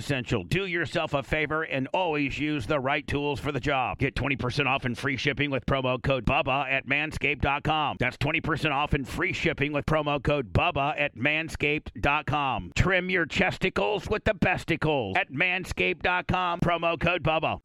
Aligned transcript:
essential. 0.00 0.42
Do 0.44 0.64
yourself 0.64 1.12
a 1.12 1.22
favor 1.22 1.62
and 1.62 1.86
always 1.92 2.38
use 2.38 2.66
the 2.66 2.80
right 2.80 3.06
tools 3.06 3.38
for 3.38 3.52
the 3.52 3.60
job. 3.60 3.98
Get 3.98 4.14
20% 4.14 4.66
off 4.66 4.86
and 4.86 4.96
free 4.96 5.18
shipping 5.18 5.50
with 5.50 5.66
promo 5.66 6.02
code 6.02 6.24
BUBBA 6.24 6.72
at 6.72 6.86
manscaped.com. 6.86 7.98
That's 8.00 8.16
20% 8.16 8.72
off 8.72 8.94
and 8.94 9.06
free 9.06 9.34
shipping 9.34 9.72
with 9.72 9.84
promo 9.84 10.22
code 10.22 10.54
BUBBA 10.54 10.98
at 10.98 11.16
manscaped.com. 11.16 12.72
Trim 12.74 13.10
your 13.10 13.26
chesticles 13.26 14.08
with 14.08 14.24
the 14.24 14.32
besticles 14.32 15.16
at 15.18 15.30
manscaped.com. 15.30 16.60
Promo 16.60 16.98
code 16.98 17.22
BUBBA. 17.22 17.60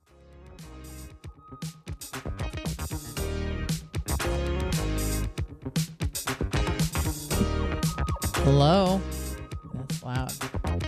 Hello. 8.44 9.02
That's 9.74 10.04
loud. 10.04 10.82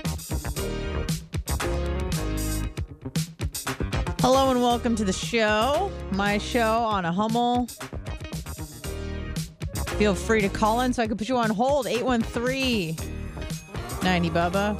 Hello 4.29 4.51
and 4.51 4.61
welcome 4.61 4.93
to 4.97 5.05
the 5.05 5.13
show. 5.13 5.89
My 6.11 6.38
show 6.38 6.85
Anna 6.91 7.13
Hummel. 7.13 7.67
Feel 9.97 10.15
free 10.15 10.41
to 10.41 10.49
call 10.49 10.81
in 10.81 10.91
so 10.91 11.01
I 11.01 11.07
can 11.07 11.15
put 11.15 11.29
you 11.29 11.38
on 11.38 11.49
hold. 11.49 11.88
813 11.88 12.97
90 14.03 14.29
Bubba. 14.29 14.75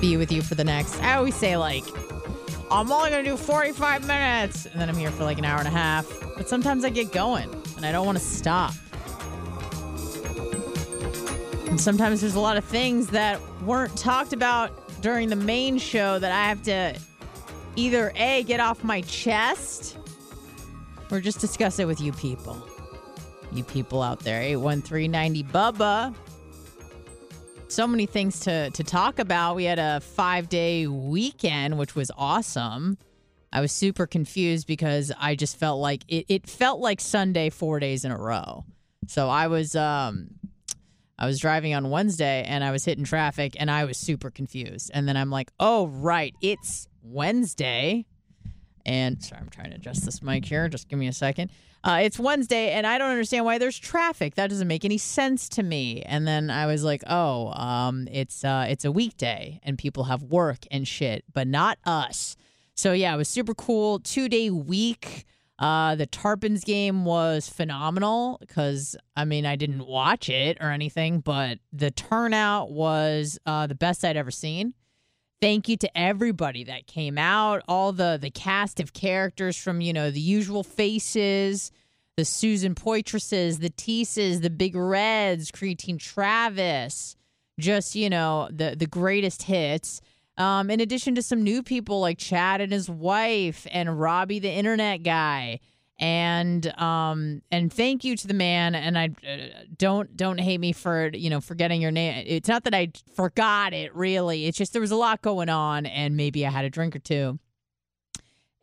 Be 0.00 0.16
with 0.16 0.32
you 0.32 0.40
for 0.40 0.54
the 0.54 0.64
next. 0.64 0.98
I 1.02 1.16
always 1.16 1.34
say, 1.34 1.58
like, 1.58 1.84
I'm 2.70 2.90
only 2.90 3.10
going 3.10 3.22
to 3.22 3.30
do 3.32 3.36
45 3.36 4.06
minutes. 4.06 4.64
And 4.64 4.80
then 4.80 4.88
I'm 4.88 4.96
here 4.96 5.10
for 5.10 5.24
like 5.24 5.36
an 5.36 5.44
hour 5.44 5.58
and 5.58 5.68
a 5.68 5.70
half. 5.70 6.10
But 6.38 6.48
sometimes 6.48 6.86
I 6.86 6.88
get 6.88 7.12
going 7.12 7.50
and 7.76 7.84
I 7.84 7.92
don't 7.92 8.06
want 8.06 8.16
to 8.16 8.24
stop. 8.24 8.72
And 11.68 11.78
sometimes 11.78 12.22
there's 12.22 12.34
a 12.34 12.40
lot 12.40 12.56
of 12.56 12.64
things 12.64 13.08
that 13.08 13.42
weren't 13.60 13.94
talked 13.94 14.32
about 14.32 14.83
during 15.04 15.28
the 15.28 15.36
main 15.36 15.76
show 15.76 16.18
that 16.18 16.32
I 16.32 16.48
have 16.48 16.62
to 16.62 16.98
either 17.76 18.10
A, 18.16 18.42
get 18.44 18.58
off 18.58 18.82
my 18.82 19.02
chest 19.02 19.98
or 21.10 21.20
just 21.20 21.40
discuss 21.40 21.78
it 21.78 21.86
with 21.86 22.00
you 22.00 22.10
people. 22.10 22.66
You 23.52 23.64
people 23.64 24.00
out 24.00 24.20
there, 24.20 24.40
81390 24.40 25.44
Bubba. 25.52 26.14
So 27.68 27.86
many 27.86 28.06
things 28.06 28.40
to, 28.40 28.70
to 28.70 28.82
talk 28.82 29.18
about. 29.18 29.56
We 29.56 29.64
had 29.64 29.78
a 29.78 30.00
five 30.00 30.48
day 30.48 30.86
weekend, 30.86 31.76
which 31.76 31.94
was 31.94 32.10
awesome. 32.16 32.96
I 33.52 33.60
was 33.60 33.72
super 33.72 34.06
confused 34.06 34.66
because 34.66 35.12
I 35.20 35.34
just 35.34 35.58
felt 35.58 35.80
like 35.80 36.02
it, 36.08 36.24
it 36.30 36.48
felt 36.48 36.80
like 36.80 37.02
Sunday 37.02 37.50
four 37.50 37.78
days 37.78 38.06
in 38.06 38.10
a 38.10 38.18
row. 38.18 38.64
So 39.06 39.28
I 39.28 39.48
was 39.48 39.76
um 39.76 40.30
I 41.18 41.26
was 41.26 41.38
driving 41.38 41.74
on 41.74 41.90
Wednesday 41.90 42.44
and 42.46 42.64
I 42.64 42.70
was 42.70 42.84
hitting 42.84 43.04
traffic 43.04 43.56
and 43.58 43.70
I 43.70 43.84
was 43.84 43.96
super 43.96 44.30
confused. 44.30 44.90
And 44.92 45.08
then 45.08 45.16
I'm 45.16 45.30
like, 45.30 45.50
oh, 45.60 45.86
right, 45.86 46.34
it's 46.40 46.88
Wednesday. 47.02 48.06
And 48.86 49.22
sorry, 49.22 49.40
I'm 49.40 49.48
trying 49.48 49.70
to 49.70 49.76
adjust 49.76 50.04
this 50.04 50.22
mic 50.22 50.44
here. 50.44 50.68
Just 50.68 50.88
give 50.88 50.98
me 50.98 51.06
a 51.08 51.12
second. 51.12 51.50
Uh, 51.84 52.00
it's 52.02 52.18
Wednesday 52.18 52.70
and 52.70 52.86
I 52.86 52.98
don't 52.98 53.10
understand 53.10 53.44
why 53.44 53.58
there's 53.58 53.78
traffic. 53.78 54.34
That 54.34 54.48
doesn't 54.48 54.68
make 54.68 54.84
any 54.84 54.98
sense 54.98 55.48
to 55.50 55.62
me. 55.62 56.02
And 56.02 56.26
then 56.26 56.50
I 56.50 56.66
was 56.66 56.82
like, 56.82 57.02
oh, 57.06 57.48
um, 57.52 58.08
it's 58.10 58.42
uh, 58.44 58.66
it's 58.68 58.84
a 58.84 58.92
weekday 58.92 59.60
and 59.62 59.78
people 59.78 60.04
have 60.04 60.22
work 60.22 60.66
and 60.70 60.88
shit, 60.88 61.24
but 61.32 61.46
not 61.46 61.78
us. 61.84 62.36
So 62.74 62.92
yeah, 62.92 63.14
it 63.14 63.18
was 63.18 63.28
super 63.28 63.54
cool. 63.54 64.00
Two 64.00 64.28
day 64.28 64.50
week. 64.50 65.26
Uh, 65.58 65.94
the 65.94 66.06
Tarpons 66.06 66.64
game 66.64 67.04
was 67.04 67.48
phenomenal 67.48 68.38
because 68.40 68.96
I 69.14 69.24
mean 69.24 69.46
I 69.46 69.56
didn't 69.56 69.86
watch 69.86 70.28
it 70.28 70.58
or 70.60 70.70
anything, 70.70 71.20
but 71.20 71.58
the 71.72 71.90
turnout 71.92 72.72
was 72.72 73.38
uh, 73.46 73.66
the 73.66 73.74
best 73.76 74.04
I'd 74.04 74.16
ever 74.16 74.32
seen. 74.32 74.74
Thank 75.40 75.68
you 75.68 75.76
to 75.76 75.98
everybody 75.98 76.64
that 76.64 76.86
came 76.86 77.18
out, 77.18 77.62
all 77.68 77.92
the 77.92 78.18
the 78.20 78.30
cast 78.30 78.80
of 78.80 78.92
characters 78.92 79.56
from 79.56 79.80
you 79.80 79.92
know 79.92 80.10
the 80.10 80.20
usual 80.20 80.64
faces, 80.64 81.70
the 82.16 82.24
Susan 82.24 82.74
Poitrases, 82.74 83.60
the 83.60 83.70
Teases, 83.70 84.40
the 84.40 84.50
Big 84.50 84.74
Reds, 84.74 85.52
Creatine 85.52 86.00
Travis, 86.00 87.14
just 87.60 87.94
you 87.94 88.10
know 88.10 88.48
the 88.50 88.74
the 88.76 88.86
greatest 88.86 89.44
hits. 89.44 90.00
Um, 90.36 90.70
in 90.70 90.80
addition 90.80 91.14
to 91.14 91.22
some 91.22 91.42
new 91.42 91.62
people 91.62 92.00
like 92.00 92.18
Chad 92.18 92.60
and 92.60 92.72
his 92.72 92.90
wife 92.90 93.66
and 93.70 94.00
Robbie 94.00 94.40
the 94.40 94.50
internet 94.50 95.02
guy. 95.02 95.60
And 96.00 96.66
um 96.80 97.42
and 97.52 97.72
thank 97.72 98.02
you 98.02 98.16
to 98.16 98.26
the 98.26 98.34
man 98.34 98.74
and 98.74 98.98
I 98.98 99.10
uh, 99.26 99.62
don't 99.78 100.16
don't 100.16 100.38
hate 100.40 100.58
me 100.58 100.72
for 100.72 101.10
you 101.14 101.30
know 101.30 101.40
forgetting 101.40 101.80
your 101.80 101.92
name. 101.92 102.24
It's 102.26 102.48
not 102.48 102.64
that 102.64 102.74
I 102.74 102.90
forgot 103.14 103.72
it 103.72 103.94
really. 103.94 104.46
It's 104.46 104.58
just 104.58 104.72
there 104.72 104.82
was 104.82 104.90
a 104.90 104.96
lot 104.96 105.22
going 105.22 105.48
on 105.48 105.86
and 105.86 106.16
maybe 106.16 106.44
I 106.44 106.50
had 106.50 106.64
a 106.64 106.70
drink 106.70 106.96
or 106.96 106.98
two. 106.98 107.38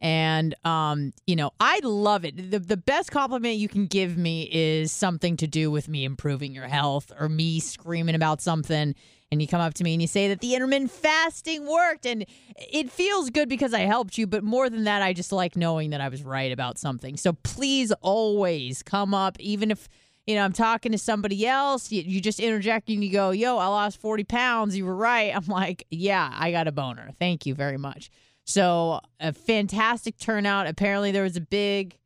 And 0.01 0.55
um, 0.65 1.13
you 1.25 1.37
know, 1.37 1.51
I 1.57 1.79
love 1.83 2.25
it. 2.25 2.51
The 2.51 2.59
the 2.59 2.75
best 2.75 3.11
compliment 3.11 3.55
you 3.55 3.69
can 3.69 3.85
give 3.85 4.17
me 4.17 4.49
is 4.51 4.91
something 4.91 5.37
to 5.37 5.47
do 5.47 5.71
with 5.71 5.87
me 5.87 6.03
improving 6.03 6.53
your 6.53 6.67
health 6.67 7.13
or 7.17 7.29
me 7.29 7.61
screaming 7.61 8.15
about 8.15 8.41
something 8.41 8.93
and 9.31 9.41
you 9.41 9.47
come 9.47 9.61
up 9.61 9.73
to 9.75 9.83
me 9.83 9.93
and 9.93 10.01
you 10.01 10.07
say 10.07 10.27
that 10.27 10.41
the 10.41 10.55
intermittent 10.55 10.91
fasting 10.91 11.65
worked 11.65 12.05
and 12.05 12.25
it 12.57 12.91
feels 12.91 13.29
good 13.29 13.47
because 13.47 13.73
I 13.73 13.81
helped 13.81 14.17
you, 14.17 14.27
but 14.27 14.43
more 14.43 14.69
than 14.69 14.83
that, 14.83 15.01
I 15.01 15.13
just 15.13 15.31
like 15.31 15.55
knowing 15.55 15.91
that 15.91 16.01
I 16.01 16.09
was 16.09 16.23
right 16.23 16.51
about 16.51 16.77
something. 16.77 17.15
So 17.15 17.33
please 17.33 17.91
always 18.01 18.83
come 18.83 19.13
up, 19.13 19.39
even 19.39 19.71
if 19.71 19.87
you 20.27 20.35
know, 20.35 20.43
I'm 20.43 20.53
talking 20.53 20.91
to 20.91 20.97
somebody 20.97 21.47
else, 21.47 21.91
you, 21.91 22.03
you 22.03 22.21
just 22.21 22.39
interject 22.39 22.89
and 22.89 23.03
you 23.03 23.11
go, 23.11 23.31
yo, 23.31 23.57
I 23.57 23.67
lost 23.67 23.97
40 23.97 24.23
pounds. 24.25 24.77
You 24.77 24.85
were 24.85 24.95
right. 24.95 25.35
I'm 25.35 25.47
like, 25.47 25.85
yeah, 25.89 26.31
I 26.33 26.51
got 26.51 26.67
a 26.67 26.71
boner. 26.71 27.09
Thank 27.17 27.45
you 27.45 27.55
very 27.55 27.77
much. 27.77 28.11
So, 28.43 29.01
a 29.19 29.33
fantastic 29.33 30.17
turnout. 30.17 30.67
Apparently, 30.67 31.11
there 31.11 31.23
was 31.23 31.37
a 31.37 31.41
big 31.41 31.97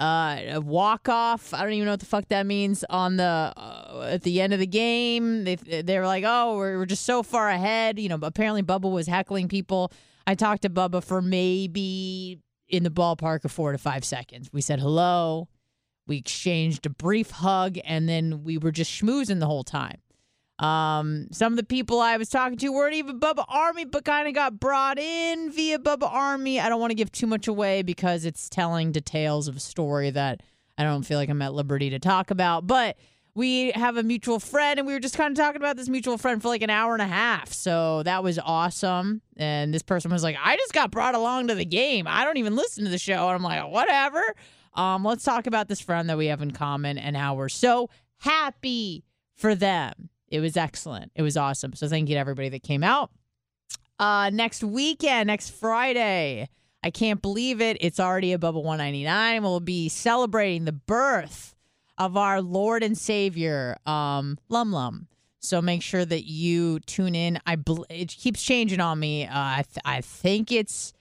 uh, 0.00 0.60
walk 0.64 1.08
off. 1.08 1.52
I 1.52 1.62
don't 1.62 1.72
even 1.74 1.84
know 1.84 1.92
what 1.92 2.00
the 2.00 2.06
fuck 2.06 2.26
that 2.28 2.46
means 2.46 2.84
on 2.88 3.16
the 3.16 3.52
uh, 3.56 4.08
at 4.10 4.22
the 4.22 4.40
end 4.40 4.52
of 4.52 4.58
the 4.58 4.66
game. 4.66 5.44
They 5.44 5.56
they 5.56 5.98
were 5.98 6.06
like, 6.06 6.24
"Oh, 6.26 6.56
we're, 6.56 6.78
we're 6.78 6.86
just 6.86 7.04
so 7.04 7.22
far 7.22 7.48
ahead." 7.50 7.98
You 7.98 8.08
know, 8.08 8.18
apparently 8.22 8.62
Bubba 8.62 8.90
was 8.90 9.06
heckling 9.06 9.48
people. 9.48 9.92
I 10.26 10.34
talked 10.34 10.62
to 10.62 10.70
Bubba 10.70 11.04
for 11.04 11.20
maybe 11.20 12.40
in 12.68 12.82
the 12.84 12.90
ballpark 12.90 13.44
of 13.44 13.52
4 13.52 13.72
to 13.72 13.78
5 13.78 14.04
seconds. 14.04 14.50
We 14.52 14.60
said 14.60 14.80
hello. 14.80 15.48
We 16.06 16.18
exchanged 16.18 16.86
a 16.86 16.90
brief 16.90 17.30
hug 17.30 17.78
and 17.84 18.08
then 18.08 18.44
we 18.44 18.56
were 18.56 18.70
just 18.70 18.90
schmoozing 18.92 19.40
the 19.40 19.46
whole 19.46 19.64
time. 19.64 19.98
Um, 20.60 21.28
some 21.32 21.54
of 21.54 21.56
the 21.56 21.64
people 21.64 22.00
I 22.00 22.18
was 22.18 22.28
talking 22.28 22.58
to 22.58 22.68
weren't 22.68 22.94
even 22.94 23.18
Bubba 23.18 23.46
Army, 23.48 23.86
but 23.86 24.04
kind 24.04 24.28
of 24.28 24.34
got 24.34 24.60
brought 24.60 24.98
in 24.98 25.50
via 25.50 25.78
Bubba 25.78 26.12
Army. 26.12 26.60
I 26.60 26.68
don't 26.68 26.80
want 26.80 26.90
to 26.90 26.94
give 26.94 27.10
too 27.10 27.26
much 27.26 27.48
away 27.48 27.80
because 27.80 28.26
it's 28.26 28.50
telling 28.50 28.92
details 28.92 29.48
of 29.48 29.56
a 29.56 29.60
story 29.60 30.10
that 30.10 30.42
I 30.76 30.84
don't 30.84 31.02
feel 31.02 31.18
like 31.18 31.30
I'm 31.30 31.40
at 31.40 31.54
liberty 31.54 31.88
to 31.90 31.98
talk 31.98 32.30
about. 32.30 32.66
But 32.66 32.98
we 33.34 33.70
have 33.70 33.96
a 33.96 34.02
mutual 34.02 34.38
friend, 34.38 34.78
and 34.78 34.86
we 34.86 34.92
were 34.92 35.00
just 35.00 35.16
kind 35.16 35.30
of 35.30 35.42
talking 35.42 35.62
about 35.62 35.78
this 35.78 35.88
mutual 35.88 36.18
friend 36.18 36.42
for 36.42 36.48
like 36.48 36.60
an 36.60 36.68
hour 36.68 36.92
and 36.92 37.00
a 37.00 37.06
half. 37.06 37.54
So 37.54 38.02
that 38.02 38.22
was 38.22 38.38
awesome. 38.38 39.22
And 39.38 39.72
this 39.72 39.82
person 39.82 40.10
was 40.10 40.22
like, 40.22 40.36
I 40.38 40.56
just 40.56 40.74
got 40.74 40.90
brought 40.90 41.14
along 41.14 41.48
to 41.48 41.54
the 41.54 41.64
game. 41.64 42.06
I 42.06 42.22
don't 42.22 42.36
even 42.36 42.54
listen 42.54 42.84
to 42.84 42.90
the 42.90 42.98
show. 42.98 43.28
And 43.28 43.36
I'm 43.36 43.42
like, 43.42 43.66
whatever. 43.70 44.22
Um, 44.74 45.04
let's 45.06 45.24
talk 45.24 45.46
about 45.46 45.68
this 45.68 45.80
friend 45.80 46.10
that 46.10 46.18
we 46.18 46.26
have 46.26 46.42
in 46.42 46.50
common 46.50 46.98
and 46.98 47.16
how 47.16 47.34
we're 47.34 47.48
so 47.48 47.88
happy 48.18 49.04
for 49.36 49.54
them. 49.54 50.09
It 50.30 50.40
was 50.40 50.56
excellent. 50.56 51.12
It 51.14 51.22
was 51.22 51.36
awesome. 51.36 51.74
So 51.74 51.88
thank 51.88 52.08
you 52.08 52.14
to 52.14 52.20
everybody 52.20 52.48
that 52.50 52.62
came 52.62 52.84
out. 52.84 53.10
Uh, 53.98 54.30
next 54.32 54.64
weekend, 54.64 55.26
next 55.26 55.50
Friday, 55.50 56.48
I 56.82 56.90
can't 56.90 57.20
believe 57.20 57.60
it. 57.60 57.76
It's 57.80 58.00
already 58.00 58.32
above 58.32 58.54
a 58.54 58.60
199. 58.60 59.42
We'll 59.42 59.60
be 59.60 59.88
celebrating 59.88 60.64
the 60.64 60.72
birth 60.72 61.54
of 61.98 62.16
our 62.16 62.40
Lord 62.40 62.82
and 62.82 62.96
Savior, 62.96 63.76
um, 63.84 64.38
Lum 64.48 64.72
Lum. 64.72 65.06
So 65.40 65.60
make 65.60 65.82
sure 65.82 66.04
that 66.04 66.24
you 66.26 66.80
tune 66.80 67.14
in. 67.14 67.40
I 67.46 67.56
bl- 67.56 67.84
it 67.90 68.08
keeps 68.08 68.42
changing 68.42 68.80
on 68.80 68.98
me. 68.98 69.26
Uh, 69.26 69.30
I 69.32 69.64
th- 69.70 69.82
I 69.84 70.00
think 70.00 70.52
it's 70.52 70.92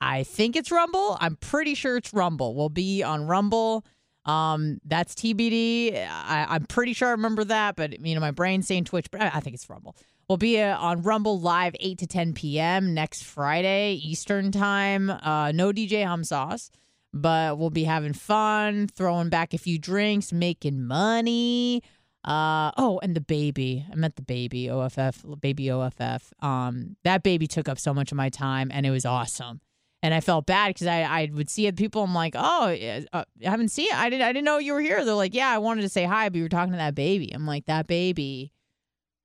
I 0.00 0.24
think 0.24 0.56
it's 0.56 0.72
Rumble. 0.72 1.16
I'm 1.20 1.36
pretty 1.36 1.74
sure 1.74 1.96
it's 1.96 2.12
Rumble. 2.12 2.54
We'll 2.56 2.68
be 2.68 3.02
on 3.04 3.26
Rumble. 3.26 3.84
Um, 4.24 4.78
that's 4.84 5.14
TBD. 5.14 5.94
I, 5.96 6.56
am 6.56 6.66
pretty 6.66 6.92
sure 6.92 7.08
I 7.08 7.12
remember 7.12 7.44
that, 7.44 7.76
but 7.76 8.00
you 8.00 8.14
know, 8.14 8.20
my 8.20 8.30
brain's 8.30 8.66
saying 8.66 8.84
Twitch, 8.84 9.10
but 9.10 9.20
I, 9.20 9.32
I 9.34 9.40
think 9.40 9.54
it's 9.54 9.68
Rumble. 9.68 9.96
We'll 10.28 10.38
be 10.38 10.60
uh, 10.60 10.78
on 10.78 11.02
Rumble 11.02 11.40
live 11.40 11.74
8 11.80 11.98
to 11.98 12.06
10 12.06 12.32
p.m. 12.34 12.94
next 12.94 13.24
Friday, 13.24 13.94
Eastern 13.94 14.52
time. 14.52 15.10
Uh, 15.10 15.52
no 15.52 15.72
DJ 15.72 16.06
Hum 16.06 16.24
Sauce, 16.24 16.70
but 17.12 17.58
we'll 17.58 17.70
be 17.70 17.84
having 17.84 18.12
fun, 18.12 18.86
throwing 18.86 19.28
back 19.28 19.52
a 19.52 19.58
few 19.58 19.78
drinks, 19.78 20.32
making 20.32 20.82
money. 20.84 21.82
Uh, 22.24 22.70
oh, 22.76 23.00
and 23.02 23.16
the 23.16 23.20
baby. 23.20 23.84
I 23.90 23.96
met 23.96 24.14
the 24.14 24.22
baby, 24.22 24.70
OFF, 24.70 25.24
baby 25.40 25.72
OFF. 25.72 26.32
Um, 26.40 26.96
that 27.02 27.24
baby 27.24 27.48
took 27.48 27.68
up 27.68 27.80
so 27.80 27.92
much 27.92 28.12
of 28.12 28.16
my 28.16 28.28
time 28.28 28.70
and 28.72 28.86
it 28.86 28.90
was 28.90 29.04
awesome 29.04 29.60
and 30.02 30.12
I 30.12 30.20
felt 30.20 30.46
bad 30.46 30.68
because 30.70 30.86
I, 30.86 31.02
I 31.02 31.30
would 31.32 31.48
see. 31.48 31.70
People, 31.72 32.02
I'm 32.02 32.14
like, 32.14 32.34
oh, 32.36 32.76
uh, 33.12 33.24
I 33.44 33.50
haven't 33.50 33.68
seen 33.68 33.86
it. 33.86 33.94
I 33.94 34.10
didn't 34.10 34.22
I 34.22 34.32
didn't 34.32 34.44
know 34.44 34.58
you 34.58 34.72
were 34.72 34.80
here. 34.80 35.04
They're 35.04 35.14
like, 35.14 35.34
yeah, 35.34 35.50
I 35.50 35.58
wanted 35.58 35.82
to 35.82 35.88
say 35.88 36.04
hi, 36.04 36.28
but 36.28 36.36
you 36.36 36.42
were 36.42 36.48
talking 36.48 36.72
to 36.72 36.78
that 36.78 36.94
baby. 36.94 37.32
I'm 37.32 37.46
like, 37.46 37.66
that 37.66 37.86
baby 37.86 38.52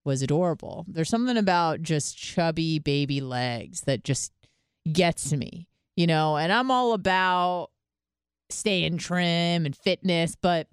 was 0.06 0.22
adorable. 0.22 0.86
There's 0.88 1.10
something 1.10 1.38
about 1.38 1.82
just 1.82 2.18
chubby 2.18 2.80
baby 2.80 3.22
legs 3.22 3.82
that 3.82 4.04
just 4.04 4.32
gets 4.92 5.34
me, 5.34 5.68
you 5.96 6.08
know. 6.08 6.38
And 6.38 6.54
I'm 6.54 6.70
all 6.70 6.94
about 6.94 7.72
staying 8.50 9.00
trim 9.00 9.66
and 9.66 9.76
fitness, 9.76 10.36
but 10.40 10.68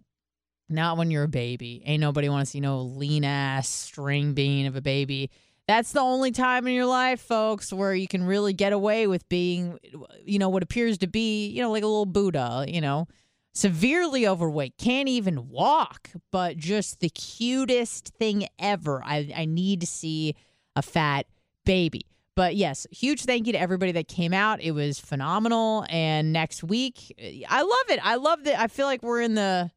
not 0.69 0.99
when 0.99 1.11
you're 1.11 1.25
a 1.25 1.29
baby. 1.29 1.83
Ain't 1.87 2.01
nobody 2.01 2.29
want 2.29 2.45
to 2.45 2.51
see 2.51 2.61
no 2.61 2.81
lean 2.83 3.25
ass 3.25 3.69
string 3.69 4.35
bean 4.35 4.67
of 4.67 4.77
a 4.77 4.83
baby 4.83 5.31
that's 5.67 5.93
the 5.93 6.01
only 6.01 6.31
time 6.31 6.67
in 6.67 6.75
your 6.75 6.87
life, 6.87 7.21
folks, 7.21 7.73
where 7.73 7.95
you 7.95 8.07
can 8.07 8.25
really 8.25 8.53
get 8.53 8.73
away 8.73 9.07
with 9.07 9.29
being, 9.29 9.79
you 10.25 10.39
know, 10.39 10.49
what 10.49 10.63
appears 10.63 10.99
to 10.99 11.07
be, 11.07 11.49
you 11.49 11.63
know, 11.63 11.71
like 11.71 11.83
a 11.83 11.87
little 11.87 12.07
Buddha, 12.07 12.65
you 12.69 12.81
know, 12.81 13.09
severely 13.55 14.27
overweight, 14.27 14.75
can't 14.79 15.09
even 15.09 15.49
walk, 15.49 16.11
but 16.31 16.57
just 16.57 17.01
the 17.01 17.09
cutest 17.09 18.09
thing 18.19 18.47
ever. 18.59 19.03
I, 19.05 19.33
I 19.35 19.45
need 19.47 19.81
to 19.81 19.87
see 19.87 20.35
a 20.77 20.83
fat 20.83 21.27
baby. 21.65 22.07
But 22.37 22.57
yes, 22.57 22.87
huge 22.91 23.25
thank 23.25 23.47
you 23.47 23.53
to 23.53 23.61
everybody 23.61 23.93
that 23.93 24.09
came 24.09 24.35
out. 24.35 24.61
It 24.61 24.73
was 24.73 24.99
phenomenal. 24.99 25.87
And 25.89 26.33
next 26.33 26.65
week, 26.65 27.15
I 27.49 27.63
love 27.63 27.97
it. 27.97 28.01
I 28.05 28.17
love 28.17 28.45
that. 28.45 28.61
I 28.61 28.67
feel 28.67 28.87
like 28.87 29.03
we're 29.03 29.21
in 29.21 29.35
the 29.35 29.71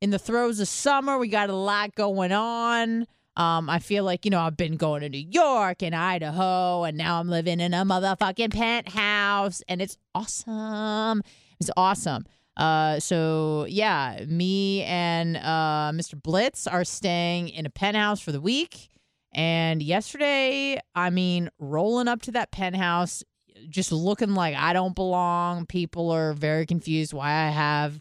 in 0.00 0.08
the 0.08 0.18
throes 0.18 0.60
of 0.60 0.68
summer. 0.68 1.18
We 1.18 1.28
got 1.28 1.50
a 1.50 1.54
lot 1.54 1.94
going 1.94 2.32
on. 2.32 3.06
Um, 3.36 3.70
I 3.70 3.78
feel 3.78 4.04
like, 4.04 4.24
you 4.24 4.30
know, 4.30 4.40
I've 4.40 4.56
been 4.56 4.76
going 4.76 5.02
to 5.02 5.08
New 5.08 5.26
York 5.30 5.82
and 5.82 5.94
Idaho, 5.94 6.84
and 6.84 6.98
now 6.98 7.20
I'm 7.20 7.28
living 7.28 7.60
in 7.60 7.72
a 7.72 7.84
motherfucking 7.84 8.52
penthouse, 8.52 9.62
and 9.68 9.80
it's 9.80 9.96
awesome. 10.14 11.22
It's 11.60 11.70
awesome. 11.76 12.24
Uh, 12.56 13.00
so 13.00 13.66
yeah, 13.68 14.24
me 14.28 14.82
and 14.82 15.36
uh, 15.36 15.92
Mr. 15.94 16.20
Blitz 16.20 16.66
are 16.66 16.84
staying 16.84 17.48
in 17.48 17.64
a 17.64 17.70
penthouse 17.70 18.20
for 18.20 18.32
the 18.32 18.40
week. 18.40 18.90
And 19.32 19.82
yesterday, 19.82 20.78
I 20.94 21.10
mean, 21.10 21.50
rolling 21.58 22.08
up 22.08 22.22
to 22.22 22.32
that 22.32 22.50
penthouse, 22.50 23.22
just 23.68 23.92
looking 23.92 24.34
like 24.34 24.56
I 24.56 24.72
don't 24.72 24.94
belong. 24.94 25.66
People 25.66 26.10
are 26.10 26.32
very 26.32 26.66
confused 26.66 27.12
why 27.12 27.30
I 27.30 27.48
have, 27.48 28.00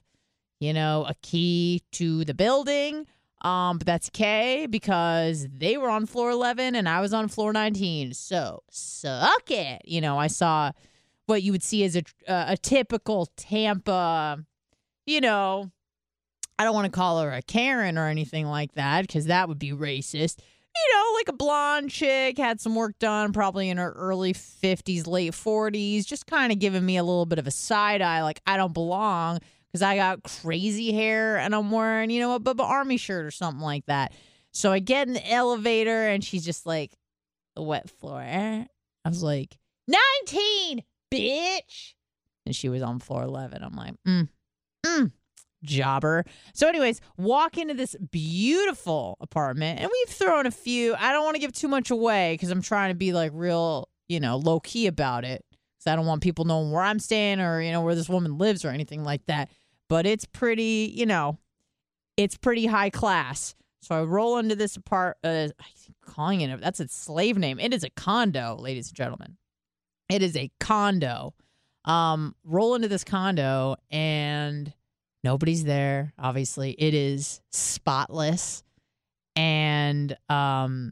you 0.60 0.74
know, 0.74 1.06
a 1.08 1.14
key 1.22 1.84
to 1.94 2.26
the 2.26 2.34
building. 2.34 3.06
Um, 3.42 3.78
but 3.78 3.88
that's 3.88 4.10
okay 4.10 4.68
because 4.70 5.48
they 5.56 5.78
were 5.78 5.90
on 5.90 6.06
floor 6.06 6.30
11 6.32 6.76
and 6.76 6.90
I 6.90 7.00
was 7.00 7.14
on 7.14 7.30
floor 7.30 7.54
19. 7.54 8.14
So 8.14 8.64
suck 8.70 9.50
it. 9.50 9.82
You 9.86 10.02
know, 10.02 10.18
I 10.18 10.28
saw 10.28 10.72
what 11.26 11.42
you 11.42 11.52
would 11.52 11.64
see 11.64 11.84
as 11.84 11.96
a, 11.96 12.04
uh, 12.28 12.46
a 12.50 12.58
typical 12.58 13.28
Tampa, 13.38 14.44
you 15.06 15.22
know, 15.22 15.72
I 16.58 16.66
don't 16.66 16.74
want 16.74 16.86
to 16.86 16.92
call 16.92 17.22
her 17.22 17.32
a 17.32 17.42
Karen 17.42 17.98
or 17.98 18.08
anything 18.08 18.46
like 18.46 18.74
that 18.74 19.04
because 19.04 19.28
that 19.28 19.48
would 19.48 19.60
be 19.60 19.72
racist. 19.72 20.40
You 20.76 20.96
know, 20.96 21.14
like 21.16 21.30
a 21.30 21.34
blonde 21.34 21.90
chick, 21.90 22.38
had 22.38 22.60
some 22.60 22.76
work 22.76 23.00
done, 23.00 23.31
probably 23.31 23.69
in 23.69 23.78
her 23.78 23.92
early 23.94 24.34
50s, 24.34 25.08
late 25.08 25.31
40s, 25.31 26.06
just 26.06 26.28
kind 26.28 26.52
of 26.52 26.60
giving 26.60 26.86
me 26.86 26.98
a 26.98 27.04
little 27.04 27.26
bit 27.26 27.40
of 27.40 27.48
a 27.48 27.52
side 27.52 28.02
eye, 28.02 28.24
like 28.24 28.42
I 28.46 28.58
don't 28.58 28.74
belong 28.74 29.40
because 29.71 29.81
I 29.81 29.95
got 29.95 30.23
crazy 30.23 30.92
hair 30.92 31.38
and 31.38 31.56
I'm 31.56 31.71
wearing, 31.71 32.09
you 32.09 32.19
know, 32.19 32.35
a 32.35 32.40
Bubba 32.40 32.64
Army 32.64 32.97
shirt 32.97 33.26
or 33.26 33.31
something 33.31 33.61
like 33.61 33.85
that. 33.85 34.14
So 34.52 34.71
I 34.71 34.80
get 34.80 35.07
in 35.07 35.14
the 35.14 35.31
elevator 35.31 36.07
and 36.07 36.23
she's 36.23 36.44
just 36.44 36.66
like, 36.66 36.94
the 37.59 37.64
wet 37.64 37.90
floor. 37.90 38.21
I 38.21 38.68
was 39.06 39.21
like, 39.21 39.57
19, 39.88 40.81
bitch. 41.11 41.94
And 42.45 42.56
she 42.56 42.69
was 42.69 42.81
on 42.81 42.99
floor 42.99 43.23
11. 43.23 43.64
I'm 43.64 43.76
like, 43.76 43.95
mm, 44.07 44.28
mm, 44.85 45.11
jobber. 45.64 46.26
So, 46.54 46.68
anyways, 46.68 47.02
walk 47.18 47.57
into 47.57 47.73
this 47.73 47.95
beautiful 48.11 49.18
apartment 49.19 49.80
and 49.81 49.90
we've 49.92 50.16
thrown 50.16 50.45
a 50.45 50.52
few. 50.52 50.95
I 50.95 51.11
don't 51.11 51.23
want 51.23 51.35
to 51.35 51.42
give 51.42 51.54
too 51.54 51.68
much 51.68 51.92
away 51.92 52.33
because 52.33 52.49
I'm 52.49 52.61
trying 52.61 52.92
to 52.92 52.95
be 52.95 53.14
like 53.14 53.31
real, 53.33 53.90
you 54.07 54.19
know, 54.19 54.38
low 54.38 54.59
key 54.59 54.88
about 54.88 55.26
it. 55.26 55.44
Because 55.80 55.92
I 55.92 55.95
don't 55.95 56.06
want 56.06 56.21
people 56.21 56.45
knowing 56.45 56.71
where 56.71 56.83
I'm 56.83 57.00
staying 57.00 57.40
or, 57.40 57.62
you 57.62 57.71
know, 57.71 57.81
where 57.81 57.95
this 57.95 58.09
woman 58.09 58.38
lives 58.38 58.64
or 58.66 58.69
anything 58.69 59.04
like 59.04 59.26
that 59.28 59.50
but 59.90 60.06
it's 60.06 60.26
pretty, 60.26 60.94
you 60.95 61.06
know, 61.06 61.38
it's 62.16 62.38
pretty 62.38 62.68
high 62.68 62.92
class. 62.92 63.56
So 63.81 63.95
I 63.95 64.04
roll 64.04 64.38
into 64.38 64.56
this 64.56 64.78
apart. 64.78 65.18
Uh, 65.24 65.48
I 65.59 65.66
keep 65.83 65.95
calling 66.02 66.42
it. 66.42 66.62
That's 66.62 66.80
its 66.80 66.95
slave 66.95 67.38
name. 67.38 67.59
It 67.59 67.74
is 67.74 67.83
a 67.83 67.90
condo, 67.90 68.56
ladies 68.57 68.90
and 68.90 68.95
gentlemen. 68.95 69.38
It 70.09 70.21
is 70.21 70.38
a 70.38 70.52
condo. 70.59 71.33
Um, 71.86 72.36
roll 72.44 72.76
into 72.76 72.88
this 72.88 73.04
condo 73.04 73.78
and 73.90 74.71
nobody's 75.24 75.64
there. 75.64 76.14
Obviously, 76.19 76.71
it 76.71 76.94
is 76.94 77.42
spotless, 77.52 78.64
and 79.36 80.16
um, 80.28 80.92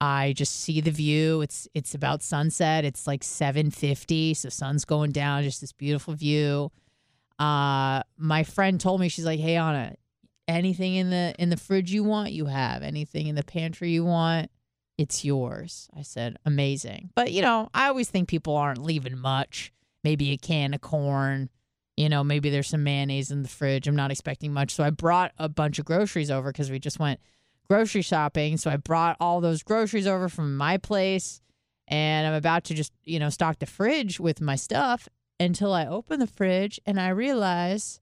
I 0.00 0.34
just 0.34 0.60
see 0.60 0.80
the 0.80 0.90
view. 0.90 1.40
It's 1.40 1.68
it's 1.74 1.94
about 1.94 2.22
sunset. 2.22 2.84
It's 2.84 3.06
like 3.06 3.24
seven 3.24 3.70
fifty, 3.70 4.34
so 4.34 4.48
sun's 4.50 4.84
going 4.84 5.12
down. 5.12 5.42
Just 5.42 5.60
this 5.60 5.72
beautiful 5.72 6.14
view. 6.14 6.70
Uh, 7.38 8.02
my 8.18 8.44
friend 8.44 8.80
told 8.80 9.00
me 9.00 9.08
she's 9.08 9.24
like, 9.24 9.40
"Hey 9.40 9.56
Anna, 9.56 9.94
anything 10.48 10.94
in 10.96 11.10
the 11.10 11.34
in 11.38 11.48
the 11.50 11.56
fridge 11.56 11.92
you 11.92 12.04
want, 12.04 12.32
you 12.32 12.46
have. 12.46 12.82
Anything 12.82 13.26
in 13.26 13.34
the 13.36 13.42
pantry 13.42 13.90
you 13.90 14.04
want, 14.04 14.50
it's 14.98 15.24
yours." 15.24 15.88
I 15.96 16.02
said, 16.02 16.36
"Amazing." 16.44 17.10
But, 17.14 17.32
you 17.32 17.40
know, 17.42 17.68
I 17.72 17.88
always 17.88 18.10
think 18.10 18.28
people 18.28 18.54
aren't 18.54 18.82
leaving 18.82 19.18
much. 19.18 19.72
Maybe 20.04 20.30
a 20.32 20.36
can 20.36 20.72
of 20.74 20.80
corn, 20.82 21.48
You 21.96 22.10
know, 22.10 22.22
maybe 22.22 22.50
there's 22.50 22.68
some 22.68 22.84
mayonnaise 22.84 23.30
in 23.30 23.42
the 23.42 23.48
fridge. 23.48 23.88
I'm 23.88 23.96
not 23.96 24.10
expecting 24.10 24.52
much. 24.52 24.70
So 24.72 24.84
I 24.84 24.90
brought 24.90 25.32
a 25.38 25.48
bunch 25.48 25.78
of 25.78 25.86
groceries 25.86 26.30
over 26.30 26.52
because 26.52 26.70
we 26.70 26.78
just 26.78 26.98
went 26.98 27.20
grocery 27.68 28.02
shopping. 28.02 28.56
So 28.56 28.70
I 28.70 28.76
brought 28.76 29.16
all 29.20 29.40
those 29.40 29.62
groceries 29.62 30.06
over 30.06 30.28
from 30.28 30.56
my 30.56 30.76
place 30.76 31.40
and 31.88 32.26
I'm 32.26 32.34
about 32.34 32.64
to 32.64 32.74
just, 32.74 32.92
you 33.04 33.18
know, 33.18 33.30
stock 33.30 33.58
the 33.58 33.66
fridge 33.66 34.18
with 34.18 34.40
my 34.40 34.56
stuff 34.56 35.08
until 35.38 35.72
I 35.72 35.86
open 35.86 36.20
the 36.20 36.26
fridge 36.26 36.80
and 36.86 37.00
I 37.00 37.08
realize 37.08 38.00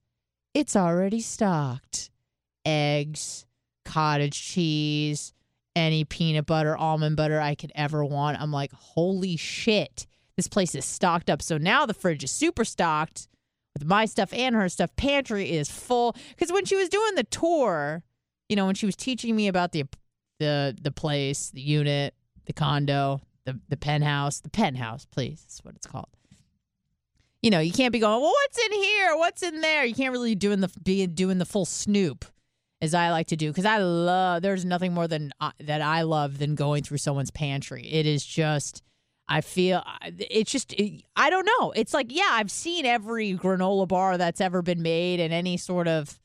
it's 0.53 0.75
already 0.75 1.19
stocked. 1.19 2.09
Eggs, 2.65 3.45
cottage 3.83 4.41
cheese, 4.41 5.33
any 5.75 6.03
peanut 6.03 6.45
butter, 6.45 6.75
almond 6.75 7.17
butter 7.17 7.39
I 7.39 7.55
could 7.55 7.71
ever 7.75 8.03
want. 8.03 8.41
I'm 8.41 8.51
like, 8.51 8.71
holy 8.71 9.35
shit, 9.35 10.07
this 10.35 10.47
place 10.47 10.73
is 10.73 10.85
stocked 10.85 11.29
up. 11.29 11.41
So 11.41 11.57
now 11.57 11.85
the 11.85 11.93
fridge 11.93 12.23
is 12.23 12.31
super 12.31 12.65
stocked 12.65 13.27
with 13.73 13.85
my 13.85 14.05
stuff 14.05 14.33
and 14.33 14.55
her 14.55 14.69
stuff. 14.69 14.95
Pantry 14.95 15.51
is 15.51 15.69
full. 15.69 16.15
Because 16.29 16.51
when 16.51 16.65
she 16.65 16.75
was 16.75 16.89
doing 16.89 17.15
the 17.15 17.23
tour, 17.25 18.03
you 18.49 18.55
know, 18.55 18.65
when 18.65 18.75
she 18.75 18.85
was 18.85 18.95
teaching 18.95 19.35
me 19.35 19.47
about 19.47 19.71
the 19.71 19.85
the 20.39 20.75
the 20.79 20.91
place, 20.91 21.49
the 21.49 21.61
unit, 21.61 22.13
the 22.45 22.53
condo, 22.53 23.21
the 23.45 23.59
the 23.69 23.77
penthouse, 23.77 24.39
the 24.41 24.49
penthouse, 24.49 25.05
please, 25.05 25.41
that's 25.43 25.63
what 25.63 25.75
it's 25.75 25.87
called. 25.87 26.09
You 27.41 27.51
know, 27.51 27.59
you 27.59 27.71
can't 27.71 27.93
be 27.93 27.99
going, 27.99 28.21
well, 28.21 28.31
what's 28.31 28.57
in 28.57 28.71
here? 28.71 29.17
What's 29.17 29.43
in 29.43 29.61
there? 29.61 29.85
You 29.85 29.93
can't 29.93 30.11
really 30.11 30.35
doing 30.35 30.61
the 30.61 30.69
be 30.83 31.05
doing 31.07 31.37
the 31.37 31.45
full 31.45 31.65
snoop 31.65 32.25
as 32.81 32.93
I 32.93 33.11
like 33.11 33.27
to 33.27 33.35
do 33.35 33.49
because 33.51 33.65
I 33.65 33.77
love. 33.77 34.41
There's 34.41 34.65
nothing 34.65 34.93
more 34.93 35.07
than 35.07 35.31
uh, 35.39 35.51
that 35.59 35.81
I 35.81 36.01
love 36.03 36.39
than 36.39 36.55
going 36.55 36.83
through 36.83 36.97
someone's 36.97 37.31
pantry. 37.31 37.83
It 37.87 38.05
is 38.05 38.25
just. 38.25 38.81
I 39.27 39.41
feel 39.41 39.83
it's 40.03 40.51
just 40.51 40.71
it, 40.73 41.01
I 41.15 41.31
don't 41.31 41.45
know. 41.45 41.71
It's 41.71 41.95
like 41.95 42.13
yeah, 42.15 42.29
I've 42.29 42.51
seen 42.51 42.85
every 42.85 43.35
granola 43.35 43.87
bar 43.87 44.19
that's 44.19 44.39
ever 44.39 44.61
been 44.61 44.83
made 44.83 45.19
and 45.19 45.33
any 45.33 45.57
sort 45.57 45.87
of 45.87 46.19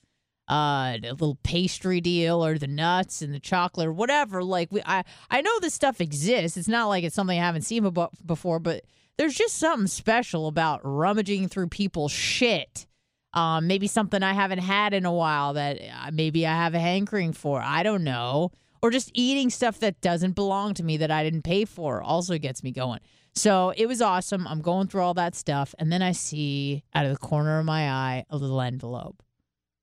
uh 0.50 0.98
a 1.02 1.12
little 1.12 1.38
pastry 1.44 2.00
deal 2.00 2.44
or 2.44 2.58
the 2.58 2.66
nuts 2.66 3.22
and 3.22 3.32
the 3.32 3.38
chocolate 3.38 3.86
or 3.86 3.92
whatever. 3.92 4.42
Like 4.42 4.72
we 4.72 4.82
I 4.84 5.04
I 5.30 5.40
know 5.40 5.60
this 5.60 5.74
stuff 5.74 6.00
exists. 6.00 6.56
It's 6.56 6.68
not 6.68 6.88
like 6.88 7.04
it's 7.04 7.14
something 7.14 7.38
I 7.38 7.44
haven't 7.44 7.62
seen 7.62 7.88
before, 8.26 8.58
but 8.58 8.84
there's 9.16 9.34
just 9.34 9.58
something 9.58 9.86
special 9.86 10.48
about 10.48 10.80
rummaging 10.82 11.48
through 11.48 11.68
people's 11.68 12.12
shit. 12.12 12.86
Um, 13.32 13.68
maybe 13.68 13.86
something 13.86 14.24
I 14.24 14.32
haven't 14.32 14.58
had 14.58 14.92
in 14.92 15.04
a 15.04 15.12
while 15.12 15.52
that 15.52 15.80
uh, 15.80 16.10
maybe 16.12 16.46
I 16.46 16.54
have 16.54 16.74
a 16.74 16.80
hankering 16.80 17.32
for. 17.32 17.62
I 17.62 17.84
don't 17.84 18.02
know. 18.02 18.50
Or 18.82 18.90
just 18.90 19.10
eating 19.14 19.50
stuff 19.50 19.78
that 19.80 20.00
doesn't 20.00 20.32
belong 20.32 20.74
to 20.74 20.82
me 20.82 20.96
that 20.96 21.10
I 21.10 21.22
didn't 21.22 21.42
pay 21.42 21.64
for 21.64 22.02
also 22.02 22.38
gets 22.38 22.64
me 22.64 22.72
going. 22.72 23.00
So 23.34 23.72
it 23.76 23.86
was 23.86 24.00
awesome. 24.02 24.48
I'm 24.48 24.62
going 24.62 24.88
through 24.88 25.02
all 25.02 25.14
that 25.14 25.36
stuff. 25.36 25.74
And 25.78 25.92
then 25.92 26.02
I 26.02 26.12
see 26.12 26.82
out 26.94 27.04
of 27.04 27.12
the 27.12 27.18
corner 27.18 27.58
of 27.60 27.66
my 27.66 27.88
eye 27.88 28.24
a 28.30 28.36
little 28.36 28.60
envelope 28.60 29.22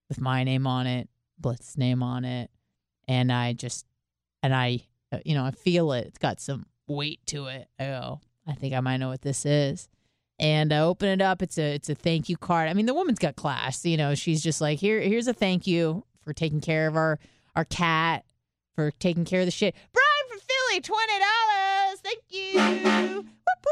with 0.10 0.22
my 0.22 0.44
name 0.44 0.68
on 0.68 0.88
it, 0.88 1.10
Blitz's 1.40 1.78
name 1.78 2.04
on 2.04 2.26
it. 2.26 2.50
And 3.08 3.32
I 3.32 3.54
just, 3.54 3.86
and 4.44 4.54
I, 4.54 4.82
uh, 5.12 5.20
you 5.26 5.36
know, 5.36 5.46
I 5.46 5.52
feel 5.52 5.92
it. 5.94 6.08
It's 6.08 6.18
got 6.18 6.40
some 6.40 6.66
weight 6.88 7.20
to 7.28 7.48
it. 7.48 7.68
Go, 7.80 8.20
I 8.46 8.54
think 8.54 8.74
I 8.74 8.80
might 8.80 8.98
know 8.98 9.10
what 9.10 9.22
this 9.22 9.46
is. 9.46 9.88
And 10.40 10.72
I 10.72 10.80
open 10.80 11.10
it 11.10 11.22
up. 11.22 11.42
It's 11.42 11.58
a 11.58 11.74
it's 11.74 11.90
a 11.90 11.96
thank 11.96 12.30
you 12.30 12.38
card. 12.38 12.70
I 12.70 12.74
mean, 12.74 12.86
the 12.86 12.94
woman's 12.94 13.18
got 13.18 13.36
class. 13.36 13.84
You 13.86 13.98
know, 13.98 14.14
she's 14.14 14.44
just 14.44 14.62
like, 14.62 14.78
here 14.78 15.00
here's 15.02 15.28
a 15.28 15.34
thank 15.34 15.66
you 15.66 16.04
for 16.22 16.32
taking 16.32 16.62
care 16.62 16.88
of 16.88 16.96
our 16.96 17.18
our 17.56 17.66
cat, 17.66 18.24
for 18.76 18.92
taking 18.92 19.26
care 19.26 19.40
of 19.40 19.48
the 19.48 19.52
shit. 19.52 19.76
Brian 19.94 20.30
from 20.30 20.40
Philly, 20.40 20.82
twenty 20.82 21.14
dollars. 21.20 22.00
Thank 22.04 22.22
you. 22.30 23.24
whoop, 23.24 23.66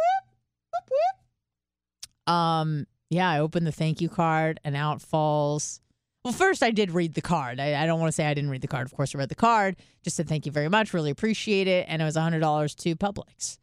whoop, 0.73 0.89
whoop. 0.89 2.33
Um, 2.33 2.87
yeah, 3.11 3.29
I 3.29 3.39
open 3.39 3.63
the 3.63 3.71
thank 3.71 4.01
you 4.01 4.09
card 4.09 4.59
and 4.63 4.75
out 4.75 5.01
falls. 5.01 5.81
Well, 6.25 6.33
first 6.33 6.61
I 6.61 6.71
did 6.71 6.91
read 6.91 7.13
the 7.13 7.21
card. 7.21 7.59
I, 7.61 7.81
I 7.81 7.85
don't 7.85 7.99
want 8.01 8.09
to 8.09 8.11
say 8.11 8.25
I 8.25 8.33
didn't 8.33 8.49
read 8.49 8.61
the 8.61 8.67
card. 8.67 8.85
Of 8.85 8.93
course, 8.93 9.15
I 9.15 9.19
read 9.19 9.29
the 9.29 9.35
card. 9.35 9.77
Just 10.03 10.17
said 10.17 10.27
thank 10.27 10.45
you 10.45 10.51
very 10.51 10.67
much. 10.67 10.93
Really 10.93 11.11
appreciate 11.11 11.67
it. 11.67 11.85
And 11.87 12.01
it 12.01 12.05
was 12.05 12.17
hundred 12.17 12.39
dollars 12.41 12.75
to 12.75 12.95
Publix 12.97 13.59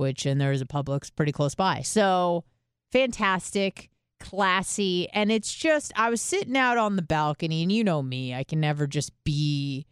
which 0.00 0.24
and 0.24 0.40
there's 0.40 0.62
a 0.62 0.66
Publix 0.66 1.14
pretty 1.14 1.30
close 1.30 1.54
by. 1.54 1.82
So 1.82 2.44
fantastic, 2.90 3.90
classy, 4.18 5.08
and 5.10 5.30
it's 5.30 5.54
just 5.54 5.92
I 5.94 6.08
was 6.08 6.22
sitting 6.22 6.56
out 6.56 6.78
on 6.78 6.96
the 6.96 7.02
balcony, 7.02 7.62
and 7.62 7.70
you 7.70 7.84
know 7.84 8.02
me, 8.02 8.34
I 8.34 8.42
can 8.42 8.60
never 8.60 8.86
just 8.86 9.12
be 9.24 9.86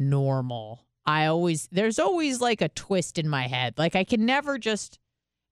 normal. 0.00 0.84
I 1.06 1.26
always 1.26 1.68
there's 1.70 2.00
always 2.00 2.40
like 2.40 2.60
a 2.60 2.68
twist 2.68 3.18
in 3.18 3.28
my 3.28 3.46
head. 3.46 3.74
Like 3.78 3.94
I 3.94 4.02
can 4.02 4.26
never 4.26 4.58
just 4.58 4.98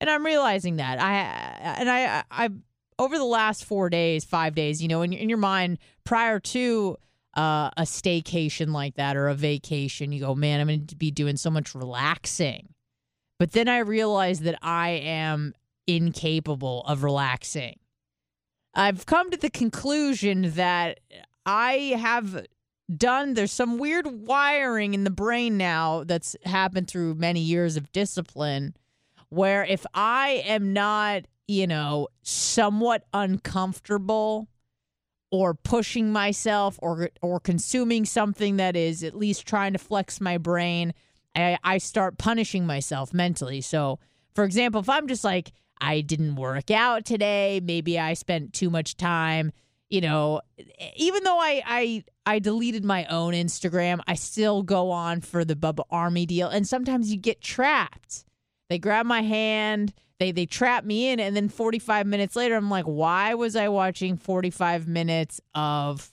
and 0.01 0.11
I'm 0.11 0.27
realizing 0.27 0.77
that. 0.77 1.01
I 1.01 1.15
and 1.79 1.89
I 1.89 2.25
I 2.33 2.49
over 2.99 3.19
the 3.19 3.25
last 3.25 3.65
4 3.65 3.91
days, 3.91 4.25
5 4.25 4.55
days, 4.55 4.83
you 4.83 4.89
know, 4.89 5.03
in, 5.03 5.13
in 5.13 5.29
your 5.29 5.39
mind 5.39 5.79
prior 6.05 6.39
to 6.41 6.97
uh, 7.37 7.71
a 7.77 7.83
staycation 7.83 8.73
like 8.73 8.95
that 8.95 9.17
or 9.17 9.29
a 9.29 9.35
vacation, 9.35 10.13
you 10.13 10.21
go, 10.21 10.35
man, 10.35 10.61
I'm 10.61 10.69
going 10.69 10.87
to 10.87 10.97
be 10.97 11.11
doing 11.11 11.37
so 11.37 11.51
much 11.51 11.75
relaxing. 11.75 12.69
But 13.39 13.53
then 13.53 13.69
I 13.69 13.79
realized 13.79 14.43
that 14.43 14.59
I 14.63 14.91
am 14.91 15.55
incapable 15.87 16.83
of 16.83 17.03
relaxing. 17.03 17.79
I've 18.75 19.07
come 19.07 19.31
to 19.31 19.37
the 19.37 19.51
conclusion 19.51 20.53
that 20.53 21.01
I 21.47 21.97
have 21.99 22.47
done, 22.95 23.35
there's 23.35 23.53
some 23.53 23.79
weird 23.79 24.27
wiring 24.27 24.95
in 24.95 25.05
the 25.05 25.11
brain 25.11 25.57
now 25.57 26.05
that's 26.05 26.37
happened 26.45 26.89
through 26.89 27.15
many 27.15 27.41
years 27.41 27.77
of 27.77 27.93
discipline 27.93 28.75
where 29.31 29.65
if 29.65 29.85
I 29.95 30.43
am 30.47 30.73
not, 30.73 31.25
you 31.47 31.67
know, 31.67 32.09
somewhat 32.23 33.05
uncomfortable 33.13 34.49
or 35.31 35.53
pushing 35.55 36.13
myself 36.13 36.79
or 36.81 37.11
or 37.21 37.41
consuming 37.41 38.05
something 38.05 38.57
that 38.57 38.77
is 38.77 39.03
at 39.03 39.17
least 39.17 39.47
trying 39.47 39.73
to 39.73 39.79
flex 39.79 40.21
my 40.21 40.39
brain, 40.39 40.95
I, 41.35 41.59
I 41.65 41.79
start 41.79 42.19
punishing 42.19 42.67
myself 42.67 43.13
mentally. 43.13 43.61
So, 43.61 43.99
for 44.35 44.45
example, 44.45 44.81
if 44.81 44.89
I'm 44.89 45.09
just 45.09 45.25
like, 45.25 45.53
I 45.81 46.01
didn't 46.03 46.37
work 46.37 46.71
out 46.71 47.05
today, 47.05 47.61
maybe 47.63 47.99
I 47.99 48.15
spent 48.15 48.53
too 48.53 48.71
much 48.71 48.97
time, 48.97 49.53
you 49.91 50.01
know, 50.01 50.41
even 50.97 51.25
though 51.25 51.39
I 51.39 51.63
I 51.67 52.05
I 52.27 52.39
deleted 52.39 52.85
my 52.85 53.05
own 53.07 53.35
Instagram, 53.35 54.01
I 54.07 54.15
still 54.15 54.63
go 54.63 54.91
on 54.91 55.21
for 55.21 55.45
the 55.45 55.57
Bubba 55.57 55.85
Army 55.91 56.27
deal. 56.27 56.49
And 56.49 56.67
sometimes 56.67 57.11
you 57.11 57.19
get 57.19 57.41
trapped. 57.41 58.25
They 58.75 58.79
grab 58.79 59.07
my 59.07 59.23
hand, 59.23 59.95
they 60.19 60.33
they 60.33 60.47
trap 60.47 60.85
me 60.85 61.09
in, 61.09 61.21
and 61.21 61.37
then 61.37 61.49
45 61.49 62.09
minutes 62.09 62.35
later, 62.35 62.57
I'm 62.57 62.71
like, 62.71 62.87
why 62.87 63.35
was 63.35 63.55
I 63.55 63.69
watching 63.69 64.17
45 64.17 64.89
minutes 64.89 65.41
of 65.55 66.13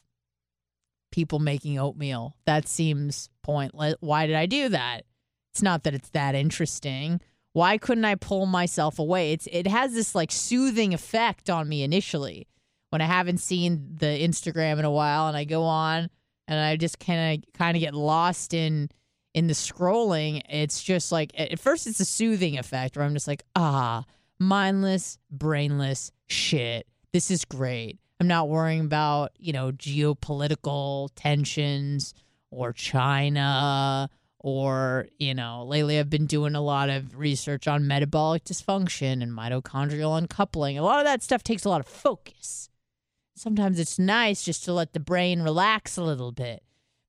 people 1.11 1.39
making 1.39 1.79
oatmeal? 1.79 2.35
That 2.45 2.67
seems 2.67 3.31
pointless. 3.41 3.95
Why 3.99 4.27
did 4.27 4.35
I 4.35 4.45
do 4.45 4.69
that? 4.69 5.05
It's 5.51 5.63
not 5.63 5.81
that 5.85 5.95
it's 5.95 6.09
that 6.09 6.35
interesting. 6.35 7.19
Why 7.53 7.79
couldn't 7.79 8.05
I 8.05 8.13
pull 8.13 8.45
myself 8.45 8.99
away? 8.99 9.31
It's 9.31 9.47
it 9.51 9.65
has 9.65 9.95
this 9.95 10.13
like 10.13 10.31
soothing 10.31 10.93
effect 10.93 11.49
on 11.49 11.67
me 11.67 11.81
initially 11.81 12.47
when 12.91 13.01
I 13.01 13.05
haven't 13.05 13.39
seen 13.39 13.95
the 13.95 14.05
Instagram 14.05 14.77
in 14.77 14.85
a 14.85 14.91
while 14.91 15.27
and 15.27 15.35
I 15.35 15.45
go 15.45 15.63
on 15.63 16.11
and 16.47 16.59
I 16.59 16.75
just 16.75 16.99
kind 16.99 17.43
of 17.43 17.53
kind 17.53 17.75
of 17.75 17.81
get 17.81 17.95
lost 17.95 18.53
in 18.53 18.91
in 19.33 19.47
the 19.47 19.53
scrolling. 19.53 20.41
It's 20.49 20.83
just 20.83 21.11
like 21.11 21.31
at 21.37 21.59
first 21.59 21.87
it's 21.87 21.99
a 21.99 22.05
soothing 22.05 22.57
effect 22.57 22.95
where 22.95 23.05
I'm 23.05 23.13
just 23.13 23.27
like, 23.27 23.43
"Ah, 23.55 24.05
mindless, 24.39 25.17
brainless 25.29 26.11
shit. 26.27 26.87
This 27.13 27.31
is 27.31 27.45
great." 27.45 27.99
I'm 28.19 28.27
not 28.27 28.49
worrying 28.49 28.81
about, 28.81 29.31
you 29.39 29.51
know, 29.51 29.71
geopolitical 29.71 31.09
tensions 31.15 32.13
or 32.51 32.71
China 32.71 34.09
or 34.43 35.07
you 35.19 35.33
know 35.35 35.63
lately 35.67 35.99
i've 35.99 36.09
been 36.09 36.25
doing 36.25 36.55
a 36.55 36.61
lot 36.61 36.89
of 36.89 37.15
research 37.17 37.67
on 37.67 37.87
metabolic 37.87 38.43
dysfunction 38.43 39.21
and 39.21 39.31
mitochondrial 39.31 40.17
uncoupling 40.17 40.77
a 40.77 40.81
lot 40.81 40.99
of 40.99 41.05
that 41.05 41.21
stuff 41.21 41.43
takes 41.43 41.63
a 41.63 41.69
lot 41.69 41.79
of 41.79 41.87
focus 41.87 42.69
sometimes 43.35 43.79
it's 43.79 43.99
nice 43.99 44.43
just 44.43 44.63
to 44.63 44.73
let 44.73 44.93
the 44.93 44.99
brain 44.99 45.41
relax 45.41 45.95
a 45.95 46.03
little 46.03 46.31
bit 46.31 46.63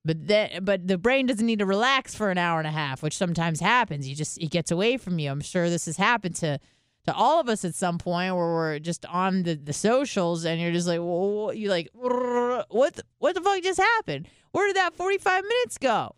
but 0.05 0.27
that 0.29 0.65
but 0.65 0.87
the 0.87 0.99
brain 0.99 1.27
doesn't 1.27 1.47
need 1.47 1.59
to 1.59 1.67
relax 1.67 2.15
for 2.15 2.31
an 2.31 2.39
hour 2.39 2.59
and 2.59 2.67
a 2.67 2.73
half 2.73 3.03
which 3.03 3.17
sometimes 3.17 3.61
happens 3.61 4.09
you 4.09 4.15
just 4.15 4.39
it 4.39 4.51
gets 4.51 4.71
away 4.71 4.97
from 4.97 5.19
you 5.19 5.31
i'm 5.31 5.41
sure 5.41 5.69
this 5.71 5.87
has 5.87 5.97
happened 5.97 6.35
to 6.35 6.59
to 7.05 7.13
all 7.15 7.41
of 7.41 7.49
us 7.49 7.65
at 7.65 7.75
some 7.75 7.99
point 7.99 8.35
where 8.35 8.47
we're 8.47 8.79
just 8.79 9.05
on 9.07 9.43
the, 9.43 9.55
the 9.55 9.73
socials 9.73 10.45
and 10.45 10.61
you're 10.61 10.73
just 10.73 10.87
like 10.87 11.01
well, 11.01 11.53
you 11.55 11.69
like 11.69 11.89
what 11.95 13.01
what 13.19 13.35
the 13.35 13.41
fuck 13.41 13.63
just 13.63 13.81
happened 13.81 14.29
where 14.53 14.67
did 14.67 14.77
that 14.77 14.95
45 14.95 15.43
minutes 15.43 15.79
go 15.79 16.15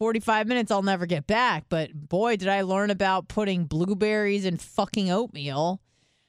45 0.00 0.46
minutes 0.46 0.70
I'll 0.70 0.82
never 0.82 1.06
get 1.06 1.26
back. 1.26 1.64
But 1.68 2.08
boy, 2.08 2.36
did 2.36 2.48
I 2.48 2.62
learn 2.62 2.90
about 2.90 3.28
putting 3.28 3.64
blueberries 3.64 4.44
in 4.44 4.56
fucking 4.56 5.10
oatmeal. 5.10 5.80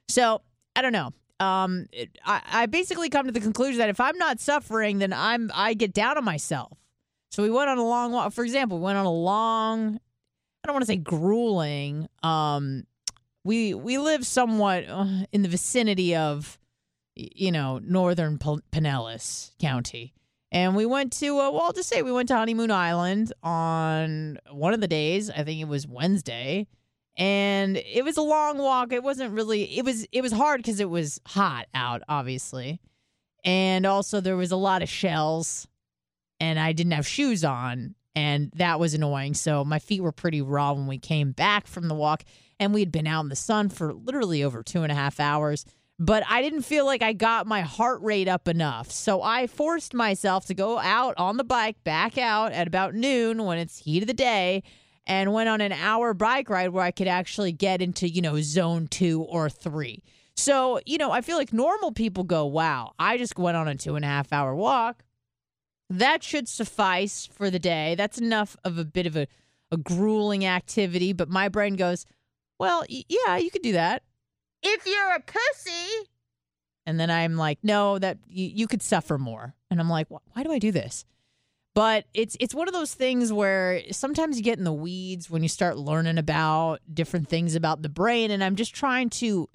So 0.08 0.42
I 0.75 0.82
don't 0.82 0.94
know. 0.94 1.12
Um, 1.39 1.88
it, 1.92 2.18
I, 2.25 2.42
I 2.51 2.65
basically 2.68 3.10
come 3.10 3.25
to 3.25 3.32
the 3.32 3.42
conclusion 3.42 3.80
that 3.80 3.89
if 3.89 4.00
I'm 4.00 4.18
not 4.18 4.39
suffering, 4.39 5.00
then 5.00 5.12
I'm 5.12 5.51
I 5.54 5.74
get 5.74 5.94
down 5.94 6.18
on 6.18 6.24
myself. 6.24 6.77
So 7.32 7.44
we 7.44 7.50
went 7.50 7.70
on 7.70 7.77
a 7.77 7.84
long 7.84 8.13
walk. 8.13 8.32
For 8.32 8.44
example, 8.44 8.77
we 8.77 8.86
went 8.86 8.98
on 8.98 9.06
a 9.06 9.12
long, 9.12 9.96
I 9.96 10.68
don't 10.68 10.74
want 10.74 10.84
to 10.84 10.88
say 10.88 10.96
grueling, 10.96 12.08
um, 12.24 12.86
we 13.46 13.74
we 13.74 13.98
live 13.98 14.25
somewhat 14.25 14.86
uh, 14.89 15.25
in 15.32 15.44
the 15.44 15.48
vicinity 15.48 16.15
of 16.15 16.58
you 17.15 17.51
know 17.51 17.80
northern 17.82 18.38
P- 18.38 18.60
Pinellas 18.72 19.51
County, 19.60 20.13
and 20.51 20.75
we 20.75 20.86
went 20.86 21.13
to 21.20 21.39
uh, 21.39 21.51
well, 21.51 21.62
I'll 21.62 21.74
just 21.74 21.88
say 21.88 22.01
we 22.01 22.12
went 22.12 22.27
to 22.30 22.36
Honeymoon 22.36 22.72
Island 22.72 23.32
on 23.44 24.39
one 24.51 24.74
of 24.74 24.82
the 24.82 24.88
days. 24.88 25.30
I 25.30 25.44
think 25.44 25.62
it 25.62 25.68
was 25.68 25.88
Wednesday, 25.88 26.68
and 27.17 27.77
it 27.77 28.03
was 28.03 28.17
a 28.17 28.22
long 28.22 28.57
walk. 28.57 28.91
It 28.91 29.03
wasn't 29.03 29.34
really. 29.34 29.77
It 29.77 29.86
was 29.86 30.05
it 30.12 30.22
was 30.22 30.31
hard 30.31 30.60
because 30.60 30.79
it 30.79 30.89
was 30.89 31.19
hot 31.25 31.67
out, 31.74 32.01
obviously, 32.10 32.79
and 33.43 33.86
also 33.86 34.19
there 34.19 34.38
was 34.38 34.51
a 34.51 34.57
lot 34.57 34.81
of 34.81 34.89
shells, 34.89 35.67
and 36.39 36.60
I 36.60 36.74
didn't 36.74 36.93
have 36.93 37.07
shoes 37.07 37.43
on, 37.43 37.95
and 38.15 38.51
that 38.55 38.79
was 38.79 38.93
annoying. 38.93 39.34
So 39.34 39.63
my 39.63 39.79
feet 39.79 40.01
were 40.01 40.12
pretty 40.12 40.41
raw 40.41 40.74
when 40.74 40.88
we 40.88 40.98
came 40.98 41.31
back 41.31 41.67
from 41.67 41.88
the 41.88 41.95
walk, 41.95 42.24
and 42.60 42.74
we 42.74 42.81
had 42.81 42.91
been 42.91 43.07
out 43.07 43.22
in 43.22 43.29
the 43.29 43.36
sun 43.36 43.69
for 43.69 43.93
literally 43.93 44.43
over 44.43 44.62
two 44.62 44.84
and 44.84 44.91
a 44.91 44.95
half 44.95 45.19
hours. 45.19 45.65
But 45.98 46.24
I 46.29 46.41
didn't 46.41 46.63
feel 46.63 46.86
like 46.86 47.01
I 47.01 47.13
got 47.13 47.48
my 47.48 47.62
heart 47.62 48.01
rate 48.01 48.27
up 48.27 48.50
enough. 48.50 48.91
So 48.91 49.22
I 49.22 49.48
forced 49.48 49.93
myself 49.93 50.45
to 50.48 50.53
go 50.53 50.77
out 50.77 51.13
on 51.17 51.38
the 51.38 51.45
bike, 51.45 51.81
back 51.86 52.17
out 52.17 52.51
at 52.51 52.67
about 52.67 52.93
noon 52.93 53.45
when 53.45 53.57
it's 53.57 53.77
heat 53.77 54.03
of 54.03 54.07
the 54.07 54.13
day, 54.13 54.62
and 55.07 55.33
went 55.33 55.50
on 55.50 55.62
an 55.62 55.71
hour 55.71 56.13
bike 56.13 56.50
ride 56.50 56.69
where 56.69 56.83
I 56.83 56.91
could 56.91 57.07
actually 57.07 57.51
get 57.51 57.81
into, 57.81 58.09
you 58.09 58.21
know, 58.21 58.41
zone 58.41 58.88
two 58.88 59.21
or 59.24 59.50
three. 59.50 60.03
So, 60.35 60.79
you 60.85 60.97
know, 60.97 61.12
I 61.12 61.21
feel 61.21 61.38
like 61.38 61.53
normal 61.53 61.91
people 61.91 62.24
go, 62.24 62.45
wow, 62.45 62.93
I 63.00 63.17
just 63.17 63.38
went 63.38 63.55
on 63.55 63.67
a 63.67 63.75
two 63.75 63.95
and 63.95 64.03
a 64.03 64.07
half 64.07 64.33
hour 64.33 64.53
walk. 64.55 65.03
That 65.89 66.24
should 66.24 66.47
suffice 66.50 67.25
for 67.25 67.50
the 67.50 67.59
day. 67.59 67.95
That's 67.95 68.17
enough 68.17 68.57
of 68.63 68.77
a 68.77 68.85
bit 68.85 69.05
of 69.05 69.15
a, 69.15 69.27
a 69.71 69.77
grueling 69.77 70.45
activity. 70.45 71.13
But 71.13 71.29
my 71.29 71.47
brain 71.47 71.75
goes, 71.75 72.05
well, 72.59 72.83
y- 72.89 73.03
yeah, 73.07 73.38
you 73.38 73.51
could 73.51 73.62
do 73.62 73.74
that. 73.74 74.03
If 74.63 74.85
you're 74.88 75.13
a 75.13 75.19
pussy. 75.19 76.09
And 76.88 77.00
then 77.00 77.09
I'm 77.09 77.35
like, 77.38 77.59
no, 77.63 77.97
that 78.00 78.17
you, 78.27 78.47
you 78.47 78.67
could 78.67 78.81
suffer 78.81 79.17
more. 79.17 79.53
And 79.71 79.79
I'm 79.79 79.89
like, 79.89 80.07
why 80.09 80.43
do 80.43 80.51
I 80.51 80.59
do 80.59 80.71
this? 80.71 81.05
But 81.75 82.05
it's 82.13 82.38
it's 82.39 82.55
one 82.55 82.70
of 82.70 82.74
those 82.74 82.94
things 82.94 83.34
where 83.34 83.82
sometimes 83.91 84.38
you 84.38 84.44
get 84.44 84.58
in 84.58 84.63
the 84.63 84.74
weeds 84.74 85.29
when 85.29 85.44
you 85.44 85.50
start 85.50 85.77
learning 85.77 86.17
about 86.17 86.79
different 86.91 87.27
things 87.27 87.53
about 87.53 87.82
the 87.82 87.89
brain. 87.89 88.32
And 88.32 88.41
I'm 88.41 88.55
just 88.55 88.74
trying 88.74 89.10
to 89.12 89.50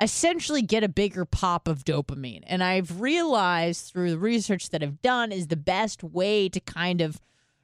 essentially 0.00 0.60
get 0.60 0.84
a 0.84 0.88
bigger 0.88 1.24
pop 1.24 1.66
of 1.66 1.84
dopamine. 1.84 2.42
And 2.46 2.62
I've 2.62 3.00
realized 3.00 3.90
through 3.90 4.10
the 4.10 4.18
research 4.18 4.68
that 4.68 4.82
I've 4.82 5.00
done 5.00 5.32
is 5.32 5.46
the 5.46 5.56
best 5.56 6.04
way 6.04 6.50
to 6.50 6.60
kind 6.60 7.00
of 7.00 7.18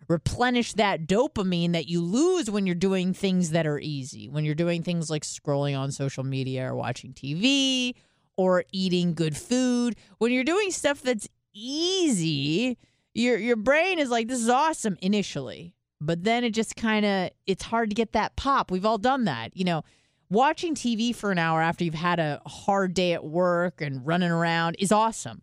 replenish 0.09 0.73
that 0.75 1.07
dopamine 1.07 1.73
that 1.73 1.87
you 1.89 2.01
lose 2.01 2.51
when 2.51 2.65
you're 2.65 2.75
doing 2.75 3.13
things 3.13 3.51
that 3.51 3.67
are 3.67 3.79
easy. 3.79 4.27
When 4.27 4.43
you're 4.45 4.55
doing 4.55 4.83
things 4.83 5.11
like 5.11 5.23
scrolling 5.23 5.79
on 5.79 5.93
social 5.93 6.25
media 6.25 6.71
or 6.71 6.75
watching 6.75 7.13
TV 7.13 7.95
or 8.39 8.65
eating 8.73 9.13
good 9.13 9.37
food. 9.37 9.97
When 10.17 10.33
you're 10.33 10.45
doing 10.45 10.71
stuff 10.71 11.03
that's 11.03 11.29
easy, 11.53 12.79
your 13.19 13.37
your 13.37 13.57
brain 13.57 13.99
is 13.99 14.11
like 14.11 14.29
this 14.29 14.41
is 14.41 14.49
awesome 14.49 14.97
initially. 15.03 15.75
But 16.01 16.23
then 16.23 16.45
it 16.45 16.51
just 16.51 16.77
kind 16.77 17.05
of 17.05 17.31
it's 17.47 17.65
hard 17.65 17.91
to 17.91 17.95
get 17.95 18.13
that 18.13 18.37
pop. 18.37 18.71
We've 18.71 18.87
all 18.87 18.99
done 18.99 19.25
that. 19.25 19.57
You 19.57 19.65
know, 19.65 19.83
watching 20.31 20.75
TV 20.75 21.15
for 21.15 21.33
an 21.33 21.39
hour 21.39 21.61
after 21.61 21.85
you've 21.85 21.95
had 21.95 22.21
a 22.21 22.41
hard 22.47 22.95
day 22.95 23.13
at 23.13 23.25
work 23.25 23.81
and 23.81 24.07
running 24.07 24.31
around 24.31 24.77
is 24.79 24.93
awesome. 24.93 25.43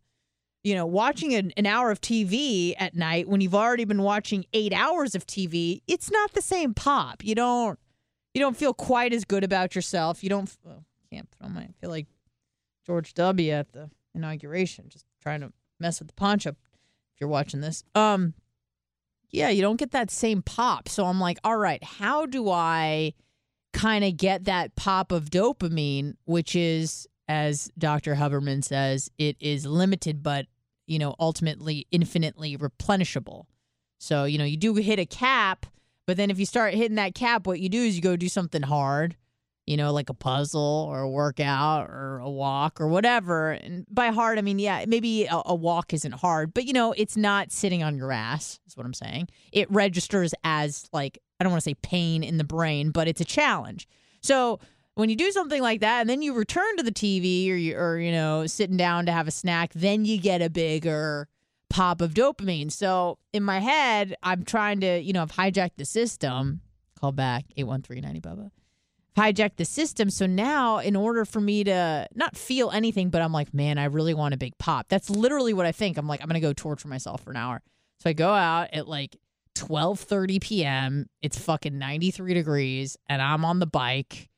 You 0.64 0.74
know, 0.74 0.86
watching 0.86 1.36
an, 1.36 1.52
an 1.58 1.66
hour 1.66 1.92
of 1.92 2.02
TV 2.02 2.74
at 2.80 2.96
night 2.96 3.28
when 3.28 3.42
you've 3.42 3.54
already 3.54 3.86
been 3.86 4.02
watching 4.02 4.46
eight 4.54 4.74
hours 4.74 5.14
of 5.14 5.28
TV, 5.28 5.82
it's 5.88 6.10
not 6.10 6.34
the 6.34 6.42
same 6.42 6.74
pop. 6.74 7.24
You 7.24 7.36
don't 7.36 7.78
you 8.34 8.40
don't 8.40 8.56
feel 8.56 8.74
quite 8.74 9.14
as 9.14 9.26
good 9.26 9.44
about 9.44 9.76
yourself. 9.76 10.24
You 10.24 10.30
don't 10.30 10.50
oh, 10.66 10.84
can't 11.12 11.30
put 11.30 11.46
on 11.46 11.54
my 11.54 11.62
I 11.62 11.74
feel 11.82 11.90
like 11.90 12.08
George 12.86 13.14
W 13.16 13.52
at 13.52 13.74
the 13.74 13.90
inauguration, 14.14 14.86
just 14.88 15.06
trying 15.22 15.42
to 15.42 15.52
mess 15.80 16.00
with 16.00 16.08
the 16.08 16.14
poncho. 16.14 16.56
If 17.16 17.22
you're 17.22 17.30
watching 17.30 17.62
this, 17.62 17.84
um, 17.96 18.34
yeah, 19.32 19.50
you 19.50 19.62
don't 19.62 19.78
get 19.78 19.92
that 19.92 20.12
same 20.12 20.42
pop. 20.42 20.90
So 20.90 21.06
I'm 21.06 21.20
like, 21.20 21.40
all 21.46 21.58
right, 21.58 21.82
how 21.82 22.26
do 22.26 22.50
I 22.50 23.14
kind 23.72 24.04
of 24.04 24.18
get 24.18 24.46
that 24.46 24.76
pop 24.76 25.14
of 25.14 25.30
dopamine, 25.30 26.16
which 26.26 26.56
is, 26.56 27.08
as 27.28 27.72
Dr. 27.78 28.16
Huberman 28.16 28.64
says, 28.64 29.10
it 29.18 29.38
is 29.40 29.66
limited, 29.66 30.24
but 30.24 30.48
you 30.88 31.00
know, 31.00 31.16
ultimately 31.20 31.88
infinitely 31.92 32.58
replenishable. 32.58 33.46
So 33.98 34.26
you 34.26 34.38
know, 34.38 34.44
you 34.44 34.58
do 34.58 34.76
hit 34.76 35.00
a 35.00 35.06
cap, 35.06 35.66
but 36.06 36.18
then 36.18 36.30
if 36.30 36.38
you 36.38 36.46
start 36.46 36.74
hitting 36.74 36.96
that 36.96 37.16
cap, 37.16 37.48
what 37.48 37.62
you 37.62 37.70
do 37.70 37.82
is 37.82 37.96
you 37.96 38.02
go 38.02 38.16
do 38.16 38.30
something 38.30 38.62
hard 38.62 39.16
you 39.66 39.78
know, 39.78 39.92
like 39.92 40.10
a 40.10 40.14
puzzle 40.14 40.88
or 40.90 41.02
a 41.02 41.10
workout 41.10 41.90
or 41.90 42.20
a 42.20 42.30
walk 42.30 42.80
or 42.80 42.88
whatever. 42.88 43.52
And 43.52 43.86
by 43.90 44.08
hard, 44.08 44.38
I 44.38 44.42
mean, 44.42 44.60
yeah, 44.60 44.86
maybe 44.88 45.26
a, 45.26 45.42
a, 45.46 45.56
walk 45.56 45.94
isn't 45.94 46.14
hard, 46.14 46.54
but 46.54 46.66
you 46.66 46.74
know, 46.74 46.94
it's 46.94 47.18
not 47.18 47.52
sitting 47.52 47.82
on 47.82 47.98
your 47.98 48.12
ass, 48.12 48.60
is 48.68 48.78
what 48.78 48.86
I'm 48.86 48.94
saying. 48.94 49.28
It 49.52 49.70
registers 49.72 50.34
as 50.44 50.88
like, 50.94 51.18
I 51.40 51.44
don't 51.44 51.52
want 51.52 51.64
to 51.64 51.70
say 51.70 51.76
pain 51.76 52.24
in 52.24 52.38
the 52.38 52.44
brain, 52.44 52.92
but 52.92 53.08
it's 53.08 53.22
a 53.22 53.26
challenge. 53.26 53.88
So 54.22 54.60
when 54.94 55.10
you 55.10 55.16
do 55.16 55.32
something 55.32 55.62
like 55.62 55.82
that 55.82 56.02
and 56.02 56.10
then 56.10 56.22
you 56.22 56.34
return 56.34 56.78
to 56.78 56.84
the 56.84 56.92
TV 56.92 57.50
or, 57.50 57.56
you, 57.56 57.76
or, 57.76 57.98
you 57.98 58.12
know, 58.12 58.46
sitting 58.46 58.78
down 58.78 59.08
to 59.08 59.12
have 59.12 59.28
a 59.28 59.32
snack, 59.32 59.74
then 59.74 60.06
you 60.06 60.20
get 60.20 60.42
a 60.42 60.50
bigger 60.50 61.28
pop 61.72 62.02
of 62.02 62.14
dopamine. 62.14 62.72
So 62.72 63.18
in 63.34 63.44
my 63.44 63.60
head, 63.60 64.16
I'm 64.22 64.46
trying 64.46 64.80
to, 64.82 65.00
you 65.00 65.12
know, 65.12 65.24
I've 65.24 65.32
hijacked 65.32 65.78
the 65.78 65.86
system. 65.86 66.62
Call 67.00 67.12
back 67.12 67.46
813 67.58 68.22
Bubba 68.22 68.52
hijacked 69.18 69.56
the 69.58 69.66
system. 69.66 70.10
So 70.10 70.26
now, 70.26 70.80
in 70.80 70.96
order 70.96 71.26
for 71.26 71.40
me 71.40 71.64
to 71.64 72.08
not 72.16 72.36
feel 72.38 72.72
anything, 72.72 73.10
but 73.10 73.22
I'm 73.22 73.32
like, 73.32 73.54
man, 73.54 73.78
I 73.78 73.86
really 73.86 74.14
want 74.14 74.34
a 74.34 74.38
big 74.38 74.58
pop. 74.58 74.88
That's 74.90 75.10
literally 75.10 75.54
what 75.54 75.66
I 75.66 75.72
think. 75.72 75.98
I'm 75.98 76.08
like, 76.08 76.22
I'm 76.22 76.28
gonna 76.28 76.40
go 76.40 76.54
torture 76.54 76.88
myself 76.88 77.24
for 77.24 77.32
an 77.32 77.38
hour. 77.38 77.62
So 78.02 78.10
I 78.10 78.14
go 78.14 78.30
out 78.30 78.70
at 78.74 78.88
like 78.88 79.18
12:30 79.56 80.42
p.m. 80.42 81.06
It's 81.22 81.40
fucking 81.40 81.78
93 81.78 82.34
degrees, 82.34 82.98
and 83.08 83.22
I'm 83.22 83.46
on 83.46 83.60
the 83.60 83.68
bike. 83.68 84.30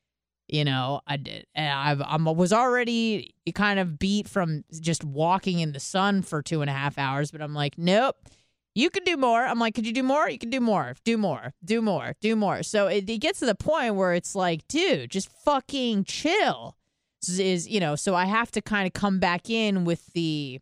You 0.47 0.63
know, 0.63 1.01
I 1.05 1.17
did. 1.17 1.45
I 1.55 1.97
I 1.99 2.15
was 2.15 2.53
already 2.53 3.33
kind 3.53 3.79
of 3.79 3.99
beat 3.99 4.29
from 4.29 4.63
just 4.79 5.03
walking 5.03 5.59
in 5.59 5.73
the 5.73 5.79
sun 5.79 6.21
for 6.21 6.41
two 6.41 6.61
and 6.61 6.69
a 6.69 6.73
half 6.73 6.97
hours, 6.97 7.31
but 7.31 7.41
I'm 7.41 7.53
like, 7.53 7.77
nope 7.77 8.15
you 8.77 8.91
could 8.91 9.05
do 9.05 9.17
more. 9.17 9.43
I'm 9.43 9.57
like, 9.57 9.73
could 9.73 9.87
you 9.87 9.93
do 9.93 10.03
more? 10.03 10.29
You 10.29 10.37
can 10.37 10.51
do 10.51 10.61
more, 10.61 10.93
do 11.03 11.17
more, 11.17 11.53
do 11.65 11.81
more, 11.81 12.13
do 12.21 12.35
more. 12.35 12.61
So 12.61 12.85
it, 12.85 13.09
it 13.09 13.17
gets 13.17 13.39
to 13.39 13.47
the 13.47 13.55
point 13.55 13.95
where 13.95 14.13
it's 14.13 14.35
like, 14.35 14.67
dude, 14.67 15.09
just 15.09 15.29
fucking 15.43 16.03
chill. 16.03 16.75
Is 17.27 17.67
you 17.67 17.79
know, 17.79 17.95
so 17.95 18.13
I 18.13 18.25
have 18.25 18.51
to 18.51 18.61
kind 18.61 18.85
of 18.85 18.93
come 18.93 19.19
back 19.19 19.49
in 19.49 19.83
with 19.83 20.05
the 20.13 20.59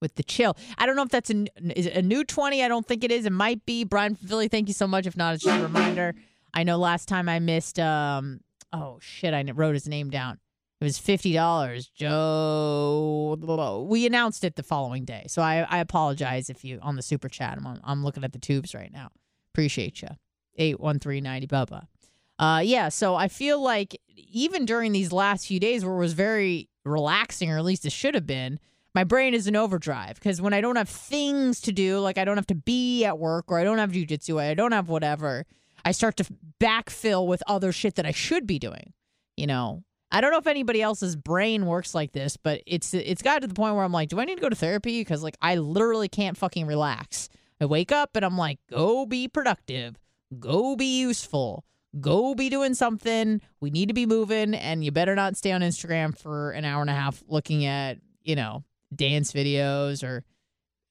with 0.00 0.14
the 0.14 0.22
chill. 0.22 0.56
I 0.78 0.86
don't 0.86 0.96
know 0.96 1.02
if 1.02 1.10
that's 1.10 1.30
a 1.30 1.44
is 1.78 1.86
a 1.86 2.00
new 2.00 2.24
twenty. 2.24 2.64
I 2.64 2.68
don't 2.68 2.86
think 2.86 3.04
it 3.04 3.12
is. 3.12 3.26
It 3.26 3.32
might 3.32 3.64
be. 3.66 3.84
Brian 3.84 4.14
Philly, 4.14 4.48
thank 4.48 4.68
you 4.68 4.74
so 4.74 4.86
much. 4.86 5.06
If 5.06 5.16
not, 5.16 5.34
it's 5.34 5.44
just 5.44 5.60
a 5.60 5.62
reminder. 5.62 6.14
I 6.54 6.64
know 6.64 6.78
last 6.78 7.06
time 7.06 7.28
I 7.28 7.38
missed. 7.38 7.78
um 7.78 8.40
Oh 8.72 8.98
shit, 9.00 9.34
I 9.34 9.44
wrote 9.54 9.74
his 9.74 9.86
name 9.86 10.08
down. 10.08 10.38
It 10.80 10.84
was 10.84 10.98
fifty 10.98 11.32
dollars. 11.32 11.88
Joe, 11.88 13.86
we 13.88 14.04
announced 14.04 14.44
it 14.44 14.56
the 14.56 14.62
following 14.62 15.04
day, 15.06 15.24
so 15.26 15.40
I, 15.40 15.66
I 15.68 15.78
apologize 15.78 16.50
if 16.50 16.64
you 16.64 16.78
on 16.82 16.96
the 16.96 17.02
super 17.02 17.30
chat. 17.30 17.56
I'm 17.56 17.66
on, 17.66 17.80
I'm 17.82 18.04
looking 18.04 18.24
at 18.24 18.32
the 18.32 18.38
tubes 18.38 18.74
right 18.74 18.92
now. 18.92 19.08
Appreciate 19.54 20.02
you. 20.02 20.08
Eight 20.56 20.78
one 20.78 20.98
three 20.98 21.22
ninety 21.22 21.46
Bubba. 21.46 21.86
Uh, 22.38 22.60
yeah. 22.62 22.90
So 22.90 23.14
I 23.14 23.28
feel 23.28 23.58
like 23.58 23.98
even 24.14 24.66
during 24.66 24.92
these 24.92 25.12
last 25.12 25.46
few 25.46 25.58
days, 25.58 25.82
where 25.82 25.94
it 25.94 25.98
was 25.98 26.12
very 26.12 26.68
relaxing, 26.84 27.50
or 27.50 27.56
at 27.56 27.64
least 27.64 27.86
it 27.86 27.92
should 27.92 28.14
have 28.14 28.26
been, 28.26 28.60
my 28.94 29.02
brain 29.02 29.32
is 29.32 29.46
in 29.46 29.56
overdrive 29.56 30.16
because 30.16 30.42
when 30.42 30.52
I 30.52 30.60
don't 30.60 30.76
have 30.76 30.90
things 30.90 31.62
to 31.62 31.72
do, 31.72 32.00
like 32.00 32.18
I 32.18 32.26
don't 32.26 32.36
have 32.36 32.46
to 32.48 32.54
be 32.54 33.06
at 33.06 33.18
work, 33.18 33.46
or 33.48 33.58
I 33.58 33.64
don't 33.64 33.78
have 33.78 33.92
jujitsu, 33.92 34.38
I 34.38 34.52
don't 34.52 34.72
have 34.72 34.90
whatever, 34.90 35.46
I 35.86 35.92
start 35.92 36.18
to 36.18 36.26
backfill 36.60 37.26
with 37.26 37.42
other 37.46 37.72
shit 37.72 37.94
that 37.94 38.04
I 38.04 38.12
should 38.12 38.46
be 38.46 38.58
doing. 38.58 38.92
You 39.38 39.46
know, 39.46 39.84
I 40.10 40.20
don't 40.20 40.30
know 40.30 40.38
if 40.38 40.46
anybody 40.46 40.80
else's 40.82 41.16
brain 41.16 41.66
works 41.66 41.94
like 41.94 42.12
this, 42.12 42.36
but 42.36 42.62
it's 42.66 42.94
it's 42.94 43.22
got 43.22 43.40
to 43.42 43.48
the 43.48 43.54
point 43.54 43.74
where 43.74 43.84
I'm 43.84 43.92
like, 43.92 44.08
do 44.08 44.20
I 44.20 44.24
need 44.24 44.36
to 44.36 44.40
go 44.40 44.48
to 44.48 44.56
therapy? 44.56 45.00
Because 45.00 45.22
like 45.22 45.36
I 45.42 45.56
literally 45.56 46.08
can't 46.08 46.36
fucking 46.36 46.66
relax. 46.66 47.28
I 47.60 47.66
wake 47.66 47.90
up 47.90 48.14
and 48.14 48.24
I'm 48.24 48.36
like, 48.38 48.58
go 48.70 49.06
be 49.06 49.28
productive, 49.28 49.98
go 50.38 50.76
be 50.76 51.00
useful, 51.00 51.64
go 52.00 52.34
be 52.34 52.48
doing 52.48 52.74
something. 52.74 53.40
We 53.60 53.70
need 53.70 53.88
to 53.88 53.94
be 53.94 54.06
moving, 54.06 54.54
and 54.54 54.84
you 54.84 54.92
better 54.92 55.14
not 55.14 55.36
stay 55.36 55.52
on 55.52 55.62
Instagram 55.62 56.16
for 56.16 56.50
an 56.52 56.64
hour 56.64 56.80
and 56.80 56.90
a 56.90 56.94
half 56.94 57.22
looking 57.26 57.64
at 57.64 57.98
you 58.22 58.36
know 58.36 58.64
dance 58.94 59.32
videos 59.32 60.04
or 60.04 60.24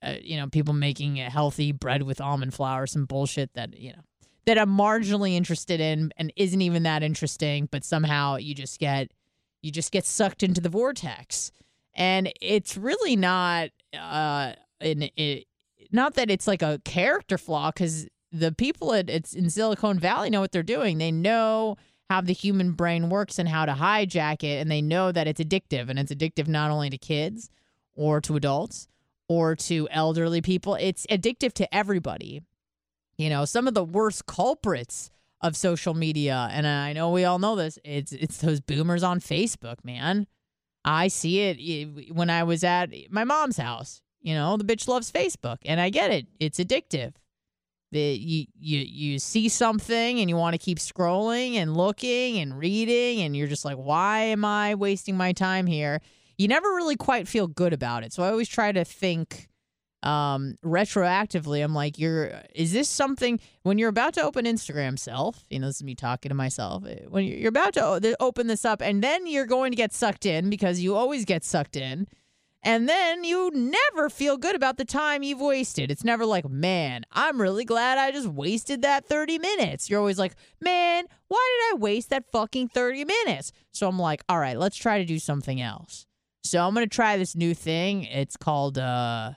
uh, 0.04 0.16
you 0.22 0.38
know 0.38 0.48
people 0.48 0.74
making 0.74 1.22
a 1.22 1.30
healthy 1.30 1.72
bread 1.72 2.04
with 2.04 2.20
almond 2.20 2.54
flour, 2.54 2.86
some 2.86 3.06
bullshit 3.06 3.54
that 3.54 3.80
you 3.80 3.92
know 3.94 4.02
that 4.46 4.58
I'm 4.58 4.70
marginally 4.70 5.36
interested 5.36 5.80
in 5.80 6.12
and 6.18 6.32
isn't 6.36 6.62
even 6.62 6.84
that 6.84 7.04
interesting, 7.04 7.68
but 7.72 7.84
somehow 7.84 8.38
you 8.38 8.54
just 8.54 8.80
get 8.80 9.12
you 9.62 9.72
just 9.72 9.92
get 9.92 10.06
sucked 10.06 10.44
into 10.44 10.62
the 10.62 10.70
vortex. 10.70 11.52
And 11.96 12.32
it's 12.42 12.78
really 12.78 13.16
not 13.16 13.70
uh 13.98 14.54
in 14.80 15.10
it 15.16 15.46
not 15.92 16.16
that 16.16 16.30
it's 16.30 16.48
like 16.48 16.62
a 16.62 16.82
character 16.86 17.38
flaw 17.38 17.72
cuz 17.72 18.08
the 18.32 18.52
people 18.52 18.94
at 18.94 19.10
it's 19.10 19.34
in 19.34 19.50
Silicon 19.50 20.00
Valley 20.00 20.30
know 20.30 20.42
what 20.42 20.52
they're 20.52 20.64
doing. 20.64 20.98
They 20.98 21.12
know 21.12 21.76
how 21.78 21.84
how 22.10 22.22
the 22.22 22.34
human 22.34 22.74
brain 22.74 23.10
works 23.10 23.40
and 23.40 23.50
how 23.50 23.66
to 23.66 23.74
hijack 23.74 24.44
it. 24.44 24.62
And 24.62 24.70
they 24.70 24.82
know 24.82 25.12
that 25.12 25.28
it's 25.28 25.42
addictive 25.42 25.90
and 25.90 25.98
it's 25.98 26.14
addictive 26.14 26.48
not 26.48 26.72
only 26.72 26.90
to 26.90 26.98
kids 26.98 27.50
or 27.96 28.22
to 28.22 28.36
adults 28.36 28.88
or 29.28 29.56
to 29.56 29.88
elderly 29.90 30.42
people, 30.42 30.76
it's 30.76 31.06
addictive 31.08 31.54
to 31.54 31.76
everybody. 31.76 32.42
You 33.18 33.30
know, 33.30 33.46
some 33.46 33.68
of 33.68 33.74
the 33.74 33.84
worst 33.84 34.26
culprits 34.26 35.12
of 35.42 35.56
social 35.56 35.94
media, 35.94 36.50
and 36.52 36.66
I 36.66 36.94
know 36.94 37.12
we 37.12 37.24
all 37.24 37.40
know 37.40 37.56
this, 37.56 37.78
it's 37.84 38.12
it's 38.12 38.38
those 38.38 38.60
boomers 38.60 39.04
on 39.04 39.20
Facebook, 39.20 39.84
man. 39.84 40.28
I 40.84 41.08
see 41.08 41.40
it 41.42 42.14
when 42.14 42.30
I 42.30 42.44
was 42.44 42.64
at 42.64 42.90
my 43.10 43.24
mom's 43.24 43.58
house. 43.58 44.02
You 44.22 44.34
know, 44.34 44.58
the 44.58 44.64
bitch 44.64 44.88
loves 44.88 45.12
Facebook, 45.12 45.58
and 45.66 45.80
I 45.80 45.90
get 45.90 46.12
it. 46.12 46.28
It's 46.40 46.60
addictive. 46.60 47.14
The, 47.92 48.02
you 48.02 48.48
you 48.60 48.80
you 48.80 49.20
see 49.20 49.48
something 49.48 50.20
and 50.20 50.30
you 50.30 50.36
want 50.36 50.54
to 50.54 50.58
keep 50.58 50.80
scrolling 50.80 51.54
and 51.56 51.78
looking 51.78 52.40
and 52.40 52.58
reading, 52.58 53.22
and 53.22 53.38
you're 53.38 53.48
just 53.48 53.66
like, 53.66 53.78
why 53.78 54.22
am 54.22 54.44
I 54.44 54.76
wasting 54.76 55.16
my 55.16 55.32
time 55.32 55.68
here? 55.68 56.02
You 56.38 56.48
never 56.48 56.68
really 56.70 56.98
quite 56.98 57.28
feel 57.28 57.48
good 57.48 57.72
about 57.72 58.04
it. 58.04 58.12
So 58.12 58.24
I 58.24 58.30
always 58.30 58.50
try 58.50 58.72
to 58.72 58.84
think 58.84 59.48
um, 60.06 60.56
retroactively, 60.64 61.64
I'm 61.64 61.74
like, 61.74 61.98
you're, 61.98 62.42
is 62.54 62.72
this 62.72 62.88
something 62.88 63.40
when 63.64 63.80
you're 63.80 63.90
about 63.90 64.14
to 64.14 64.22
open 64.22 64.46
Instagram 64.46 65.00
self, 65.00 65.44
you 65.50 65.60
know, 65.60 65.68
this 65.68 65.78
is 65.78 65.84
me 65.84 65.96
talking 65.96 66.30
to 66.30 66.36
myself, 66.36 66.86
eh, 66.86 67.00
when 67.08 67.26
you're 67.26 67.50
about 67.50 67.74
to 67.74 68.16
open 68.20 68.46
this 68.48 68.64
up 68.64 68.82
and 68.82 69.04
then 69.04 69.26
you're 69.26 69.48
going 69.48 69.72
to 69.72 69.76
get 69.76 69.94
sucked 69.94 70.26
in 70.26 70.50
because 70.50 70.80
you 70.80 70.96
always 70.96 71.26
get 71.26 71.44
sucked 71.44 71.76
in. 71.76 72.08
And 72.62 72.90
then 72.90 73.24
you 73.24 73.52
never 73.54 74.10
feel 74.10 74.38
good 74.38 74.56
about 74.56 74.78
the 74.78 74.86
time 74.86 75.22
you've 75.22 75.40
wasted. 75.40 75.92
It's 75.92 76.04
never 76.04 76.26
like, 76.26 76.50
man, 76.50 77.06
I'm 77.12 77.40
really 77.40 77.64
glad 77.64 78.00
I 78.00 78.12
just 78.12 78.28
wasted 78.28 78.82
that 78.82 79.06
30 79.06 79.38
minutes. 79.38 79.88
You're 79.88 80.00
always 80.00 80.18
like, 80.18 80.34
man, 80.60 81.06
why 81.28 81.60
did 81.70 81.76
I 81.76 81.80
waste 81.80 82.10
that 82.10 82.32
fucking 82.32 82.70
30 82.70 83.06
minutes? 83.06 83.52
So 83.72 83.88
I'm 83.88 84.00
like, 84.00 84.24
all 84.28 84.40
right, 84.40 84.58
let's 84.58 84.78
try 84.78 84.98
to 84.98 85.06
do 85.06 85.20
something 85.20 85.62
else. 85.62 86.08
So 86.44 86.66
I'm 86.66 86.74
going 86.74 86.90
to 86.90 86.96
try 86.96 87.18
this 87.18 87.36
new 87.36 87.54
thing. 87.54 88.04
It's 88.06 88.36
called, 88.36 88.80
uh, 88.80 89.34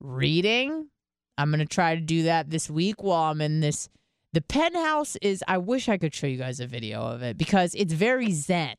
reading. 0.00 0.88
I'm 1.36 1.50
going 1.50 1.60
to 1.60 1.66
try 1.66 1.94
to 1.94 2.00
do 2.00 2.24
that 2.24 2.50
this 2.50 2.68
week 2.68 3.02
while 3.02 3.30
I'm 3.30 3.40
in 3.40 3.60
this. 3.60 3.88
The 4.32 4.40
penthouse 4.40 5.16
is, 5.16 5.42
I 5.48 5.58
wish 5.58 5.88
I 5.88 5.96
could 5.96 6.14
show 6.14 6.26
you 6.26 6.36
guys 6.36 6.60
a 6.60 6.66
video 6.66 7.02
of 7.02 7.22
it 7.22 7.38
because 7.38 7.74
it's 7.74 7.92
very 7.92 8.32
zen, 8.32 8.74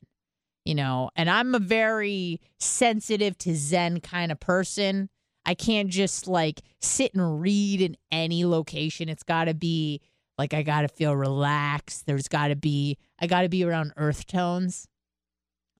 you 0.64 0.74
know, 0.74 1.10
and 1.16 1.28
I'm 1.28 1.54
a 1.54 1.58
very 1.58 2.40
sensitive 2.58 3.36
to 3.38 3.54
zen 3.54 4.00
kind 4.00 4.30
of 4.30 4.38
person. 4.38 5.08
I 5.44 5.54
can't 5.54 5.88
just 5.88 6.28
like 6.28 6.60
sit 6.80 7.14
and 7.14 7.40
read 7.40 7.80
in 7.80 7.96
any 8.12 8.44
location. 8.44 9.08
It's 9.08 9.22
got 9.22 9.46
to 9.46 9.54
be 9.54 10.00
like, 10.38 10.54
I 10.54 10.62
got 10.62 10.82
to 10.82 10.88
feel 10.88 11.16
relaxed. 11.16 12.06
There's 12.06 12.28
got 12.28 12.48
to 12.48 12.56
be, 12.56 12.98
I 13.18 13.26
got 13.26 13.42
to 13.42 13.48
be 13.48 13.64
around 13.64 13.92
earth 13.96 14.26
tones. 14.26 14.86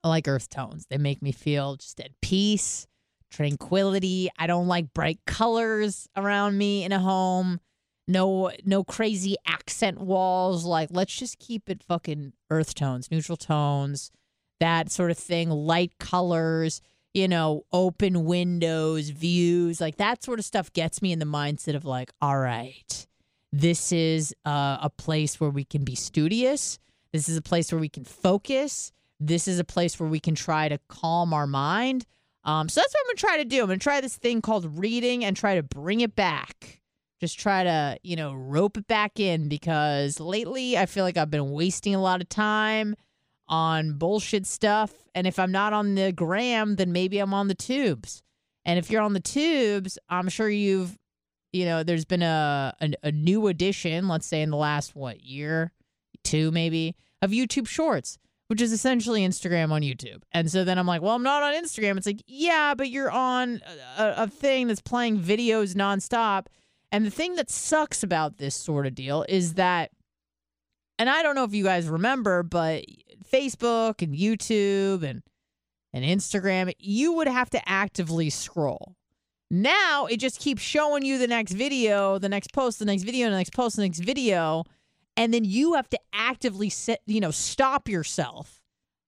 I 0.02 0.08
like 0.08 0.26
earth 0.26 0.48
tones. 0.48 0.86
They 0.88 0.98
make 0.98 1.22
me 1.22 1.30
feel 1.30 1.76
just 1.76 2.00
at 2.00 2.10
peace 2.22 2.86
tranquility. 3.30 4.28
I 4.38 4.46
don't 4.46 4.66
like 4.66 4.92
bright 4.92 5.20
colors 5.26 6.08
around 6.16 6.58
me 6.58 6.84
in 6.84 6.92
a 6.92 6.98
home. 6.98 7.60
No 8.08 8.50
no 8.64 8.82
crazy 8.82 9.36
accent 9.46 10.00
walls. 10.00 10.64
Like 10.64 10.88
let's 10.90 11.14
just 11.14 11.38
keep 11.38 11.70
it 11.70 11.82
fucking 11.82 12.32
earth 12.50 12.74
tones, 12.74 13.10
neutral 13.10 13.36
tones, 13.36 14.10
that 14.58 14.90
sort 14.90 15.10
of 15.10 15.18
thing, 15.18 15.48
light 15.48 15.92
colors, 15.98 16.80
you 17.14 17.28
know, 17.28 17.64
open 17.72 18.24
windows, 18.24 19.10
views, 19.10 19.80
like 19.80 19.96
that 19.96 20.22
sort 20.22 20.38
of 20.38 20.44
stuff 20.44 20.72
gets 20.72 21.00
me 21.02 21.12
in 21.12 21.18
the 21.18 21.24
mindset 21.24 21.76
of 21.76 21.84
like, 21.84 22.12
all 22.20 22.38
right, 22.38 23.06
this 23.52 23.92
is 23.92 24.34
a 24.44 24.90
place 24.96 25.40
where 25.40 25.50
we 25.50 25.64
can 25.64 25.84
be 25.84 25.94
studious. 25.94 26.78
This 27.12 27.28
is 27.28 27.36
a 27.36 27.42
place 27.42 27.72
where 27.72 27.80
we 27.80 27.88
can 27.88 28.04
focus. 28.04 28.92
This 29.18 29.48
is 29.48 29.58
a 29.58 29.64
place 29.64 29.98
where 30.00 30.08
we 30.08 30.20
can 30.20 30.34
try 30.34 30.68
to 30.68 30.78
calm 30.88 31.34
our 31.34 31.46
mind 31.46 32.06
um, 32.50 32.68
so 32.68 32.80
that's 32.80 32.92
what 32.92 33.00
I'm 33.00 33.06
gonna 33.10 33.16
try 33.16 33.36
to 33.36 33.48
do. 33.48 33.60
I'm 33.60 33.68
gonna 33.68 33.78
try 33.78 34.00
this 34.00 34.16
thing 34.16 34.42
called 34.42 34.78
reading 34.78 35.24
and 35.24 35.36
try 35.36 35.54
to 35.54 35.62
bring 35.62 36.00
it 36.00 36.16
back. 36.16 36.80
Just 37.20 37.38
try 37.38 37.62
to, 37.62 37.96
you 38.02 38.16
know, 38.16 38.34
rope 38.34 38.76
it 38.76 38.88
back 38.88 39.20
in 39.20 39.48
because 39.48 40.18
lately 40.18 40.76
I 40.76 40.86
feel 40.86 41.04
like 41.04 41.16
I've 41.16 41.30
been 41.30 41.52
wasting 41.52 41.94
a 41.94 42.00
lot 42.02 42.20
of 42.20 42.28
time 42.28 42.96
on 43.46 43.98
bullshit 43.98 44.46
stuff. 44.46 44.90
And 45.14 45.28
if 45.28 45.38
I'm 45.38 45.52
not 45.52 45.72
on 45.72 45.94
the 45.94 46.10
gram, 46.10 46.74
then 46.74 46.90
maybe 46.90 47.18
I'm 47.20 47.34
on 47.34 47.46
the 47.46 47.54
tubes. 47.54 48.22
And 48.64 48.80
if 48.80 48.90
you're 48.90 49.02
on 49.02 49.12
the 49.12 49.20
tubes, 49.20 49.96
I'm 50.08 50.28
sure 50.28 50.48
you've, 50.48 50.98
you 51.52 51.66
know, 51.66 51.84
there's 51.84 52.04
been 52.04 52.22
a, 52.22 52.74
a, 52.80 52.92
a 53.04 53.12
new 53.12 53.46
addition, 53.46 54.08
let's 54.08 54.26
say 54.26 54.42
in 54.42 54.50
the 54.50 54.56
last, 54.56 54.96
what, 54.96 55.22
year, 55.22 55.72
two 56.24 56.50
maybe, 56.50 56.96
of 57.22 57.30
YouTube 57.30 57.68
Shorts 57.68 58.18
which 58.50 58.60
is 58.60 58.72
essentially 58.72 59.24
Instagram 59.24 59.70
on 59.70 59.80
YouTube. 59.80 60.22
And 60.32 60.50
so 60.50 60.64
then 60.64 60.76
I'm 60.76 60.86
like, 60.86 61.02
well, 61.02 61.14
I'm 61.14 61.22
not 61.22 61.44
on 61.44 61.54
Instagram. 61.54 61.96
It's 61.96 62.06
like, 62.06 62.24
yeah, 62.26 62.74
but 62.74 62.90
you're 62.90 63.08
on 63.08 63.60
a, 63.96 64.24
a, 64.24 64.26
thing 64.26 64.66
that's 64.66 64.80
playing 64.80 65.20
videos 65.20 65.76
nonstop. 65.76 66.46
And 66.90 67.06
the 67.06 67.12
thing 67.12 67.36
that 67.36 67.48
sucks 67.48 68.02
about 68.02 68.38
this 68.38 68.56
sort 68.56 68.88
of 68.88 68.96
deal 68.96 69.24
is 69.28 69.54
that, 69.54 69.92
and 70.98 71.08
I 71.08 71.22
don't 71.22 71.36
know 71.36 71.44
if 71.44 71.54
you 71.54 71.62
guys 71.62 71.86
remember, 71.86 72.42
but 72.42 72.86
Facebook 73.32 74.02
and 74.02 74.16
YouTube 74.16 75.04
and 75.04 75.22
and 75.92 76.04
Instagram, 76.04 76.72
you 76.80 77.12
would 77.12 77.28
have 77.28 77.50
to 77.50 77.68
actively 77.68 78.30
scroll. 78.30 78.96
Now 79.48 80.06
it 80.06 80.16
just 80.16 80.40
keeps 80.40 80.60
showing 80.60 81.04
you 81.04 81.18
the 81.18 81.28
next 81.28 81.52
video, 81.52 82.18
the 82.18 82.28
next 82.28 82.52
post, 82.52 82.80
the 82.80 82.84
next 82.84 83.04
video, 83.04 83.30
the 83.30 83.36
next 83.36 83.52
post, 83.52 83.76
the 83.76 83.82
next 83.82 84.00
video 84.00 84.64
and 85.20 85.34
then 85.34 85.44
you 85.44 85.74
have 85.74 85.90
to 85.90 85.98
actively 86.14 86.72
you 87.04 87.20
know, 87.20 87.30
stop 87.30 87.90
yourself 87.90 88.62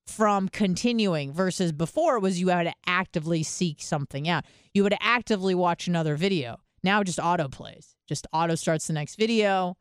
from 0.07 0.46
continuing 0.51 1.33
versus 1.33 1.72
before 1.72 2.16
it 2.16 2.20
was 2.20 2.38
you 2.38 2.48
had 2.48 2.64
to 2.64 2.75
actively 2.87 3.42
seek 3.42 3.81
something 3.81 4.29
out. 4.29 4.44
You 4.75 4.83
would 4.83 4.94
actively 5.01 5.55
watch 5.55 5.87
another 5.87 6.14
video. 6.16 6.59
Now 6.85 7.01
it 7.01 7.05
just 7.05 7.18
auto 7.18 7.48
plays. 7.48 7.96
Just 8.07 8.27
auto 8.31 8.57
starts 8.57 8.87
the 8.87 8.92
next 8.92 9.14
video 9.14 9.79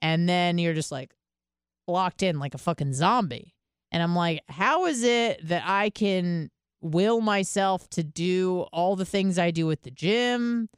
and 0.00 0.28
then 0.28 0.56
you're 0.56 0.72
just 0.72 0.92
like 0.92 1.12
locked 1.88 2.22
in 2.22 2.38
like 2.38 2.54
a 2.54 2.58
fucking 2.58 2.92
zombie. 2.92 3.52
And 3.90 4.04
I'm 4.04 4.14
like, 4.14 4.42
how 4.48 4.86
is 4.86 5.02
it 5.02 5.44
that 5.48 5.64
I 5.66 5.90
can 5.90 6.52
will 6.80 7.20
myself 7.20 7.90
to 7.90 8.04
do 8.04 8.66
all 8.72 8.94
the 8.94 9.04
things 9.04 9.36
I 9.36 9.50
do 9.50 9.68
at 9.72 9.82
the 9.82 9.90
gym, 9.90 10.68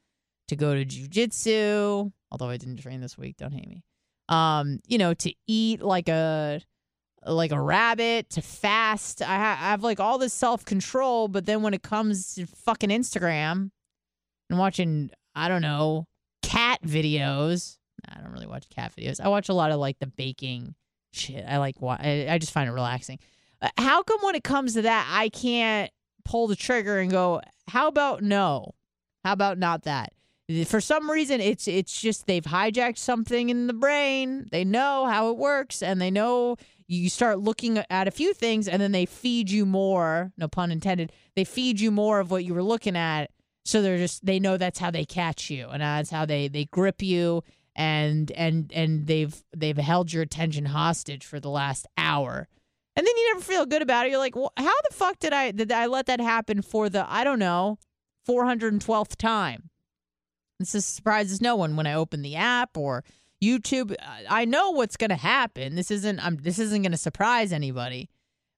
to 0.49 0.57
go 0.57 0.75
to 0.75 0.83
jujitsu, 0.83 2.11
although 2.31 2.49
I 2.49 2.57
didn't 2.57 2.79
train 2.79 3.03
this 3.03 3.19
week, 3.19 3.37
don't 3.37 3.53
hate 3.53 3.69
me 3.69 3.85
um, 4.29 4.81
you 4.87 4.99
know, 4.99 5.15
to 5.15 5.33
eat 5.47 5.83
like 5.83 6.09
a 6.09 6.61
like 7.27 7.53
a 7.53 7.61
rabbit, 7.61 8.31
to 8.31 8.43
fast. 8.43 9.23
I, 9.23 9.37
ha- 9.37 9.59
I 9.61 9.71
have 9.71 9.83
like 9.83 10.01
all 10.01 10.19
this 10.19 10.33
self 10.33 10.65
control, 10.65 11.29
but 11.29 11.47
then 11.47 11.63
when 11.63 11.75
it 11.75 11.83
comes 11.83 12.35
to 12.35 12.47
fucking 12.47 12.91
Instagram 12.91 13.71
and 14.51 14.59
watching, 14.59 15.11
I 15.35 15.49
don't 15.49 15.63
know, 15.63 16.07
cat 16.43 16.81
videos. 16.83 17.79
I 18.07 18.21
don't 18.21 18.33
really 18.33 18.47
watch 18.47 18.69
cat 18.69 18.93
videos. 18.97 19.21
I 19.21 19.29
watch 19.29 19.49
a 19.49 19.55
lot 19.55 19.71
of 19.71 19.81
like 19.81 19.99
the 19.99 20.07
baking 20.07 20.75
shit. 21.13 21.45
I 21.47 21.59
like 21.59 21.81
what 21.81 22.01
I, 22.01 22.27
I 22.29 22.39
just 22.39 22.53
find 22.53 22.69
it 22.69 22.73
relaxing. 22.73 23.19
Uh, 23.63 23.71
how 23.79 24.03
come 24.03 24.21
when 24.23 24.35
it 24.35 24.45
comes 24.45 24.75
to 24.75 24.83
that, 24.83 25.09
I 25.11 25.31
can't 25.31 25.91
pull 26.25 26.47
the 26.47 26.57
trigger 26.57 26.99
and 26.99 27.11
go, 27.11 27.41
how 27.69 27.89
about 27.89 28.23
no? 28.23 28.75
How 29.25 29.33
about 29.33 29.59
not 29.59 29.85
that? 29.85 30.13
For 30.67 30.81
some 30.81 31.11
reason 31.11 31.41
it's 31.41 31.67
it's 31.67 32.01
just 32.01 32.27
they've 32.27 32.45
hijacked 32.45 32.99
something 32.99 33.49
in 33.49 33.67
the 33.67 33.73
brain. 33.73 34.47
They 34.51 34.65
know 34.65 35.07
how 35.07 35.31
it 35.31 35.39
works 35.39 35.83
and 35.83 36.01
they 36.01 36.11
know 36.11 36.57
you 36.87 37.09
start 37.09 37.39
looking 37.39 37.83
at 37.89 38.09
a 38.09 38.11
few 38.11 38.35
things 38.35 38.69
and 38.69 38.81
then 38.81 38.93
they 38.93 39.07
feed 39.07 39.51
you 39.51 39.65
more 39.65 40.33
no 40.37 40.47
pun 40.47 40.71
intended 40.71 41.13
they 41.35 41.45
feed 41.45 41.81
you 41.81 41.91
more 41.91 42.21
of 42.21 42.31
what 42.31 42.45
you 42.45 42.53
were 42.55 42.63
looking 42.63 42.97
at. 42.97 43.31
So 43.65 43.81
they're 43.81 43.97
just 43.97 44.27
they 44.27 44.39
know 44.39 44.59
that's 44.59 44.79
how 44.79 44.91
they 44.91 45.07
catch 45.07 45.49
you 45.49 45.69
and 45.69 45.81
that's 45.81 46.11
how 46.11 46.27
they 46.27 46.49
they 46.49 46.67
grip 46.67 47.01
you 47.01 47.43
and 47.75 48.31
and 48.33 48.71
and 48.75 49.07
they've 49.07 49.43
they've 49.57 49.77
held 49.79 50.13
your 50.13 50.23
attention 50.23 50.67
hostage 50.67 51.25
for 51.25 51.41
the 51.41 51.51
last 51.51 51.87
hour. 51.97 52.49
And 52.97 53.05
then 53.05 53.17
you 53.17 53.33
never 53.33 53.45
feel 53.45 53.67
good 53.67 53.83
about 53.83 54.07
it. 54.07 54.11
You're 54.11 54.19
like 54.19 54.37
well, 54.37 54.53
how 54.59 54.75
the 54.89 54.95
fuck 54.95 55.19
did 55.21 55.33
i 55.33 55.53
did 55.53 55.73
i 55.73 55.87
let 55.87 56.05
that 56.05 56.21
happen 56.21 56.61
for 56.61 56.91
the 56.91 57.11
i 57.11 57.25
don't 57.25 57.39
know 57.39 57.79
412th 58.29 59.17
time 59.17 59.71
this 60.65 60.75
is, 60.75 60.85
surprises 60.85 61.41
no 61.41 61.57
one 61.57 61.77
when 61.77 61.87
I 61.87 61.95
open 61.95 62.23
the 62.23 62.37
app 62.37 62.77
or 62.77 63.05
YouTube. 63.43 63.95
I 64.29 64.45
know 64.45 64.71
what's 64.71 64.97
going 64.97 65.11
to 65.11 65.17
happen. 65.17 65.75
This 65.75 65.91
isn't 65.91 66.25
I'm 66.25 66.37
this 66.37 66.59
isn't 66.59 66.83
going 66.83 66.93
to 66.93 66.99
surprise 66.99 67.53
anybody. 67.53 68.09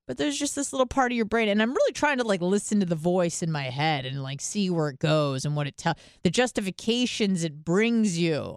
But 0.06 0.18
there's 0.18 0.38
just 0.38 0.54
this 0.54 0.72
little 0.72 0.86
part 0.86 1.10
of 1.10 1.16
your 1.16 1.24
brain 1.24 1.48
and 1.48 1.60
I'm 1.60 1.74
really 1.74 1.92
trying 1.92 2.18
to 2.18 2.24
like 2.24 2.40
listen 2.40 2.78
to 2.78 2.86
the 2.86 2.94
voice 2.94 3.42
in 3.42 3.50
my 3.50 3.64
head 3.64 4.06
and 4.06 4.22
like 4.22 4.40
see 4.40 4.70
where 4.70 4.88
it 4.88 5.00
goes 5.00 5.44
and 5.44 5.56
what 5.56 5.66
it 5.66 5.76
tells 5.76 5.96
the 6.22 6.30
justifications 6.30 7.42
it 7.42 7.64
brings 7.64 8.16
you. 8.16 8.56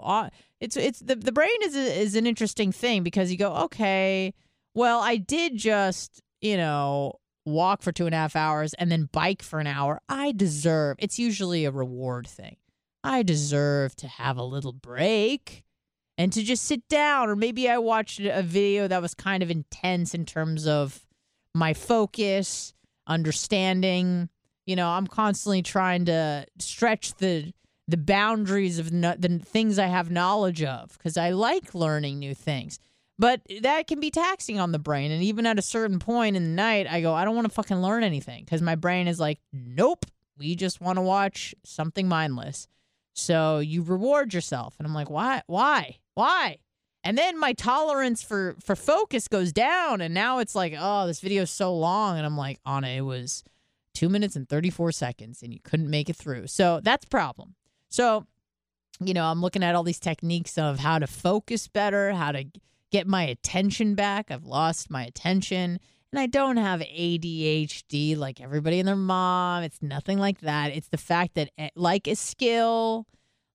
It's 0.59 0.77
it's 0.77 0.99
the 0.99 1.15
the 1.15 1.31
brain 1.31 1.49
is 1.63 1.75
a, 1.75 1.99
is 2.01 2.15
an 2.15 2.27
interesting 2.27 2.71
thing 2.71 3.01
because 3.01 3.31
you 3.31 3.37
go, 3.37 3.53
"Okay, 3.53 4.33
well, 4.75 4.99
I 4.99 5.17
did 5.17 5.57
just, 5.57 6.21
you 6.41 6.57
know, 6.57 7.13
walk 7.45 7.81
for 7.81 7.91
two 7.91 8.05
and 8.05 8.15
a 8.15 8.17
half 8.17 8.35
hours 8.35 8.73
and 8.75 8.91
then 8.91 9.09
bike 9.11 9.41
for 9.41 9.59
an 9.59 9.67
hour. 9.67 10.01
I 10.07 10.31
deserve. 10.31 10.97
It's 10.99 11.19
usually 11.19 11.65
a 11.65 11.71
reward 11.71 12.27
thing. 12.27 12.57
I 13.03 13.23
deserve 13.23 13.95
to 13.97 14.07
have 14.07 14.37
a 14.37 14.43
little 14.43 14.73
break. 14.73 15.63
and 16.17 16.33
to 16.33 16.43
just 16.43 16.65
sit 16.65 16.85
down 16.89 17.29
or 17.29 17.35
maybe 17.37 17.69
I 17.69 17.77
watched 17.77 18.19
a 18.19 18.43
video 18.43 18.89
that 18.89 19.01
was 19.01 19.13
kind 19.13 19.41
of 19.41 19.49
intense 19.49 20.13
in 20.13 20.25
terms 20.25 20.67
of 20.67 21.05
my 21.55 21.73
focus, 21.73 22.73
understanding. 23.07 24.27
You 24.65 24.75
know, 24.75 24.89
I'm 24.89 25.07
constantly 25.07 25.61
trying 25.61 26.05
to 26.05 26.45
stretch 26.59 27.15
the 27.15 27.53
the 27.87 27.97
boundaries 27.97 28.77
of 28.79 28.91
no, 28.91 29.15
the 29.17 29.39
things 29.39 29.79
I 29.79 29.87
have 29.87 30.11
knowledge 30.11 30.61
of 30.61 30.95
because 30.97 31.17
I 31.17 31.31
like 31.31 31.73
learning 31.73 32.19
new 32.19 32.35
things. 32.35 32.79
But 33.17 33.41
that 33.61 33.87
can 33.87 33.99
be 33.99 34.11
taxing 34.11 34.59
on 34.59 34.71
the 34.71 34.79
brain. 34.79 35.11
And 35.11 35.23
even 35.23 35.45
at 35.45 35.57
a 35.57 35.61
certain 35.63 35.99
point 35.99 36.35
in 36.35 36.43
the 36.43 36.49
night, 36.49 36.85
I 36.87 37.01
go, 37.01 37.13
I 37.13 37.25
don't 37.25 37.35
want 37.35 37.47
to 37.47 37.53
fucking 37.53 37.81
learn 37.81 38.03
anything 38.03 38.43
because 38.45 38.61
my 38.61 38.75
brain 38.75 39.07
is 39.07 39.19
like, 39.19 39.39
nope, 39.51 40.05
we 40.37 40.55
just 40.55 40.79
want 40.81 40.97
to 40.97 41.01
watch 41.01 41.55
something 41.65 42.07
mindless. 42.07 42.67
So 43.19 43.59
you 43.59 43.83
reward 43.83 44.33
yourself. 44.33 44.75
And 44.79 44.87
I'm 44.87 44.93
like, 44.93 45.09
why? 45.09 45.41
Why? 45.47 45.97
Why? 46.15 46.57
And 47.03 47.17
then 47.17 47.39
my 47.39 47.53
tolerance 47.53 48.21
for 48.21 48.55
for 48.63 48.75
focus 48.75 49.27
goes 49.27 49.51
down. 49.51 50.01
And 50.01 50.13
now 50.13 50.39
it's 50.39 50.55
like, 50.55 50.73
oh, 50.77 51.07
this 51.07 51.21
video 51.21 51.43
is 51.43 51.51
so 51.51 51.75
long. 51.75 52.17
And 52.17 52.25
I'm 52.25 52.37
like, 52.37 52.59
Anna, 52.65 52.87
it 52.87 53.01
was 53.01 53.43
two 53.93 54.09
minutes 54.09 54.35
and 54.35 54.47
34 54.47 54.91
seconds 54.91 55.41
and 55.43 55.53
you 55.53 55.59
couldn't 55.61 55.89
make 55.89 56.09
it 56.09 56.15
through. 56.15 56.47
So 56.47 56.79
that's 56.81 57.05
a 57.05 57.09
problem. 57.09 57.55
So, 57.89 58.25
you 58.99 59.13
know, 59.13 59.25
I'm 59.25 59.41
looking 59.41 59.63
at 59.63 59.75
all 59.75 59.83
these 59.83 59.99
techniques 59.99 60.57
of 60.57 60.79
how 60.79 60.99
to 60.99 61.07
focus 61.07 61.67
better, 61.67 62.13
how 62.13 62.31
to 62.31 62.45
get 62.91 63.07
my 63.07 63.23
attention 63.23 63.95
back. 63.95 64.31
I've 64.31 64.45
lost 64.45 64.89
my 64.89 65.03
attention. 65.03 65.79
And 66.11 66.19
I 66.19 66.25
don't 66.25 66.57
have 66.57 66.79
ADHD 66.81 68.17
like 68.17 68.41
everybody 68.41 68.79
and 68.79 68.87
their 68.87 68.95
mom. 68.95 69.63
It's 69.63 69.81
nothing 69.81 70.17
like 70.17 70.41
that. 70.41 70.75
It's 70.75 70.87
the 70.87 70.97
fact 70.97 71.35
that, 71.35 71.51
eh, 71.57 71.69
like 71.75 72.07
a 72.07 72.15
skill, 72.15 73.05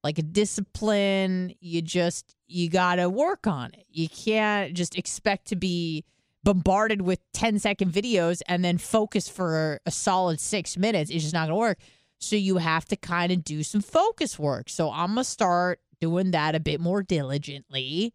like 0.04 0.18
a 0.18 0.22
discipline, 0.22 1.54
you 1.60 1.82
just, 1.82 2.36
you 2.46 2.70
got 2.70 2.96
to 2.96 3.10
work 3.10 3.48
on 3.48 3.72
it. 3.74 3.86
You 3.90 4.08
can't 4.08 4.74
just 4.74 4.96
expect 4.96 5.46
to 5.46 5.56
be 5.56 6.04
bombarded 6.44 7.02
with 7.02 7.18
10 7.32 7.58
second 7.58 7.90
videos 7.92 8.40
and 8.46 8.64
then 8.64 8.78
focus 8.78 9.28
for 9.28 9.80
a 9.84 9.90
solid 9.90 10.38
six 10.38 10.76
minutes. 10.76 11.10
It's 11.10 11.24
just 11.24 11.34
not 11.34 11.48
going 11.48 11.56
to 11.56 11.60
work. 11.60 11.78
So 12.18 12.36
you 12.36 12.58
have 12.58 12.84
to 12.86 12.96
kind 12.96 13.32
of 13.32 13.42
do 13.42 13.62
some 13.64 13.80
focus 13.80 14.38
work. 14.38 14.68
So 14.68 14.92
I'm 14.92 15.14
going 15.14 15.24
to 15.24 15.24
start 15.24 15.80
doing 16.00 16.30
that 16.32 16.54
a 16.54 16.60
bit 16.60 16.80
more 16.80 17.02
diligently 17.02 18.12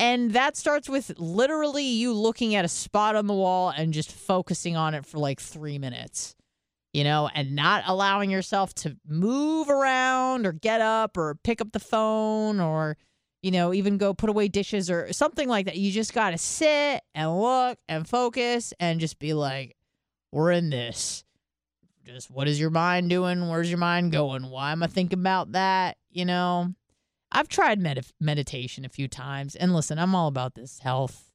and 0.00 0.30
that 0.30 0.56
starts 0.56 0.88
with 0.88 1.12
literally 1.18 1.84
you 1.84 2.14
looking 2.14 2.54
at 2.54 2.64
a 2.64 2.68
spot 2.68 3.16
on 3.16 3.26
the 3.26 3.34
wall 3.34 3.68
and 3.68 3.92
just 3.92 4.10
focusing 4.10 4.74
on 4.74 4.94
it 4.94 5.04
for 5.04 5.18
like 5.18 5.38
three 5.38 5.78
minutes, 5.78 6.34
you 6.94 7.04
know, 7.04 7.28
and 7.34 7.54
not 7.54 7.82
allowing 7.86 8.30
yourself 8.30 8.72
to 8.76 8.96
move 9.06 9.68
around 9.68 10.46
or 10.46 10.52
get 10.52 10.80
up 10.80 11.18
or 11.18 11.34
pick 11.44 11.60
up 11.60 11.72
the 11.72 11.78
phone 11.78 12.60
or, 12.60 12.96
you 13.42 13.50
know, 13.50 13.74
even 13.74 13.98
go 13.98 14.14
put 14.14 14.30
away 14.30 14.48
dishes 14.48 14.90
or 14.90 15.12
something 15.12 15.50
like 15.50 15.66
that. 15.66 15.76
You 15.76 15.92
just 15.92 16.14
got 16.14 16.30
to 16.30 16.38
sit 16.38 17.02
and 17.14 17.38
look 17.38 17.78
and 17.86 18.08
focus 18.08 18.72
and 18.80 19.00
just 19.00 19.18
be 19.18 19.34
like, 19.34 19.76
we're 20.32 20.52
in 20.52 20.70
this. 20.70 21.24
Just 22.06 22.30
what 22.30 22.48
is 22.48 22.58
your 22.58 22.70
mind 22.70 23.10
doing? 23.10 23.50
Where's 23.50 23.68
your 23.68 23.78
mind 23.78 24.12
going? 24.12 24.48
Why 24.48 24.72
am 24.72 24.82
I 24.82 24.86
thinking 24.86 25.18
about 25.18 25.52
that? 25.52 25.98
You 26.08 26.24
know, 26.24 26.72
I've 27.32 27.48
tried 27.48 27.80
med- 27.80 28.06
meditation 28.20 28.84
a 28.84 28.88
few 28.88 29.08
times. 29.08 29.56
And 29.56 29.74
listen, 29.74 29.98
I'm 29.98 30.14
all 30.14 30.28
about 30.28 30.54
this 30.54 30.80
health 30.80 31.30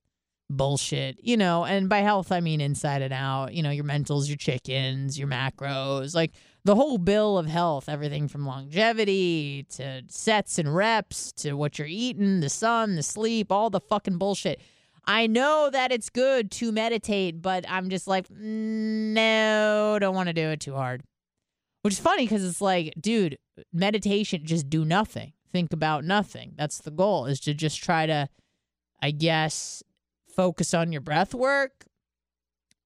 bullshit, 0.50 1.18
you 1.24 1.38
know, 1.38 1.66
and 1.66 1.90
by 1.90 2.00
health, 2.00 2.32
I 2.32 2.40
mean 2.40 2.62
inside 2.62 3.02
and 3.02 3.14
out, 3.14 3.54
you 3.54 3.64
know, 3.64 3.72
your 3.72 3.84
mentals, 3.84 4.28
your 4.28 4.38
chickens, 4.38 5.18
your 5.18 5.28
macros, 5.28 6.14
like 6.14 6.34
the 6.64 6.76
whole 6.76 6.98
bill 6.98 7.38
of 7.38 7.48
health, 7.48 7.90
everything 7.90 8.28
from 8.28 8.46
longevity 8.46 9.66
to 9.72 10.04
sets 10.08 10.60
and 10.60 10.76
reps 10.76 11.32
to 11.34 11.54
what 11.54 11.80
you're 11.80 11.88
eating, 11.88 12.42
the 12.42 12.50
sun, 12.50 12.96
the 12.96 13.04
sleep, 13.04 13.52
all 13.52 13.70
the 13.70 13.80
fucking 13.80 14.18
bullshit. 14.18 14.62
I 15.08 15.28
know 15.28 15.70
that 15.72 15.92
it's 15.92 16.10
good 16.10 16.52
to 16.52 16.72
meditate, 16.72 17.42
but 17.42 17.66
I'm 17.68 17.90
just 17.90 18.08
like, 18.08 18.28
mm, 18.28 19.14
no, 19.14 19.98
don't 20.00 20.16
want 20.16 20.28
to 20.28 20.34
do 20.34 20.50
it 20.50 20.60
too 20.60 20.74
hard. 20.74 21.04
Which 21.82 21.94
is 21.94 22.00
funny 22.00 22.24
because 22.24 22.44
it's 22.44 22.62
like, 22.62 22.94
dude, 23.00 23.38
meditation, 23.72 24.42
just 24.46 24.70
do 24.70 24.84
nothing 24.84 25.34
think 25.56 25.72
about 25.72 26.04
nothing. 26.04 26.52
That's 26.58 26.80
the 26.80 26.91
goal 26.91 27.28
is 27.28 27.39
to 27.41 27.54
just 27.54 27.82
try 27.82 28.06
to 28.06 28.28
I 29.02 29.12
guess 29.12 29.82
focus 30.36 30.74
on 30.74 30.91
your 30.91 31.00
breath 31.00 31.34
work 31.34 31.86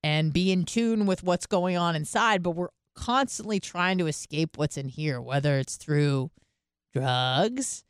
and 0.04 0.32
be 0.32 0.52
in 0.52 0.66
tune 0.66 1.08
with 1.08 1.24
what's 1.24 1.48
going 1.48 1.78
on 1.78 1.96
inside, 1.96 2.44
but 2.44 2.52
we're 2.52 2.70
constantly 2.96 3.60
trying 3.60 3.98
to 3.98 4.06
escape 4.06 4.56
what's 4.56 4.78
in 4.78 4.88
here, 4.88 5.20
whether 5.20 5.58
it's 5.58 5.78
through 5.78 6.30
drugs 6.94 7.84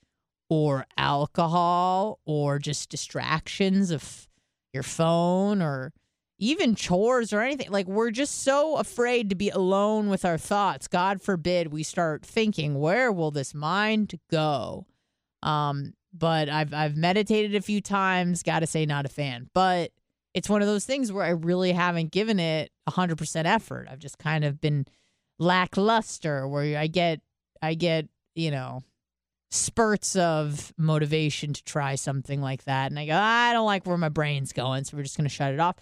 or 0.49 0.85
alcohol 0.97 2.19
or 2.25 2.57
just 2.57 2.89
distractions 2.89 3.91
of 3.91 4.29
your 4.73 4.83
phone 4.83 5.61
or 5.61 5.91
even 6.39 6.73
chores 6.73 7.33
or 7.33 7.41
anything. 7.41 7.69
Like 7.69 7.87
we're 7.87 8.11
just 8.11 8.43
so 8.43 8.77
afraid 8.77 9.29
to 9.29 9.35
be 9.35 9.49
alone 9.49 10.09
with 10.09 10.25
our 10.25 10.37
thoughts. 10.37 10.87
God 10.87 11.21
forbid 11.21 11.71
we 11.71 11.83
start 11.83 12.25
thinking, 12.25 12.79
where 12.79 13.11
will 13.11 13.31
this 13.31 13.53
mind 13.53 14.19
go? 14.31 14.87
Um, 15.43 15.93
but 16.13 16.49
I've 16.49 16.73
I've 16.73 16.95
meditated 16.95 17.55
a 17.55 17.61
few 17.61 17.81
times, 17.81 18.41
gotta 18.41 18.67
say 18.67 18.85
not 18.85 19.05
a 19.05 19.09
fan. 19.09 19.49
But 19.53 19.91
it's 20.33 20.49
one 20.49 20.61
of 20.61 20.67
those 20.67 20.85
things 20.85 21.11
where 21.11 21.25
I 21.25 21.29
really 21.29 21.73
haven't 21.73 22.11
given 22.11 22.39
it 22.39 22.71
hundred 22.87 23.17
percent 23.17 23.47
effort. 23.47 23.87
I've 23.91 23.99
just 23.99 24.17
kind 24.17 24.43
of 24.43 24.59
been 24.59 24.85
lackluster 25.37 26.47
where 26.47 26.79
I 26.79 26.87
get 26.87 27.21
I 27.61 27.73
get, 27.75 28.07
you 28.33 28.49
know, 28.49 28.83
spurts 29.51 30.15
of 30.15 30.73
motivation 30.77 31.53
to 31.53 31.63
try 31.63 31.95
something 31.95 32.41
like 32.41 32.63
that. 32.63 32.89
And 32.89 32.97
I 32.97 33.05
go, 33.05 33.15
I 33.15 33.53
don't 33.53 33.65
like 33.65 33.85
where 33.85 33.97
my 33.97 34.09
brain's 34.09 34.53
going, 34.53 34.85
so 34.85 34.97
we're 34.97 35.03
just 35.03 35.17
gonna 35.17 35.29
shut 35.29 35.53
it 35.53 35.59
off 35.59 35.75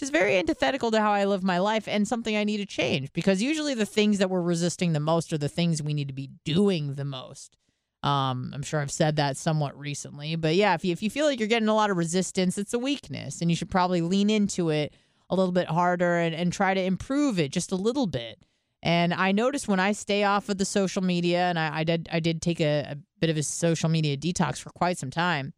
which 0.00 0.06
is 0.06 0.10
very 0.10 0.38
antithetical 0.38 0.90
to 0.90 0.98
how 0.98 1.12
I 1.12 1.26
live 1.26 1.42
my 1.42 1.58
life 1.58 1.86
and 1.86 2.08
something 2.08 2.34
I 2.34 2.44
need 2.44 2.56
to 2.56 2.64
change 2.64 3.12
because 3.12 3.42
usually 3.42 3.74
the 3.74 3.84
things 3.84 4.16
that 4.16 4.30
we're 4.30 4.40
resisting 4.40 4.94
the 4.94 5.00
most 5.00 5.30
are 5.30 5.36
the 5.36 5.46
things 5.46 5.82
we 5.82 5.92
need 5.92 6.08
to 6.08 6.14
be 6.14 6.30
doing 6.46 6.94
the 6.94 7.04
most. 7.04 7.58
Um, 8.02 8.50
I'm 8.54 8.62
sure 8.62 8.80
I've 8.80 8.90
said 8.90 9.16
that 9.16 9.36
somewhat 9.36 9.78
recently, 9.78 10.36
but 10.36 10.54
yeah, 10.54 10.72
if 10.72 10.86
you, 10.86 10.92
if 10.92 11.02
you 11.02 11.10
feel 11.10 11.26
like 11.26 11.38
you're 11.38 11.48
getting 11.48 11.68
a 11.68 11.74
lot 11.74 11.90
of 11.90 11.98
resistance, 11.98 12.56
it's 12.56 12.72
a 12.72 12.78
weakness 12.78 13.42
and 13.42 13.50
you 13.50 13.56
should 13.56 13.70
probably 13.70 14.00
lean 14.00 14.30
into 14.30 14.70
it 14.70 14.94
a 15.28 15.36
little 15.36 15.52
bit 15.52 15.68
harder 15.68 16.16
and, 16.16 16.34
and 16.34 16.50
try 16.50 16.72
to 16.72 16.82
improve 16.82 17.38
it 17.38 17.52
just 17.52 17.70
a 17.70 17.76
little 17.76 18.06
bit. 18.06 18.42
And 18.82 19.12
I 19.12 19.32
noticed 19.32 19.68
when 19.68 19.80
I 19.80 19.92
stay 19.92 20.24
off 20.24 20.48
of 20.48 20.56
the 20.56 20.64
social 20.64 21.02
media, 21.02 21.40
and 21.40 21.58
I, 21.58 21.80
I 21.80 21.84
did 21.84 22.08
I 22.10 22.20
did 22.20 22.40
take 22.40 22.60
a, 22.60 22.92
a, 22.92 22.96
bit 23.20 23.28
of 23.28 23.36
a 23.36 23.42
social 23.42 23.90
media 23.90 24.16
detox 24.16 24.58
for 24.58 24.70
quite 24.70 24.96
some 24.96 25.10
time. 25.10 25.52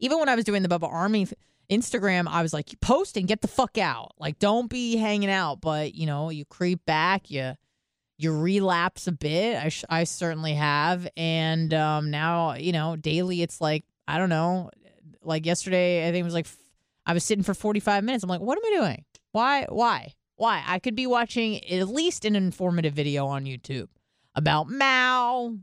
Even 0.00 0.18
when 0.18 0.30
I 0.30 0.34
was 0.36 0.46
doing 0.46 0.62
the 0.62 0.70
Bubba 0.70 0.90
Army 0.90 1.28
Instagram, 1.72 2.28
I 2.28 2.42
was 2.42 2.52
like, 2.52 2.78
post 2.80 3.16
and 3.16 3.26
get 3.26 3.40
the 3.40 3.48
fuck 3.48 3.78
out. 3.78 4.12
Like, 4.18 4.38
don't 4.38 4.68
be 4.68 4.96
hanging 4.96 5.30
out. 5.30 5.60
But 5.60 5.94
you 5.94 6.06
know, 6.06 6.30
you 6.30 6.44
creep 6.44 6.84
back, 6.84 7.30
you 7.30 7.54
you 8.18 8.36
relapse 8.38 9.06
a 9.06 9.12
bit. 9.12 9.62
I 9.62 9.68
sh- 9.68 9.84
I 9.88 10.04
certainly 10.04 10.54
have, 10.54 11.08
and 11.16 11.72
um, 11.74 12.10
now 12.10 12.54
you 12.54 12.72
know, 12.72 12.96
daily 12.96 13.42
it's 13.42 13.60
like 13.60 13.84
I 14.06 14.18
don't 14.18 14.28
know. 14.28 14.70
Like 15.22 15.46
yesterday, 15.46 16.06
I 16.06 16.12
think 16.12 16.22
it 16.22 16.24
was 16.24 16.34
like 16.34 16.46
f- 16.46 16.56
I 17.06 17.14
was 17.14 17.24
sitting 17.24 17.44
for 17.44 17.54
forty 17.54 17.80
five 17.80 18.04
minutes. 18.04 18.22
I'm 18.22 18.30
like, 18.30 18.40
what 18.40 18.58
am 18.58 18.64
I 18.64 18.76
doing? 18.76 19.04
Why? 19.32 19.66
Why? 19.68 20.14
Why? 20.36 20.62
I 20.66 20.78
could 20.78 20.94
be 20.94 21.06
watching 21.06 21.64
at 21.70 21.88
least 21.88 22.24
an 22.24 22.36
informative 22.36 22.92
video 22.92 23.26
on 23.26 23.44
YouTube 23.44 23.88
about 24.34 24.68
Mao, 24.68 25.56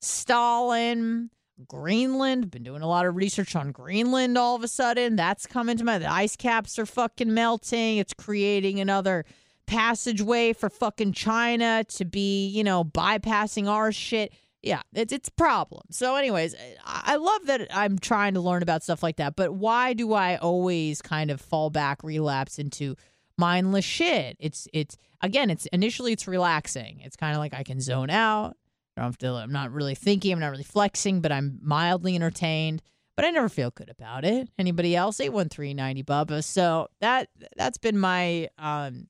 Stalin, 0.00 1.30
Greenland. 1.68 2.50
Been 2.50 2.62
doing 2.62 2.82
a 2.82 2.88
lot 2.88 3.06
of 3.06 3.16
research 3.16 3.54
on 3.56 3.72
Greenland 3.72 4.36
all 4.36 4.56
of 4.56 4.62
a 4.62 4.68
sudden. 4.68 5.16
That's 5.16 5.46
coming 5.46 5.76
to 5.76 5.84
my 5.84 5.98
the 5.98 6.10
ice 6.10 6.36
caps 6.36 6.78
are 6.78 6.86
fucking 6.86 7.32
melting. 7.32 7.98
It's 7.98 8.14
creating 8.14 8.80
another 8.80 9.24
passageway 9.66 10.52
for 10.52 10.68
fucking 10.68 11.12
China 11.12 11.84
to 11.84 12.04
be, 12.04 12.48
you 12.48 12.64
know, 12.64 12.84
bypassing 12.84 13.68
our 13.68 13.92
shit. 13.92 14.32
Yeah, 14.62 14.80
it's 14.94 15.12
it's 15.12 15.28
problem. 15.28 15.82
So, 15.90 16.16
anyways, 16.16 16.54
I 16.84 17.16
love 17.16 17.46
that 17.46 17.68
I'm 17.70 17.98
trying 17.98 18.34
to 18.34 18.40
learn 18.40 18.62
about 18.62 18.82
stuff 18.82 19.02
like 19.02 19.16
that. 19.16 19.36
But 19.36 19.54
why 19.54 19.92
do 19.92 20.14
I 20.14 20.36
always 20.36 21.02
kind 21.02 21.30
of 21.30 21.40
fall 21.40 21.68
back, 21.68 22.02
relapse 22.02 22.58
into 22.58 22.96
mindless 23.36 23.84
shit? 23.84 24.38
It's 24.40 24.66
it's 24.72 24.96
again, 25.20 25.50
it's 25.50 25.66
initially 25.66 26.12
it's 26.12 26.26
relaxing. 26.26 27.00
It's 27.04 27.16
kind 27.16 27.34
of 27.34 27.40
like 27.40 27.52
I 27.52 27.62
can 27.62 27.78
zone 27.80 28.08
out. 28.08 28.56
I 28.96 29.00
don't 29.00 29.08
have 29.08 29.18
to, 29.18 29.32
I'm 29.32 29.52
not 29.52 29.72
really 29.72 29.94
thinking, 29.94 30.32
I'm 30.32 30.40
not 30.40 30.50
really 30.50 30.62
flexing, 30.64 31.20
but 31.20 31.32
I'm 31.32 31.58
mildly 31.62 32.14
entertained. 32.14 32.82
But 33.16 33.24
I 33.24 33.30
never 33.30 33.48
feel 33.48 33.70
good 33.70 33.90
about 33.90 34.24
it. 34.24 34.48
Anybody 34.58 34.96
else? 34.96 35.20
81390 35.20 36.02
Bubba. 36.02 36.42
So 36.42 36.88
that 37.00 37.28
that's 37.56 37.78
been 37.78 37.96
my 37.96 38.48
um 38.58 39.06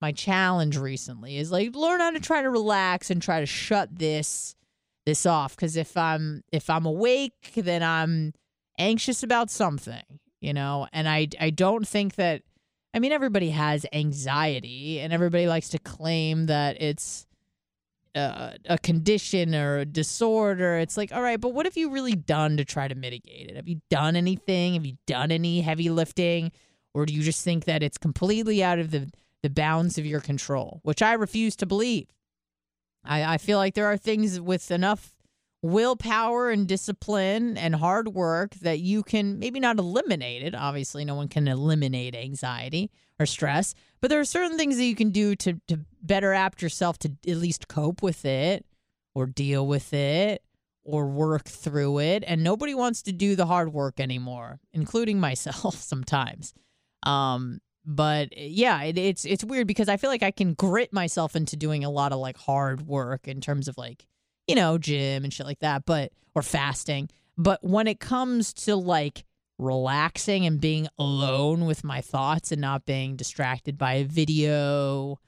my 0.00 0.10
challenge 0.12 0.78
recently 0.78 1.36
is 1.36 1.52
like 1.52 1.74
learn 1.76 2.00
how 2.00 2.10
to 2.10 2.20
try 2.20 2.42
to 2.42 2.50
relax 2.50 3.10
and 3.10 3.20
try 3.20 3.40
to 3.40 3.46
shut 3.46 3.90
this 3.98 4.56
this 5.04 5.26
off. 5.26 5.56
Cause 5.56 5.76
if 5.76 5.96
I'm 5.96 6.42
if 6.50 6.70
I'm 6.70 6.86
awake, 6.86 7.52
then 7.54 7.82
I'm 7.82 8.32
anxious 8.78 9.22
about 9.22 9.50
something, 9.50 10.02
you 10.40 10.54
know, 10.54 10.88
and 10.92 11.08
I 11.08 11.28
I 11.38 11.50
don't 11.50 11.86
think 11.86 12.14
that 12.14 12.42
I 12.94 13.00
mean 13.00 13.12
everybody 13.12 13.50
has 13.50 13.84
anxiety 13.92 14.98
and 14.98 15.12
everybody 15.12 15.46
likes 15.46 15.68
to 15.70 15.78
claim 15.78 16.46
that 16.46 16.80
it's 16.80 17.26
uh, 18.14 18.52
a 18.66 18.78
condition 18.78 19.54
or 19.54 19.78
a 19.78 19.84
disorder. 19.84 20.78
It's 20.78 20.96
like, 20.96 21.12
all 21.12 21.22
right, 21.22 21.40
but 21.40 21.50
what 21.54 21.66
have 21.66 21.76
you 21.76 21.90
really 21.90 22.14
done 22.14 22.56
to 22.58 22.64
try 22.64 22.88
to 22.88 22.94
mitigate 22.94 23.48
it? 23.48 23.56
Have 23.56 23.68
you 23.68 23.80
done 23.90 24.16
anything? 24.16 24.74
Have 24.74 24.86
you 24.86 24.96
done 25.06 25.30
any 25.30 25.60
heavy 25.60 25.90
lifting? 25.90 26.52
Or 26.94 27.06
do 27.06 27.14
you 27.14 27.22
just 27.22 27.42
think 27.42 27.64
that 27.64 27.82
it's 27.82 27.98
completely 27.98 28.62
out 28.62 28.78
of 28.78 28.90
the, 28.90 29.10
the 29.42 29.50
bounds 29.50 29.96
of 29.98 30.04
your 30.04 30.20
control, 30.20 30.80
which 30.82 31.00
I 31.02 31.14
refuse 31.14 31.56
to 31.56 31.66
believe? 31.66 32.08
I, 33.04 33.34
I 33.34 33.38
feel 33.38 33.58
like 33.58 33.74
there 33.74 33.86
are 33.86 33.96
things 33.96 34.40
with 34.40 34.70
enough 34.70 35.16
willpower 35.62 36.50
and 36.50 36.66
discipline 36.66 37.56
and 37.56 37.76
hard 37.76 38.08
work 38.08 38.54
that 38.56 38.80
you 38.80 39.02
can 39.02 39.38
maybe 39.38 39.60
not 39.60 39.78
eliminate 39.78 40.42
it. 40.42 40.54
Obviously, 40.54 41.04
no 41.04 41.14
one 41.14 41.28
can 41.28 41.46
eliminate 41.48 42.14
anxiety 42.14 42.90
or 43.18 43.26
stress, 43.26 43.74
but 44.02 44.10
there 44.10 44.20
are 44.20 44.24
certain 44.24 44.58
things 44.58 44.76
that 44.76 44.84
you 44.84 44.96
can 44.96 45.10
do 45.10 45.36
to, 45.36 45.60
to 45.68 45.78
better 46.02 46.34
apt 46.34 46.60
yourself 46.60 46.98
to 46.98 47.12
at 47.26 47.36
least 47.36 47.68
cope 47.68 48.02
with 48.02 48.24
it 48.24 48.66
or 49.14 49.26
deal 49.26 49.64
with 49.64 49.94
it 49.94 50.42
or 50.82 51.06
work 51.06 51.44
through 51.44 52.00
it. 52.00 52.24
And 52.26 52.42
nobody 52.42 52.74
wants 52.74 53.02
to 53.02 53.12
do 53.12 53.36
the 53.36 53.46
hard 53.46 53.72
work 53.72 54.00
anymore, 54.00 54.58
including 54.72 55.20
myself 55.20 55.76
sometimes. 55.80 56.52
Um, 57.04 57.60
but 57.84 58.36
yeah, 58.36 58.82
it, 58.82 58.98
it's 58.98 59.24
it's 59.24 59.44
weird 59.44 59.66
because 59.66 59.88
I 59.88 59.96
feel 59.96 60.10
like 60.10 60.22
I 60.22 60.30
can 60.30 60.54
grit 60.54 60.92
myself 60.92 61.34
into 61.34 61.56
doing 61.56 61.84
a 61.84 61.90
lot 61.90 62.12
of 62.12 62.18
like 62.18 62.36
hard 62.36 62.86
work 62.86 63.26
in 63.26 63.40
terms 63.40 63.66
of 63.66 63.76
like 63.76 64.06
you 64.46 64.54
know 64.54 64.78
gym 64.78 65.24
and 65.24 65.32
shit 65.32 65.46
like 65.46 65.60
that, 65.60 65.84
but 65.84 66.12
or 66.34 66.42
fasting. 66.42 67.08
But 67.36 67.62
when 67.64 67.88
it 67.88 67.98
comes 67.98 68.52
to 68.52 68.76
like 68.76 69.24
relaxing 69.62 70.44
and 70.46 70.60
being 70.60 70.88
alone 70.98 71.64
with 71.66 71.84
my 71.84 72.00
thoughts 72.00 72.52
and 72.52 72.60
not 72.60 72.84
being 72.84 73.16
distracted 73.16 73.78
by 73.78 73.94
a 73.94 74.04
video 74.04 75.18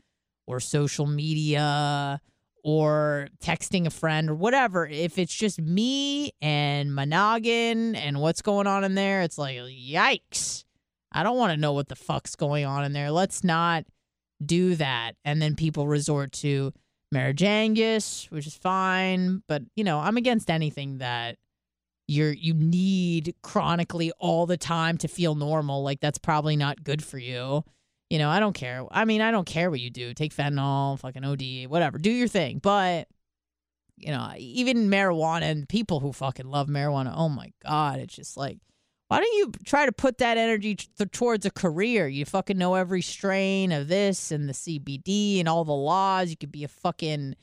or 0.46 0.60
social 0.60 1.06
media 1.06 2.20
or 2.62 3.28
texting 3.40 3.86
a 3.86 3.90
friend 3.90 4.30
or 4.30 4.34
whatever, 4.34 4.86
if 4.86 5.18
it's 5.18 5.34
just 5.34 5.60
me 5.60 6.32
and 6.40 6.94
my 6.94 7.04
noggin 7.04 7.94
and 7.94 8.20
what's 8.20 8.42
going 8.42 8.66
on 8.66 8.84
in 8.84 8.94
there, 8.94 9.22
it's 9.22 9.38
like, 9.38 9.56
yikes. 9.56 10.64
I 11.12 11.22
don't 11.22 11.36
want 11.36 11.52
to 11.52 11.60
know 11.60 11.72
what 11.72 11.88
the 11.88 11.96
fuck's 11.96 12.36
going 12.36 12.64
on 12.64 12.84
in 12.84 12.92
there. 12.92 13.10
Let's 13.10 13.44
not 13.44 13.84
do 14.44 14.74
that. 14.76 15.12
And 15.24 15.40
then 15.40 15.54
people 15.54 15.86
resort 15.86 16.32
to 16.32 16.72
Marajangus, 17.14 18.30
which 18.30 18.46
is 18.46 18.56
fine. 18.56 19.42
But, 19.46 19.62
you 19.76 19.84
know, 19.84 20.00
I'm 20.00 20.16
against 20.16 20.50
anything 20.50 20.98
that 20.98 21.36
you're 22.06 22.32
you 22.32 22.54
need 22.54 23.34
chronically 23.42 24.12
all 24.18 24.46
the 24.46 24.56
time 24.56 24.98
to 24.98 25.08
feel 25.08 25.34
normal 25.34 25.82
like 25.82 26.00
that's 26.00 26.18
probably 26.18 26.56
not 26.56 26.84
good 26.84 27.02
for 27.02 27.18
you. 27.18 27.64
You 28.10 28.18
know 28.18 28.28
i 28.30 28.40
don't 28.40 28.52
care. 28.52 28.84
I 28.90 29.04
mean 29.04 29.20
i 29.20 29.30
don't 29.30 29.46
care 29.46 29.70
what 29.70 29.80
you 29.80 29.90
do. 29.90 30.14
Take 30.14 30.34
fentanyl 30.34 30.98
fucking 30.98 31.24
od 31.24 31.42
whatever. 31.68 31.98
Do 31.98 32.10
your 32.10 32.28
thing. 32.28 32.58
But 32.58 33.08
you 33.96 34.10
know 34.10 34.32
even 34.36 34.90
marijuana 34.90 35.42
and 35.42 35.68
people 35.68 36.00
who 36.00 36.12
fucking 36.12 36.46
love 36.46 36.66
marijuana 36.66 37.12
oh 37.16 37.28
my 37.28 37.52
god 37.62 38.00
it's 38.00 38.16
just 38.16 38.36
like 38.36 38.58
why 39.08 39.20
don't 39.20 39.34
you 39.34 39.52
try 39.64 39.86
to 39.86 39.92
put 39.92 40.18
that 40.18 40.38
energy 40.38 40.76
t- 40.76 40.88
towards 41.12 41.44
a 41.44 41.50
career? 41.50 42.08
You 42.08 42.24
fucking 42.24 42.56
know 42.56 42.74
every 42.74 43.02
strain 43.02 43.70
of 43.70 43.86
this 43.86 44.32
and 44.32 44.48
the 44.48 44.54
cbd 44.54 45.38
and 45.38 45.48
all 45.48 45.64
the 45.64 45.72
laws. 45.72 46.30
You 46.30 46.36
could 46.36 46.50
be 46.50 46.64
a 46.64 46.68
fucking 46.68 47.36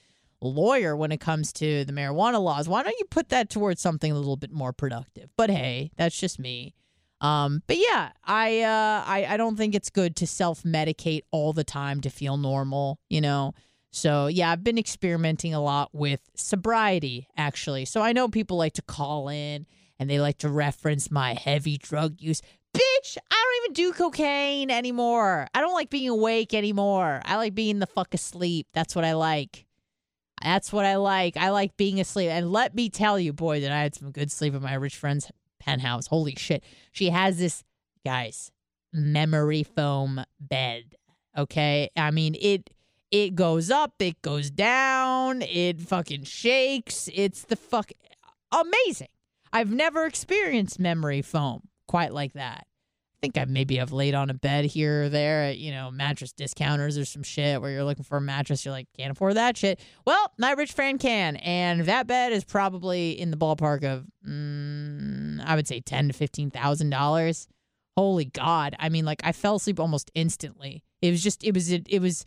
lawyer 0.47 0.95
when 0.95 1.11
it 1.11 1.19
comes 1.19 1.53
to 1.53 1.85
the 1.85 1.93
marijuana 1.93 2.41
laws. 2.41 2.67
Why 2.67 2.83
don't 2.83 2.97
you 2.99 3.05
put 3.05 3.29
that 3.29 3.49
towards 3.49 3.81
something 3.81 4.11
a 4.11 4.15
little 4.15 4.37
bit 4.37 4.51
more 4.51 4.73
productive? 4.73 5.29
But 5.37 5.49
hey, 5.49 5.91
that's 5.97 6.19
just 6.19 6.39
me. 6.39 6.73
Um, 7.21 7.61
but 7.67 7.77
yeah, 7.77 8.11
I, 8.23 8.61
uh, 8.61 9.03
I 9.05 9.25
I 9.29 9.37
don't 9.37 9.55
think 9.55 9.75
it's 9.75 9.91
good 9.91 10.15
to 10.17 10.27
self 10.27 10.63
medicate 10.63 11.21
all 11.31 11.53
the 11.53 11.63
time 11.63 12.01
to 12.01 12.09
feel 12.09 12.37
normal. 12.37 12.99
You 13.09 13.21
know. 13.21 13.53
So 13.91 14.27
yeah, 14.27 14.51
I've 14.51 14.63
been 14.63 14.77
experimenting 14.77 15.53
a 15.53 15.61
lot 15.61 15.89
with 15.93 16.21
sobriety 16.35 17.27
actually. 17.37 17.85
So 17.85 18.01
I 18.01 18.13
know 18.13 18.29
people 18.29 18.57
like 18.57 18.73
to 18.73 18.81
call 18.81 19.27
in 19.27 19.65
and 19.99 20.09
they 20.09 20.19
like 20.19 20.37
to 20.39 20.49
reference 20.49 21.11
my 21.11 21.33
heavy 21.33 21.77
drug 21.77 22.21
use. 22.21 22.41
Bitch, 22.73 23.17
I 23.29 23.35
don't 23.35 23.63
even 23.65 23.73
do 23.73 23.91
cocaine 23.91 24.71
anymore. 24.71 25.47
I 25.53 25.59
don't 25.59 25.73
like 25.73 25.89
being 25.89 26.07
awake 26.07 26.53
anymore. 26.53 27.21
I 27.25 27.35
like 27.35 27.53
being 27.53 27.79
the 27.79 27.85
fuck 27.85 28.13
asleep. 28.13 28.67
That's 28.73 28.95
what 28.95 29.03
I 29.03 29.13
like. 29.13 29.65
That's 30.43 30.73
what 30.73 30.85
I 30.85 30.95
like. 30.95 31.37
I 31.37 31.49
like 31.49 31.77
being 31.77 31.99
asleep. 31.99 32.29
And 32.29 32.51
let 32.51 32.75
me 32.75 32.89
tell 32.89 33.19
you, 33.19 33.33
boy, 33.33 33.61
that 33.61 33.71
I 33.71 33.81
had 33.81 33.95
some 33.95 34.11
good 34.11 34.31
sleep 34.31 34.55
at 34.55 34.61
my 34.61 34.73
rich 34.73 34.95
friend's 34.95 35.31
penthouse. 35.59 36.07
Holy 36.07 36.35
shit. 36.35 36.63
She 36.91 37.09
has 37.09 37.37
this, 37.37 37.63
guys, 38.05 38.51
memory 38.93 39.63
foam 39.63 40.23
bed. 40.39 40.95
Okay. 41.37 41.89
I 41.95 42.11
mean, 42.11 42.35
it. 42.39 42.69
It 43.11 43.35
goes 43.35 43.69
up, 43.69 43.95
it 43.99 44.21
goes 44.21 44.49
down, 44.49 45.41
it 45.41 45.81
fucking 45.81 46.23
shakes. 46.23 47.09
It's 47.13 47.43
the 47.43 47.57
fuck 47.57 47.91
amazing. 48.53 49.09
I've 49.51 49.69
never 49.73 50.05
experienced 50.05 50.79
memory 50.79 51.21
foam 51.21 51.67
quite 51.89 52.13
like 52.13 52.31
that. 52.33 52.67
I 53.21 53.27
think 53.27 53.37
I 53.37 53.45
maybe 53.45 53.75
have 53.75 53.91
laid 53.91 54.15
on 54.15 54.31
a 54.31 54.33
bed 54.33 54.65
here 54.65 55.03
or 55.03 55.09
there 55.09 55.43
at, 55.43 55.59
you 55.59 55.69
know, 55.69 55.91
mattress 55.91 56.33
discounters 56.33 56.97
or 56.97 57.05
some 57.05 57.21
shit 57.21 57.61
where 57.61 57.69
you're 57.69 57.83
looking 57.83 58.03
for 58.03 58.17
a 58.17 58.21
mattress. 58.21 58.65
You're 58.65 58.71
like, 58.71 58.87
can't 58.97 59.11
afford 59.11 59.35
that 59.35 59.55
shit. 59.55 59.79
Well, 60.07 60.31
my 60.39 60.53
rich 60.53 60.71
friend 60.73 60.99
can. 60.99 61.35
And 61.35 61.85
that 61.85 62.07
bed 62.07 62.33
is 62.33 62.43
probably 62.43 63.11
in 63.11 63.29
the 63.29 63.37
ballpark 63.37 63.83
of, 63.83 64.07
mm, 64.27 65.39
I 65.45 65.55
would 65.55 65.67
say, 65.67 65.81
ten 65.81 66.07
to 66.07 66.15
$15,000. 66.15 67.47
Holy 67.95 68.25
God. 68.25 68.75
I 68.79 68.89
mean, 68.89 69.05
like, 69.05 69.21
I 69.23 69.33
fell 69.33 69.57
asleep 69.57 69.79
almost 69.79 70.09
instantly. 70.15 70.83
It 71.03 71.11
was 71.11 71.21
just, 71.21 71.43
it 71.43 71.53
was, 71.53 71.71
it, 71.71 71.85
it 71.87 72.01
was 72.01 72.25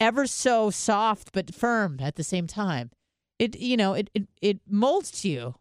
ever 0.00 0.26
so 0.26 0.70
soft 0.70 1.32
but 1.32 1.54
firm 1.54 1.98
at 2.00 2.16
the 2.16 2.24
same 2.24 2.46
time. 2.46 2.90
It, 3.38 3.60
you 3.60 3.76
know, 3.76 3.92
it, 3.92 4.08
it, 4.14 4.28
it 4.40 4.60
molds 4.66 5.10
to 5.22 5.28
you 5.28 5.56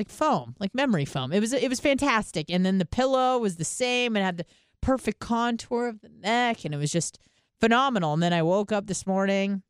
like 0.00 0.08
foam, 0.08 0.56
like 0.58 0.74
memory 0.74 1.04
foam. 1.04 1.30
It 1.30 1.40
was 1.40 1.52
it 1.52 1.68
was 1.68 1.78
fantastic. 1.78 2.50
And 2.50 2.64
then 2.64 2.78
the 2.78 2.86
pillow 2.86 3.38
was 3.38 3.56
the 3.56 3.64
same 3.64 4.16
and 4.16 4.24
had 4.24 4.38
the 4.38 4.46
perfect 4.80 5.20
contour 5.20 5.88
of 5.88 6.00
the 6.00 6.08
neck 6.08 6.64
and 6.64 6.74
it 6.74 6.78
was 6.78 6.90
just 6.90 7.18
phenomenal. 7.60 8.14
And 8.14 8.22
then 8.22 8.32
I 8.32 8.42
woke 8.42 8.72
up 8.72 8.86
this 8.86 9.06
morning, 9.06 9.62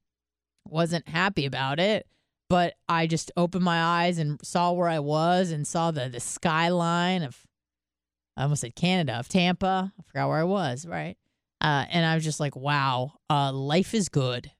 wasn't 0.65 1.09
happy 1.09 1.47
about 1.47 1.81
it, 1.81 2.07
but 2.49 2.75
I 2.89 3.09
just 3.09 3.33
opened 3.37 3.65
my 3.65 3.83
eyes 3.83 4.19
and 4.19 4.39
saw 4.45 4.71
where 4.71 4.89
I 4.89 5.01
was 5.01 5.51
and 5.51 5.67
saw 5.67 5.91
the 5.91 6.09
the 6.09 6.21
skyline 6.21 7.25
of 7.25 7.37
I 8.37 8.45
almost 8.45 8.61
said 8.61 8.77
Canada, 8.77 9.15
of 9.15 9.29
Tampa. 9.29 9.93
I 9.99 10.03
forgot 10.05 10.29
where 10.29 10.39
I 10.39 10.45
was, 10.45 10.87
right? 10.87 11.17
Uh, 11.61 11.85
and 11.91 12.07
I 12.07 12.15
was 12.15 12.25
just 12.25 12.41
like, 12.41 12.57
wow, 12.57 13.15
uh, 13.29 13.53
life 13.53 13.95
is 13.95 14.09
good. 14.09 14.51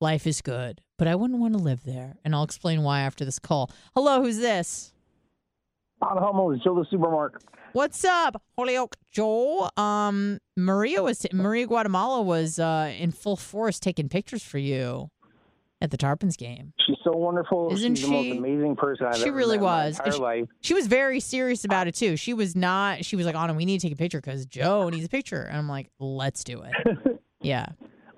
Life 0.00 0.26
is 0.26 0.40
good, 0.40 0.80
but 0.98 1.06
I 1.06 1.14
wouldn't 1.14 1.40
want 1.40 1.52
to 1.52 1.62
live 1.62 1.84
there. 1.84 2.16
And 2.24 2.34
I'll 2.34 2.44
explain 2.44 2.82
why 2.82 3.00
after 3.00 3.26
this 3.26 3.38
call. 3.38 3.70
Hello, 3.94 4.22
who's 4.22 4.38
this? 4.38 4.94
On 6.02 6.16
Hummel 6.16 6.52
is 6.52 6.60
Joe 6.62 6.74
the 6.74 6.86
Supermarket. 6.90 7.42
What's 7.72 8.04
up, 8.04 8.42
Holyoke 8.56 8.96
Joe? 9.12 9.68
Um, 9.76 10.38
Maria 10.56 11.02
was 11.02 11.26
Maria 11.32 11.66
Guatemala 11.66 12.22
was 12.22 12.58
uh, 12.58 12.92
in 12.98 13.12
full 13.12 13.36
force 13.36 13.78
taking 13.78 14.08
pictures 14.08 14.42
for 14.42 14.58
you 14.58 15.10
at 15.82 15.90
the 15.90 15.98
Tarpons 15.98 16.36
game. 16.36 16.72
She's 16.86 16.96
so 17.04 17.12
wonderful. 17.12 17.70
Isn't 17.72 17.96
She's 17.96 18.06
she? 18.06 18.10
the 18.10 18.28
most 18.30 18.38
amazing 18.38 18.76
person 18.76 19.06
I've 19.06 19.16
She 19.16 19.28
ever 19.28 19.36
really 19.36 19.58
met 19.58 19.62
in 19.64 19.70
my 19.70 19.86
was. 19.86 20.00
She- 20.14 20.20
life. 20.20 20.48
She 20.62 20.74
was 20.74 20.86
very 20.86 21.20
serious 21.20 21.64
about 21.64 21.86
it 21.86 21.94
too. 21.94 22.16
She 22.16 22.32
was 22.34 22.56
not. 22.56 23.04
She 23.04 23.14
was 23.16 23.26
like, 23.26 23.36
"Anna, 23.36 23.52
we 23.54 23.64
need 23.66 23.80
to 23.80 23.86
take 23.86 23.94
a 23.94 23.96
picture 23.98 24.20
because 24.20 24.46
Joe 24.46 24.88
needs 24.88 25.04
a 25.04 25.08
picture." 25.10 25.42
And 25.42 25.56
I'm 25.58 25.68
like, 25.68 25.90
"Let's 25.98 26.42
do 26.44 26.62
it." 26.62 27.20
yeah. 27.42 27.66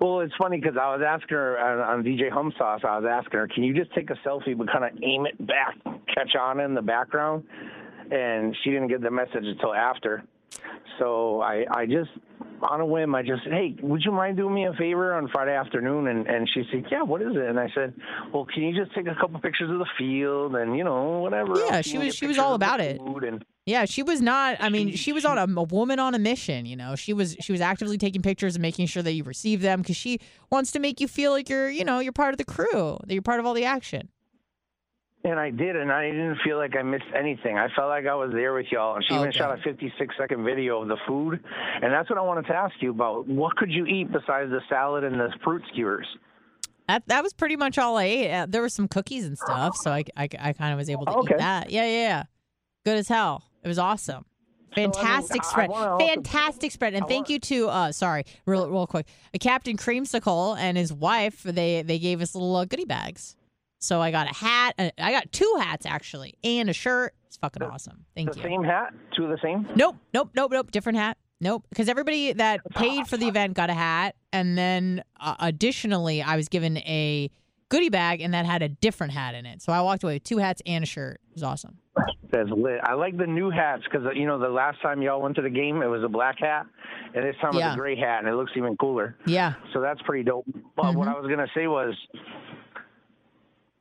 Well, 0.03 0.19
it's 0.19 0.33
funny 0.37 0.59
because 0.59 0.75
I 0.75 0.93
was 0.93 1.01
asking 1.01 1.37
her 1.37 1.57
on, 1.57 1.79
on 1.79 2.03
DJ 2.03 2.29
Hum 2.29 2.51
Sauce. 2.57 2.81
I 2.83 2.99
was 2.99 3.07
asking 3.09 3.39
her, 3.39 3.47
"Can 3.47 3.63
you 3.63 3.73
just 3.73 3.89
take 3.93 4.09
a 4.09 4.15
selfie 4.15 4.57
but 4.57 4.69
kind 4.69 4.83
of 4.83 4.91
aim 5.01 5.25
it 5.25 5.47
back, 5.47 5.77
catch 6.13 6.35
on 6.35 6.59
in 6.59 6.73
the 6.73 6.81
background?" 6.81 7.45
And 8.11 8.53
she 8.61 8.71
didn't 8.71 8.89
get 8.89 8.99
the 9.01 9.09
message 9.09 9.45
until 9.45 9.73
after. 9.73 10.21
So 10.99 11.41
I, 11.41 11.65
I 11.71 11.85
just, 11.85 12.11
on 12.61 12.79
a 12.79 12.85
whim, 12.85 13.15
I 13.15 13.23
just, 13.23 13.43
hey, 13.45 13.75
would 13.81 14.03
you 14.05 14.11
mind 14.11 14.37
doing 14.37 14.53
me 14.53 14.65
a 14.67 14.73
favor 14.73 15.13
on 15.15 15.27
Friday 15.29 15.55
afternoon? 15.55 16.07
And 16.07 16.27
and 16.27 16.47
she 16.53 16.63
said, 16.71 16.85
yeah, 16.91 17.01
what 17.01 17.21
is 17.21 17.29
it? 17.35 17.43
And 17.43 17.59
I 17.59 17.67
said, 17.73 17.93
well, 18.33 18.45
can 18.45 18.63
you 18.63 18.75
just 18.75 18.93
take 18.95 19.07
a 19.07 19.15
couple 19.15 19.39
pictures 19.39 19.69
of 19.71 19.79
the 19.79 19.87
field 19.97 20.55
and 20.55 20.77
you 20.77 20.83
know 20.83 21.19
whatever? 21.19 21.53
Yeah, 21.57 21.77
else 21.77 21.85
she 21.87 21.97
was- 21.97 22.15
she 22.15 22.27
was 22.27 22.37
all 22.37 22.53
about 22.53 22.79
it. 22.79 23.01
And 23.01 23.43
Yeah, 23.65 23.85
she 23.85 24.03
was 24.03 24.21
not. 24.21 24.57
I 24.59 24.69
mean, 24.69 24.95
she 24.95 25.11
was 25.13 25.25
on 25.25 25.37
a, 25.37 25.45
a 25.59 25.63
woman 25.63 25.97
on 25.99 26.13
a 26.13 26.19
mission. 26.19 26.65
You 26.65 26.75
know, 26.75 26.95
she 26.95 27.11
was 27.13 27.35
she 27.39 27.51
was 27.51 27.61
actively 27.61 27.97
taking 27.97 28.21
pictures 28.21 28.55
and 28.55 28.61
making 28.61 28.85
sure 28.87 29.01
that 29.03 29.13
you 29.13 29.23
receive 29.23 29.61
them 29.61 29.81
because 29.81 29.95
she 29.97 30.19
wants 30.51 30.71
to 30.73 30.79
make 30.79 30.99
you 31.01 31.07
feel 31.07 31.31
like 31.31 31.49
you're 31.49 31.69
you 31.69 31.83
know 31.83 31.99
you're 31.99 32.13
part 32.13 32.33
of 32.33 32.37
the 32.37 32.45
crew, 32.45 32.97
that 33.07 33.13
you're 33.13 33.21
part 33.23 33.39
of 33.39 33.45
all 33.45 33.53
the 33.53 33.65
action. 33.65 34.09
And 35.25 35.39
I 35.39 35.51
did, 35.51 35.77
and 35.77 35.89
I 35.89 36.11
didn't 36.11 36.39
feel 36.43 36.57
like 36.57 36.75
I 36.75 36.81
missed 36.81 37.05
anything. 37.17 37.57
I 37.57 37.69
felt 37.75 37.87
like 37.87 38.05
I 38.05 38.13
was 38.13 38.31
there 38.33 38.53
with 38.53 38.65
y'all. 38.71 38.95
And 38.97 39.05
she 39.05 39.13
even 39.15 39.31
shot 39.31 39.57
a 39.57 39.61
56 39.61 40.15
second 40.19 40.43
video 40.43 40.81
of 40.81 40.89
the 40.89 40.97
food. 41.07 41.41
And 41.81 41.93
that's 41.93 42.09
what 42.09 42.19
I 42.19 42.21
wanted 42.21 42.45
to 42.47 42.53
ask 42.53 42.75
you 42.81 42.91
about. 42.91 43.25
What 43.27 43.55
could 43.55 43.71
you 43.71 43.85
eat 43.85 44.11
besides 44.11 44.49
the 44.51 44.59
salad 44.67 45.05
and 45.05 45.17
the 45.17 45.29
fruit 45.41 45.63
skewers? 45.71 46.05
That 46.89 47.03
that 47.07 47.23
was 47.23 47.31
pretty 47.31 47.55
much 47.55 47.77
all 47.77 47.97
I 47.97 48.03
ate. 48.03 48.31
Uh, 48.33 48.45
there 48.49 48.61
were 48.61 48.67
some 48.67 48.89
cookies 48.89 49.25
and 49.25 49.37
stuff, 49.37 49.77
so 49.77 49.91
I, 49.91 50.03
I, 50.17 50.27
I 50.37 50.51
kind 50.51 50.73
of 50.73 50.77
was 50.77 50.89
able 50.89 51.05
to 51.05 51.13
Okay. 51.19 51.35
eat 51.35 51.37
that. 51.37 51.69
Yeah, 51.69 51.85
yeah, 51.85 51.91
yeah. 52.01 52.23
Good 52.83 52.97
as 52.97 53.07
hell. 53.07 53.43
It 53.63 53.69
was 53.69 53.79
awesome. 53.79 54.25
Fantastic 54.75 55.41
I 55.45 55.47
spread. 55.47 55.69
wanna 55.69 55.91
also- 55.91 56.05
Fantastic 56.05 56.71
spread. 56.71 56.93
And 56.95 57.07
thank 57.07 57.29
you 57.29 57.39
to 57.39 57.69
uh 57.69 57.91
sorry, 57.93 58.25
real 58.45 58.69
real 58.69 58.87
quick. 58.87 59.07
Uh, 59.33 59.37
Captain 59.39 59.77
Creamsicle 59.77 60.57
and 60.57 60.77
his 60.77 60.91
wife, 60.91 61.43
they 61.43 61.81
they 61.83 61.97
gave 61.99 62.21
us 62.21 62.35
little 62.35 62.53
uh, 62.57 62.65
goodie 62.65 62.83
bags. 62.83 63.37
So 63.83 64.01
I 64.01 64.11
got 64.11 64.31
a 64.31 64.33
hat, 64.33 64.75
uh, 64.79 64.91
I 64.97 65.11
got 65.11 65.29
two 65.33 65.57
hats 65.59 65.85
actually, 65.85 66.35
and 66.43 66.69
a 66.69 66.73
shirt. 66.73 67.13
It's 67.27 67.35
fucking 67.37 67.61
awesome. 67.63 68.05
Thank 68.15 68.29
you. 68.29 68.41
The 68.41 68.49
you. 68.49 68.55
same 68.55 68.63
hat, 68.63 68.93
two 69.15 69.25
of 69.25 69.29
the 69.29 69.37
same. 69.43 69.67
Nope, 69.75 69.97
nope, 70.13 70.29
nope, 70.33 70.51
nope. 70.51 70.71
Different 70.71 70.97
hat. 70.97 71.17
Nope. 71.41 71.65
Because 71.69 71.89
everybody 71.89 72.31
that 72.31 72.61
paid 72.75 73.07
for 73.07 73.17
the 73.17 73.27
event 73.27 73.55
got 73.55 73.69
a 73.69 73.73
hat, 73.73 74.15
and 74.31 74.57
then 74.57 75.03
uh, 75.19 75.35
additionally, 75.39 76.21
I 76.21 76.37
was 76.37 76.47
given 76.47 76.77
a 76.77 77.29
goodie 77.67 77.89
bag, 77.89 78.21
and 78.21 78.33
that 78.33 78.45
had 78.45 78.61
a 78.61 78.69
different 78.69 79.11
hat 79.11 79.35
in 79.35 79.45
it. 79.45 79.61
So 79.61 79.73
I 79.73 79.81
walked 79.81 80.03
away 80.03 80.13
with 80.13 80.23
two 80.23 80.37
hats 80.37 80.61
and 80.65 80.83
a 80.83 80.87
shirt. 80.87 81.19
It 81.31 81.35
was 81.35 81.43
awesome. 81.43 81.79
That's 82.31 82.49
lit. 82.49 82.79
I 82.83 82.93
like 82.93 83.17
the 83.17 83.27
new 83.27 83.49
hats 83.49 83.83
because 83.83 84.07
you 84.15 84.25
know 84.25 84.39
the 84.39 84.47
last 84.47 84.81
time 84.81 85.01
y'all 85.01 85.21
went 85.21 85.35
to 85.35 85.41
the 85.41 85.49
game, 85.49 85.81
it 85.81 85.87
was 85.87 86.03
a 86.03 86.09
black 86.09 86.39
hat, 86.39 86.65
and 87.13 87.25
this 87.25 87.35
time 87.41 87.53
Yeah. 87.53 87.67
it's 87.67 87.75
a 87.75 87.77
gray 87.77 87.97
hat, 87.97 88.19
and 88.19 88.29
it 88.29 88.35
looks 88.35 88.53
even 88.55 88.77
cooler. 88.77 89.17
Yeah. 89.25 89.55
So 89.73 89.81
that's 89.81 90.01
pretty 90.03 90.23
dope. 90.23 90.45
But 90.77 90.95
what 90.95 91.09
I 91.09 91.19
was 91.19 91.29
gonna 91.29 91.47
say 91.53 91.67
was, 91.67 91.93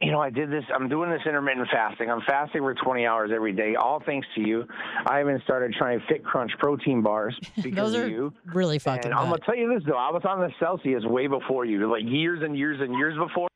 you 0.02 0.10
know, 0.10 0.20
I 0.20 0.30
did 0.30 0.50
this. 0.50 0.64
I'm 0.74 0.88
doing 0.88 1.10
this 1.10 1.20
intermittent 1.24 1.68
fasting. 1.72 2.10
I'm 2.10 2.22
fasting 2.22 2.62
for 2.62 2.74
20 2.74 3.06
hours 3.06 3.30
every 3.32 3.52
day, 3.52 3.76
all 3.76 4.02
thanks 4.04 4.26
to 4.34 4.40
you. 4.40 4.66
I 5.06 5.20
even 5.20 5.40
started 5.44 5.74
trying 5.74 6.02
Fit 6.08 6.24
Crunch 6.24 6.50
protein 6.58 7.02
bars 7.02 7.38
because 7.62 7.92
Those 7.92 8.04
of 8.04 8.10
you. 8.10 8.32
really 8.46 8.80
fucking 8.80 9.06
And 9.06 9.14
I'm 9.14 9.30
gonna 9.30 9.38
tell 9.46 9.56
you 9.56 9.72
this 9.72 9.84
though, 9.86 9.96
I 9.96 10.10
was 10.10 10.22
on 10.24 10.40
the 10.40 10.50
Celsius 10.58 11.04
way 11.04 11.28
before 11.28 11.64
you, 11.64 11.90
like 11.90 12.02
years 12.04 12.42
and 12.42 12.56
years 12.56 12.80
and 12.80 12.96
years 12.98 13.16
before. 13.16 13.48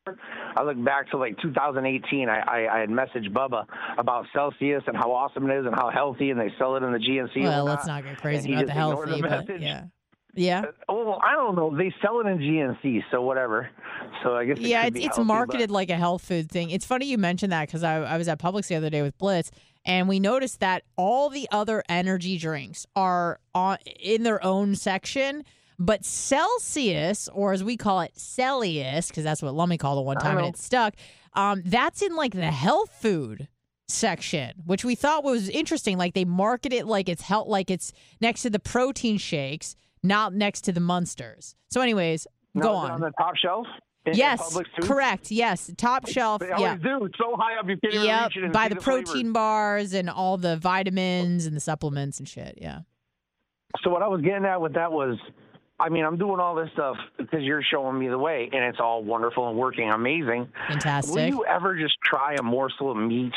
I 0.55 0.63
look 0.63 0.81
back 0.83 1.11
to 1.11 1.17
like 1.17 1.37
2018. 1.41 2.29
I, 2.29 2.39
I, 2.39 2.77
I 2.77 2.79
had 2.79 2.89
messaged 2.89 3.31
Bubba 3.31 3.65
about 3.97 4.25
Celsius 4.33 4.83
and 4.87 4.95
how 4.95 5.11
awesome 5.11 5.49
it 5.49 5.59
is 5.59 5.65
and 5.65 5.75
how 5.75 5.89
healthy, 5.89 6.31
and 6.31 6.39
they 6.39 6.51
sell 6.57 6.77
it 6.77 6.83
in 6.83 6.93
the 6.93 6.97
GNC. 6.97 7.43
Well, 7.43 7.65
let's 7.65 7.85
not 7.85 8.05
get 8.05 8.17
crazy 8.17 8.53
about 8.53 8.67
the 8.67 8.71
healthy, 8.71 9.21
the 9.21 9.27
but 9.27 9.61
yeah. 9.61 9.83
Yeah. 10.33 10.65
Oh, 10.87 11.13
I 11.23 11.33
don't 11.33 11.55
know. 11.55 11.75
They 11.75 11.93
sell 12.01 12.19
it 12.19 12.27
in 12.27 12.37
GNC, 12.37 13.03
so 13.11 13.21
whatever. 13.21 13.69
So 14.23 14.35
I 14.35 14.45
guess 14.45 14.57
it 14.59 14.67
yeah, 14.67 14.85
it's 14.85 14.97
it's 14.97 15.05
healthy, 15.15 15.23
marketed 15.23 15.69
but- 15.69 15.73
like 15.73 15.89
a 15.89 15.95
health 15.95 16.23
food 16.23 16.51
thing. 16.51 16.69
It's 16.69 16.85
funny 16.85 17.07
you 17.07 17.17
mentioned 17.17 17.51
that 17.51 17.67
because 17.67 17.83
I, 17.83 17.97
I 17.97 18.17
was 18.17 18.27
at 18.27 18.39
Publix 18.39 18.67
the 18.67 18.75
other 18.75 18.89
day 18.89 19.01
with 19.01 19.17
Blitz, 19.17 19.49
and 19.85 20.07
we 20.07 20.19
noticed 20.19 20.59
that 20.59 20.83
all 20.95 21.29
the 21.29 21.47
other 21.51 21.83
energy 21.89 22.37
drinks 22.37 22.85
are 22.95 23.39
on 23.55 23.77
in 23.99 24.23
their 24.23 24.43
own 24.45 24.75
section, 24.75 25.43
but 25.79 26.05
Celsius, 26.05 27.27
or 27.29 27.53
as 27.53 27.63
we 27.63 27.77
call 27.77 28.01
it, 28.01 28.17
Celsius, 28.17 29.07
because 29.07 29.23
that's 29.23 29.41
what 29.41 29.53
Lummy 29.53 29.77
called 29.77 29.99
it 29.99 30.05
one 30.05 30.17
time, 30.17 30.37
and 30.37 30.47
it 30.47 30.57
stuck. 30.57 30.93
Um, 31.33 31.61
that's 31.65 32.01
in 32.01 32.15
like 32.15 32.33
the 32.33 32.51
health 32.51 32.91
food 33.01 33.47
section, 33.87 34.53
which 34.65 34.83
we 34.83 34.95
thought 34.95 35.23
was 35.23 35.49
interesting. 35.49 35.97
Like 35.97 36.13
they 36.13 36.25
market 36.25 36.73
it 36.73 36.85
like 36.85 37.09
it's 37.09 37.21
health, 37.21 37.47
like 37.47 37.71
it's 37.71 37.93
next 38.21 38.41
to 38.43 38.49
the 38.49 38.59
protein 38.59 39.17
shakes, 39.17 39.75
not 40.03 40.33
next 40.33 40.61
to 40.61 40.71
the 40.71 40.79
Monsters. 40.79 41.55
So, 41.69 41.81
anyways, 41.81 42.27
Now, 42.53 42.61
go 42.63 42.73
on. 42.75 42.91
on 42.91 43.01
the 43.01 43.11
top 43.17 43.35
shelf. 43.35 43.67
Yes, 44.05 44.57
correct. 44.81 45.31
Yes, 45.31 45.69
top 45.75 46.07
shelf. 46.07 46.39
They 46.39 46.47
Yeah. 46.57 46.77
do. 46.77 47.03
It's 47.05 47.17
so 47.17 47.35
high 47.37 47.59
up 47.59 47.67
you 47.67 47.75
can't 47.77 47.93
even 47.93 48.05
Yep, 48.05 48.27
reach 48.29 48.37
it 48.37 48.43
and 48.45 48.53
by 48.53 48.69
the 48.69 48.75
the 48.75 48.81
flavors. 48.81 49.09
protein 49.11 49.33
bars 49.33 49.93
and 49.93 50.09
all 50.09 50.37
the 50.37 50.55
vitamins 50.55 51.45
and 51.45 51.53
the 51.53 51.59
supplements 51.59 52.17
and 52.17 52.25
shit. 52.27 52.57
Yeah. 52.61 52.79
So 53.83 53.89
what 53.89 54.01
I 54.01 54.07
was 54.07 54.21
getting 54.21 54.45
at 54.45 54.61
with 54.61 54.73
that 54.75 54.93
was, 54.93 55.17
I 55.77 55.89
mean, 55.89 56.05
I'm 56.05 56.17
doing 56.17 56.39
all 56.39 56.55
this 56.55 56.69
stuff 56.71 56.95
because 57.17 57.41
you're 57.43 57.61
showing 57.61 57.99
me 57.99 58.07
the 58.07 58.17
way, 58.17 58.49
and 58.53 58.63
it's 58.63 58.79
all 58.79 59.03
wonderful 59.03 59.49
and 59.49 59.57
working 59.57 59.91
amazing. 59.91 60.47
Fantastic. 60.69 61.13
Will 61.13 61.27
you 61.27 61.45
ever 61.45 61.75
just 61.77 61.97
try 62.01 62.35
a 62.39 62.43
morsel 62.43 62.89
of 62.91 62.97
meat? 62.97 63.33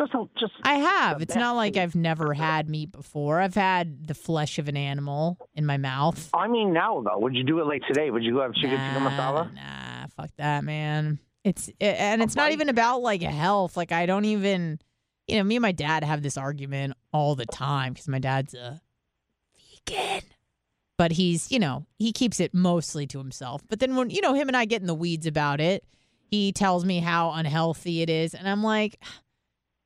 Just, 0.00 0.12
just. 0.38 0.52
I 0.62 0.76
have. 0.76 1.20
It's 1.20 1.34
not 1.34 1.56
like. 1.56 1.76
I've 1.76 1.94
never 1.94 2.32
had 2.32 2.70
meat 2.70 2.90
before. 2.90 3.38
I've 3.38 3.54
had 3.54 4.06
the 4.06 4.14
flesh 4.14 4.58
of 4.58 4.66
an 4.66 4.76
animal 4.76 5.36
in 5.54 5.66
my 5.66 5.76
mouth. 5.76 6.30
I 6.32 6.48
mean, 6.48 6.72
now 6.72 7.02
though, 7.02 7.18
would 7.18 7.34
you 7.34 7.44
do 7.44 7.60
it 7.60 7.66
like 7.66 7.82
today? 7.86 8.10
Would 8.10 8.24
you 8.24 8.32
go 8.32 8.40
have 8.40 8.54
chicken 8.54 8.78
tikka 8.78 8.98
masala? 8.98 9.54
Nah, 9.54 10.06
fuck 10.16 10.30
that, 10.38 10.64
man. 10.64 11.18
It's 11.44 11.70
and 11.80 12.22
it's 12.22 12.34
not 12.34 12.52
even 12.52 12.70
about 12.70 13.02
like 13.02 13.20
health. 13.20 13.76
Like 13.76 13.92
I 13.92 14.06
don't 14.06 14.24
even, 14.24 14.78
you 15.26 15.36
know, 15.36 15.44
me 15.44 15.56
and 15.56 15.62
my 15.62 15.72
dad 15.72 16.02
have 16.02 16.22
this 16.22 16.38
argument 16.38 16.94
all 17.12 17.34
the 17.34 17.44
time 17.44 17.92
because 17.92 18.08
my 18.08 18.20
dad's 18.20 18.54
a 18.54 18.80
vegan, 19.86 20.22
but 20.96 21.12
he's, 21.12 21.52
you 21.52 21.58
know, 21.58 21.84
he 21.98 22.12
keeps 22.12 22.40
it 22.40 22.54
mostly 22.54 23.06
to 23.08 23.18
himself. 23.18 23.60
But 23.68 23.80
then 23.80 23.96
when 23.96 24.08
you 24.08 24.22
know 24.22 24.32
him 24.32 24.48
and 24.48 24.56
I 24.56 24.64
get 24.64 24.80
in 24.80 24.86
the 24.86 24.94
weeds 24.94 25.26
about 25.26 25.60
it, 25.60 25.84
he 26.30 26.52
tells 26.52 26.86
me 26.86 27.00
how 27.00 27.32
unhealthy 27.32 28.00
it 28.00 28.08
is, 28.08 28.32
and 28.32 28.48
I'm 28.48 28.62
like. 28.62 28.98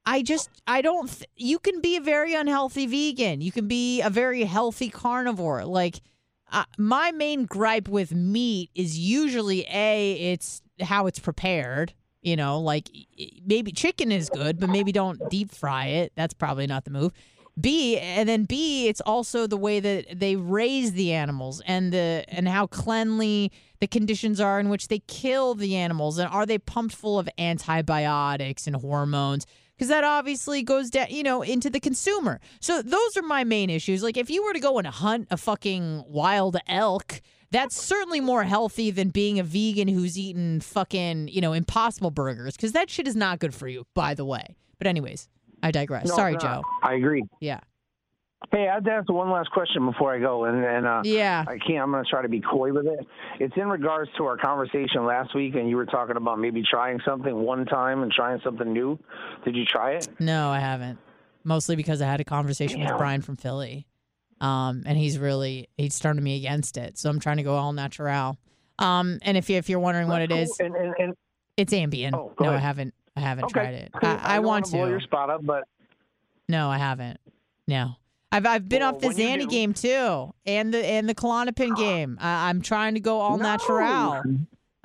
I 0.07 0.23
just 0.23 0.51
I 0.67 0.83
don't 0.83 1.11
th- 1.11 1.29
you 1.37 1.59
can 1.59 1.81
be 1.81 1.97
a 1.97 2.01
very 2.01 2.35
unhealthy 2.35 2.87
vegan. 2.87 3.41
You 3.41 3.53
can 3.53 3.69
be 3.69 4.03
a 4.03 4.11
very 4.11 4.45
healthy 4.45 4.91
carnivore. 4.91 5.65
Like 5.65 6.01
uh, 6.53 6.65
my 6.77 7.11
main 7.11 7.47
gripe 7.47 7.89
with 7.89 8.15
meat 8.15 8.71
is 8.75 8.99
usually 8.99 9.67
a 9.71 10.33
it's 10.33 10.63
how 10.81 11.07
it's 11.07 11.19
prepared. 11.19 11.95
You 12.21 12.37
know, 12.37 12.61
like 12.61 12.89
maybe 13.45 13.71
chicken 13.73 14.11
is 14.11 14.31
good, 14.31 14.59
but 14.59 14.71
maybe 14.71 14.93
don't 14.93 15.21
deep 15.29 15.51
fry 15.51 15.87
it. 15.87 16.13
That's 16.17 16.33
probably 16.33 16.67
not 16.67 16.85
the 16.85 16.91
move. 16.91 17.13
B 17.61 17.99
and 17.99 18.29
then 18.29 18.45
B, 18.45 18.89
it's 18.89 19.01
also 19.03 19.47
the 19.47 19.57
way 19.57 19.79
that 19.79 20.19
they 20.19 20.35
raise 20.35 20.93
the 20.93 21.13
animals 21.13 21.63
and 21.67 21.93
the 21.93 22.25
and 22.29 22.49
how 22.49 22.67
cleanly 22.67 23.53
the 23.81 23.87
conditions 23.87 24.41
are 24.41 24.59
in 24.59 24.69
which 24.69 24.89
they 24.89 25.01
kill 25.07 25.55
the 25.55 25.77
animals 25.77 26.19
and 26.19 26.29
are 26.31 26.47
they 26.47 26.59
pumped 26.59 26.95
full 26.95 27.19
of 27.19 27.29
antibiotics 27.39 28.67
and 28.67 28.77
hormones 28.77 29.47
because 29.77 29.89
that 29.89 30.05
obviously 30.05 30.63
goes 30.63 30.91
down, 30.91 31.07
you 31.11 31.23
know, 31.23 31.43
into 31.43 31.71
the 31.71 31.81
consumer. 31.81 32.41
So 32.61 32.83
those 32.83 33.17
are 33.17 33.23
my 33.23 33.45
main 33.45 33.71
issues. 33.71 34.03
Like 34.03 34.17
if 34.17 34.31
you 34.31 34.45
were 34.45 34.53
to 34.53 34.61
go 34.61 34.79
and 34.79 34.87
hunt 34.87 35.29
a 35.31 35.37
fucking 35.37 36.05
wild 36.07 36.57
elk, 36.69 37.21
that's 37.51 37.81
certainly 37.81 38.21
more 38.21 38.45
healthy 38.45 38.91
than 38.91 39.11
being 39.11 39.39
a 39.39 39.45
vegan 39.45 39.89
who's 39.89 40.19
eating 40.19 40.61
fucking, 40.61 41.29
you 41.29 41.41
know, 41.41 41.53
impossible 41.53 42.11
burgers 42.11 42.57
because 42.57 42.73
that 42.73 42.91
shit 42.91 43.07
is 43.07 43.17
not 43.17 43.39
good 43.39 43.55
for 43.55 43.69
you, 43.69 43.87
by 43.95 44.15
the 44.15 44.25
way. 44.25 44.57
But 44.79 44.87
anyways, 44.87 45.29
I 45.63 45.71
digress. 45.71 46.07
No, 46.07 46.15
Sorry, 46.17 46.33
not. 46.33 46.43
Joe. 46.43 46.63
I 46.83 46.95
agree. 46.95 47.23
Yeah. 47.41 47.61
Hey, 48.53 48.69
I 48.69 48.75
have 48.75 48.85
to 48.85 48.91
ask 48.91 49.09
one 49.11 49.31
last 49.31 49.51
question 49.51 49.85
before 49.87 50.15
I 50.15 50.19
go, 50.21 50.45
and, 50.45 50.65
and 50.65 50.87
uh, 50.87 51.03
Yeah. 51.05 51.45
I 51.47 51.59
can't. 51.59 51.81
I'm 51.83 51.91
going 51.91 52.05
to 52.05 52.11
try 52.11 52.23
to 52.23 52.29
be 52.29 52.41
coy 52.41 52.73
with 52.73 52.87
it. 52.87 53.01
It's 53.41 53.55
in 53.57 53.69
regards 53.69 54.11
to 54.17 54.25
our 54.25 54.37
conversation 54.37 55.05
last 55.07 55.35
week, 55.35 55.55
and 55.55 55.69
you 55.69 55.77
were 55.77 55.87
talking 55.87 56.17
about 56.17 56.39
maybe 56.39 56.63
trying 56.63 57.01
something 57.05 57.35
one 57.35 57.65
time 57.67 58.03
and 58.03 58.13
trying 58.13 58.41
something 58.45 58.73
new. 58.73 58.99
Did 59.45 59.57
you 59.57 59.65
try 59.65 59.93
it? 59.93 60.09
No, 60.21 60.51
I 60.51 60.61
haven't. 60.61 60.99
Mostly 61.43 61.77
because 61.77 62.01
I 62.01 62.07
had 62.07 62.21
a 62.21 62.25
conversation 62.25 62.81
with 62.81 62.97
Brian 62.97 63.23
from 63.23 63.37
Philly. 63.37 63.87
Um, 64.41 64.83
and 64.87 64.99
he's 64.99 65.19
really 65.19 65.69
he's 65.77 65.99
turning 65.99 66.23
me 66.25 66.37
against 66.37 66.77
it. 66.77 66.99
So 66.99 67.09
I'm 67.09 67.21
trying 67.21 67.37
to 67.39 67.43
go 67.43 67.55
all 67.55 67.73
natural. 67.73 68.37
Um, 68.79 69.19
and 69.23 69.37
if 69.37 69.49
you 69.49 69.57
if 69.57 69.69
you're 69.69 69.79
wondering 69.79 70.09
what 70.09 70.23
it 70.23 70.33
is, 70.33 70.59
And, 70.59 70.75
and, 70.75 70.95
and 70.99 71.15
it's 71.57 71.73
Ambien. 71.73 72.15
Oh, 72.15 72.33
no, 72.41 72.51
I 72.51 72.59
haven't 72.59 72.95
I 73.17 73.21
haven't 73.21 73.45
okay, 73.45 73.53
tried 73.53 73.75
it. 73.75 73.93
cool. 73.93 74.11
I, 74.11 74.21
I 74.25 74.35
don't 74.37 74.45
want 74.47 74.67
wanna 74.67 74.77
blow 74.85 74.91
your 74.91 75.01
spot 75.01 75.31
up, 75.31 75.45
but 75.45 75.65
No, 76.49 76.69
I 76.69 76.79
haven't. 76.79 77.21
No. 77.69 77.93
I've 78.35 78.47
I've 78.47 78.69
been 78.69 78.81
Well, 78.81 78.95
off 78.97 79.01
the 79.01 79.09
Xanny 79.09 79.41
do- 79.43 79.47
game 79.47 79.73
too, 79.75 80.35
and 80.47 80.75
the 80.75 80.85
and 80.85 81.09
the 81.09 81.15
Klonopin 81.15 81.77
game. 81.77 82.19
I, 82.21 82.49
I'm 82.49 82.61
trying 82.63 82.95
to 82.95 83.01
go 83.01 83.21
all 83.21 83.37
No. 83.39 83.45
natural. 83.45 84.23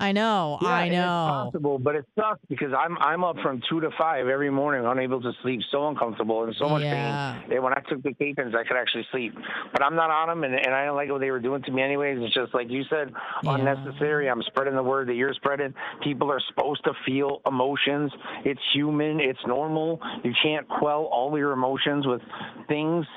I 0.00 0.12
know, 0.12 0.58
Yeah, 0.62 0.68
I 0.68 0.88
know. 0.88 1.44
It's 1.44 1.52
possible, 1.52 1.78
but 1.78 1.94
it 1.94 2.06
sucks 2.18 2.40
because 2.48 2.72
I'm 2.76 2.96
I'm 2.98 3.22
up 3.22 3.36
from 3.42 3.60
two 3.68 3.80
to 3.80 3.90
five 3.98 4.26
every 4.28 4.50
morning, 4.50 4.86
unable 4.86 5.20
to 5.20 5.32
sleep, 5.42 5.60
so 5.70 5.88
uncomfortable 5.88 6.42
and 6.44 6.54
so 6.58 6.68
much 6.68 6.82
Yeah. 6.84 7.36
pain. 7.44 7.54
And 7.54 7.62
when 7.62 7.74
I 7.74 7.80
took 7.88 8.02
the 8.02 8.14
Capons, 8.14 8.54
I 8.54 8.64
could 8.64 8.78
actually 8.78 9.06
sleep, 9.12 9.34
but 9.72 9.82
I'm 9.82 9.94
not 9.94 10.10
on 10.10 10.28
them, 10.28 10.42
and, 10.44 10.54
and 10.54 10.74
I 10.74 10.86
don't 10.86 10.96
like 10.96 11.10
what 11.10 11.20
they 11.20 11.30
were 11.30 11.38
doing 11.38 11.62
to 11.64 11.70
me 11.70 11.82
anyways. 11.82 12.18
It's 12.22 12.34
just 12.34 12.54
like 12.54 12.70
you 12.70 12.82
said, 12.84 13.12
Yeah. 13.44 13.54
unnecessary. 13.54 14.28
I'm 14.30 14.42
spreading 14.44 14.74
the 14.74 14.82
word 14.82 15.08
that 15.08 15.14
you're 15.14 15.34
spreading. 15.34 15.74
People 16.02 16.32
are 16.32 16.40
supposed 16.48 16.82
to 16.84 16.92
feel 17.04 17.42
emotions. 17.46 18.10
It's 18.44 18.60
human. 18.72 19.20
It's 19.20 19.44
normal. 19.46 20.00
You 20.24 20.32
can't 20.42 20.66
quell 20.66 21.04
all 21.04 21.36
your 21.36 21.52
emotions 21.52 22.06
with 22.06 22.22
things. 22.68 23.06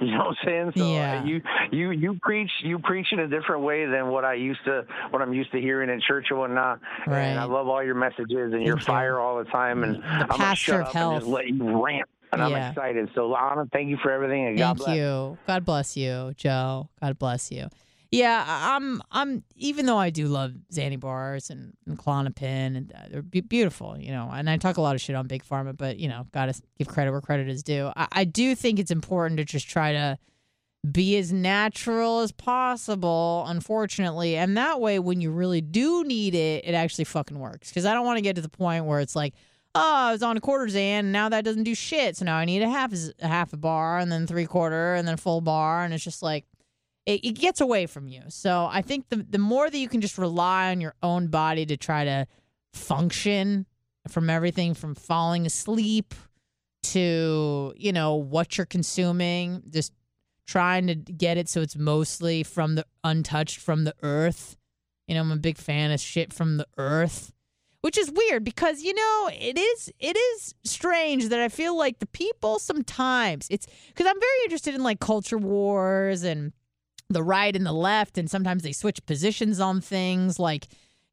You 0.00 0.12
know 0.12 0.18
what 0.18 0.26
I'm 0.28 0.36
saying? 0.44 0.72
So 0.76 0.84
Yeah. 0.92 1.24
you 1.24 1.40
you 1.72 1.90
you 1.90 2.18
preach 2.22 2.52
you 2.62 2.78
preach 2.78 3.08
in 3.10 3.18
a 3.18 3.26
different 3.26 3.62
way 3.62 3.84
than 3.84 4.10
what 4.10 4.24
I 4.24 4.34
used 4.34 4.60
to 4.66 4.86
what 5.10 5.20
I'm 5.22 5.32
used 5.32 5.50
to 5.50 5.60
hearing 5.60 5.90
in 5.90 6.00
church 6.06 6.17
and 6.30 6.38
whatnot. 6.38 6.80
Right. 7.06 7.22
And 7.22 7.38
I 7.38 7.44
love 7.44 7.68
all 7.68 7.82
your 7.82 7.94
messages 7.94 8.52
and 8.52 8.62
your 8.62 8.78
fire 8.78 9.18
all 9.18 9.38
the 9.38 9.50
time. 9.50 9.82
And 9.84 9.96
The 9.96 10.06
I'm 10.06 10.26
gonna 10.28 10.54
shut 10.54 10.80
of 10.80 10.86
up 10.88 10.94
and 10.96 11.20
just 11.20 11.26
let 11.30 11.48
you 11.48 11.84
rant. 11.84 12.08
And 12.32 12.42
I'm 12.42 12.54
excited. 12.54 13.08
So 13.14 13.34
Anna, 13.34 13.66
thank 13.72 13.88
you 13.88 13.96
for 14.02 14.10
everything 14.10 14.46
and 14.46 14.58
God 14.58 14.76
Thank 14.76 14.86
bless. 14.86 14.96
you. 14.96 15.38
God 15.46 15.64
bless 15.64 15.96
you, 15.96 16.32
Joe. 16.36 16.88
God 17.00 17.18
bless 17.18 17.50
you. 17.50 17.68
Yeah, 18.10 18.42
I'm. 18.46 19.02
I'm. 19.12 19.44
Even 19.54 19.84
though 19.84 19.98
I 19.98 20.08
do 20.08 20.28
love 20.28 20.52
Xanny 20.72 20.98
bars 20.98 21.50
and, 21.50 21.74
and 21.86 21.98
Klonopin, 21.98 22.76
and 22.76 22.92
uh, 22.94 23.00
they're 23.10 23.22
be- 23.22 23.42
beautiful, 23.42 23.98
you 23.98 24.10
know. 24.12 24.30
And 24.32 24.48
I 24.48 24.56
talk 24.56 24.78
a 24.78 24.80
lot 24.80 24.94
of 24.94 25.02
shit 25.02 25.14
on 25.14 25.26
Big 25.26 25.44
Pharma, 25.44 25.76
but 25.76 25.98
you 25.98 26.08
know, 26.08 26.26
gotta 26.32 26.54
give 26.78 26.88
credit 26.88 27.10
where 27.12 27.20
credit 27.20 27.48
is 27.48 27.62
due. 27.62 27.92
I, 27.96 28.08
I 28.12 28.24
do 28.24 28.54
think 28.54 28.78
it's 28.78 28.90
important 28.90 29.36
to 29.38 29.44
just 29.44 29.68
try 29.68 29.92
to 29.92 30.18
be 30.90 31.16
as 31.16 31.32
natural 31.32 32.20
as 32.20 32.32
possible. 32.32 33.44
Unfortunately, 33.46 34.36
and 34.36 34.56
that 34.56 34.80
way, 34.80 34.98
when 34.98 35.20
you 35.20 35.30
really 35.30 35.60
do 35.60 36.04
need 36.04 36.34
it, 36.34 36.64
it 36.64 36.74
actually 36.74 37.04
fucking 37.04 37.38
works. 37.38 37.68
Because 37.68 37.84
I 37.84 37.94
don't 37.94 38.06
want 38.06 38.18
to 38.18 38.22
get 38.22 38.36
to 38.36 38.42
the 38.42 38.48
point 38.48 38.84
where 38.84 39.00
it's 39.00 39.16
like, 39.16 39.34
oh, 39.74 39.94
I 39.94 40.12
was 40.12 40.22
on 40.22 40.36
a 40.36 40.40
quarter 40.40 40.66
Xan, 40.66 40.76
and 40.76 41.12
now 41.12 41.28
that 41.28 41.44
doesn't 41.44 41.64
do 41.64 41.74
shit. 41.74 42.16
So 42.16 42.24
now 42.24 42.36
I 42.36 42.44
need 42.44 42.62
a 42.62 42.68
half 42.68 42.92
a 43.20 43.26
half 43.26 43.52
a 43.52 43.56
bar, 43.56 43.98
and 43.98 44.10
then 44.10 44.26
three 44.26 44.46
quarter, 44.46 44.94
and 44.94 45.06
then 45.06 45.16
full 45.16 45.40
bar, 45.40 45.84
and 45.84 45.92
it's 45.92 46.04
just 46.04 46.22
like 46.22 46.44
it, 47.06 47.24
it 47.24 47.32
gets 47.32 47.60
away 47.60 47.86
from 47.86 48.06
you. 48.06 48.22
So 48.28 48.68
I 48.70 48.82
think 48.82 49.08
the 49.08 49.16
the 49.16 49.38
more 49.38 49.68
that 49.70 49.78
you 49.78 49.88
can 49.88 50.00
just 50.00 50.18
rely 50.18 50.70
on 50.70 50.80
your 50.80 50.94
own 51.02 51.28
body 51.28 51.66
to 51.66 51.76
try 51.76 52.04
to 52.04 52.26
function 52.72 53.66
from 54.08 54.30
everything 54.30 54.74
from 54.74 54.94
falling 54.94 55.46
asleep 55.46 56.14
to 56.82 57.74
you 57.76 57.92
know 57.92 58.14
what 58.14 58.56
you're 58.56 58.66
consuming, 58.66 59.62
just 59.70 59.92
trying 60.48 60.88
to 60.88 60.96
get 60.96 61.36
it 61.36 61.48
so 61.48 61.60
it's 61.60 61.76
mostly 61.76 62.42
from 62.42 62.74
the 62.74 62.84
untouched 63.04 63.58
from 63.58 63.84
the 63.84 63.94
earth. 64.02 64.56
You 65.06 65.14
know, 65.14 65.20
I'm 65.20 65.30
a 65.30 65.36
big 65.36 65.58
fan 65.58 65.92
of 65.92 66.00
shit 66.00 66.32
from 66.32 66.56
the 66.56 66.66
earth 66.76 67.32
which 67.80 67.96
is 67.96 68.10
weird 68.10 68.44
because 68.44 68.82
you 68.82 68.92
know 68.92 69.30
it 69.32 69.56
is 69.58 69.92
it 70.00 70.16
is 70.16 70.54
strange 70.64 71.28
that 71.28 71.40
I 71.40 71.48
feel 71.48 71.76
like 71.76 71.98
the 71.98 72.06
people 72.06 72.58
sometimes 72.58 73.46
it's 73.50 73.66
because 73.88 74.06
I'm 74.06 74.20
very 74.20 74.44
interested 74.44 74.74
in 74.74 74.82
like 74.82 75.00
culture 75.00 75.38
wars 75.38 76.24
and 76.24 76.52
the 77.08 77.22
right 77.22 77.54
and 77.54 77.64
the 77.64 77.72
left 77.72 78.18
and 78.18 78.30
sometimes 78.30 78.62
they 78.62 78.72
switch 78.72 79.04
positions 79.06 79.60
on 79.60 79.80
things 79.80 80.38
like 80.38 80.66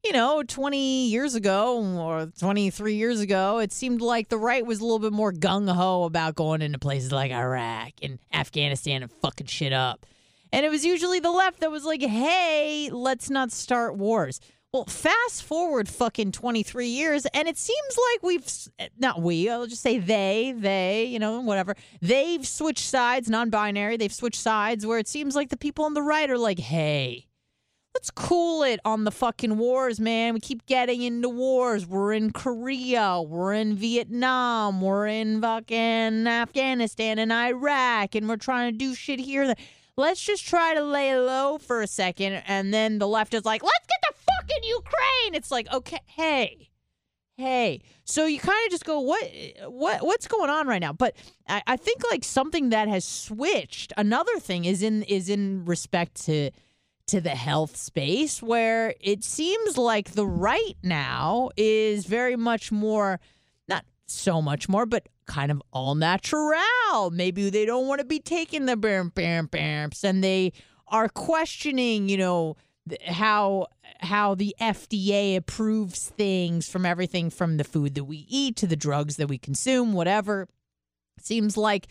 you 0.06 0.12
know 0.12 0.40
20 0.46 1.08
years 1.08 1.34
ago 1.34 1.82
or 1.98 2.26
23 2.38 2.94
years 2.94 3.20
ago 3.20 3.58
it 3.58 3.72
seemed 3.72 4.00
like 4.00 4.28
the 4.28 4.38
right 4.38 4.64
was 4.64 4.78
a 4.78 4.84
little 4.84 5.00
bit 5.00 5.12
more 5.12 5.32
gung-ho 5.32 6.04
about 6.04 6.36
going 6.36 6.62
into 6.62 6.78
places 6.78 7.10
like 7.10 7.32
Iraq 7.32 7.92
and 8.02 8.20
Afghanistan 8.32 9.02
and 9.02 9.10
fucking 9.10 9.48
shit 9.48 9.72
up 9.72 10.06
and 10.52 10.64
it 10.64 10.68
was 10.68 10.84
usually 10.84 11.18
the 11.18 11.30
left 11.32 11.58
that 11.58 11.72
was 11.72 11.84
like 11.84 12.02
hey 12.02 12.88
let's 12.92 13.30
not 13.30 13.50
start 13.50 13.96
wars 13.96 14.40
well, 14.72 14.84
fast 14.84 15.42
forward 15.42 15.88
fucking 15.88 16.32
23 16.32 16.88
years, 16.88 17.24
and 17.32 17.48
it 17.48 17.56
seems 17.56 17.98
like 18.12 18.22
we've, 18.22 18.90
not 18.98 19.22
we, 19.22 19.48
I'll 19.48 19.66
just 19.66 19.80
say 19.80 19.96
they, 19.98 20.52
they, 20.54 21.04
you 21.04 21.18
know, 21.18 21.40
whatever. 21.40 21.76
They've 22.02 22.46
switched 22.46 22.84
sides, 22.84 23.30
non 23.30 23.48
binary. 23.48 23.96
They've 23.96 24.12
switched 24.12 24.40
sides 24.40 24.84
where 24.84 24.98
it 24.98 25.08
seems 25.08 25.34
like 25.34 25.48
the 25.48 25.56
people 25.56 25.86
on 25.86 25.94
the 25.94 26.02
right 26.02 26.28
are 26.28 26.36
like, 26.36 26.58
hey, 26.58 27.26
let's 27.96 28.10
cool 28.10 28.62
it 28.62 28.78
on 28.84 29.04
the 29.04 29.10
fucking 29.10 29.56
wars, 29.56 29.98
man. 29.98 30.34
We 30.34 30.40
keep 30.40 30.66
getting 30.66 31.00
into 31.00 31.30
wars. 31.30 31.86
We're 31.86 32.12
in 32.12 32.30
Korea, 32.30 33.22
we're 33.22 33.54
in 33.54 33.74
Vietnam, 33.74 34.82
we're 34.82 35.06
in 35.06 35.40
fucking 35.40 36.26
Afghanistan 36.26 37.18
and 37.18 37.32
Iraq, 37.32 38.14
and 38.14 38.28
we're 38.28 38.36
trying 38.36 38.70
to 38.70 38.76
do 38.76 38.94
shit 38.94 39.18
here. 39.18 39.54
Let's 39.96 40.22
just 40.22 40.46
try 40.46 40.74
to 40.74 40.82
lay 40.82 41.16
low 41.16 41.56
for 41.56 41.80
a 41.80 41.86
second. 41.86 42.42
And 42.46 42.74
then 42.74 42.98
the 42.98 43.08
left 43.08 43.32
is 43.32 43.46
like, 43.46 43.62
let's 43.62 43.86
get 43.86 44.10
the 44.10 44.14
fucking 44.14 44.64
Ukraine. 44.64 45.34
It's 45.34 45.50
like, 45.50 45.72
okay, 45.72 46.00
hey, 46.04 46.68
hey. 47.38 47.80
So 48.04 48.26
you 48.26 48.38
kind 48.38 48.62
of 48.66 48.72
just 48.72 48.84
go, 48.84 49.00
what, 49.00 49.26
what, 49.68 50.04
what's 50.04 50.28
going 50.28 50.50
on 50.50 50.66
right 50.66 50.82
now? 50.82 50.92
But 50.92 51.16
I, 51.48 51.62
I 51.66 51.76
think 51.78 52.02
like 52.10 52.24
something 52.24 52.68
that 52.68 52.88
has 52.88 53.06
switched. 53.06 53.94
Another 53.96 54.38
thing 54.38 54.66
is 54.66 54.82
in 54.82 55.02
is 55.04 55.30
in 55.30 55.64
respect 55.64 56.26
to 56.26 56.50
to 57.06 57.20
the 57.20 57.30
health 57.30 57.76
space 57.76 58.42
where 58.42 58.94
it 59.00 59.22
seems 59.22 59.78
like 59.78 60.12
the 60.12 60.26
right 60.26 60.76
now 60.82 61.50
is 61.56 62.04
very 62.06 62.36
much 62.36 62.72
more 62.72 63.20
not 63.68 63.84
so 64.06 64.42
much 64.42 64.68
more 64.68 64.86
but 64.86 65.08
kind 65.26 65.50
of 65.50 65.62
all 65.72 65.94
natural 65.94 67.10
maybe 67.12 67.48
they 67.50 67.64
don't 67.64 67.86
want 67.86 68.00
to 68.00 68.04
be 68.04 68.18
taking 68.18 68.66
the 68.66 68.76
bam 68.76 69.10
bam 69.14 69.48
bams 69.48 70.02
and 70.04 70.22
they 70.22 70.52
are 70.88 71.08
questioning 71.08 72.08
you 72.08 72.16
know 72.16 72.56
how 73.06 73.66
how 74.00 74.34
the 74.34 74.54
FDA 74.60 75.36
approves 75.36 76.10
things 76.16 76.68
from 76.68 76.86
everything 76.86 77.30
from 77.30 77.56
the 77.56 77.64
food 77.64 77.94
that 77.94 78.04
we 78.04 78.26
eat 78.28 78.56
to 78.56 78.66
the 78.66 78.76
drugs 78.76 79.16
that 79.16 79.28
we 79.28 79.38
consume, 79.38 79.92
whatever. 79.92 80.48
Seems 81.18 81.56
like 81.56 81.88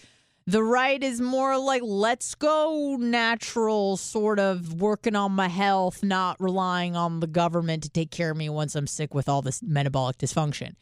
the 0.47 0.63
right 0.63 1.01
is 1.01 1.19
more 1.19 1.57
like 1.57 1.81
let's 1.83 2.35
go 2.35 2.97
natural, 2.99 3.97
sort 3.97 4.39
of 4.39 4.79
working 4.79 5.15
on 5.15 5.31
my 5.31 5.47
health, 5.47 6.03
not 6.03 6.37
relying 6.39 6.95
on 6.95 7.19
the 7.19 7.27
government 7.27 7.83
to 7.83 7.89
take 7.89 8.11
care 8.11 8.31
of 8.31 8.37
me 8.37 8.49
once 8.49 8.75
I'm 8.75 8.87
sick 8.87 9.13
with 9.13 9.27
all 9.27 9.41
this 9.41 9.63
metabolic 9.63 10.17
dysfunction. 10.17 10.73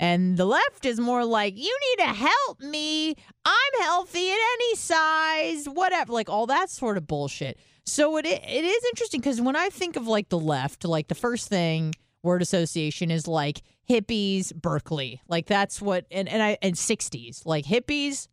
And 0.00 0.36
the 0.36 0.46
left 0.46 0.84
is 0.84 0.98
more 0.98 1.24
like, 1.24 1.56
you 1.56 1.78
need 1.90 2.04
to 2.04 2.12
help 2.12 2.60
me. 2.60 3.10
I'm 3.44 3.82
healthy 3.82 4.30
at 4.30 4.38
any 4.54 4.74
size, 4.76 5.66
whatever, 5.66 6.12
like 6.12 6.28
all 6.28 6.46
that 6.46 6.70
sort 6.70 6.96
of 6.96 7.06
bullshit. 7.06 7.58
So 7.84 8.16
it 8.16 8.26
it 8.26 8.64
is 8.64 8.84
interesting 8.86 9.20
because 9.20 9.40
when 9.40 9.56
I 9.56 9.68
think 9.68 9.96
of 9.96 10.06
like 10.06 10.28
the 10.28 10.38
left, 10.38 10.84
like 10.84 11.08
the 11.08 11.14
first 11.14 11.48
thing 11.48 11.94
word 12.22 12.42
association 12.42 13.10
is 13.10 13.28
like 13.28 13.62
hippies, 13.88 14.54
Berkeley. 14.54 15.20
Like 15.28 15.46
that's 15.46 15.82
what 15.82 16.06
and 16.10 16.28
and 16.28 16.42
I 16.42 16.58
and 16.62 16.74
60s. 16.74 17.44
Like 17.44 17.64
hippies, 17.64 18.28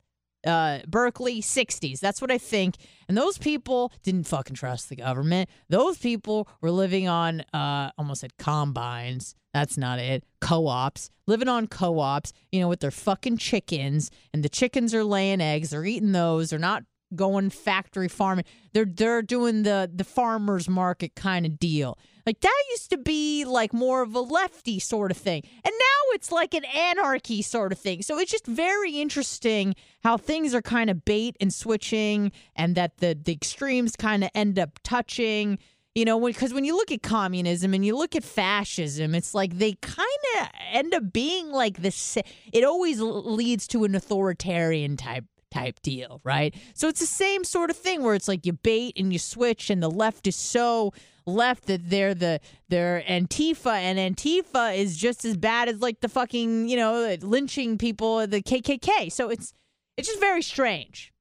uh 0.45 0.79
Berkeley 0.87 1.41
60s. 1.41 1.99
That's 1.99 2.21
what 2.21 2.31
I 2.31 2.37
think. 2.37 2.75
And 3.07 3.17
those 3.17 3.37
people 3.37 3.91
didn't 4.03 4.25
fucking 4.25 4.55
trust 4.55 4.89
the 4.89 4.95
government. 4.95 5.49
Those 5.69 5.97
people 5.97 6.47
were 6.61 6.71
living 6.71 7.07
on 7.07 7.41
uh 7.53 7.91
almost 7.97 8.21
said 8.21 8.37
combines. 8.37 9.35
That's 9.53 9.77
not 9.77 9.99
it. 9.99 10.23
Co-ops, 10.41 11.09
living 11.25 11.47
on 11.47 11.67
co-ops, 11.67 12.33
you 12.51 12.59
know, 12.59 12.67
with 12.67 12.81
their 12.81 12.91
fucking 12.91 13.37
chickens 13.37 14.11
and 14.33 14.43
the 14.43 14.49
chickens 14.49 14.93
are 14.93 15.03
laying 15.03 15.41
eggs. 15.41 15.71
They're 15.71 15.85
eating 15.85 16.11
those. 16.11 16.51
They're 16.51 16.59
not 16.59 16.83
going 17.15 17.49
factory 17.49 18.07
farming. 18.07 18.45
They're 18.73 18.85
they're 18.85 19.21
doing 19.21 19.63
the 19.63 19.89
the 19.93 20.03
farmers 20.03 20.69
market 20.69 21.15
kind 21.15 21.45
of 21.45 21.59
deal. 21.59 21.97
Like 22.29 22.41
that 22.41 22.63
used 22.69 22.91
to 22.91 22.99
be 22.99 23.43
like 23.43 23.73
more 23.73 24.03
of 24.03 24.13
a 24.13 24.19
lefty 24.19 24.79
sort 24.79 25.09
of 25.09 25.17
thing. 25.17 25.41
And 25.65 25.73
now 25.73 26.13
it's 26.13 26.31
like 26.31 26.53
an 26.53 26.63
anarchy 26.63 27.41
sort 27.41 27.71
of 27.71 27.79
thing. 27.79 28.03
So 28.03 28.19
it's 28.19 28.29
just 28.29 28.45
very 28.45 29.01
interesting 29.01 29.73
how 30.03 30.15
things 30.15 30.53
are 30.53 30.61
kind 30.61 30.91
of 30.91 31.03
bait 31.05 31.35
and 31.41 31.51
switching 31.51 32.31
and 32.55 32.75
that 32.75 32.97
the 32.97 33.17
the 33.19 33.31
extremes 33.31 33.95
kind 33.95 34.23
of 34.23 34.29
end 34.35 34.59
up 34.59 34.77
touching 34.83 35.57
you 35.95 36.05
know 36.05 36.23
because 36.23 36.51
when, 36.51 36.57
when, 36.57 36.65
you 36.65 36.75
look 36.75 36.91
at 36.91 37.01
communism 37.01 37.73
and 37.73 37.83
you 37.83 37.97
look 37.97 38.15
at 38.15 38.23
fascism 38.23 39.15
it's 39.15 39.33
like 39.33 39.57
they 39.57 39.73
kind 39.81 40.23
of 40.39 40.47
end 40.71 40.93
up 40.93 41.11
being 41.11 41.51
like 41.51 41.81
this 41.81 42.15
it 42.53 42.63
always 42.63 43.01
leads 43.01 43.67
to 43.67 43.85
an 43.85 43.95
authoritarian 43.95 44.95
type 44.97 45.25
type 45.49 45.81
deal, 45.81 46.21
right? 46.23 46.55
So 46.73 46.87
it's 46.87 46.99
the 46.99 47.05
same 47.05 47.43
sort 47.43 47.69
of 47.69 47.77
thing 47.77 48.03
where 48.03 48.15
it's 48.15 48.27
like 48.27 48.45
you 48.45 48.53
bait 48.53 48.93
and 48.97 49.11
you 49.11 49.19
switch, 49.19 49.69
and 49.69 49.81
the 49.81 49.89
left 49.89 50.27
is 50.27 50.35
so 50.35 50.93
left 51.29 51.65
that 51.67 51.89
they're 51.89 52.13
the 52.13 52.39
they're 52.67 53.03
Antifa, 53.07 53.73
and 53.73 53.97
Antifa 53.97 54.75
is 54.75 54.97
just 54.97 55.25
as 55.25 55.37
bad 55.37 55.69
as 55.69 55.79
like 55.81 56.01
the 56.01 56.09
fucking 56.09 56.67
you 56.67 56.77
know 56.77 57.15
lynching 57.21 57.77
people, 57.77 58.25
the 58.27 58.41
KKK. 58.41 59.11
So 59.11 59.29
it's 59.29 59.53
it's 59.97 60.07
just 60.07 60.19
very 60.19 60.41
strange. 60.41 61.13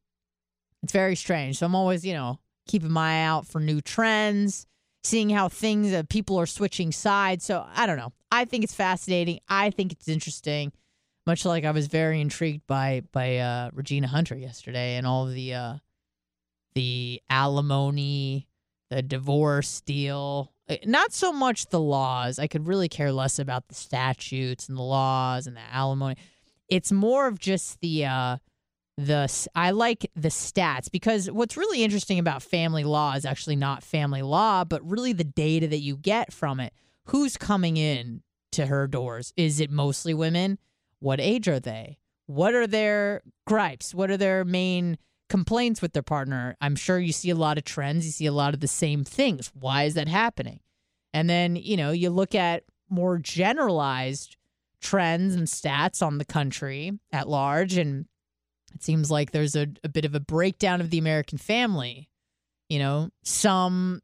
It's 0.82 0.92
very 0.92 1.16
strange. 1.16 1.58
So 1.58 1.66
I'm 1.66 1.74
always 1.74 2.04
you 2.04 2.14
know 2.14 2.38
keeping 2.66 2.90
my 2.90 3.22
eye 3.22 3.24
out 3.24 3.46
for 3.46 3.60
new 3.60 3.80
trends, 3.80 4.66
seeing 5.04 5.30
how 5.30 5.48
things 5.48 5.92
uh, 5.92 6.02
people 6.08 6.38
are 6.38 6.46
switching 6.46 6.92
sides. 6.92 7.44
So 7.44 7.66
I 7.74 7.86
don't 7.86 7.96
know. 7.96 8.12
I 8.30 8.44
think 8.44 8.64
it's 8.64 8.74
fascinating. 8.74 9.40
I 9.48 9.70
think 9.70 9.92
it's 9.92 10.08
interesting 10.08 10.72
much 11.28 11.44
like 11.44 11.66
I 11.66 11.72
was 11.72 11.88
very 11.88 12.20
intrigued 12.22 12.66
by 12.66 13.02
by 13.12 13.36
uh, 13.36 13.70
Regina 13.74 14.08
Hunter 14.08 14.34
yesterday 14.34 14.96
and 14.96 15.06
all 15.06 15.26
the 15.26 15.54
uh, 15.54 15.74
the 16.74 17.20
alimony, 17.28 18.48
the 18.90 19.02
divorce 19.02 19.80
deal. 19.82 20.52
Uh, 20.68 20.76
not 20.84 21.12
so 21.12 21.32
much 21.32 21.66
the 21.66 21.80
laws. 21.80 22.38
I 22.38 22.46
could 22.46 22.66
really 22.66 22.88
care 22.88 23.12
less 23.12 23.38
about 23.38 23.68
the 23.68 23.74
statutes 23.74 24.68
and 24.68 24.76
the 24.76 24.82
laws 24.82 25.46
and 25.46 25.56
the 25.56 25.62
alimony. 25.72 26.16
It's 26.68 26.92
more 26.92 27.26
of 27.26 27.38
just 27.38 27.80
the 27.80 28.04
uh, 28.06 28.36
the 28.98 29.48
I 29.54 29.70
like 29.70 30.10
the 30.16 30.28
stats 30.28 30.90
because 30.90 31.30
what's 31.30 31.56
really 31.56 31.82
interesting 31.82 32.18
about 32.18 32.42
family 32.42 32.84
law 32.84 33.14
is 33.14 33.24
actually 33.24 33.56
not 33.56 33.82
family 33.82 34.22
law, 34.22 34.64
but 34.64 34.88
really 34.88 35.12
the 35.12 35.24
data 35.24 35.68
that 35.68 35.78
you 35.78 35.96
get 35.96 36.32
from 36.32 36.60
it. 36.60 36.72
Who's 37.06 37.36
coming 37.36 37.76
in 37.76 38.22
to 38.52 38.66
her 38.66 38.86
doors? 38.86 39.32
Is 39.36 39.60
it 39.60 39.70
mostly 39.70 40.14
women? 40.14 40.58
What 40.98 41.20
age 41.20 41.48
are 41.48 41.60
they? 41.60 41.98
What 42.26 42.54
are 42.54 42.66
their 42.66 43.22
gripes? 43.46 43.94
What 43.94 44.10
are 44.10 44.16
their 44.16 44.44
main 44.44 44.98
complaints 45.28 45.82
with 45.82 45.92
their 45.92 46.02
partner? 46.02 46.56
I'm 46.60 46.76
sure 46.76 46.98
you 46.98 47.12
see 47.12 47.30
a 47.30 47.34
lot 47.34 47.58
of 47.58 47.64
trends. 47.64 48.06
You 48.06 48.12
see 48.12 48.26
a 48.26 48.32
lot 48.32 48.54
of 48.54 48.60
the 48.60 48.68
same 48.68 49.04
things. 49.04 49.50
Why 49.54 49.84
is 49.84 49.94
that 49.94 50.08
happening? 50.08 50.60
And 51.12 51.28
then, 51.28 51.56
you 51.56 51.76
know, 51.76 51.90
you 51.90 52.10
look 52.10 52.34
at 52.34 52.64
more 52.88 53.18
generalized 53.18 54.36
trends 54.80 55.34
and 55.34 55.46
stats 55.46 56.06
on 56.06 56.18
the 56.18 56.24
country 56.24 56.98
at 57.12 57.28
large. 57.28 57.76
And 57.76 58.06
it 58.74 58.82
seems 58.82 59.10
like 59.10 59.32
there's 59.32 59.56
a, 59.56 59.68
a 59.82 59.88
bit 59.88 60.04
of 60.04 60.14
a 60.14 60.20
breakdown 60.20 60.80
of 60.80 60.90
the 60.90 60.98
American 60.98 61.38
family. 61.38 62.08
You 62.68 62.78
know, 62.78 63.10
some 63.22 64.02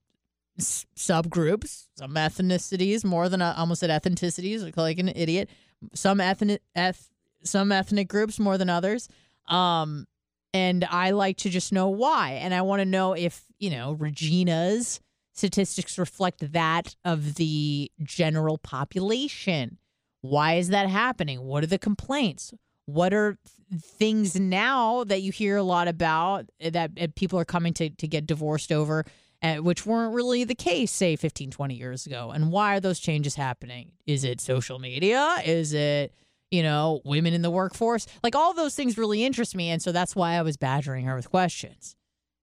s- 0.59 0.87
subgroups, 0.97 1.87
some 1.97 2.15
ethnicities, 2.15 3.05
more 3.05 3.29
than 3.29 3.43
I 3.43 3.55
almost 3.57 3.81
said 3.81 3.91
ethnicities, 3.91 4.65
look 4.65 4.77
like 4.77 4.99
an 4.99 5.09
idiot, 5.09 5.51
some 5.95 6.21
ethnic 6.21 6.63
eth, 6.75 7.11
some 7.43 7.71
ethnic 7.71 8.09
groups 8.09 8.39
more 8.39 8.57
than 8.57 8.71
others. 8.71 9.09
Um, 9.49 10.07
and 10.55 10.85
I 10.85 11.11
like 11.11 11.37
to 11.39 11.51
just 11.51 11.73
know 11.73 11.89
why. 11.89 12.39
And 12.41 12.55
I 12.55 12.63
want 12.63 12.79
to 12.81 12.87
know 12.87 13.13
if, 13.13 13.43
you 13.59 13.71
know, 13.71 13.93
Regina's 13.93 15.01
statistics 15.33 15.99
reflect 15.99 16.53
that 16.53 16.95
of 17.05 17.35
the 17.35 17.91
general 18.05 18.57
population. 18.57 19.79
Why 20.21 20.55
is 20.55 20.69
that 20.69 20.89
happening? 20.89 21.43
What 21.43 21.65
are 21.65 21.67
the 21.67 21.79
complaints? 21.79 22.55
What 22.87 23.13
are 23.13 23.37
th- 23.71 23.83
things 23.83 24.39
now 24.39 25.03
that 25.05 25.23
you 25.23 25.33
hear 25.33 25.57
a 25.57 25.63
lot 25.65 25.89
about 25.89 26.49
that 26.61 26.93
eh, 26.97 27.09
people 27.17 27.39
are 27.41 27.45
coming 27.45 27.75
to, 27.75 27.91
to 27.91 28.07
get 28.07 28.25
divorced 28.25 28.71
over, 28.71 29.05
uh, 29.43 29.57
which 29.57 29.85
weren't 29.85 30.15
really 30.15 30.45
the 30.45 30.55
case, 30.55 30.93
say, 30.93 31.17
15, 31.17 31.51
20 31.51 31.75
years 31.75 32.07
ago? 32.07 32.31
And 32.31 32.53
why 32.53 32.77
are 32.77 32.81
those 32.81 33.01
changes 33.01 33.35
happening? 33.35 33.91
Is 34.07 34.23
it 34.23 34.41
social 34.41 34.79
media? 34.79 35.43
Is 35.45 35.73
it, 35.73 36.15
you 36.55 36.63
know, 36.63 37.01
women 37.05 37.35
in 37.35 37.43
the 37.43 37.51
workforce? 37.51 38.07
Like 38.23 38.37
all 38.37 38.55
those 38.55 38.77
things 38.77 38.97
really 38.97 39.25
interest 39.25 39.57
me. 39.57 39.71
And 39.71 39.83
so 39.83 39.91
that's 39.91 40.15
why 40.15 40.35
I 40.35 40.43
was 40.43 40.57
badgering 40.57 41.05
her 41.07 41.17
with 41.17 41.29
questions. 41.29 41.97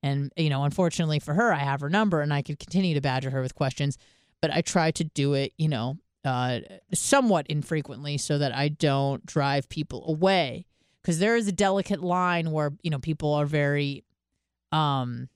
And, 0.03 0.32
you 0.36 0.49
know, 0.49 0.64
unfortunately 0.64 1.20
for 1.20 1.34
her, 1.34 1.53
I 1.53 1.59
have 1.59 1.80
her 1.80 1.89
number 1.89 2.22
and 2.22 2.34
I 2.34 2.41
could 2.41 2.59
continue 2.59 2.93
to 2.95 3.01
badger 3.01 3.30
her 3.30 3.41
with 3.41 3.55
questions, 3.55 3.97
but 4.41 4.51
I 4.51 4.62
try 4.62 4.91
to 4.91 5.03
do 5.03 5.34
it, 5.34 5.53
you 5.57 5.70
know, 5.70 5.97
uh, 6.26 6.59
somewhat 6.93 7.47
infrequently 7.47 8.18
so 8.18 8.38
that 8.38 8.53
I 8.53 8.68
don't 8.68 9.26
drive 9.26 9.70
people 9.70 10.03
away. 10.07 10.66
Because 11.01 11.20
there 11.20 11.36
is 11.36 11.47
a 11.47 11.51
delicate 11.51 12.03
line 12.03 12.51
where, 12.51 12.74
you 12.84 12.91
know, 12.91 12.99
people 12.99 13.34
are 13.34 13.45
very, 13.45 14.03
um, 14.72 15.30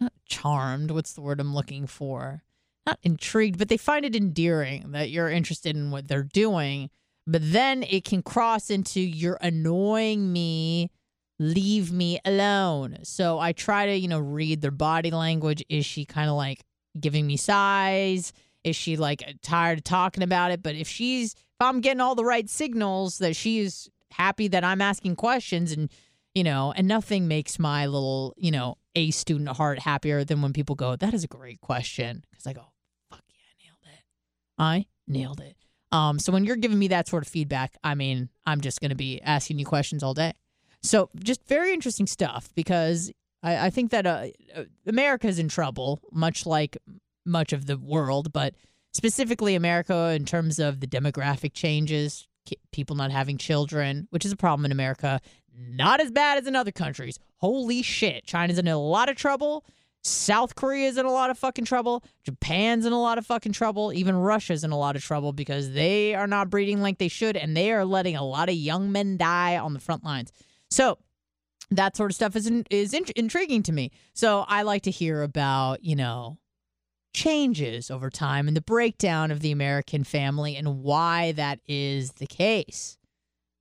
not 0.00 0.12
charmed. 0.26 0.90
What's 0.90 1.12
the 1.12 1.20
word 1.20 1.40
I'm 1.40 1.54
looking 1.54 1.86
for? 1.86 2.42
Not 2.86 2.98
intrigued, 3.02 3.58
but 3.58 3.68
they 3.68 3.76
find 3.76 4.04
it 4.04 4.16
endearing 4.16 4.92
that 4.92 5.10
you're 5.10 5.28
interested 5.28 5.76
in 5.76 5.92
what 5.92 6.08
they're 6.08 6.24
doing. 6.24 6.90
But 7.26 7.52
then 7.52 7.84
it 7.84 8.04
can 8.04 8.22
cross 8.22 8.70
into 8.70 9.00
you're 9.00 9.38
annoying 9.40 10.32
me 10.32 10.90
leave 11.42 11.92
me 11.92 12.20
alone. 12.24 12.98
So 13.02 13.38
I 13.38 13.52
try 13.52 13.86
to, 13.86 13.96
you 13.96 14.08
know, 14.08 14.20
read 14.20 14.60
their 14.60 14.70
body 14.70 15.10
language. 15.10 15.64
Is 15.68 15.84
she 15.84 16.04
kind 16.04 16.30
of 16.30 16.36
like 16.36 16.64
giving 16.98 17.26
me 17.26 17.36
size? 17.36 18.32
Is 18.64 18.76
she 18.76 18.96
like 18.96 19.24
tired 19.42 19.78
of 19.78 19.84
talking 19.84 20.22
about 20.22 20.52
it? 20.52 20.62
But 20.62 20.76
if 20.76 20.86
she's, 20.88 21.34
if 21.34 21.60
I'm 21.60 21.80
getting 21.80 22.00
all 22.00 22.14
the 22.14 22.24
right 22.24 22.48
signals 22.48 23.18
that 23.18 23.34
she's 23.34 23.88
happy 24.12 24.48
that 24.48 24.62
I'm 24.62 24.80
asking 24.80 25.16
questions 25.16 25.72
and, 25.72 25.90
you 26.34 26.44
know, 26.44 26.72
and 26.76 26.86
nothing 26.86 27.26
makes 27.26 27.58
my 27.58 27.86
little, 27.86 28.34
you 28.36 28.52
know, 28.52 28.76
A 28.94 29.10
student 29.10 29.48
heart 29.56 29.80
happier 29.80 30.24
than 30.24 30.42
when 30.42 30.52
people 30.52 30.76
go, 30.76 30.94
that 30.96 31.12
is 31.12 31.24
a 31.24 31.28
great 31.28 31.60
question. 31.60 32.24
Cause 32.34 32.46
I 32.46 32.52
go, 32.52 32.66
fuck 33.10 33.22
yeah, 33.28 33.42
I 33.50 33.64
nailed 33.64 33.98
it. 33.98 34.04
I 34.58 34.86
nailed 35.08 35.40
it. 35.40 35.56
Um, 35.92 36.18
so 36.18 36.32
when 36.32 36.44
you're 36.44 36.56
giving 36.56 36.78
me 36.78 36.88
that 36.88 37.06
sort 37.06 37.22
of 37.22 37.28
feedback, 37.28 37.76
I 37.84 37.94
mean, 37.94 38.30
I'm 38.46 38.60
just 38.60 38.80
going 38.80 38.90
to 38.90 38.96
be 38.96 39.20
asking 39.22 39.58
you 39.58 39.66
questions 39.66 40.02
all 40.02 40.14
day. 40.14 40.32
So 40.82 41.10
just 41.22 41.46
very 41.46 41.72
interesting 41.72 42.06
stuff 42.06 42.50
because 42.54 43.12
I, 43.42 43.66
I 43.66 43.70
think 43.70 43.90
that 43.92 44.06
uh, 44.06 44.26
uh 44.56 44.64
America 44.86 45.28
is 45.28 45.38
in 45.38 45.48
trouble, 45.48 46.00
much 46.10 46.46
like 46.46 46.76
much 47.24 47.52
of 47.52 47.66
the 47.66 47.78
world, 47.78 48.32
but 48.32 48.54
specifically 48.92 49.54
America 49.54 50.12
in 50.16 50.24
terms 50.24 50.58
of 50.58 50.80
the 50.80 50.86
demographic 50.86 51.52
changes, 51.52 52.26
people 52.72 52.96
not 52.96 53.10
having 53.10 53.38
children, 53.38 54.08
which 54.10 54.24
is 54.24 54.32
a 54.32 54.36
problem 54.36 54.64
in 54.64 54.72
America. 54.72 55.20
Not 55.54 56.00
as 56.00 56.10
bad 56.10 56.38
as 56.38 56.46
in 56.46 56.56
other 56.56 56.72
countries. 56.72 57.18
Holy 57.36 57.82
shit. 57.82 58.24
China's 58.24 58.58
in 58.58 58.66
a 58.68 58.78
lot 58.78 59.10
of 59.10 59.16
trouble. 59.16 59.64
South 60.04 60.56
Korea's 60.56 60.98
in 60.98 61.06
a 61.06 61.12
lot 61.12 61.30
of 61.30 61.38
fucking 61.38 61.64
trouble. 61.64 62.02
Japan's 62.24 62.86
in 62.86 62.92
a 62.92 63.00
lot 63.00 63.18
of 63.18 63.26
fucking 63.26 63.52
trouble. 63.52 63.92
Even 63.92 64.16
Russia's 64.16 64.64
in 64.64 64.72
a 64.72 64.78
lot 64.78 64.96
of 64.96 65.04
trouble 65.04 65.32
because 65.32 65.72
they 65.72 66.14
are 66.14 66.26
not 66.26 66.50
breeding 66.50 66.80
like 66.80 66.98
they 66.98 67.08
should 67.08 67.36
and 67.36 67.56
they 67.56 67.72
are 67.72 67.84
letting 67.84 68.16
a 68.16 68.24
lot 68.24 68.48
of 68.48 68.54
young 68.56 68.90
men 68.90 69.16
die 69.16 69.56
on 69.56 69.74
the 69.74 69.80
front 69.80 70.04
lines. 70.04 70.32
So 70.70 70.98
that 71.70 71.96
sort 71.96 72.10
of 72.10 72.14
stuff 72.16 72.36
is 72.36 72.50
is 72.70 72.94
int- 72.94 73.10
intriguing 73.10 73.62
to 73.64 73.72
me. 73.72 73.92
So 74.12 74.44
I 74.48 74.62
like 74.62 74.82
to 74.82 74.90
hear 74.90 75.22
about 75.22 75.84
you 75.84 75.96
know 75.96 76.38
changes 77.14 77.90
over 77.90 78.10
time 78.10 78.48
and 78.48 78.56
the 78.56 78.62
breakdown 78.62 79.30
of 79.30 79.40
the 79.40 79.52
American 79.52 80.02
family 80.02 80.56
and 80.56 80.82
why 80.82 81.32
that 81.32 81.60
is 81.66 82.12
the 82.12 82.26
case. 82.26 82.96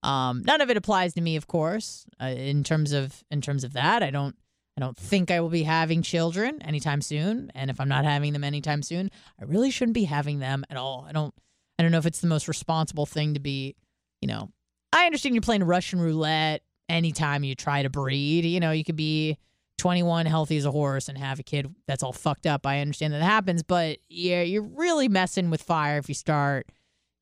Um, 0.04 0.42
none 0.46 0.62
of 0.62 0.70
it 0.70 0.78
applies 0.78 1.14
to 1.14 1.22
me, 1.22 1.36
of 1.36 1.48
course. 1.48 2.06
Uh, 2.20 2.28
in 2.28 2.64
terms 2.64 2.92
of 2.92 3.24
in 3.30 3.42
terms 3.42 3.64
of 3.64 3.74
that, 3.74 4.02
I 4.02 4.10
don't 4.10 4.36
I 4.78 4.82
don't 4.82 4.98
think 4.98 5.32
I 5.32 5.42
will 5.42 5.50
be 5.50 5.64
having 5.64 6.02
children 6.02 6.62
anytime 6.62 7.02
soon. 7.02 7.52
And 7.54 7.70
if 7.70 7.80
I'm 7.80 7.90
not 7.90 8.06
having 8.06 8.34
them 8.34 8.44
anytime 8.44 8.84
soon, 8.84 9.12
I 9.40 9.44
really 9.44 9.72
shouldn't 9.72 9.96
be 9.96 10.06
having 10.06 10.40
them 10.40 10.64
at 10.70 10.78
all. 10.78 11.06
I 11.08 11.12
don't 11.12 11.34
I 11.78 11.84
don't 11.84 11.92
know 11.92 11.98
if 11.98 12.06
it's 12.06 12.22
the 12.22 12.28
most 12.28 12.48
responsible 12.48 13.06
thing 13.06 13.34
to 13.34 13.40
be, 13.40 13.76
you 14.22 14.28
know. 14.28 14.52
I 14.94 15.06
understand 15.06 15.34
you're 15.36 15.42
playing 15.42 15.64
Russian 15.64 16.00
roulette 16.00 16.62
anytime 16.90 17.44
you 17.44 17.56
try 17.56 17.82
to 17.82 17.90
breed. 17.90 18.46
You 18.46 18.60
know, 18.60 18.72
you 18.72 18.84
could 18.84 18.98
be 18.98 19.38
21, 19.80 20.26
healthy 20.28 20.58
as 20.58 20.66
a 20.66 20.72
horse, 20.72 21.08
and 21.08 21.18
have 21.18 21.40
a 21.40 21.44
kid 21.44 21.74
that's 21.88 22.04
all 22.04 22.14
fucked 22.14 22.46
up. 22.46 22.68
I 22.68 22.82
understand 22.82 23.14
that 23.14 23.24
happens, 23.24 23.64
but 23.64 23.98
yeah, 24.10 24.44
you're 24.44 24.62
really 24.62 25.08
messing 25.08 25.50
with 25.50 25.64
fire 25.64 25.98
if 25.98 26.08
you 26.08 26.14
start, 26.14 26.68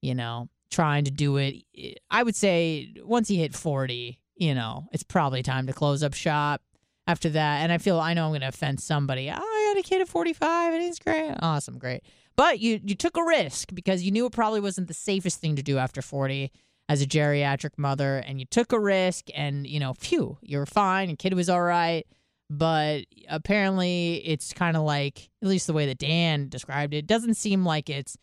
you 0.02 0.14
know, 0.14 0.50
trying 0.72 1.06
to 1.06 1.12
do 1.12 1.38
it. 1.38 1.64
I 2.12 2.24
would 2.24 2.36
say 2.36 2.94
once 3.04 3.32
you 3.32 3.38
hit 3.40 3.56
40, 3.56 4.20
you 4.36 4.56
know, 4.56 4.90
it's 4.92 5.04
probably 5.04 5.42
time 5.42 5.68
to 5.68 5.74
close 5.74 6.04
up 6.04 6.14
shop 6.14 6.62
after 7.10 7.30
that. 7.30 7.62
And 7.62 7.72
I 7.72 7.80
feel 7.80 8.00
I 8.00 8.14
know 8.14 8.26
I'm 8.26 8.32
going 8.32 8.42
to 8.42 8.48
offend 8.48 8.80
somebody. 8.80 9.30
Oh, 9.30 9.34
I 9.34 9.74
had 9.74 9.80
a 9.80 9.84
kid 9.84 10.02
at 10.02 10.08
45 10.08 10.74
and 10.74 10.82
he's 10.82 11.00
great. 11.00 11.34
Awesome, 11.42 11.80
great. 11.80 12.04
But 12.36 12.60
you 12.60 12.80
you 12.84 12.96
took 12.96 13.18
a 13.18 13.24
risk 13.24 13.74
because 13.74 14.04
you 14.04 14.12
knew 14.12 14.26
it 14.28 14.32
probably 14.32 14.62
wasn't 14.62 14.88
the 14.88 14.94
safest 14.94 15.42
thing 15.42 15.56
to 15.56 15.64
do 15.64 15.78
after 15.78 16.02
40 16.02 16.52
as 16.88 17.02
a 17.02 17.06
geriatric 17.06 17.78
mother 17.78 18.18
and 18.18 18.40
you 18.40 18.46
took 18.46 18.72
a 18.72 18.80
risk 18.80 19.26
and 19.36 19.68
you 19.68 19.80
know 19.80 19.94
phew 19.94 20.38
you 20.42 20.58
were 20.58 20.66
fine 20.66 21.10
and 21.10 21.20
kid 21.20 21.34
was 21.34 21.50
all 21.50 21.62
right 21.62 22.08
but 22.50 23.04
apparently 23.30 24.24
it's 24.26 24.54
kind 24.54 24.76
of 24.76 24.84
like 24.84 25.30
at 25.44 25.48
least 25.48 25.68
the 25.68 25.74
way 25.74 25.86
that 25.86 26.00
dan 26.00 26.50
described 26.50 26.96
it 26.96 27.06
doesn't 27.06 27.36
seem 27.36 27.64
like 27.64 27.92
it's 27.92 28.18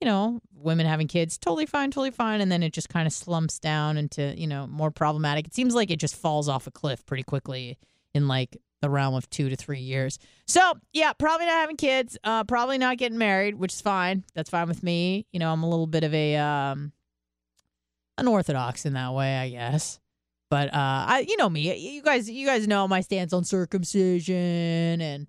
you 0.00 0.06
know 0.06 0.38
women 0.54 0.86
having 0.86 1.08
kids 1.08 1.38
totally 1.38 1.66
fine 1.66 1.90
totally 1.90 2.12
fine 2.12 2.40
and 2.40 2.52
then 2.52 2.62
it 2.62 2.72
just 2.72 2.88
kind 2.88 3.06
of 3.06 3.12
slumps 3.12 3.58
down 3.58 3.96
into 3.96 4.32
you 4.36 4.46
know 4.46 4.66
more 4.68 4.92
problematic 4.92 5.46
it 5.46 5.54
seems 5.54 5.74
like 5.74 5.90
it 5.90 5.98
just 5.98 6.14
falls 6.14 6.48
off 6.48 6.68
a 6.68 6.70
cliff 6.70 7.04
pretty 7.06 7.24
quickly 7.24 7.78
in 8.14 8.28
like 8.28 8.56
the 8.80 8.90
realm 8.90 9.14
of 9.14 9.28
two 9.30 9.48
to 9.48 9.56
three 9.56 9.80
years 9.80 10.18
so 10.46 10.74
yeah 10.92 11.12
probably 11.14 11.46
not 11.46 11.54
having 11.54 11.76
kids 11.76 12.18
uh 12.24 12.44
probably 12.44 12.76
not 12.76 12.98
getting 12.98 13.16
married 13.16 13.54
which 13.54 13.72
is 13.72 13.80
fine 13.80 14.22
that's 14.34 14.50
fine 14.50 14.68
with 14.68 14.82
me 14.82 15.26
you 15.32 15.40
know 15.40 15.50
i'm 15.50 15.62
a 15.62 15.68
little 15.68 15.86
bit 15.86 16.04
of 16.04 16.12
a 16.12 16.36
um 16.36 16.92
unorthodox 18.18 18.86
in 18.86 18.94
that 18.94 19.12
way, 19.12 19.36
I 19.36 19.50
guess. 19.50 20.00
But 20.50 20.68
uh, 20.68 21.06
I, 21.08 21.26
you 21.28 21.36
know 21.36 21.50
me, 21.50 21.74
you 21.76 22.02
guys, 22.02 22.30
you 22.30 22.46
guys 22.46 22.68
know 22.68 22.86
my 22.86 23.00
stance 23.00 23.32
on 23.32 23.44
circumcision 23.44 25.00
and 25.00 25.26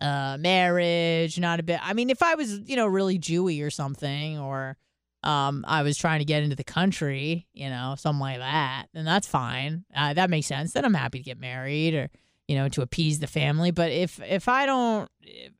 uh, 0.00 0.36
marriage. 0.38 1.38
Not 1.38 1.60
a 1.60 1.62
bit. 1.62 1.80
I 1.82 1.92
mean, 1.92 2.10
if 2.10 2.22
I 2.22 2.34
was, 2.34 2.58
you 2.68 2.76
know, 2.76 2.86
really 2.86 3.18
Jewy 3.18 3.64
or 3.64 3.70
something, 3.70 4.38
or 4.38 4.76
um, 5.24 5.64
I 5.66 5.82
was 5.82 5.96
trying 5.98 6.20
to 6.20 6.24
get 6.24 6.42
into 6.42 6.56
the 6.56 6.64
country, 6.64 7.46
you 7.52 7.68
know, 7.68 7.94
something 7.98 8.20
like 8.20 8.38
that, 8.38 8.86
then 8.94 9.04
that's 9.04 9.26
fine. 9.26 9.84
Uh, 9.94 10.14
that 10.14 10.30
makes 10.30 10.46
sense. 10.46 10.72
Then 10.72 10.84
I'm 10.84 10.94
happy 10.94 11.18
to 11.18 11.24
get 11.24 11.38
married 11.38 11.94
or 11.94 12.08
you 12.46 12.56
know 12.56 12.68
to 12.70 12.82
appease 12.82 13.20
the 13.20 13.26
family. 13.26 13.70
But 13.70 13.92
if 13.92 14.20
if 14.22 14.48
I 14.48 14.66
don't, 14.66 15.10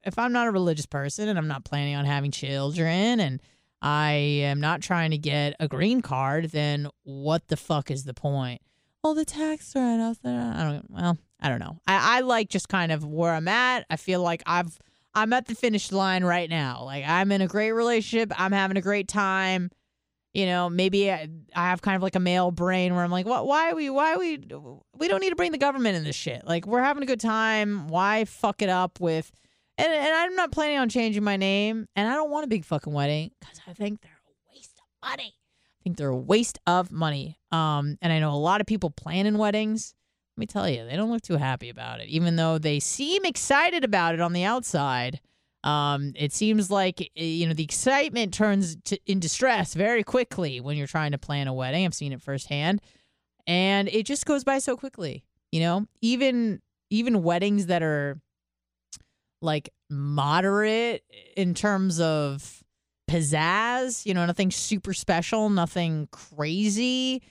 if 0.05 0.19
I'm 0.19 0.33
not 0.33 0.49
a 0.49 0.51
religious 0.51 0.87
person 0.87 1.29
and 1.29 1.39
I'm 1.39 1.49
not 1.49 1.65
planning 1.65 1.95
on 1.95 2.05
having 2.05 2.31
children 2.31 3.21
and 3.21 3.41
I 3.81 4.13
am 4.13 4.61
not 4.61 4.81
trying 4.81 5.11
to 5.13 5.19
get 5.19 5.55
a 5.61 5.69
green 5.69 6.03
card, 6.03 6.47
then 6.47 6.89
what 7.05 7.49
the 7.49 7.57
fuck 7.57 7.91
is 7.91 8.05
the 8.05 8.15
point? 8.15 8.61
Well, 9.05 9.15
the 9.15 9.25
tax 9.25 9.73
write 9.77 10.01
off. 10.01 10.19
I 10.25 10.65
don't. 10.65 10.91
Well, 10.91 11.19
I 11.41 11.49
don't 11.49 11.61
know. 11.61 11.79
I, 11.87 12.19
I 12.19 12.21
like 12.21 12.49
just 12.49 12.69
kind 12.69 12.91
of 12.91 13.05
where 13.05 13.33
I'm 13.33 13.49
at. 13.49 13.87
I 13.91 13.97
feel 13.97 14.23
like 14.23 14.43
I've 14.47 14.79
I'm 15.19 15.33
at 15.33 15.47
the 15.47 15.55
finish 15.55 15.91
line 15.91 16.23
right 16.23 16.49
now. 16.49 16.85
Like 16.85 17.05
I'm 17.07 17.33
in 17.33 17.41
a 17.41 17.49
great 17.49 17.73
relationship. 17.73 18.33
I'm 18.39 18.53
having 18.53 18.77
a 18.77 18.81
great 18.81 19.09
time. 19.09 19.71
You 20.33 20.47
know, 20.47 20.71
maybe 20.71 21.11
I, 21.11 21.29
have 21.55 21.83
kind 21.83 21.97
of 21.97 22.03
like 22.03 22.15
a 22.15 22.21
male 22.21 22.53
brain 22.53 22.95
where 22.95 23.03
I'm 23.03 23.11
like, 23.11 23.27
what? 23.27 23.47
Why 23.47 23.71
are 23.71 23.75
we? 23.75 23.91
Why 23.91 24.17
we? 24.17 24.37
We 24.97 25.09
don't 25.09 25.21
need 25.21 25.31
to 25.31 25.37
bring 25.37 25.51
the 25.51 25.59
government 25.59 25.97
in 25.97 26.05
this 26.05 26.15
shit. 26.15 26.47
Like 26.47 26.67
we're 26.67 26.83
having 26.83 27.03
a 27.03 27.07
good 27.07 27.19
time. 27.19 27.89
Why 27.89 28.25
fuck 28.27 28.63
it 28.63 28.69
up 28.69 29.01
with? 29.01 29.33
And, 29.77 29.93
and 29.93 30.15
I'm 30.15 30.37
not 30.37 30.53
planning 30.53 30.79
on 30.79 30.89
changing 30.89 31.25
my 31.25 31.37
name. 31.37 31.89
And 31.97 32.09
I 32.09 32.15
don't 32.15 32.31
want 32.31 32.45
a 32.45 32.49
big 32.49 32.65
fucking 32.65 32.93
wedding 32.93 33.33
because 33.41 33.61
I 33.67 33.73
think 33.73 34.01
they're 34.03 34.13
a 34.13 34.55
waste 34.55 34.79
of 34.79 35.09
money. 35.09 35.35
I 35.35 35.83
think 35.83 35.97
they're 35.97 36.09
a 36.11 36.17
waste 36.17 36.59
of 36.67 36.93
money. 36.93 37.39
Um, 37.51 37.99
and 38.01 38.13
I 38.13 38.21
know 38.21 38.33
a 38.33 38.37
lot 38.37 38.61
of 38.61 38.67
people 38.69 38.91
planning 38.91 39.39
weddings. 39.39 39.95
Let 40.39 40.41
me 40.43 40.47
tell 40.47 40.69
you, 40.69 40.87
they 40.87 40.95
don't 40.95 41.11
look 41.11 41.23
too 41.23 41.37
happy 41.37 41.69
about 41.69 42.01
it, 42.01 42.07
even 42.07 42.37
though 42.37 42.59
they 42.59 42.79
seem 42.79 43.25
excited 43.25 43.83
about 43.83 44.15
it 44.15 44.21
on 44.21 44.33
the 44.33 44.45
outside. 44.45 45.19
Um, 45.65 46.13
it 46.15 46.33
seems 46.33 46.71
like 46.71 47.01
eh, 47.01 47.25
you 47.25 47.49
know 47.49 47.55
the 47.55 47.65
excitement 47.65 48.33
turns 48.33 48.77
to, 48.85 49.01
into 49.05 49.29
stress 49.29 49.75
very 49.75 50.05
quickly 50.05 50.61
when 50.61 50.77
you're 50.77 50.87
trying 50.87 51.11
to 51.11 51.19
plan 51.19 51.49
a 51.49 51.53
wedding. 51.53 51.85
I've 51.85 51.93
seen 51.93 52.13
it 52.13 52.23
firsthand, 52.23 52.81
and 53.49 53.89
it 53.89 54.07
just 54.07 54.27
goes 54.27 54.45
by 54.45 54.61
so 54.61 54.77
quickly. 54.77 55.25
You 55.51 55.59
know, 55.59 55.87
even 56.03 56.61
even 56.89 57.25
weddings 57.25 57.67
that 57.67 57.83
are 57.83 58.21
like 59.43 59.71
moderate 59.91 61.03
in 61.37 61.53
terms 61.53 61.99
of 61.99 62.63
pizzazz, 63.11 64.07
you 64.07 64.15
know, 64.15 64.25
nothing 64.25 64.53
super 64.53 64.95
special, 64.95 65.51
nothing 65.51 66.07
crazy. 66.13 67.25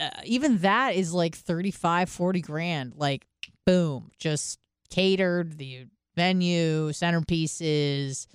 Uh, 0.00 0.08
even 0.24 0.58
that 0.58 0.94
is 0.94 1.12
like 1.12 1.36
35, 1.36 2.08
40 2.08 2.40
grand. 2.40 2.92
Like, 2.96 3.26
boom, 3.66 4.10
just 4.18 4.58
catered, 4.88 5.58
the 5.58 5.86
venue, 6.16 6.88
centerpieces, 6.88 8.26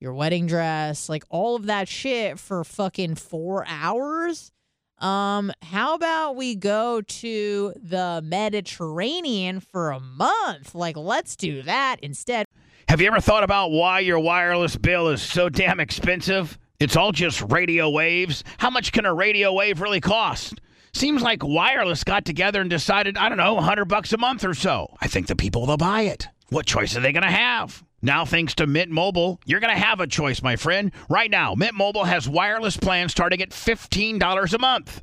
your 0.00 0.14
wedding 0.14 0.46
dress, 0.46 1.08
like 1.08 1.24
all 1.30 1.54
of 1.54 1.66
that 1.66 1.88
shit 1.88 2.38
for 2.38 2.64
fucking 2.64 3.14
four 3.14 3.64
hours. 3.68 4.50
Um, 4.98 5.52
how 5.62 5.94
about 5.94 6.36
we 6.36 6.54
go 6.54 7.00
to 7.00 7.72
the 7.80 8.20
Mediterranean 8.24 9.60
for 9.60 9.90
a 9.90 10.00
month? 10.00 10.74
Like, 10.74 10.96
let's 10.96 11.36
do 11.36 11.62
that 11.62 11.96
instead. 12.02 12.46
Have 12.88 13.00
you 13.00 13.06
ever 13.06 13.20
thought 13.20 13.42
about 13.42 13.70
why 13.70 14.00
your 14.00 14.18
wireless 14.18 14.76
bill 14.76 15.08
is 15.08 15.22
so 15.22 15.48
damn 15.48 15.80
expensive? 15.80 16.58
It's 16.78 16.96
all 16.96 17.12
just 17.12 17.40
radio 17.42 17.88
waves. 17.90 18.44
How 18.58 18.70
much 18.70 18.92
can 18.92 19.06
a 19.06 19.14
radio 19.14 19.52
wave 19.52 19.80
really 19.80 20.00
cost? 20.00 20.60
Seems 20.94 21.22
like 21.22 21.42
wireless 21.42 22.04
got 22.04 22.24
together 22.26 22.60
and 22.60 22.68
decided, 22.68 23.16
I 23.16 23.28
don't 23.28 23.38
know, 23.38 23.54
100 23.54 23.86
bucks 23.86 24.12
a 24.12 24.18
month 24.18 24.44
or 24.44 24.52
so. 24.54 24.94
I 25.00 25.08
think 25.08 25.26
the 25.26 25.34
people 25.34 25.66
will 25.66 25.78
buy 25.78 26.02
it. 26.02 26.28
What 26.50 26.66
choice 26.66 26.94
are 26.96 27.00
they 27.00 27.12
going 27.12 27.22
to 27.22 27.30
have? 27.30 27.82
Now, 28.02 28.26
thanks 28.26 28.54
to 28.56 28.66
Mint 28.66 28.90
Mobile, 28.90 29.40
you're 29.46 29.60
going 29.60 29.74
to 29.74 29.80
have 29.80 30.00
a 30.00 30.06
choice, 30.06 30.42
my 30.42 30.56
friend. 30.56 30.92
Right 31.08 31.30
now, 31.30 31.54
Mint 31.54 31.74
Mobile 31.74 32.04
has 32.04 32.28
wireless 32.28 32.76
plans 32.76 33.10
starting 33.12 33.40
at 33.40 33.50
$15 33.50 34.52
a 34.52 34.58
month. 34.58 35.02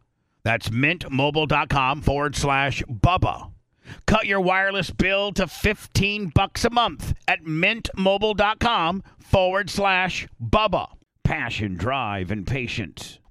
That's 0.43 0.69
mintmobile.com 0.69 2.01
forward 2.01 2.35
slash 2.35 2.83
Bubba. 2.89 3.51
Cut 4.05 4.25
your 4.25 4.41
wireless 4.41 4.89
bill 4.89 5.31
to 5.33 5.47
15 5.47 6.27
bucks 6.29 6.65
a 6.65 6.69
month 6.69 7.13
at 7.27 7.43
mintmobile.com 7.43 9.03
forward 9.19 9.69
slash 9.69 10.27
Bubba. 10.43 10.87
Passion, 11.23 11.75
drive, 11.75 12.31
and 12.31 12.45
patience. 12.45 13.19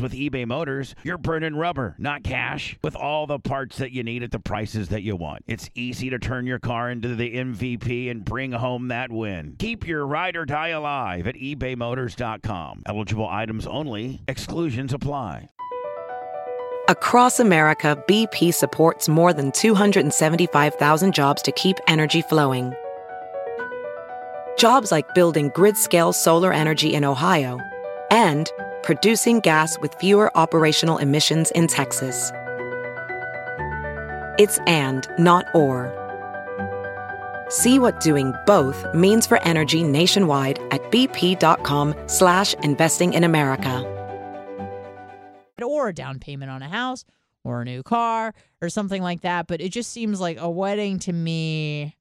with 0.00 0.12
eBay 0.12 0.46
Motors, 0.46 0.94
you're 1.02 1.18
burning 1.18 1.56
rubber, 1.56 1.94
not 1.98 2.22
cash, 2.22 2.78
with 2.82 2.96
all 2.96 3.26
the 3.26 3.38
parts 3.38 3.78
that 3.78 3.92
you 3.92 4.02
need 4.02 4.22
at 4.22 4.30
the 4.30 4.38
prices 4.38 4.88
that 4.88 5.02
you 5.02 5.16
want. 5.16 5.44
It's 5.46 5.70
easy 5.74 6.10
to 6.10 6.18
turn 6.18 6.46
your 6.46 6.58
car 6.58 6.90
into 6.90 7.14
the 7.14 7.34
MVP 7.34 8.10
and 8.10 8.24
bring 8.24 8.52
home 8.52 8.88
that 8.88 9.10
win. 9.10 9.56
Keep 9.58 9.86
your 9.86 10.06
ride 10.06 10.36
or 10.36 10.44
die 10.44 10.68
alive 10.68 11.26
at 11.26 11.34
ebaymotors.com. 11.34 12.82
Eligible 12.86 13.28
items 13.28 13.66
only, 13.66 14.22
exclusions 14.28 14.92
apply. 14.92 15.48
Across 16.88 17.40
America, 17.40 18.02
BP 18.06 18.52
supports 18.52 19.08
more 19.08 19.32
than 19.32 19.52
275,000 19.52 21.14
jobs 21.14 21.40
to 21.40 21.52
keep 21.52 21.78
energy 21.88 22.20
flowing. 22.20 22.74
Jobs 24.58 24.92
like 24.92 25.14
building 25.14 25.50
grid 25.54 25.76
scale 25.76 26.12
solar 26.12 26.52
energy 26.52 26.92
in 26.92 27.04
Ohio 27.04 27.58
and 28.10 28.50
producing 28.84 29.40
gas 29.40 29.78
with 29.80 29.94
fewer 29.94 30.30
operational 30.36 30.98
emissions 30.98 31.50
in 31.52 31.66
Texas. 31.66 32.30
It's 34.38 34.58
and, 34.66 35.08
not 35.18 35.46
or. 35.54 35.92
See 37.48 37.78
what 37.78 38.00
doing 38.00 38.34
both 38.46 38.84
means 38.94 39.26
for 39.26 39.42
energy 39.42 39.82
nationwide 39.82 40.58
at 40.70 40.82
bp.com 40.90 41.94
slash 42.06 42.54
investing 42.62 43.14
in 43.14 43.24
America. 43.24 43.90
Or 45.62 45.88
a 45.88 45.94
down 45.94 46.18
payment 46.18 46.50
on 46.50 46.62
a 46.62 46.68
house 46.68 47.04
or 47.42 47.62
a 47.62 47.64
new 47.64 47.82
car 47.82 48.34
or 48.60 48.68
something 48.68 49.02
like 49.02 49.22
that. 49.22 49.46
But 49.46 49.60
it 49.60 49.70
just 49.70 49.90
seems 49.92 50.20
like 50.20 50.38
a 50.38 50.50
wedding 50.50 50.98
to 51.00 51.12
me. 51.12 51.96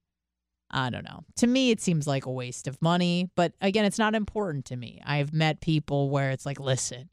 I 0.73 0.89
don't 0.89 1.05
know. 1.05 1.23
To 1.37 1.47
me, 1.47 1.69
it 1.69 1.79
seems 1.79 2.07
like 2.07 2.25
a 2.25 2.31
waste 2.31 2.67
of 2.67 2.81
money. 2.81 3.29
But 3.35 3.53
again, 3.61 3.85
it's 3.85 3.99
not 3.99 4.15
important 4.15 4.65
to 4.65 4.75
me. 4.75 5.01
I've 5.05 5.31
met 5.31 5.61
people 5.61 6.09
where 6.09 6.31
it's 6.31 6.45
like, 6.45 6.59
listen, 6.59 7.09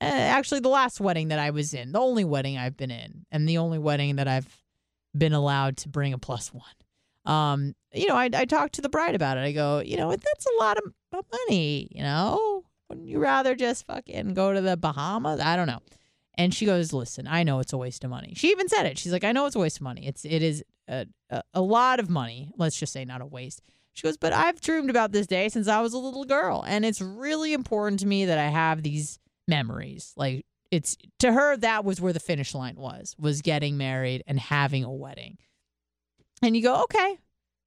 eh, 0.00 0.06
actually, 0.06 0.60
the 0.60 0.68
last 0.68 1.00
wedding 1.00 1.28
that 1.28 1.38
I 1.38 1.50
was 1.50 1.72
in, 1.72 1.92
the 1.92 2.00
only 2.00 2.24
wedding 2.24 2.58
I've 2.58 2.76
been 2.76 2.90
in, 2.90 3.24
and 3.30 3.48
the 3.48 3.58
only 3.58 3.78
wedding 3.78 4.16
that 4.16 4.26
I've 4.26 4.62
been 5.16 5.32
allowed 5.32 5.76
to 5.78 5.88
bring 5.88 6.12
a 6.12 6.18
plus 6.18 6.52
one. 6.52 6.64
Um, 7.26 7.74
you 7.92 8.08
know, 8.08 8.16
I, 8.16 8.28
I 8.32 8.44
talked 8.44 8.74
to 8.74 8.82
the 8.82 8.88
bride 8.88 9.14
about 9.14 9.38
it. 9.38 9.42
I 9.42 9.52
go, 9.52 9.80
you 9.80 9.96
know, 9.96 10.10
that's 10.10 10.46
a 10.46 10.60
lot 10.60 10.76
of, 10.78 10.84
money. 11.12 11.88
You 11.90 12.04
know, 12.04 12.64
wouldn't 12.88 13.08
you 13.08 13.18
rather 13.18 13.56
just 13.56 13.86
fucking 13.86 14.34
go 14.34 14.52
to 14.52 14.60
the 14.60 14.76
Bahamas? 14.76 15.40
I 15.40 15.56
don't 15.56 15.66
know. 15.66 15.80
And 16.34 16.54
she 16.54 16.66
goes, 16.66 16.92
listen, 16.92 17.26
I 17.26 17.42
know 17.42 17.58
it's 17.58 17.72
a 17.72 17.76
waste 17.76 18.04
of 18.04 18.10
money. 18.10 18.32
She 18.36 18.48
even 18.50 18.68
said 18.68 18.86
it. 18.86 18.96
She's 18.96 19.12
like, 19.12 19.24
I 19.24 19.32
know 19.32 19.46
it's 19.46 19.56
a 19.56 19.58
waste 19.58 19.78
of 19.78 19.82
money. 19.82 20.06
It's 20.06 20.24
it 20.24 20.42
is 20.42 20.64
a, 20.90 21.42
a 21.54 21.62
lot 21.62 22.00
of 22.00 22.10
money. 22.10 22.50
Let's 22.56 22.78
just 22.78 22.92
say 22.92 23.04
not 23.04 23.22
a 23.22 23.26
waste. 23.26 23.62
She 23.92 24.02
goes, 24.02 24.16
but 24.16 24.32
I've 24.32 24.60
dreamed 24.60 24.90
about 24.90 25.12
this 25.12 25.26
day 25.26 25.48
since 25.48 25.68
I 25.68 25.80
was 25.80 25.92
a 25.92 25.98
little 25.98 26.24
girl, 26.24 26.64
and 26.66 26.84
it's 26.84 27.00
really 27.00 27.52
important 27.52 28.00
to 28.00 28.06
me 28.06 28.24
that 28.26 28.38
I 28.38 28.48
have 28.48 28.82
these 28.82 29.18
memories. 29.48 30.12
Like 30.16 30.46
it's 30.70 30.96
to 31.18 31.32
her 31.32 31.56
that 31.58 31.84
was 31.84 32.00
where 32.00 32.12
the 32.12 32.20
finish 32.20 32.54
line 32.54 32.76
was 32.76 33.16
was 33.18 33.42
getting 33.42 33.76
married 33.76 34.22
and 34.26 34.38
having 34.38 34.84
a 34.84 34.92
wedding. 34.92 35.38
And 36.42 36.56
you 36.56 36.62
go, 36.62 36.82
"Okay. 36.84 37.18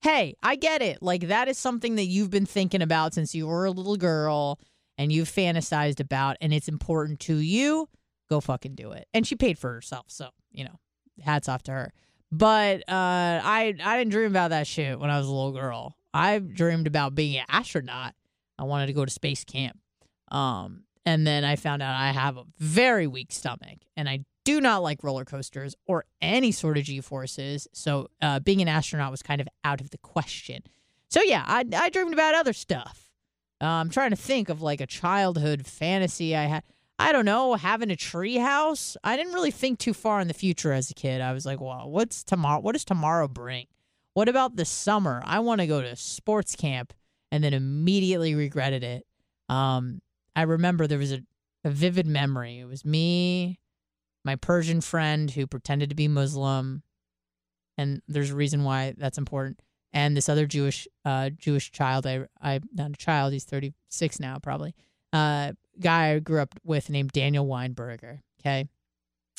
Hey, 0.01 0.35
I 0.41 0.55
get 0.55 0.81
it. 0.81 1.01
Like 1.01 1.27
that 1.27 1.47
is 1.47 1.57
something 1.57 1.95
that 1.95 2.05
you've 2.05 2.29
been 2.31 2.45
thinking 2.45 2.81
about 2.81 3.13
since 3.13 3.35
you 3.35 3.47
were 3.47 3.65
a 3.65 3.71
little 3.71 3.97
girl 3.97 4.59
and 4.97 5.11
you've 5.11 5.29
fantasized 5.29 5.99
about 5.99 6.37
and 6.41 6.53
it's 6.53 6.67
important 6.67 7.19
to 7.21 7.35
you. 7.37 7.89
Go 8.29 8.39
fucking 8.39 8.75
do 8.75 8.91
it." 8.91 9.07
And 9.13 9.27
she 9.27 9.35
paid 9.35 9.59
for 9.59 9.73
herself, 9.73 10.05
so, 10.07 10.29
you 10.51 10.63
know, 10.63 10.79
hats 11.21 11.49
off 11.49 11.63
to 11.63 11.71
her. 11.71 11.93
But 12.33 12.79
uh 12.89 13.41
I 13.43 13.75
I 13.83 13.97
didn't 13.99 14.11
dream 14.11 14.31
about 14.31 14.49
that 14.49 14.65
shit 14.65 14.99
when 14.99 15.11
I 15.11 15.19
was 15.19 15.27
a 15.27 15.31
little 15.31 15.51
girl. 15.51 15.95
I 16.15 16.39
dreamed 16.39 16.87
about 16.87 17.13
being 17.13 17.37
an 17.37 17.45
astronaut. 17.47 18.15
I 18.57 18.63
wanted 18.63 18.87
to 18.87 18.93
go 18.93 19.05
to 19.05 19.11
space 19.11 19.43
camp. 19.43 19.77
Um 20.29 20.85
and 21.05 21.27
then 21.27 21.45
I 21.45 21.55
found 21.57 21.83
out 21.83 21.95
I 21.95 22.11
have 22.11 22.37
a 22.37 22.45
very 22.57 23.05
weak 23.05 23.31
stomach 23.31 23.79
and 23.95 24.09
I 24.09 24.25
do 24.45 24.59
not 24.59 24.81
like 24.81 25.03
roller 25.03 25.25
coasters 25.25 25.75
or 25.85 26.05
any 26.21 26.51
sort 26.51 26.77
of 26.79 26.85
G 26.85 27.01
forces. 27.01 27.67
So 27.71 28.07
uh, 28.21 28.39
being 28.39 28.61
an 28.61 28.67
astronaut 28.67 29.11
was 29.11 29.21
kind 29.21 29.39
of 29.39 29.47
out 29.63 29.79
of 29.79 29.91
the 29.91 29.97
question. 29.99 30.63
So 31.09 31.21
yeah, 31.21 31.43
I, 31.45 31.63
I 31.73 31.89
dreamed 31.89 32.13
about 32.13 32.35
other 32.35 32.53
stuff. 32.53 33.09
Uh, 33.61 33.65
I'm 33.67 33.89
trying 33.89 34.09
to 34.09 34.15
think 34.17 34.49
of 34.49 34.61
like 34.61 34.81
a 34.81 34.87
childhood 34.87 35.65
fantasy 35.65 36.35
I 36.35 36.45
had. 36.45 36.63
I 36.99 37.11
don't 37.11 37.25
know, 37.25 37.55
having 37.55 37.91
a 37.91 37.95
tree 37.95 38.35
house. 38.37 38.95
I 39.03 39.17
didn't 39.17 39.33
really 39.33 39.51
think 39.51 39.79
too 39.79 39.93
far 39.93 40.19
in 40.21 40.27
the 40.27 40.33
future 40.33 40.71
as 40.71 40.89
a 40.91 40.93
kid. 40.93 41.21
I 41.21 41.33
was 41.33 41.45
like, 41.45 41.59
well, 41.59 41.89
what's 41.89 42.23
tomorrow? 42.23 42.59
What 42.59 42.73
does 42.73 42.85
tomorrow 42.85 43.27
bring? 43.27 43.65
What 44.13 44.29
about 44.29 44.55
the 44.55 44.65
summer? 44.65 45.21
I 45.25 45.39
want 45.39 45.61
to 45.61 45.67
go 45.67 45.81
to 45.81 45.95
sports 45.95 46.55
camp 46.55 46.93
and 47.31 47.43
then 47.43 47.53
immediately 47.53 48.35
regretted 48.35 48.83
it. 48.83 49.05
Um, 49.49 50.01
I 50.35 50.43
remember 50.43 50.85
there 50.85 50.99
was 50.99 51.11
a, 51.11 51.21
a 51.63 51.71
vivid 51.71 52.05
memory. 52.05 52.59
It 52.59 52.65
was 52.65 52.85
me, 52.85 53.59
my 54.23 54.35
Persian 54.35 54.81
friend 54.81 55.31
who 55.31 55.47
pretended 55.47 55.89
to 55.89 55.95
be 55.95 56.07
Muslim, 56.07 56.83
and 57.77 58.01
there's 58.07 58.29
a 58.29 58.35
reason 58.35 58.63
why 58.63 58.93
that's 58.97 59.17
important. 59.17 59.59
and 59.93 60.15
this 60.15 60.29
other 60.29 60.45
Jewish 60.45 60.87
uh, 61.05 61.29
Jewish 61.31 61.71
child. 61.71 62.05
I 62.05 62.25
I 62.41 62.59
not 62.73 62.91
a 62.91 62.95
child. 62.95 63.33
He's 63.33 63.45
36 63.45 64.19
now, 64.19 64.37
probably. 64.39 64.75
Uh, 65.11 65.53
guy 65.79 66.11
I 66.13 66.19
grew 66.19 66.39
up 66.39 66.55
with 66.63 66.89
named 66.89 67.11
Daniel 67.11 67.45
Weinberger. 67.45 68.19
Okay, 68.41 68.67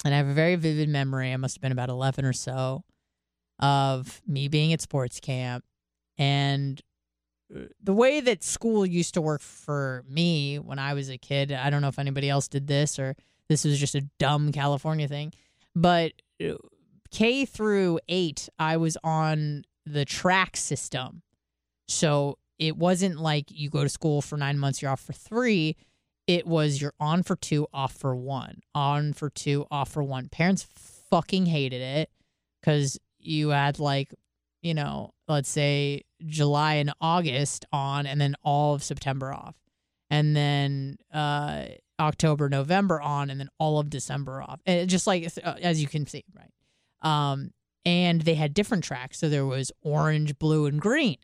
and 0.05 0.15
I 0.15 0.17
have 0.17 0.29
a 0.29 0.35
very 0.35 0.57
vivid 0.57 0.89
memory. 0.89 1.33
I 1.33 1.37
must 1.37 1.57
have 1.57 1.63
been 1.63 1.73
about 1.73 1.89
11 1.91 2.25
or 2.25 2.33
so 2.33 2.85
of 3.61 4.21
me 4.27 4.49
being 4.49 4.73
at 4.73 4.81
sports 4.81 5.21
camp 5.21 5.65
and 6.19 6.81
uh, 7.55 7.61
the 7.83 7.93
way 7.93 8.21
that 8.21 8.43
school 8.43 8.85
used 8.85 9.15
to 9.15 9.21
work 9.21 9.41
for 9.41 10.05
me 10.09 10.59
when 10.59 10.79
I 10.79 10.95
was 10.95 11.09
a 11.09 11.19
kid. 11.19 11.53
I 11.53 11.71
don't 11.71 11.83
know 11.83 11.89
if 11.89 11.99
anybody 11.99 12.29
else 12.29 12.49
did 12.49 12.67
this 12.67 12.99
or 12.99 13.15
this 13.49 13.65
was 13.65 13.79
just 13.79 13.95
a 13.95 14.03
dumb 14.19 14.53
California 14.53 15.07
thing, 15.07 15.33
but 15.75 16.13
uh, 16.43 16.55
K 17.11 17.45
through 17.45 18.01
eight, 18.09 18.49
I 18.59 18.77
was 18.77 18.97
on 19.05 19.65
the 19.87 20.05
track 20.05 20.57
system. 20.57 21.23
So 21.87 22.39
it 22.59 22.77
wasn't 22.77 23.21
like 23.21 23.51
you 23.51 23.69
go 23.69 23.83
to 23.83 23.89
school 23.89 24.23
for 24.23 24.37
nine 24.37 24.59
months, 24.59 24.81
you're 24.81 24.91
off 24.91 25.01
for 25.01 25.13
three. 25.13 25.77
It 26.27 26.47
was 26.47 26.81
you're 26.81 26.95
on 26.99 27.23
for 27.23 27.37
two, 27.37 27.67
off 27.73 27.93
for 27.93 28.17
one, 28.17 28.61
on 28.75 29.13
for 29.13 29.29
two, 29.29 29.67
off 29.71 29.91
for 29.91 30.03
one. 30.03 30.29
Parents 30.29 30.67
fucking 31.11 31.47
hated 31.47 31.83
it 31.83 32.11
because 32.61 32.99
you 33.19 33.51
had 33.51 33.79
like, 33.79 34.15
you 34.63 34.73
know, 34.73 35.11
let's 35.29 35.51
say 35.51 36.03
July 36.25 36.75
and 36.75 36.93
August 37.01 37.67
on, 37.73 38.07
and 38.07 38.21
then 38.21 38.35
all 38.43 38.75
of 38.75 38.83
September 38.83 39.33
off, 39.33 39.55
and 40.11 40.35
then 40.35 40.97
uh, 41.13 41.65
October, 42.01 42.49
November 42.49 43.01
on, 43.01 43.29
and 43.29 43.39
then 43.39 43.51
all 43.59 43.79
of 43.79 43.91
December 43.91 44.43
off. 44.43 44.61
And 44.65 44.89
just 44.89 45.07
like 45.07 45.31
uh, 45.45 45.55
as 45.61 45.81
you 45.81 45.89
can 45.89 46.07
see, 46.07 46.25
right? 46.35 46.51
Um, 47.03 47.51
and 47.85 48.23
they 48.23 48.35
had 48.35 48.55
different 48.55 48.85
tracks. 48.85 49.19
So 49.19 49.29
there 49.29 49.45
was 49.47 49.71
orange, 49.83 50.39
blue, 50.39 50.65
and 50.67 50.81
green. 50.81 51.19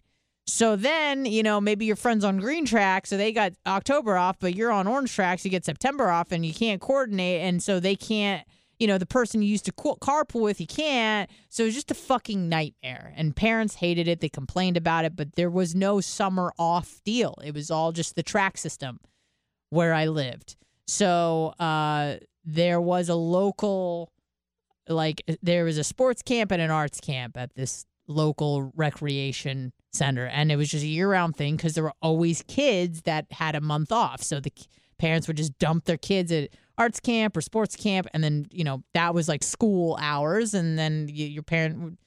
So 0.51 0.74
then, 0.74 1.26
you 1.26 1.42
know, 1.42 1.61
maybe 1.61 1.86
your 1.86 1.96
friend's 1.96 2.24
on 2.24 2.38
green 2.38 2.64
track, 2.64 3.07
so 3.07 3.16
they 3.16 3.32
got 3.32 3.53
October 3.66 4.16
off, 4.16 4.38
but 4.40 4.55
you're 4.55 4.72
on 4.72 4.88
orange 4.88 5.14
tracks, 5.14 5.44
you 5.44 5.51
get 5.51 5.64
September 5.64 6.11
off, 6.11 6.32
and 6.32 6.44
you 6.44 6.53
can't 6.53 6.80
coordinate, 6.80 7.42
and 7.42 7.62
so 7.62 7.78
they 7.78 7.94
can't, 7.94 8.44
you 8.78 8.86
know, 8.88 8.98
the 8.98 9.07
person 9.07 9.42
you 9.42 9.48
used 9.48 9.64
to 9.66 9.72
carpool 9.72 10.40
with, 10.40 10.61
you 10.61 10.66
can't. 10.66 11.30
So 11.51 11.64
it's 11.64 11.74
just 11.76 11.92
a 11.92 11.94
fucking 11.94 12.48
nightmare. 12.48 13.12
And 13.16 13.36
parents 13.36 13.76
hated 13.76 14.09
it, 14.09 14.20
they 14.20 14.28
complained 14.28 14.76
about 14.76 15.05
it, 15.05 15.14
but 15.14 15.36
there 15.36 15.51
was 15.51 15.74
no 15.74 16.01
summer 16.01 16.53
off 16.59 17.01
deal. 17.05 17.38
It 17.44 17.55
was 17.55 17.70
all 17.70 17.92
just 17.92 18.16
the 18.16 18.22
track 18.22 18.59
system 18.59 18.98
where 19.68 19.94
I 19.94 20.07
lived. 20.07 20.57
So 20.88 21.55
uh, 21.61 22.16
there 22.44 22.80
was 22.80 23.09
a 23.09 23.14
local 23.14 24.12
like 24.88 25.22
there 25.40 25.62
was 25.64 25.78
a 25.78 25.84
sports 25.84 26.20
camp 26.22 26.51
and 26.51 26.61
an 26.61 26.70
arts 26.72 27.01
camp 27.01 27.36
at 27.36 27.55
this 27.55 27.86
local 28.09 28.72
recreation 28.74 29.72
center. 29.93 30.26
And 30.26 30.51
it 30.53 30.57
was 30.57 30.70
just 30.70 30.84
a 30.84 30.88
year-round 30.88 31.36
thing 31.36 31.57
because 31.57 31.74
there 31.74 31.84
were 31.84 31.95
always 32.01 32.43
kids 32.43 33.03
that 33.03 33.26
had 33.30 33.55
a 33.55 33.61
month 33.61 33.93
off. 33.93 34.22
So 34.22 34.41
the 34.41 34.53
parents 34.99 35.26
would 35.26 35.36
just 35.36 35.59
dump 35.59 35.84
their 35.84 35.97
kids 35.97 36.30
at 36.30 36.51
arts 36.78 37.01
camp 37.01 37.36
or 37.36 37.41
sports 37.41 37.76
camp. 37.76 38.07
And 38.14 38.22
then 38.22 38.47
you 38.51 38.64
know 38.64 38.82
that 38.95 39.14
was 39.14 39.28
like 39.28 39.43
school 39.43 39.99
hours. 40.01 40.55
And 40.55 40.78
then 40.78 41.09
you, 41.11 41.26
your 41.26 41.43
parent 41.43 41.80
would 41.80 41.99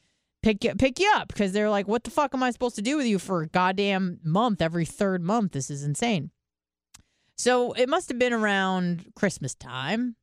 pick 0.42 0.64
you, 0.64 0.76
pick 0.76 1.00
you 1.00 1.12
up 1.16 1.28
because 1.28 1.52
they're 1.52 1.70
like 1.70 1.88
what 1.88 2.04
the 2.04 2.12
fuck 2.12 2.34
am 2.34 2.44
i 2.44 2.52
supposed 2.52 2.76
to 2.76 2.82
do 2.82 2.98
with 2.98 3.06
you 3.06 3.20
for 3.20 3.42
a 3.42 3.48
goddamn 3.48 4.20
month? 4.24 4.62
Every 4.62 4.86
third 4.86 5.22
month? 5.22 5.52
This 5.54 5.70
is 5.70 5.84
insane. 5.84 6.32
So 7.36 7.74
it 7.74 7.90
must 7.90 8.10
have 8.10 8.20
been 8.20 8.34
around 8.34 9.12
christmas 9.16 9.56
time. 9.56 10.16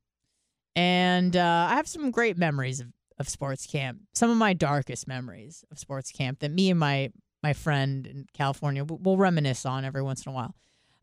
And 0.77 1.37
uh, 1.37 1.69
I 1.71 1.75
have 1.75 1.89
some 1.89 2.13
great 2.13 2.39
memories 2.39 2.81
of, 2.81 2.89
of 3.19 3.29
sports 3.29 3.67
camp. 3.67 3.99
Some 4.15 4.31
of 4.31 4.37
my 4.37 4.53
darkest 4.53 5.09
memories 5.09 5.65
of 5.71 5.81
sports 5.81 6.13
camp 6.13 6.39
that 6.41 6.53
me 6.53 6.71
and 6.71 6.79
my 6.79 7.11
my 7.43 7.53
friend 7.53 8.07
in 8.07 8.27
California 8.35 8.85
We'll 8.85 9.17
reminisce 9.17 9.65
on 9.65 9.85
every 9.85 10.03
once 10.03 10.25
in 10.27 10.31
a 10.31 10.35
while. 10.35 10.55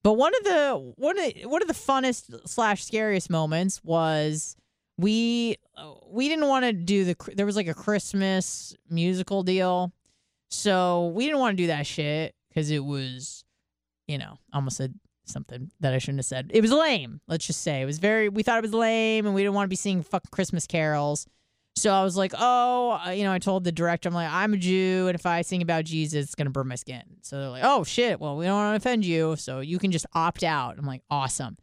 But 0.03 0.13
one 0.13 0.33
of 0.37 0.43
the 0.43 0.93
one 0.95 1.19
of 1.19 1.33
one 1.43 1.61
of 1.61 1.67
the 1.67 1.73
funnest 1.73 2.47
slash 2.47 2.85
scariest 2.85 3.29
moments 3.29 3.83
was 3.83 4.55
we 4.97 5.57
uh, 5.75 5.93
we 6.09 6.29
didn't 6.29 6.47
want 6.47 6.65
to 6.65 6.73
do 6.73 7.05
the 7.05 7.15
there 7.35 7.45
was 7.45 7.55
like 7.55 7.67
a 7.67 7.73
Christmas 7.73 8.75
musical 8.89 9.43
deal, 9.43 9.91
so 10.49 11.07
we 11.07 11.25
didn't 11.25 11.39
want 11.39 11.57
to 11.57 11.63
do 11.63 11.67
that 11.67 11.85
shit 11.85 12.35
because 12.49 12.71
it 12.71 12.83
was, 12.83 13.43
you 14.07 14.17
know, 14.17 14.37
almost 14.53 14.79
a 14.79 14.91
something 15.25 15.71
that 15.79 15.93
I 15.93 15.97
shouldn't 15.97 16.19
have 16.19 16.25
said. 16.25 16.51
It 16.53 16.61
was 16.61 16.71
lame. 16.71 17.19
Let's 17.27 17.45
just 17.45 17.61
say 17.61 17.81
it 17.81 17.85
was 17.85 17.99
very. 17.99 18.29
We 18.29 18.43
thought 18.43 18.57
it 18.57 18.63
was 18.63 18.73
lame, 18.73 19.25
and 19.25 19.35
we 19.35 19.41
didn't 19.41 19.55
want 19.55 19.65
to 19.65 19.69
be 19.69 19.75
seeing 19.75 20.03
fucking 20.03 20.29
Christmas 20.31 20.65
carols. 20.65 21.27
So 21.77 21.91
I 21.91 22.03
was 22.03 22.17
like, 22.17 22.33
oh, 22.37 22.99
you 23.11 23.23
know, 23.23 23.31
I 23.31 23.39
told 23.39 23.63
the 23.63 23.71
director, 23.71 24.09
I'm 24.09 24.15
like, 24.15 24.31
I'm 24.31 24.53
a 24.53 24.57
Jew, 24.57 25.05
and 25.07 25.15
if 25.15 25.25
I 25.25 25.43
sing 25.43 25.61
about 25.61 25.85
Jesus, 25.85 26.25
it's 26.25 26.35
gonna 26.35 26.49
burn 26.49 26.67
my 26.67 26.75
skin. 26.75 27.03
So 27.21 27.39
they're 27.39 27.49
like, 27.49 27.63
oh 27.63 27.83
shit, 27.83 28.19
well, 28.19 28.35
we 28.35 28.45
don't 28.45 28.55
want 28.55 28.73
to 28.73 28.77
offend 28.77 29.05
you, 29.05 29.35
so 29.35 29.59
you 29.59 29.77
can 29.77 29.91
just 29.91 30.05
opt 30.13 30.43
out. 30.43 30.77
I'm 30.77 30.85
like, 30.85 31.03
awesome. 31.09 31.57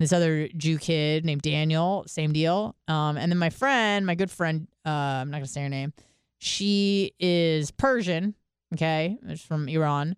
This 0.00 0.12
other 0.12 0.48
Jew 0.56 0.78
kid 0.78 1.24
named 1.24 1.42
Daniel, 1.42 2.04
same 2.06 2.32
deal. 2.32 2.76
Um, 2.86 3.16
and 3.16 3.30
then 3.30 3.38
my 3.38 3.50
friend, 3.50 4.06
my 4.06 4.14
good 4.14 4.30
friend, 4.30 4.68
uh, 4.86 4.90
I'm 4.90 5.30
not 5.30 5.38
gonna 5.38 5.46
say 5.46 5.62
her 5.62 5.68
name. 5.68 5.92
She 6.38 7.12
is 7.18 7.70
Persian. 7.70 8.34
Okay, 8.74 9.18
she's 9.28 9.42
from 9.42 9.68
Iran. 9.68 10.16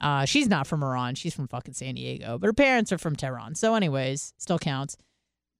Uh, 0.00 0.24
she's 0.24 0.48
not 0.48 0.66
from 0.66 0.82
Iran. 0.82 1.14
She's 1.14 1.34
from 1.34 1.48
fucking 1.48 1.74
San 1.74 1.94
Diego, 1.94 2.38
but 2.38 2.46
her 2.46 2.52
parents 2.52 2.90
are 2.92 2.98
from 2.98 3.16
Tehran. 3.16 3.54
So, 3.54 3.74
anyways, 3.74 4.34
still 4.38 4.58
counts. 4.58 4.96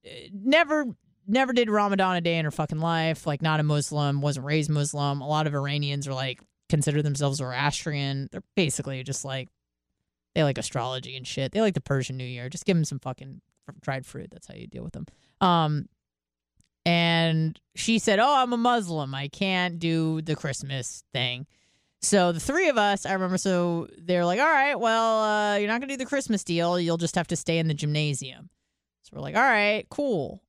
Uh, 0.05 0.11
never, 0.33 0.87
never 1.31 1.53
did 1.53 1.71
Ramadan 1.71 2.17
a 2.17 2.21
day 2.21 2.37
in 2.37 2.45
her 2.45 2.51
fucking 2.51 2.81
life. 2.81 3.27
Like, 3.27 3.43
not 3.43 3.61
a 3.61 3.63
Muslim, 3.63 4.21
wasn't 4.21 4.47
raised 4.47 4.71
Muslim. 4.71 5.21
A 5.21 5.29
lot 5.29 5.47
of 5.47 5.55
Iranians 5.55 6.07
are 6.09 6.15
like 6.15 6.41
consider 6.69 7.03
themselves 7.03 7.39
Zoroastrian. 7.39 8.29
They're 8.31 8.43
basically 8.57 9.03
just 9.03 9.25
like 9.25 9.49
they 10.35 10.43
like 10.43 10.59
astrology 10.59 11.17
and 11.17 11.27
shit. 11.27 11.53
They 11.53 11.61
like 11.61 11.75
the 11.75 11.81
Persian 11.81 12.17
New 12.17 12.25
Year. 12.25 12.49
Just 12.49 12.65
give 12.65 12.77
them 12.77 12.85
some 12.85 13.01
fucking 13.01 13.41
dried 13.81 14.07
fruit. 14.07 14.31
That's 14.31 14.47
how 14.47 14.55
you 14.55 14.67
deal 14.67 14.85
with 14.85 14.93
them. 14.93 15.07
Um, 15.41 15.89
and 16.87 17.61
she 17.75 17.99
said, 17.99 18.19
"Oh, 18.19 18.35
I'm 18.37 18.53
a 18.53 18.57
Muslim. 18.57 19.15
I 19.15 19.29
can't 19.29 19.79
do 19.79 20.23
the 20.23 20.37
Christmas 20.37 21.05
thing." 21.13 21.47
So 22.03 22.33
the 22.33 22.41
three 22.41 22.69
of 22.71 22.79
us, 22.79 23.05
I 23.05 23.13
remember, 23.13 23.37
so 23.37 23.87
they're 23.99 24.25
like, 24.25 24.41
all 24.41 24.47
right, 24.47 24.75
well, 24.75 25.23
uh, 25.23 25.57
you're 25.57 25.69
not 25.69 25.83
to 25.83 25.87
do 25.87 25.99
the 25.99 26.07
Christmas 26.07 26.43
deal. 26.43 26.81
You'll 26.81 26.97
just 26.97 27.15
have 27.15 27.27
to 27.29 27.37
stay 27.37 27.59
in 27.59 27.69
the 27.69 27.75
gymnasium. 27.75 28.49
So 29.03 29.11
we're 29.15 29.21
like, 29.21 29.37
all 29.37 29.43
right, 29.43 29.87
cool. 29.91 30.43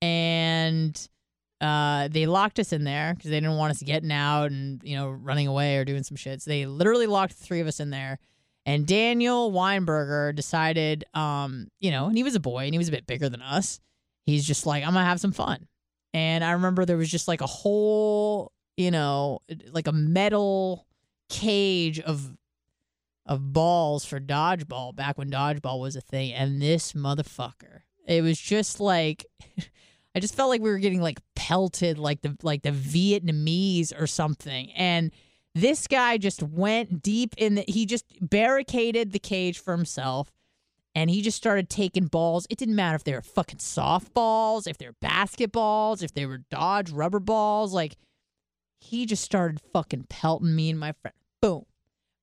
And 0.00 1.08
uh, 1.60 2.08
they 2.08 2.26
locked 2.26 2.58
us 2.58 2.72
in 2.72 2.84
there 2.84 3.14
because 3.14 3.30
they 3.30 3.40
didn't 3.40 3.56
want 3.56 3.72
us 3.72 3.82
getting 3.82 4.12
out 4.12 4.50
and, 4.50 4.80
you 4.84 4.96
know, 4.96 5.08
running 5.10 5.46
away 5.48 5.76
or 5.76 5.84
doing 5.84 6.04
some 6.04 6.16
shit. 6.16 6.42
So 6.42 6.50
they 6.50 6.66
literally 6.66 7.06
locked 7.06 7.38
the 7.38 7.44
three 7.44 7.60
of 7.60 7.66
us 7.66 7.80
in 7.80 7.90
there. 7.90 8.18
And 8.64 8.86
Daniel 8.86 9.50
Weinberger 9.50 10.34
decided, 10.34 11.04
um, 11.14 11.68
you 11.80 11.90
know, 11.90 12.06
and 12.06 12.16
he 12.16 12.22
was 12.22 12.34
a 12.34 12.40
boy 12.40 12.64
and 12.64 12.74
he 12.74 12.78
was 12.78 12.88
a 12.88 12.92
bit 12.92 13.06
bigger 13.06 13.28
than 13.28 13.42
us. 13.42 13.80
He's 14.24 14.46
just 14.46 14.66
like, 14.66 14.84
I'm 14.84 14.92
to 14.92 15.00
have 15.00 15.20
some 15.20 15.32
fun. 15.32 15.66
And 16.12 16.44
I 16.44 16.52
remember 16.52 16.84
there 16.84 16.96
was 16.96 17.10
just 17.10 17.28
like 17.28 17.40
a 17.40 17.46
whole, 17.46 18.52
you 18.76 18.90
know, 18.90 19.40
like 19.72 19.86
a 19.86 19.92
metal 19.92 20.86
cage 21.28 22.00
of 22.00 22.36
of 23.26 23.52
balls 23.52 24.06
for 24.06 24.18
dodgeball 24.18 24.94
back 24.94 25.18
when 25.18 25.30
dodgeball 25.30 25.78
was 25.78 25.94
a 25.94 26.00
thing 26.00 26.32
and 26.32 26.62
this 26.62 26.94
motherfucker 26.94 27.80
it 28.06 28.22
was 28.22 28.40
just 28.40 28.80
like 28.80 29.26
i 30.14 30.20
just 30.20 30.34
felt 30.34 30.48
like 30.48 30.60
we 30.60 30.70
were 30.70 30.78
getting 30.78 31.00
like 31.00 31.20
pelted 31.34 31.98
like 31.98 32.20
the 32.22 32.36
like 32.42 32.62
the 32.62 32.70
vietnamese 32.70 33.98
or 33.98 34.06
something 34.06 34.70
and 34.72 35.10
this 35.54 35.86
guy 35.86 36.16
just 36.18 36.42
went 36.42 37.02
deep 37.02 37.34
in 37.36 37.56
the 37.56 37.64
he 37.66 37.86
just 37.86 38.04
barricaded 38.20 39.12
the 39.12 39.18
cage 39.18 39.58
for 39.58 39.74
himself 39.74 40.30
and 40.94 41.10
he 41.10 41.22
just 41.22 41.36
started 41.36 41.68
taking 41.68 42.06
balls 42.06 42.46
it 42.50 42.58
didn't 42.58 42.76
matter 42.76 42.96
if 42.96 43.04
they 43.04 43.14
were 43.14 43.22
fucking 43.22 43.58
softballs 43.58 44.66
if 44.66 44.78
they 44.78 44.86
were 44.86 44.96
basketballs 45.02 46.02
if 46.02 46.12
they 46.14 46.26
were 46.26 46.42
dodge 46.50 46.90
rubber 46.90 47.20
balls 47.20 47.72
like 47.72 47.96
he 48.80 49.06
just 49.06 49.24
started 49.24 49.60
fucking 49.72 50.06
pelting 50.08 50.54
me 50.54 50.70
and 50.70 50.78
my 50.78 50.92
friend 50.92 51.14
boom, 51.40 51.64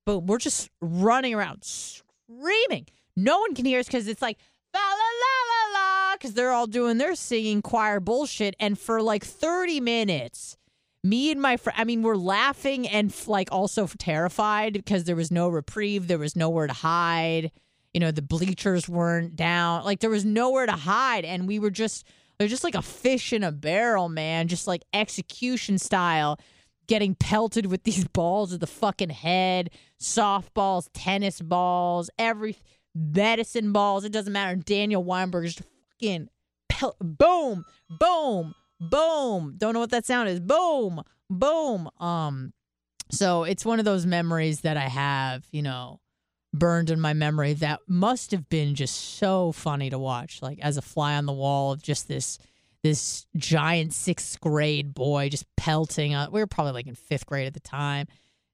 boom. 0.06 0.26
We're 0.26 0.38
just 0.38 0.70
running 0.82 1.34
around 1.34 1.64
screaming. 1.64 2.88
No 3.16 3.40
one 3.40 3.56
can 3.56 3.66
hear 3.66 3.80
us 3.80 3.88
because 3.88 4.08
it's 4.08 4.22
like 4.22 4.38
la 4.74 4.82
la 4.82 4.88
la 4.88 5.45
because 6.20 6.34
they're 6.34 6.52
all 6.52 6.68
doing 6.68 6.98
their 6.98 7.16
singing 7.16 7.62
choir 7.62 8.00
bullshit. 8.00 8.56
And 8.60 8.78
for 8.78 9.02
like 9.02 9.24
30 9.24 9.80
minutes, 9.80 10.58
me 11.04 11.32
and 11.32 11.42
my 11.42 11.58
friend, 11.58 11.80
I 11.80 11.84
mean, 11.84 12.02
we're 12.02 12.16
laughing 12.16 12.88
and 12.88 13.14
like 13.28 13.50
also 13.52 13.88
terrified 13.88 14.74
because 14.74 15.04
there 15.04 15.16
was 15.16 15.32
no 15.32 15.48
reprieve. 15.48 16.08
There 16.08 16.18
was 16.18 16.36
nowhere 16.36 16.68
to 16.68 16.74
hide. 16.74 17.52
You 17.94 18.00
know, 18.00 18.12
the 18.12 18.22
bleachers 18.22 18.90
weren't 18.90 19.36
down. 19.36 19.86
Like 19.86 20.00
there 20.00 20.10
was 20.10 20.26
nowhere 20.26 20.66
to 20.66 20.74
hide. 20.74 21.26
And 21.26 21.48
we 21.48 21.60
were 21.60 21.72
just, 21.72 22.06
they're 22.38 22.48
just 22.48 22.64
like 22.64 22.76
a 22.76 22.82
fish 22.82 23.32
in 23.32 23.44
a 23.44 23.52
barrel, 23.52 24.10
man, 24.10 24.48
just 24.48 24.68
like 24.68 24.84
execution 24.94 25.78
style 25.78 26.40
getting 26.88 27.16
pelted 27.16 27.66
with 27.66 27.84
these 27.84 28.06
balls 28.14 28.54
of 28.54 28.60
the 28.60 28.68
fucking 28.68 29.10
head, 29.10 29.70
softballs, 30.00 30.90
tennis 30.94 31.42
balls, 31.42 32.10
every 32.18 32.58
medicine 32.94 33.72
balls. 33.72 34.06
It 34.06 34.12
doesn't 34.12 34.34
matter. 34.34 34.56
Daniel 34.56 35.04
Weinberg 35.04 35.46
just 35.46 35.62
fucking 36.00 36.30
pel- 36.70 36.96
boom, 37.00 37.66
boom, 37.90 38.56
boom. 38.80 39.56
Don't 39.58 39.74
know 39.74 39.80
what 39.80 39.92
that 39.92 40.06
sound 40.06 40.30
is. 40.30 40.40
Boom, 40.40 41.02
boom. 41.30 41.90
Um, 42.00 42.54
So 43.12 43.44
it's 43.44 43.64
one 43.66 43.80
of 43.80 43.86
those 43.86 44.06
memories 44.06 44.62
that 44.62 44.78
I 44.78 44.88
have, 44.88 45.46
you 45.52 45.62
know, 45.62 46.00
burned 46.54 46.90
in 46.90 47.00
my 47.00 47.14
memory 47.14 47.54
that 47.54 47.82
must 47.88 48.32
have 48.32 48.50
been 48.50 48.76
just 48.76 49.18
so 49.18 49.52
funny 49.52 49.90
to 49.90 50.00
watch, 50.00 50.42
like 50.42 50.60
as 50.60 50.78
a 50.78 50.82
fly 50.82 51.16
on 51.16 51.26
the 51.26 51.34
wall 51.34 51.74
of 51.74 51.82
just 51.84 52.08
this 52.08 52.40
this 52.82 53.26
giant 53.36 53.94
sixth 53.94 54.40
grade 54.40 54.94
boy 54.94 55.28
just 55.30 55.46
pelting. 55.58 56.12
We 56.32 56.40
were 56.40 56.48
probably 56.48 56.74
like 56.74 56.88
in 56.88 56.94
fifth 56.96 57.26
grade 57.26 57.48
at 57.48 57.54
the 57.56 57.60
time. 57.60 58.08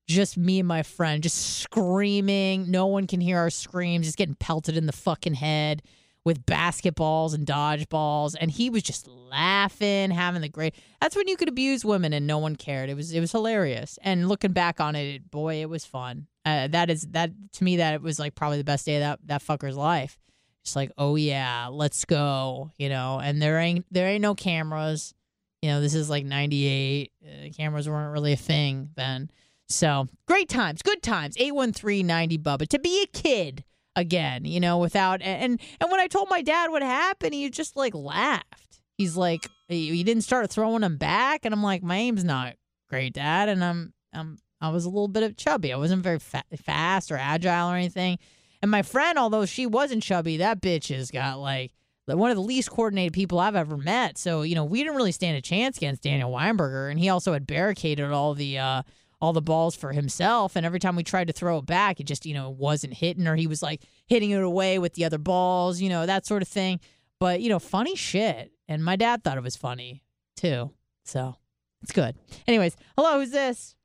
Just 0.07 0.37
me 0.37 0.59
and 0.59 0.67
my 0.67 0.83
friend 0.83 1.21
just 1.21 1.59
screaming. 1.59 2.71
No 2.71 2.87
one 2.87 3.07
can 3.07 3.19
hear 3.21 3.37
our 3.37 3.49
screams. 3.49 4.05
Just 4.05 4.17
getting 4.17 4.35
pelted 4.35 4.77
in 4.77 4.85
the 4.85 4.93
fucking 4.93 5.33
head 5.33 5.81
with 6.23 6.45
basketballs 6.45 7.33
and 7.33 7.45
dodgeballs. 7.45 8.35
And 8.39 8.51
he 8.51 8.69
was 8.69 8.83
just 8.83 9.07
laughing, 9.07 10.11
having 10.11 10.41
the 10.41 10.49
great. 10.49 10.75
That's 10.99 11.15
when 11.15 11.27
you 11.27 11.37
could 11.37 11.49
abuse 11.49 11.83
women 11.83 12.13
and 12.13 12.27
no 12.27 12.37
one 12.37 12.55
cared. 12.55 12.89
It 12.89 12.95
was 12.95 13.11
it 13.11 13.19
was 13.19 13.31
hilarious. 13.31 13.97
And 14.01 14.29
looking 14.29 14.53
back 14.53 14.79
on 14.79 14.95
it, 14.95 15.29
boy, 15.31 15.61
it 15.61 15.69
was 15.69 15.85
fun. 15.85 16.27
Uh, 16.45 16.67
that 16.67 16.89
is 16.89 17.03
that 17.11 17.31
to 17.53 17.63
me 17.63 17.77
that 17.77 18.01
was 18.01 18.19
like 18.19 18.35
probably 18.35 18.57
the 18.57 18.63
best 18.63 18.85
day 18.85 18.95
of 18.95 19.01
that 19.01 19.19
that 19.25 19.43
fucker's 19.43 19.77
life 19.77 20.17
just 20.63 20.75
like 20.75 20.91
oh 20.97 21.15
yeah 21.15 21.67
let's 21.67 22.05
go 22.05 22.71
you 22.77 22.89
know 22.89 23.19
and 23.21 23.41
there 23.41 23.57
ain't 23.59 23.85
there 23.91 24.07
ain't 24.07 24.21
no 24.21 24.35
cameras 24.35 25.13
you 25.61 25.69
know 25.69 25.81
this 25.81 25.93
is 25.93 26.09
like 26.09 26.25
98 26.25 27.11
uh, 27.23 27.49
cameras 27.55 27.89
weren't 27.89 28.11
really 28.11 28.33
a 28.33 28.37
thing 28.37 28.89
then 28.95 29.29
so 29.67 30.07
great 30.27 30.49
times 30.49 30.81
good 30.81 31.01
times 31.01 31.35
813-90 31.37 32.41
bubba 32.41 32.67
to 32.67 32.79
be 32.79 33.03
a 33.03 33.07
kid 33.07 33.63
again 33.95 34.45
you 34.45 34.59
know 34.59 34.77
without 34.77 35.21
and 35.21 35.59
and 35.79 35.91
when 35.91 35.99
i 35.99 36.07
told 36.07 36.29
my 36.29 36.41
dad 36.41 36.71
what 36.71 36.81
happened 36.81 37.33
he 37.33 37.49
just 37.49 37.75
like 37.75 37.93
laughed. 37.93 38.81
He's 38.97 39.17
like 39.17 39.49
he 39.67 40.03
didn't 40.03 40.23
start 40.23 40.49
throwing 40.49 40.81
them 40.81 40.97
back? 40.97 41.43
And 41.43 41.53
i'm 41.53 41.63
like 41.63 41.83
my 41.83 41.97
aim's 41.97 42.23
not 42.23 42.55
great 42.89 43.13
dad. 43.13 43.49
And 43.49 43.63
i'm 43.63 43.93
i'm 44.13 44.37
i 44.61 44.69
was 44.69 44.85
a 44.85 44.89
little 44.89 45.07
bit 45.07 45.23
of 45.23 45.35
chubby. 45.37 45.73
I 45.73 45.77
wasn't 45.77 46.03
very 46.03 46.19
fa- 46.19 46.43
fast 46.61 47.11
or 47.11 47.17
agile 47.17 47.69
or 47.69 47.75
anything. 47.75 48.19
And 48.61 48.69
my 48.69 48.83
friend, 48.83 49.17
although 49.17 49.45
she 49.45 49.65
wasn't 49.65 50.03
chubby, 50.03 50.37
that 50.37 50.61
bitch 50.61 50.95
has 50.95 51.09
got 51.09 51.39
like 51.39 51.71
one 52.05 52.29
of 52.29 52.35
the 52.35 52.43
least 52.43 52.69
coordinated 52.69 53.13
people 53.13 53.39
I've 53.39 53.55
ever 53.55 53.77
met. 53.77 54.17
So 54.17 54.41
you 54.43 54.55
know, 54.55 54.65
we 54.65 54.83
didn't 54.83 54.97
really 54.97 55.11
stand 55.11 55.37
a 55.37 55.41
chance 55.41 55.77
against 55.77 56.03
Daniel 56.03 56.31
Weinberger, 56.31 56.91
and 56.91 56.99
he 56.99 57.09
also 57.09 57.33
had 57.33 57.47
barricaded 57.47 58.11
all 58.11 58.33
the 58.33 58.59
uh, 58.59 58.83
all 59.21 59.33
the 59.33 59.41
balls 59.41 59.75
for 59.75 59.91
himself. 59.91 60.55
And 60.55 60.65
every 60.65 60.79
time 60.79 60.95
we 60.95 61.03
tried 61.03 61.27
to 61.27 61.33
throw 61.33 61.59
it 61.59 61.65
back, 61.65 61.99
it 61.99 62.05
just 62.05 62.25
you 62.25 62.33
know 62.33 62.49
wasn't 62.49 62.93
hitting, 62.93 63.27
or 63.27 63.35
he 63.35 63.47
was 63.47 63.61
like 63.61 63.81
hitting 64.07 64.31
it 64.31 64.41
away 64.41 64.79
with 64.79 64.93
the 64.95 65.05
other 65.05 65.17
balls, 65.17 65.79
you 65.81 65.89
know 65.89 66.05
that 66.05 66.25
sort 66.25 66.41
of 66.41 66.47
thing. 66.47 66.79
But 67.19 67.41
you 67.41 67.49
know, 67.49 67.59
funny 67.59 67.95
shit. 67.95 68.51
And 68.67 68.83
my 68.83 68.95
dad 68.95 69.23
thought 69.23 69.37
it 69.37 69.43
was 69.43 69.55
funny 69.55 70.01
too. 70.35 70.71
So 71.03 71.35
it's 71.83 71.91
good. 71.91 72.15
Anyways, 72.47 72.75
hello, 72.97 73.19
who's 73.19 73.31
this? 73.31 73.75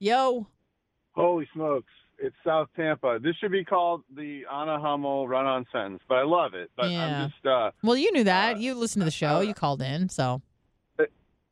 Yo. 0.00 0.46
Holy 1.14 1.48
smokes 1.54 1.92
it's 2.18 2.34
South 2.46 2.68
Tampa. 2.76 3.18
This 3.22 3.34
should 3.36 3.52
be 3.52 3.64
called 3.64 4.02
the 4.14 4.42
Anna 4.50 4.78
Hummel 4.80 5.26
run-on 5.28 5.66
sentence, 5.72 6.00
but 6.08 6.14
I 6.16 6.22
love 6.24 6.54
it. 6.54 6.70
But 6.76 6.90
Yeah. 6.90 7.24
I'm 7.24 7.30
just 7.30 7.44
uh, 7.46 7.70
Well, 7.82 7.96
you 7.96 8.12
knew 8.12 8.24
that. 8.24 8.56
Uh, 8.56 8.58
you 8.58 8.74
listened 8.74 9.00
to 9.02 9.04
the 9.04 9.10
show. 9.10 9.36
uh, 9.36 9.40
you 9.40 9.52
called 9.54 9.82
in, 9.82 10.08
so 10.08 10.40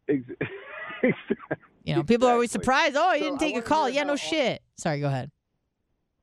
ex- 0.09 0.23
you 1.85 1.95
know 1.95 2.03
people 2.03 2.29
are 2.29 2.33
always 2.33 2.51
surprised. 2.51 2.97
Oh, 2.97 3.13
you 3.13 3.21
So 3.21 3.25
didn't 3.27 3.41
take 3.41 3.57
a 3.57 3.63
call. 3.63 3.89
Yeah, 3.89 4.05
no 4.05 4.17
shit. 4.17 4.63
Sorry, 4.77 5.01
go 5.01 5.07
ahead. 5.09 5.31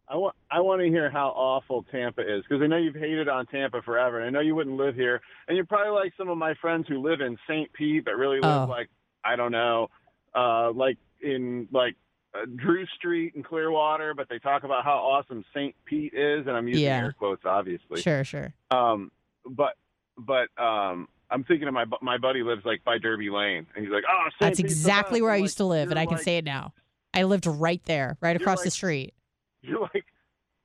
I 0.08 0.16
want 0.16 0.36
I 0.50 0.60
want 0.62 0.82
to 0.82 0.88
hear 0.88 1.10
how 1.12 1.28
awful 1.30 1.84
Tampa 1.92 2.22
is 2.22 2.44
because 2.44 2.64
I 2.64 2.68
know 2.68 2.78
you've 2.78 2.96
hated 2.96 3.30
on 3.30 3.46
Tampa 3.46 3.82
forever, 3.84 4.18
and 4.20 4.26
I 4.26 4.30
know 4.32 4.40
you 4.40 4.56
wouldn't 4.56 4.76
live 4.78 4.96
here, 4.96 5.22
and 5.48 5.56
you're 5.56 5.66
probably 5.68 5.92
like 5.92 6.14
some 6.18 6.30
of 6.30 6.38
my 6.38 6.56
friends 6.56 6.86
who 6.88 7.00
live 7.00 7.22
in 7.22 7.38
St. 7.48 7.72
Pete 7.74 8.06
but 8.06 8.16
really 8.16 8.38
live 8.42 8.64
Oh. 8.64 8.66
like 8.72 8.90
I 9.24 9.36
don't 9.36 9.52
know, 9.52 9.90
uh, 10.34 10.72
like 10.72 10.98
in 11.22 11.68
like 11.72 11.96
uh, 12.34 12.46
Drew 12.56 12.86
Street 12.96 13.34
in 13.36 13.44
Clearwater, 13.44 14.14
but 14.16 14.30
they 14.30 14.40
talk 14.40 14.64
about 14.64 14.84
how 14.84 14.94
awesome 14.98 15.44
St. 15.54 15.76
Pete 15.86 16.14
is, 16.16 16.48
and 16.48 16.56
I'm 16.58 16.68
using 16.68 16.86
Yeah. 16.86 16.98
air 17.04 17.14
quotes 17.18 17.44
obviously. 17.46 18.02
Sure, 18.02 18.24
sure. 18.24 18.54
Um, 18.72 19.12
but 19.46 19.74
but 20.18 20.48
um, 20.58 21.08
I'm 21.32 21.44
thinking 21.44 21.68
of 21.68 21.74
my 21.74 21.86
my 22.02 22.18
buddy 22.18 22.44
lives 22.44 22.64
like 22.66 22.84
by 22.84 22.98
Derby 22.98 23.30
Lane, 23.30 23.68
and 23.76 23.86
he's 23.86 23.94
like, 23.94 24.04
oh. 24.10 24.30
That's 24.40 24.60
exactly 24.60 25.20
best." 25.20 25.24
where 25.24 25.32
I 25.32 25.36
I'm 25.38 25.42
used 25.44 25.58
to 25.58 25.66
live, 25.66 25.92
and 25.92 26.00
I 26.00 26.06
can 26.06 26.16
like- 26.16 26.24
say 26.24 26.38
it 26.38 26.46
now. 26.46 26.74
I 27.14 27.24
lived 27.24 27.48
right 27.48 27.82
there, 27.86 28.18
right 28.22 28.36
across 28.36 28.62
the 28.64 28.70
street. 28.72 29.14
You're 29.62 29.80
like, 29.82 30.06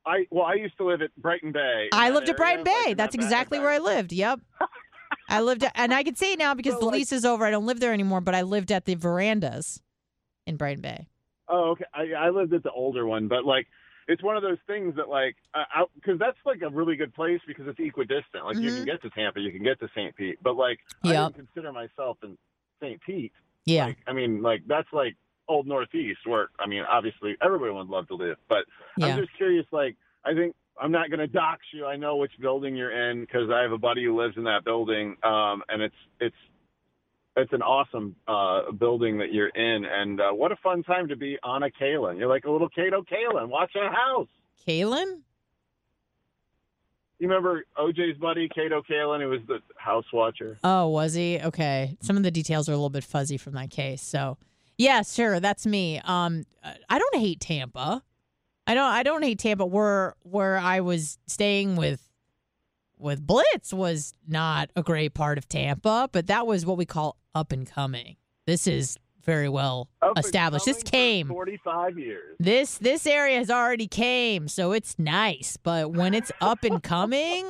I 0.06 0.26
well, 0.30 0.44
I 0.44 0.54
used 0.54 0.76
to 0.76 0.84
live 0.84 1.00
at 1.02 1.14
Brighton 1.16 1.52
Bay. 1.52 1.88
I 1.92 2.10
lived 2.10 2.28
at 2.28 2.36
Brighton 2.36 2.64
Bay. 2.64 2.94
That's 2.94 3.14
exactly 3.14 3.58
where 3.58 3.70
I 3.70 3.78
lived. 3.78 4.12
Yep. 4.12 4.40
I 5.28 5.40
lived, 5.40 5.64
at, 5.64 5.72
and 5.74 5.94
I 5.94 6.02
can 6.02 6.14
say 6.16 6.32
it 6.34 6.38
now 6.38 6.54
because 6.54 6.74
So, 6.74 6.80
the 6.80 6.86
like- 6.86 6.94
lease 6.94 7.12
is 7.12 7.24
over. 7.24 7.44
I 7.46 7.50
don't 7.50 7.66
live 7.66 7.80
there 7.80 7.92
anymore, 7.92 8.20
but 8.20 8.34
I 8.34 8.42
lived 8.42 8.70
at 8.72 8.84
the 8.84 8.94
verandas 8.94 9.80
in 10.46 10.56
Brighton 10.56 10.82
Bay. 10.82 11.08
Oh, 11.48 11.70
okay. 11.72 11.84
I, 11.94 12.12
I 12.26 12.30
lived 12.30 12.52
at 12.52 12.62
the 12.62 12.70
older 12.70 13.06
one, 13.06 13.28
but 13.28 13.44
like, 13.44 13.66
it's 14.08 14.22
one 14.22 14.36
of 14.36 14.42
those 14.42 14.58
things 14.66 14.94
that 14.96 15.08
like, 15.08 15.36
because 15.94 16.18
that's 16.18 16.38
like 16.44 16.62
a 16.62 16.68
really 16.68 16.96
good 16.96 17.14
place 17.14 17.40
because 17.46 17.66
it's 17.66 17.78
equidistant. 17.78 18.44
Like, 18.44 18.56
you 18.60 18.70
Mhm. 18.70 18.76
can 18.76 18.84
get 18.84 19.02
to 19.02 19.10
Tampa, 19.10 19.40
you 19.40 19.50
can 19.52 19.62
get 19.62 19.78
to 19.80 19.88
St. 19.94 20.14
Pete, 20.16 20.38
but 20.42 20.56
like, 20.56 20.80
I 21.04 21.12
Yep. 21.12 21.16
don't 21.16 21.34
consider 21.34 21.72
myself 21.72 22.18
in 22.22 22.36
St. 22.80 23.00
Pete. 23.02 23.32
Yeah. 23.64 23.86
Like, 23.86 23.98
I 24.06 24.12
mean, 24.12 24.42
like 24.42 24.62
that's 24.66 24.92
like 24.92 25.16
old 25.48 25.66
Northeast, 25.66 26.20
where 26.26 26.48
I 26.58 26.66
mean, 26.66 26.82
obviously 26.82 27.36
everybody 27.40 27.72
would 27.72 27.88
love 27.88 28.08
to 28.08 28.14
live, 28.14 28.38
but 28.48 28.64
Yeah. 28.98 29.06
I'm 29.08 29.20
just 29.20 29.32
curious. 29.36 29.66
Like, 29.72 29.96
I 30.24 30.34
think 30.34 30.54
I'm 30.80 30.90
not 30.90 31.08
going 31.08 31.20
to 31.20 31.28
dox 31.28 31.62
you. 31.72 31.86
I 31.86 31.94
know 31.96 32.16
which 32.16 32.32
building 32.40 32.74
you're 32.74 32.90
in 32.90 33.20
because 33.20 33.48
I 33.48 33.60
have 33.60 33.70
a 33.72 33.78
buddy 33.78 34.04
who 34.04 34.16
lives 34.20 34.36
in 34.36 34.44
that 34.44 34.64
building, 34.64 35.16
um, 35.22 35.62
and 35.68 35.80
it's 35.82 35.94
it's 36.20 36.36
it's 37.36 37.52
an 37.52 37.62
awesome 37.62 38.14
uh, 38.28 38.70
building 38.72 39.18
that 39.18 39.32
you're 39.32 39.48
in, 39.48 39.84
and 39.84 40.20
uh, 40.20 40.30
what 40.30 40.52
a 40.52 40.56
fun 40.56 40.82
time 40.82 41.08
to 41.08 41.16
be 41.16 41.36
on 41.42 41.62
a 41.62 41.70
Kaelin. 41.70 42.18
You're 42.18 42.28
like 42.28 42.44
a 42.44 42.50
little 42.50 42.68
Kato 42.68 43.02
Kaelin. 43.02 43.48
Watch 43.48 43.72
a 43.74 43.88
house. 43.90 44.28
Kaelin? 44.66 45.20
You 47.18 47.28
remember 47.28 47.64
OJ's 47.78 48.18
buddy 48.18 48.48
Kato 48.48 48.82
Kaelin, 48.82 49.22
who 49.22 49.30
was 49.30 49.40
the 49.46 49.58
house 49.76 50.04
watcher? 50.12 50.58
Oh, 50.62 50.88
was 50.88 51.14
he? 51.14 51.40
Okay. 51.42 51.96
Some 52.00 52.16
of 52.16 52.22
the 52.22 52.30
details 52.30 52.68
are 52.68 52.72
a 52.72 52.76
little 52.76 52.90
bit 52.90 53.04
fuzzy 53.04 53.36
from 53.36 53.54
that 53.54 53.70
case. 53.70 54.02
So, 54.02 54.36
yeah, 54.76 55.02
sure, 55.02 55.40
that's 55.40 55.66
me. 55.66 56.00
Um, 56.04 56.44
I 56.88 56.98
don't 56.98 57.16
hate 57.16 57.40
Tampa. 57.40 58.02
I 58.66 58.74
don't. 58.74 58.90
I 58.90 59.02
don't 59.02 59.22
hate 59.22 59.38
Tampa. 59.38 59.66
Where 59.66 60.14
where 60.22 60.58
I 60.58 60.80
was 60.80 61.18
staying 61.26 61.76
with 61.76 62.08
with 62.96 63.26
Blitz 63.26 63.72
was 63.72 64.14
not 64.26 64.70
a 64.74 64.82
great 64.82 65.14
part 65.14 65.36
of 65.36 65.48
Tampa, 65.48 66.08
but 66.10 66.28
that 66.28 66.46
was 66.46 66.64
what 66.64 66.78
we 66.78 66.86
call 66.86 67.16
up 67.34 67.52
and 67.52 67.70
coming. 67.70 68.16
This 68.46 68.66
is 68.66 68.98
very 69.24 69.48
well 69.48 69.88
Up 70.02 70.18
established. 70.18 70.66
This 70.66 70.82
came. 70.82 71.28
for 71.28 71.34
45 71.34 71.98
years. 71.98 72.36
This 72.38 72.78
this 72.78 73.06
area 73.06 73.38
has 73.38 73.50
already 73.50 73.86
came, 73.86 74.48
so 74.48 74.72
it's 74.72 74.98
nice. 74.98 75.56
But 75.56 75.92
when 75.92 76.14
it's 76.14 76.30
up 76.40 76.62
and 76.64 76.82
coming, 76.82 77.46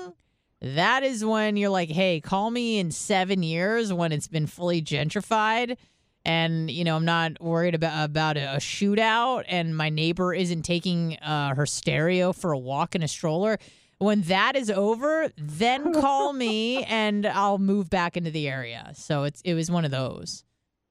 that 0.61 1.03
is 1.03 1.25
when 1.25 1.57
you're 1.57 1.71
like, 1.71 1.91
hey, 1.91 2.21
call 2.21 2.51
me 2.51 2.79
in 2.79 2.91
seven 2.91 3.43
years 3.43 3.93
when 3.93 4.13
it's 4.13 4.29
been 4.29 4.47
fully 4.47 4.81
gentrified, 4.83 5.77
and 6.25 6.71
you 6.71 6.85
know 6.85 6.97
I'm 6.97 7.05
not 7.05 7.41
worried 7.43 7.75
about 7.75 8.05
about 8.05 8.37
a, 8.37 8.55
a 8.55 8.59
shootout, 8.59 9.45
and 9.49 9.77
my 9.77 9.91
neighbor 9.91 10.33
isn't 10.33 10.63
taking 10.63 11.17
uh, 11.19 11.55
her 11.55 11.67
stereo 11.67 12.33
for 12.33 12.53
a 12.53 12.59
walk 12.59 12.95
in 12.95 13.03
a 13.03 13.09
stroller. 13.09 13.59
When 14.05 14.21
that 14.23 14.55
is 14.57 14.71
over, 14.71 15.31
then 15.37 15.93
call 15.95 16.33
me 16.33 16.85
and 16.85 17.27
I'll 17.27 17.59
move 17.59 17.89
back 17.91 18.17
into 18.17 18.31
the 18.31 18.49
area. 18.49 18.93
So 18.95 19.25
it's 19.25 19.41
it 19.43 19.55
was 19.55 19.71
one 19.71 19.85
of 19.85 19.91
those, 19.91 20.45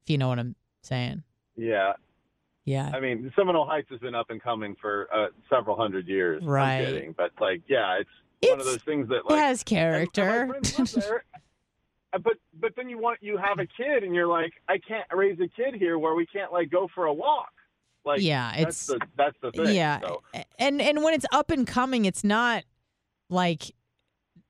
if 0.03 0.09
you 0.09 0.17
know 0.17 0.27
what 0.29 0.39
I'm 0.39 0.55
saying. 0.81 1.23
Yeah, 1.55 1.93
Yeah. 2.65 2.89
I 2.93 2.99
mean, 2.99 3.31
Seminole 3.35 3.65
Heights 3.67 3.87
has 3.91 3.99
been 3.99 4.15
up 4.15 4.31
and 4.31 4.41
coming 4.41 4.75
for 4.81 5.07
uh, 5.13 5.27
several 5.49 5.75
hundred 5.77 6.07
years. 6.07 6.41
I'm 6.41 6.49
Right. 6.49 6.85
kidding, 6.85 7.13
but 7.15 7.31
like, 7.39 7.61
yeah, 7.67 7.99
it's, 7.99 8.09
one 8.49 8.59
of 8.59 8.65
those 8.65 8.81
things 8.83 9.07
that 9.09 9.29
like 9.29 9.39
has 9.39 9.63
character. 9.63 10.23
and 10.27 10.49
my 10.51 10.59
friends 10.59 10.95
live 10.95 11.05
there. 11.05 11.23
Uh, 12.13 12.17
But 12.17 12.33
but 12.59 12.73
then 12.75 12.89
you 12.89 12.97
want 12.99 13.19
you 13.21 13.37
have 13.37 13.59
a 13.59 13.67
kid 13.67 14.03
and 14.03 14.13
you're 14.15 14.27
like 14.27 14.53
I 14.67 14.77
can't 14.79 15.05
raise 15.13 15.39
a 15.39 15.47
kid 15.47 15.75
here 15.75 15.97
where 15.99 16.15
we 16.15 16.25
can't 16.25 16.51
like 16.51 16.69
go 16.71 16.87
for 16.95 17.05
a 17.05 17.13
walk. 17.13 17.49
Like 18.05 18.21
Yeah, 18.21 18.51
that's 18.57 18.89
it's- 18.89 18.99
the 18.99 19.07
that's 19.15 19.37
the 19.41 19.51
thing. 19.51 19.75
Yeah, 19.75 19.99
So, 20.01 20.21
and 20.59 20.81
and 20.81 21.03
when 21.03 21.13
it's 21.13 21.25
up 21.31 21.51
and 21.51 21.65
coming, 21.65 22.03
it's 22.05 22.23
not 22.23 22.63
like 23.33 23.71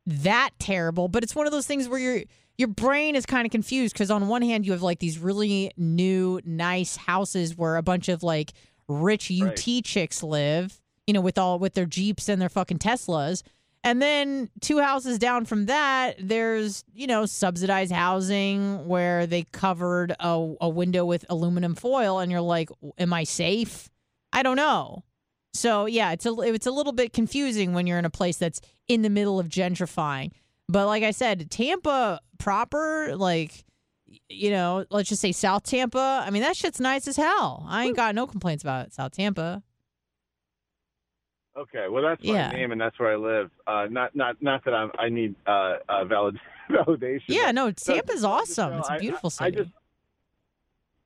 that 0.05 0.51
terrible, 0.59 1.07
but 1.07 1.23
it's 1.23 1.35
one 1.35 1.45
of 1.45 1.51
those 1.51 1.65
things 1.67 1.87
where 1.87 1.99
your 1.99 2.23
your 2.57 2.67
brain 2.67 3.15
is 3.15 3.25
kind 3.25 3.45
of 3.47 3.51
confused 3.51 3.93
because 3.95 4.11
on 4.11 4.27
one 4.27 4.43
hand 4.43 4.65
you 4.65 4.73
have 4.73 4.83
like 4.83 4.99
these 4.99 5.17
really 5.17 5.71
new 5.75 6.39
nice 6.45 6.95
houses 6.95 7.57
where 7.57 7.77
a 7.77 7.81
bunch 7.81 8.09
of 8.09 8.21
like 8.21 8.51
rich 8.87 9.31
UT 9.31 9.47
Right. 9.47 9.83
chicks 9.83 10.21
live, 10.21 10.79
you 11.07 11.13
know, 11.13 11.21
with 11.21 11.37
all 11.39 11.57
with 11.57 11.73
their 11.73 11.85
Jeeps 11.87 12.29
and 12.29 12.39
their 12.41 12.49
fucking 12.49 12.77
Teslas. 12.77 13.41
And 13.85 14.01
then 14.01 14.49
two 14.61 14.79
houses 14.79 15.19
down 15.19 15.43
from 15.45 15.65
that, 15.65 16.15
there's, 16.17 16.85
you 16.93 17.05
know, 17.07 17.25
subsidized 17.25 17.91
housing 17.91 18.87
where 18.87 19.25
they 19.27 19.43
covered 19.51 20.15
a, 20.21 20.53
a 20.61 20.69
window 20.69 21.03
with 21.05 21.25
aluminum 21.29 21.75
foil. 21.75 22.19
And 22.19 22.31
you're 22.31 22.39
like, 22.39 22.69
am 22.97 23.11
I 23.13 23.25
safe? 23.25 23.89
I 24.31 24.41
don't 24.41 24.55
know. 24.55 25.03
So 25.53 25.85
yeah, 25.85 26.11
it's 26.11 26.25
a 26.25 26.33
it's 26.41 26.65
a 26.67 26.71
little 26.71 26.93
bit 26.93 27.13
confusing 27.13 27.73
when 27.73 27.85
you're 27.87 27.99
in 27.99 28.05
a 28.05 28.09
place 28.09 28.37
that's 28.37 28.59
in 28.87 29.01
the 29.03 29.09
middle 29.09 29.39
of 29.39 29.47
gentrifying. 29.49 30.31
But 30.67 30.87
like 30.87 31.03
I 31.03 31.11
said, 31.11 31.51
Tampa 31.51 32.19
proper, 32.39 33.15
like 33.15 33.63
you 34.29 34.49
know, 34.51 34.85
let's 34.89 35.09
just 35.09 35.21
say 35.21 35.31
South 35.31 35.63
Tampa. 35.63 36.23
I 36.25 36.29
mean, 36.31 36.41
that 36.41 36.55
shit's 36.55 36.79
nice 36.79 37.07
as 37.07 37.17
hell. 37.17 37.65
I 37.67 37.85
ain't 37.85 37.95
got 37.95 38.15
no 38.15 38.25
complaints 38.27 38.63
about 38.63 38.93
South 38.93 39.11
Tampa. 39.11 39.61
Okay, 41.55 41.85
well 41.87 42.01
that's 42.01 42.23
my 42.23 42.33
Yeah. 42.33 42.49
name 42.51 42.71
and 42.71 42.81
that's 42.81 42.97
where 42.99 43.11
I 43.13 43.15
live. 43.15 43.51
Uh, 43.67 43.85
not 43.89 44.15
not 44.15 44.41
not 44.41 44.65
that 44.65 44.73
I'm 44.73 44.91
I 44.97 45.09
need 45.09 45.35
uh, 45.45 45.75
uh, 45.87 46.03
valid 46.05 46.39
validation. 46.71 47.21
Yeah, 47.27 47.51
no, 47.51 47.69
Tampa's 47.71 48.21
so 48.21 48.29
awesome. 48.29 48.73
It's 48.79 48.89
a 48.89 48.97
beautiful 48.99 49.31
I, 49.39 49.45
I 49.45 49.47
city. 49.51 49.57
just 49.63 49.69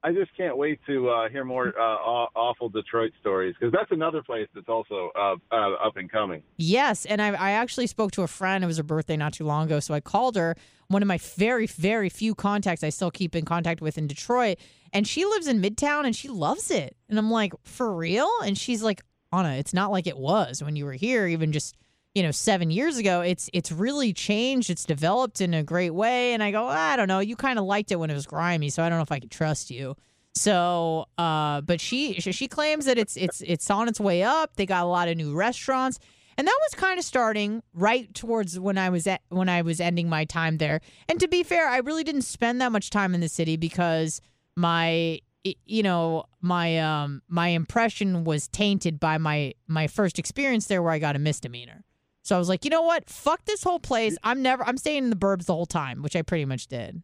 I 0.08 0.14
just 0.14 0.34
can't 0.38 0.56
wait 0.56 0.80
to 0.88 1.10
uh, 1.10 1.28
hear 1.28 1.44
more 1.44 1.68
uh, 1.78 1.82
awful 1.82 2.70
Detroit 2.70 3.12
stories 3.20 3.56
because 3.60 3.74
that's 3.74 3.92
another 3.92 4.24
place 4.24 4.48
that's 4.56 4.70
also 4.70 5.12
uh, 5.20 5.36
uh, 5.52 5.74
up 5.86 5.98
and 5.98 6.10
coming. 6.10 6.44
Yes, 6.56 7.04
and 7.06 7.22
I, 7.22 7.34
I 7.34 7.52
actually 7.52 7.88
spoke 7.88 8.12
to 8.12 8.22
a 8.22 8.28
friend. 8.28 8.64
It 8.64 8.68
was 8.68 8.78
her 8.78 8.84
birthday 8.84 9.18
not 9.18 9.34
too 9.34 9.44
long 9.44 9.66
ago, 9.66 9.82
so 9.82 9.94
I 9.94 10.00
called 10.00 10.38
her. 10.38 10.56
One 10.88 11.02
of 11.02 11.10
my 11.10 11.18
very, 11.18 11.68
very 11.68 12.08
few 12.08 12.36
contacts 12.36 12.86
I 12.86 12.90
still 12.90 13.12
keep 13.12 13.36
in 13.36 13.44
contact 13.44 13.82
with 13.82 13.98
in 13.98 14.08
Detroit, 14.08 14.60
and 14.94 15.06
she 15.06 15.26
lives 15.26 15.46
in 15.46 15.62
Midtown 15.62 16.06
and 16.06 16.16
she 16.16 16.30
loves 16.30 16.72
it. 16.72 16.96
And 17.10 17.20
I'm 17.20 17.30
like, 17.30 17.52
for 17.66 17.94
real? 17.94 18.30
And 18.46 18.58
she's 18.58 18.82
like, 18.82 19.02
Anna, 19.34 19.56
it's 19.56 19.74
not 19.74 19.92
like 19.92 20.08
it 20.08 20.18
was 20.18 20.64
when 20.64 20.78
you 20.78 20.86
were 20.86 20.94
here, 20.94 21.28
even 21.28 21.52
just 21.52 21.76
you 22.18 22.24
know 22.24 22.32
seven 22.32 22.72
years 22.72 22.98
ago. 22.98 23.22
It's 23.22 23.48
it's 23.54 23.72
really 23.72 24.12
changed. 24.12 24.72
It's 24.72 24.86
developed 24.86 25.40
in 25.40 25.54
a 25.54 25.62
great 25.62 25.92
way. 25.92 26.34
And 26.34 26.42
I 26.42 26.50
go, 26.50 26.66
I 26.66 26.96
don't 26.96 27.08
know. 27.08 27.20
You 27.20 27.36
kind 27.36 27.60
of 27.60 27.66
liked 27.66 27.92
it 27.92 27.98
when 27.98 28.10
it 28.10 28.16
was 28.16 28.26
grimy, 28.26 28.72
so 28.72 28.82
I 28.82 28.90
don't 28.90 28.98
know 28.98 29.04
if 29.04 29.12
I 29.12 29.20
could 29.20 29.30
trust 29.30 29.70
you. 29.70 29.96
So, 30.34 31.06
uh, 31.20 31.62
but 31.62 31.80
she 31.80 32.20
she 32.20 32.48
claims 32.48 32.86
that 32.86 32.98
it's 32.98 33.18
it's 33.18 33.42
it's 33.42 33.70
on 33.70 33.88
its 33.88 34.00
way 34.00 34.24
up. 34.24 34.56
They 34.56 34.66
got 34.66 34.84
a 34.84 34.88
lot 34.88 35.10
of 35.10 35.16
new 35.16 35.36
restaurants, 35.36 36.00
and 36.40 36.48
that 36.48 36.58
was 36.66 36.74
kind 36.74 36.98
of 36.98 37.06
starting 37.06 37.62
right 37.76 38.12
towards 38.16 38.60
when 38.60 38.80
I 38.80 38.90
was 38.90 39.06
at 39.06 39.22
when 39.30 39.48
I 39.48 39.62
was 39.62 39.80
ending 39.80 40.10
my 40.10 40.26
time 40.26 40.58
there. 40.58 40.82
And 41.08 41.20
to 41.20 41.28
be 41.28 41.44
fair, 41.44 41.68
I 41.70 41.78
really 41.78 42.04
didn't 42.04 42.24
spend 42.24 42.62
that 42.62 42.72
much 42.72 42.90
time 42.90 43.14
in 43.14 43.22
the 43.22 43.30
city 43.30 43.58
because 43.58 44.22
my 44.56 45.20
you 45.44 45.84
know 45.84 46.26
my 46.42 46.80
um 46.80 47.22
my 47.28 47.50
impression 47.50 48.24
was 48.24 48.48
tainted 48.48 49.00
by 49.00 49.20
my 49.20 49.54
my 49.68 49.86
first 49.86 50.18
experience 50.18 50.66
there 50.66 50.82
where 50.82 50.94
I 50.94 50.98
got 50.98 51.16
a 51.16 51.20
misdemeanor. 51.20 51.84
So 52.28 52.36
I 52.36 52.40
was 52.40 52.50
like, 52.50 52.66
you 52.66 52.70
know 52.70 52.82
what? 52.82 53.10
Fuck 53.10 53.46
this 53.46 53.64
whole 53.64 53.80
place. 53.80 54.18
I'm 54.22 54.42
never. 54.42 54.62
I'm 54.68 54.78
staying 54.78 55.06
in 55.06 55.10
the 55.10 55.16
burbs 55.16 55.46
the 55.46 55.54
whole 55.54 55.66
time, 55.66 56.02
which 56.02 56.14
I 56.14 56.24
pretty 56.24 56.44
much 56.44 56.68
did. 56.68 57.02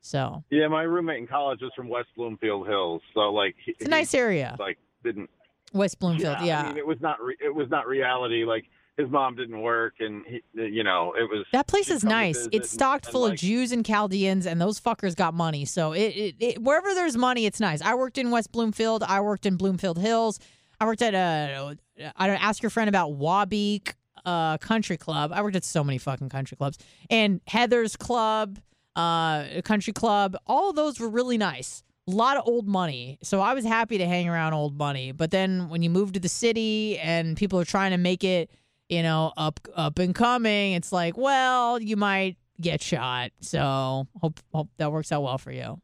So 0.00 0.42
Yeah, 0.48 0.68
my 0.68 0.84
roommate 0.84 1.18
in 1.18 1.26
college 1.26 1.60
was 1.60 1.70
from 1.76 1.88
West 1.88 2.08
Bloomfield 2.16 2.66
Hills, 2.66 3.02
so 3.12 3.20
like 3.32 3.56
he, 3.62 3.72
it's 3.72 3.84
a 3.84 3.88
nice 3.88 4.14
area, 4.14 4.56
like 4.58 4.78
didn't 5.04 5.28
West 5.74 5.98
Bloomfield. 5.98 6.38
Yeah, 6.40 6.62
I 6.62 6.68
mean, 6.68 6.78
it 6.78 6.86
was 6.86 6.96
not 7.02 7.20
re- 7.20 7.36
it 7.44 7.54
was 7.54 7.68
not 7.68 7.86
reality. 7.86 8.46
Like 8.46 8.64
his 8.96 9.10
mom 9.10 9.36
didn't 9.36 9.60
work, 9.60 9.96
and 10.00 10.24
he, 10.24 10.40
you 10.54 10.82
know 10.82 11.12
it 11.14 11.28
was 11.28 11.44
That 11.52 11.66
place 11.66 11.90
is 11.90 12.02
nice. 12.02 12.48
It's 12.52 12.70
stocked 12.70 13.04
and, 13.04 13.12
full 13.12 13.26
of 13.26 13.32
like, 13.32 13.38
Jews 13.38 13.70
and 13.70 13.84
Chaldeans, 13.84 14.46
and 14.46 14.58
those 14.58 14.80
fuckers 14.80 15.14
got 15.14 15.34
money. 15.34 15.66
So 15.66 15.92
it, 15.92 16.16
it, 16.16 16.34
it 16.38 16.62
wherever 16.62 16.94
there's 16.94 17.18
money, 17.18 17.44
it's 17.44 17.60
nice. 17.60 17.82
I 17.82 17.94
worked 17.94 18.16
in 18.16 18.30
West 18.30 18.50
Bloomfield. 18.50 19.02
I 19.02 19.20
worked 19.20 19.44
in 19.44 19.56
Bloomfield 19.56 19.98
Hills. 19.98 20.40
I 20.80 20.86
worked 20.86 21.02
at 21.02 21.12
a. 21.12 21.76
I 22.16 22.26
don't 22.26 22.42
ask 22.42 22.62
your 22.62 22.70
friend 22.70 22.88
about 22.88 23.10
Wabeek 23.10 23.92
uh, 24.26 24.58
Country 24.58 24.98
Club. 24.98 25.32
I 25.32 25.40
worked 25.42 25.56
at 25.56 25.64
so 25.64 25.82
many 25.82 25.96
fucking 25.96 26.28
country 26.28 26.56
clubs 26.56 26.78
and 27.08 27.40
Heather's 27.46 27.96
Club, 27.96 28.58
uh, 28.94 29.62
Country 29.64 29.94
Club. 29.94 30.36
All 30.46 30.74
those 30.74 31.00
were 31.00 31.08
really 31.08 31.38
nice. 31.38 31.82
A 32.08 32.12
lot 32.12 32.36
of 32.36 32.46
old 32.46 32.68
money. 32.68 33.18
So 33.22 33.40
I 33.40 33.54
was 33.54 33.64
happy 33.64 33.98
to 33.98 34.06
hang 34.06 34.28
around 34.28 34.52
old 34.52 34.76
money. 34.76 35.12
But 35.12 35.30
then 35.30 35.68
when 35.70 35.82
you 35.82 35.90
move 35.90 36.12
to 36.12 36.20
the 36.20 36.28
city 36.28 36.98
and 36.98 37.36
people 37.36 37.58
are 37.58 37.64
trying 37.64 37.92
to 37.92 37.96
make 37.96 38.22
it 38.22 38.50
you 38.88 39.02
know, 39.02 39.32
up 39.36 39.60
up 39.74 39.98
and 39.98 40.14
coming. 40.14 40.72
It's 40.72 40.92
like, 40.92 41.16
well, 41.16 41.80
you 41.80 41.96
might 41.96 42.36
get 42.60 42.82
shot. 42.82 43.30
So 43.40 44.06
hope 44.20 44.40
hope 44.52 44.68
that 44.78 44.92
works 44.92 45.12
out 45.12 45.22
well 45.22 45.38
for 45.38 45.52
you. 45.52 45.80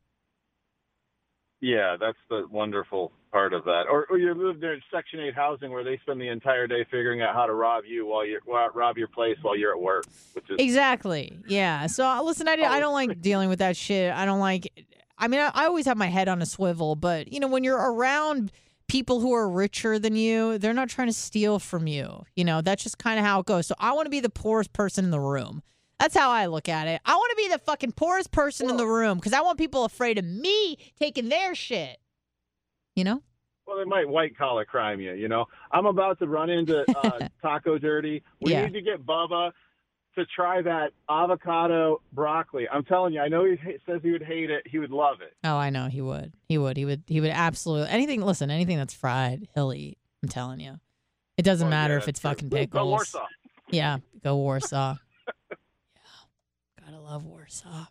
Yeah, 1.62 1.96
that's 1.98 2.18
the 2.28 2.44
wonderful 2.50 3.12
part 3.30 3.52
of 3.52 3.64
that. 3.64 3.84
Or, 3.88 4.04
or 4.10 4.18
you 4.18 4.34
live 4.34 4.60
there 4.60 4.74
in 4.74 4.82
Section 4.92 5.20
Eight 5.20 5.34
housing 5.34 5.70
where 5.70 5.84
they 5.84 5.96
spend 5.98 6.20
the 6.20 6.28
entire 6.28 6.66
day 6.66 6.84
figuring 6.90 7.22
out 7.22 7.36
how 7.36 7.46
to 7.46 7.54
rob 7.54 7.84
you 7.86 8.04
while 8.04 8.26
you're 8.26 8.40
well, 8.44 8.68
rob 8.74 8.98
your 8.98 9.06
place 9.06 9.36
while 9.42 9.56
you're 9.56 9.72
at 9.72 9.80
work, 9.80 10.04
which 10.32 10.44
is 10.50 10.56
Exactly. 10.58 11.38
Yeah. 11.46 11.86
So 11.86 12.04
uh, 12.04 12.20
listen, 12.24 12.48
I, 12.48 12.54
I 12.54 12.80
don't 12.80 12.92
like 12.92 13.22
dealing 13.22 13.48
with 13.48 13.60
that 13.60 13.76
shit. 13.76 14.12
I 14.12 14.24
don't 14.24 14.40
like. 14.40 14.84
I 15.16 15.28
mean, 15.28 15.38
I, 15.38 15.52
I 15.54 15.66
always 15.66 15.86
have 15.86 15.96
my 15.96 16.08
head 16.08 16.26
on 16.26 16.42
a 16.42 16.46
swivel, 16.46 16.96
but 16.96 17.32
you 17.32 17.38
know, 17.38 17.46
when 17.46 17.62
you're 17.62 17.78
around 17.78 18.50
people 18.88 19.20
who 19.20 19.32
are 19.32 19.48
richer 19.48 20.00
than 20.00 20.16
you, 20.16 20.58
they're 20.58 20.74
not 20.74 20.88
trying 20.88 21.06
to 21.08 21.14
steal 21.14 21.60
from 21.60 21.86
you. 21.86 22.24
You 22.34 22.44
know, 22.44 22.60
that's 22.60 22.82
just 22.82 22.98
kind 22.98 23.20
of 23.20 23.24
how 23.24 23.38
it 23.38 23.46
goes. 23.46 23.68
So 23.68 23.76
I 23.78 23.92
want 23.92 24.06
to 24.06 24.10
be 24.10 24.20
the 24.20 24.30
poorest 24.30 24.72
person 24.72 25.04
in 25.04 25.12
the 25.12 25.20
room. 25.20 25.62
That's 26.02 26.16
how 26.16 26.30
I 26.32 26.46
look 26.46 26.68
at 26.68 26.88
it. 26.88 27.00
I 27.06 27.14
want 27.14 27.30
to 27.30 27.36
be 27.36 27.48
the 27.48 27.58
fucking 27.60 27.92
poorest 27.92 28.32
person 28.32 28.68
in 28.68 28.76
the 28.76 28.86
room 28.86 29.18
because 29.18 29.32
I 29.32 29.40
want 29.40 29.56
people 29.56 29.84
afraid 29.84 30.18
of 30.18 30.24
me 30.24 30.76
taking 30.98 31.28
their 31.28 31.54
shit. 31.54 31.98
You 32.96 33.04
know? 33.04 33.22
well, 33.68 33.78
they 33.78 33.84
might 33.84 34.08
white 34.08 34.36
collar 34.36 34.64
crime 34.64 35.00
you. 35.00 35.12
You 35.12 35.28
know, 35.28 35.46
I'm 35.70 35.86
about 35.86 36.18
to 36.18 36.26
run 36.26 36.50
into 36.50 36.84
uh, 36.98 37.28
Taco 37.42 37.78
Dirty. 37.78 38.22
We 38.40 38.50
Yeah. 38.50 38.66
need 38.66 38.72
to 38.72 38.82
get 38.82 39.06
Bubba 39.06 39.52
to 40.16 40.26
try 40.26 40.60
that 40.60 40.90
avocado 41.08 42.02
broccoli. 42.12 42.68
I'm 42.68 42.84
telling 42.84 43.14
you, 43.14 43.20
I 43.20 43.28
know 43.28 43.44
he 43.44 43.56
says 43.86 44.00
he 44.02 44.10
would 44.10 44.24
hate 44.24 44.50
it. 44.50 44.66
He 44.66 44.80
would 44.80 44.90
love 44.90 45.20
it. 45.20 45.34
Oh, 45.44 45.56
I 45.56 45.70
know 45.70 45.86
he 45.86 46.00
would. 46.02 46.32
He 46.48 46.58
would. 46.58 46.76
He 46.76 46.84
would. 46.84 47.04
He 47.06 47.20
would 47.20 47.30
absolutely 47.30 47.88
anything. 47.90 48.20
Listen, 48.22 48.50
anything 48.50 48.76
that's 48.76 48.92
fried, 48.92 49.46
he'll 49.54 49.72
eat. 49.72 49.96
I'm 50.22 50.28
telling 50.28 50.58
you. 50.58 50.80
It 51.38 51.42
doesn't 51.42 51.68
Oh, 51.68 51.70
matter 51.70 51.94
yeah, 51.94 51.98
if 52.00 52.08
it's 52.08 52.18
true. 52.20 52.30
fucking 52.30 52.48
Go 52.48 52.56
pickles. 52.58 52.88
Warsaw. 52.90 53.26
Yeah, 53.70 53.98
go 54.22 54.36
Warsaw. 54.36 54.96
Love 57.02 57.24
Warsaw. 57.24 57.86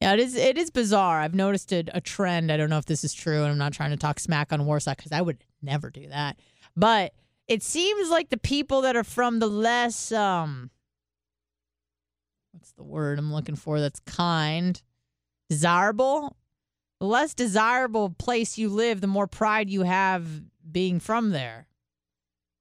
Yeah, 0.00 0.12
it 0.12 0.20
is. 0.20 0.34
It 0.36 0.58
is 0.58 0.70
bizarre. 0.70 1.20
I've 1.20 1.34
noticed 1.34 1.72
a, 1.72 1.84
a 1.94 2.00
trend. 2.00 2.52
I 2.52 2.56
don't 2.56 2.70
know 2.70 2.78
if 2.78 2.86
this 2.86 3.04
is 3.04 3.14
true, 3.14 3.42
and 3.42 3.50
I'm 3.50 3.58
not 3.58 3.72
trying 3.72 3.90
to 3.90 3.96
talk 3.96 4.20
smack 4.20 4.52
on 4.52 4.66
Warsaw 4.66 4.94
because 4.94 5.12
I 5.12 5.22
would 5.22 5.38
never 5.62 5.90
do 5.90 6.08
that. 6.08 6.38
But 6.76 7.14
it 7.48 7.62
seems 7.62 8.10
like 8.10 8.30
the 8.30 8.36
people 8.36 8.82
that 8.82 8.96
are 8.96 9.04
from 9.04 9.38
the 9.38 9.46
less 9.46 10.12
um, 10.12 10.70
what's 12.52 12.72
the 12.72 12.84
word 12.84 13.18
I'm 13.18 13.32
looking 13.32 13.56
for? 13.56 13.80
That's 13.80 14.00
kind, 14.00 14.80
desirable. 15.48 16.36
The 17.00 17.06
less 17.06 17.34
desirable 17.34 18.10
place 18.10 18.56
you 18.56 18.68
live, 18.68 19.00
the 19.00 19.06
more 19.06 19.26
pride 19.26 19.68
you 19.68 19.82
have 19.82 20.26
being 20.70 21.00
from 21.00 21.30
there. 21.30 21.66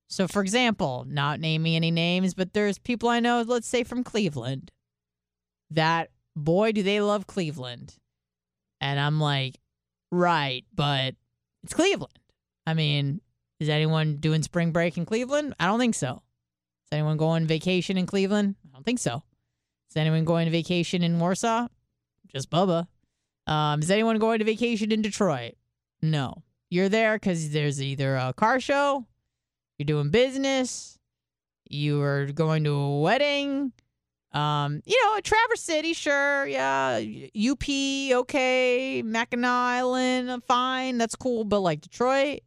So, 0.08 0.28
for 0.28 0.42
example, 0.42 1.06
not 1.08 1.40
naming 1.40 1.76
any 1.76 1.92
names, 1.92 2.34
but 2.34 2.54
there's 2.54 2.78
people 2.78 3.10
I 3.10 3.20
know, 3.20 3.42
let's 3.42 3.68
say 3.68 3.84
from 3.84 4.04
Cleveland, 4.04 4.72
that 5.76 6.10
boy, 6.36 6.72
do 6.72 6.84
they 6.84 7.02
love 7.02 7.28
Cleveland. 7.28 7.96
And 8.82 9.00
I'm 9.00 9.20
like, 9.20 9.60
right, 10.12 10.66
but 10.74 11.16
it's 11.64 11.74
Cleveland. 11.74 12.20
I 12.66 12.74
mean, 12.74 13.22
is 13.60 13.70
anyone 13.70 14.18
doing 14.18 14.42
spring 14.44 14.72
break 14.72 14.98
in 14.98 15.06
Cleveland? 15.06 15.54
I 15.60 15.68
don't 15.68 15.80
think 15.80 15.96
so. 15.96 16.22
Is 16.86 16.94
anyone 16.94 17.18
going 17.18 17.48
vacation 17.48 17.98
in 17.98 18.06
Cleveland? 18.06 18.56
I 18.66 18.74
don't 18.74 18.86
think 18.86 19.00
so. 19.00 19.24
Is 19.90 19.98
anyone 19.98 20.26
going 20.26 20.46
to 20.46 20.52
vacation 20.52 21.04
in 21.04 21.20
Warsaw? 21.20 21.68
Just 22.28 22.50
Bubba. 22.50 22.88
Um, 23.48 23.82
is 23.82 23.92
anyone 23.92 24.18
going 24.18 24.40
to 24.40 24.46
vacation 24.46 24.92
in 24.92 25.02
Detroit? 25.02 25.54
No. 26.02 26.44
You're 26.70 26.90
there 26.90 27.16
because 27.16 27.52
there's 27.52 27.82
either 27.82 28.16
a 28.16 28.34
car 28.34 28.60
show, 28.60 29.06
you're 29.78 29.86
doing 29.86 30.10
business, 30.10 30.98
you 31.70 32.02
are 32.02 32.26
going 32.26 32.64
to 32.64 32.74
a 32.74 33.00
wedding. 33.00 33.72
Um, 34.34 34.82
you 34.86 35.00
know, 35.04 35.20
Traverse 35.22 35.62
City, 35.62 35.94
sure, 35.94 36.48
yeah. 36.48 37.00
UP, 37.52 37.64
okay. 38.22 39.02
Mackinac 39.04 39.50
Island, 39.50 40.44
fine, 40.46 40.98
that's 40.98 41.16
cool. 41.16 41.44
But 41.44 41.60
like 41.60 41.82
Detroit, 41.82 42.40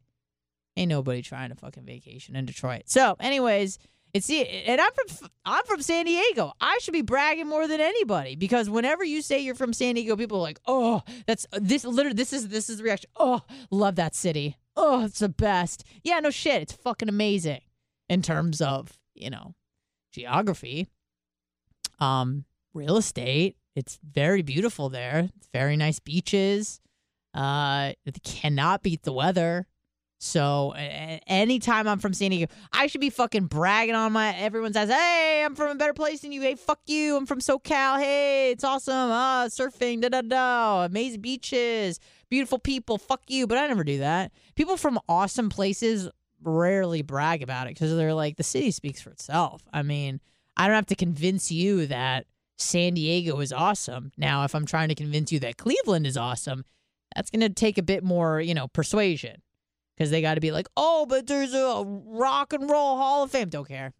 ain't 0.76 0.88
nobody 0.88 1.22
trying 1.22 1.50
to 1.50 1.54
fucking 1.54 1.84
vacation 1.84 2.34
in 2.36 2.44
Detroit. 2.44 2.82
So, 2.86 3.16
anyways, 3.20 3.78
it's 4.16 4.30
and 4.30 4.80
I'm 4.80 4.90
from 4.94 5.28
I'm 5.44 5.64
from 5.66 5.82
San 5.82 6.06
Diego. 6.06 6.52
I 6.60 6.78
should 6.80 6.92
be 6.92 7.02
bragging 7.02 7.46
more 7.46 7.68
than 7.68 7.80
anybody 7.80 8.34
because 8.34 8.70
whenever 8.70 9.04
you 9.04 9.20
say 9.20 9.40
you're 9.40 9.54
from 9.54 9.72
San 9.72 9.94
Diego, 9.94 10.16
people 10.16 10.38
are 10.38 10.42
like, 10.42 10.58
"Oh, 10.66 11.02
that's 11.26 11.46
this 11.52 11.84
literally 11.84 12.14
this 12.14 12.32
is 12.32 12.48
this 12.48 12.70
is 12.70 12.78
the 12.78 12.84
reaction. 12.84 13.10
Oh, 13.16 13.42
love 13.70 13.96
that 13.96 14.14
city. 14.14 14.56
Oh, 14.74 15.04
it's 15.04 15.18
the 15.18 15.28
best." 15.28 15.84
Yeah, 16.02 16.20
no 16.20 16.30
shit, 16.30 16.62
it's 16.62 16.72
fucking 16.72 17.08
amazing 17.08 17.60
in 18.08 18.22
terms 18.22 18.60
of, 18.60 18.98
you 19.14 19.28
know, 19.28 19.54
geography, 20.12 20.88
um, 21.98 22.44
real 22.74 22.96
estate. 22.96 23.56
It's 23.74 23.98
very 24.02 24.42
beautiful 24.42 24.88
there. 24.88 25.28
Very 25.52 25.76
nice 25.76 25.98
beaches. 25.98 26.80
Uh, 27.34 27.92
it 28.04 28.22
cannot 28.22 28.82
beat 28.82 29.02
the 29.02 29.12
weather. 29.12 29.66
So 30.18 30.72
anytime 30.74 31.86
I'm 31.86 31.98
from 31.98 32.14
San 32.14 32.30
Diego, 32.30 32.50
I 32.72 32.86
should 32.86 33.02
be 33.02 33.10
fucking 33.10 33.46
bragging 33.46 33.94
on 33.94 34.12
my 34.12 34.34
everyone 34.34 34.72
says, 34.72 34.88
Hey, 34.88 35.42
I'm 35.44 35.54
from 35.54 35.72
a 35.72 35.74
better 35.74 35.92
place 35.92 36.20
than 36.20 36.32
you. 36.32 36.40
Hey, 36.40 36.54
fuck 36.54 36.80
you. 36.86 37.16
I'm 37.16 37.26
from 37.26 37.40
SoCal. 37.40 37.98
Hey, 37.98 38.50
it's 38.50 38.64
awesome. 38.64 38.94
Ah, 38.94 39.46
surfing. 39.48 40.00
Da 40.00 40.08
da 40.08 40.22
da. 40.22 40.84
Amazing 40.84 41.20
beaches. 41.20 42.00
Beautiful 42.30 42.58
people. 42.58 42.96
Fuck 42.96 43.22
you. 43.28 43.46
But 43.46 43.58
I 43.58 43.66
never 43.66 43.84
do 43.84 43.98
that. 43.98 44.32
People 44.54 44.78
from 44.78 44.98
awesome 45.06 45.50
places 45.50 46.08
rarely 46.42 47.02
brag 47.02 47.42
about 47.42 47.66
it 47.66 47.74
because 47.74 47.94
they're 47.94 48.14
like 48.14 48.36
the 48.36 48.42
city 48.42 48.70
speaks 48.70 49.02
for 49.02 49.10
itself. 49.10 49.62
I 49.70 49.82
mean, 49.82 50.20
I 50.56 50.66
don't 50.66 50.74
have 50.74 50.86
to 50.86 50.94
convince 50.94 51.50
you 51.50 51.86
that 51.86 52.26
San 52.58 52.94
Diego 52.94 53.40
is 53.40 53.52
awesome. 53.52 54.12
Now, 54.16 54.44
if 54.44 54.54
I'm 54.54 54.66
trying 54.66 54.88
to 54.88 54.94
convince 54.94 55.30
you 55.30 55.38
that 55.40 55.58
Cleveland 55.58 56.06
is 56.06 56.16
awesome, 56.16 56.64
that's 57.14 57.30
going 57.30 57.40
to 57.40 57.48
take 57.50 57.78
a 57.78 57.82
bit 57.82 58.02
more, 58.02 58.40
you 58.40 58.54
know, 58.54 58.68
persuasion 58.68 59.42
because 59.96 60.10
they 60.10 60.22
got 60.22 60.34
to 60.34 60.40
be 60.40 60.52
like, 60.52 60.68
oh, 60.76 61.06
but 61.06 61.26
there's 61.26 61.54
a 61.54 61.84
rock 61.86 62.52
and 62.52 62.68
roll 62.70 62.96
Hall 62.96 63.22
of 63.22 63.30
Fame. 63.30 63.48
Don't 63.48 63.68
care. 63.68 63.92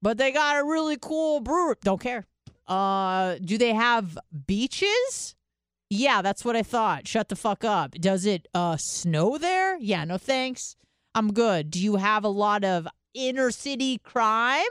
But 0.00 0.18
they 0.18 0.30
got 0.30 0.60
a 0.60 0.64
really 0.64 0.96
cool 1.00 1.40
brewery. 1.40 1.76
Don't 1.82 2.00
care. 2.00 2.26
Uh, 2.66 3.36
do 3.42 3.58
they 3.58 3.72
have 3.72 4.18
beaches? 4.46 5.34
Yeah, 5.90 6.22
that's 6.22 6.44
what 6.44 6.56
I 6.56 6.62
thought. 6.62 7.08
Shut 7.08 7.28
the 7.30 7.36
fuck 7.36 7.64
up. 7.64 7.92
Does 7.92 8.26
it 8.26 8.46
uh 8.54 8.76
snow 8.76 9.38
there? 9.38 9.78
Yeah, 9.78 10.04
no 10.04 10.18
thanks. 10.18 10.76
I'm 11.14 11.32
good. 11.32 11.70
Do 11.70 11.80
you 11.80 11.96
have 11.96 12.24
a 12.24 12.28
lot 12.28 12.62
of 12.62 12.86
inner 13.14 13.50
city 13.50 13.98
crime? 13.98 14.62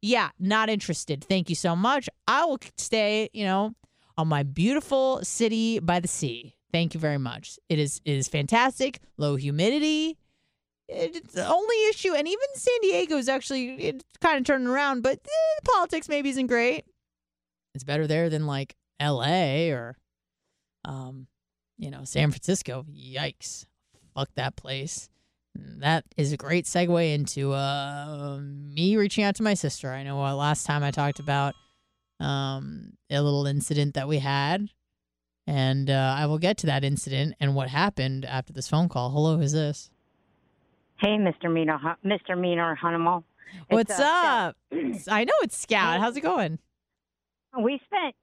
Yeah, 0.00 0.30
not 0.38 0.68
interested. 0.68 1.24
Thank 1.24 1.48
you 1.48 1.56
so 1.56 1.74
much. 1.74 2.08
I 2.26 2.44
will 2.44 2.60
stay, 2.76 3.28
you 3.32 3.44
know, 3.44 3.74
on 4.16 4.28
my 4.28 4.42
beautiful 4.42 5.20
city 5.24 5.78
by 5.80 6.00
the 6.00 6.08
sea. 6.08 6.54
Thank 6.72 6.94
you 6.94 7.00
very 7.00 7.18
much. 7.18 7.58
It 7.68 7.78
is 7.78 8.00
it 8.04 8.14
is 8.14 8.28
fantastic. 8.28 9.00
Low 9.16 9.36
humidity. 9.36 10.18
It's 10.88 11.34
the 11.34 11.46
only 11.46 11.76
issue, 11.90 12.14
and 12.14 12.26
even 12.26 12.46
San 12.54 12.80
Diego 12.80 13.16
is 13.18 13.28
actually 13.28 13.74
it's 13.74 14.04
kind 14.20 14.38
of 14.38 14.44
turning 14.44 14.68
around, 14.68 15.02
but 15.02 15.18
eh, 15.18 15.60
the 15.62 15.70
politics 15.70 16.08
maybe 16.08 16.30
isn't 16.30 16.46
great. 16.46 16.84
It's 17.74 17.84
better 17.84 18.06
there 18.06 18.30
than 18.30 18.46
like 18.46 18.74
L.A. 18.98 19.70
or, 19.70 19.96
um, 20.84 21.26
you 21.76 21.90
know, 21.90 22.04
San 22.04 22.30
Francisco. 22.30 22.86
Yikes! 22.90 23.66
Fuck 24.14 24.30
that 24.36 24.56
place. 24.56 25.08
That 25.78 26.04
is 26.16 26.32
a 26.32 26.36
great 26.36 26.64
segue 26.64 27.14
into 27.14 27.52
uh, 27.52 28.38
me 28.40 28.96
reaching 28.96 29.24
out 29.24 29.34
to 29.36 29.42
my 29.42 29.54
sister. 29.54 29.90
I 29.90 30.02
know 30.02 30.24
uh, 30.24 30.34
last 30.34 30.66
time 30.66 30.82
I 30.82 30.90
talked 30.90 31.18
about 31.18 31.54
um, 32.20 32.92
a 33.10 33.20
little 33.20 33.46
incident 33.46 33.94
that 33.94 34.08
we 34.08 34.18
had, 34.18 34.68
and 35.46 35.90
uh, 35.90 36.14
I 36.16 36.26
will 36.26 36.38
get 36.38 36.58
to 36.58 36.66
that 36.66 36.84
incident 36.84 37.34
and 37.40 37.54
what 37.54 37.68
happened 37.68 38.24
after 38.24 38.52
this 38.52 38.68
phone 38.68 38.88
call. 38.88 39.10
Hello, 39.10 39.36
who's 39.36 39.52
this? 39.52 39.90
Hey, 41.00 41.16
Mr. 41.16 41.52
Mina, 41.52 41.96
Mr. 42.04 42.38
Mina 42.38 42.74
Hunimal. 42.82 43.22
It's, 43.52 43.66
What's 43.70 43.98
uh, 43.98 44.02
up? 44.02 44.56
I 45.08 45.24
know 45.24 45.32
it's 45.42 45.56
Scout. 45.56 46.00
How's 46.00 46.16
it 46.16 46.22
going? 46.22 46.58
We 47.58 47.80
spent 47.86 48.14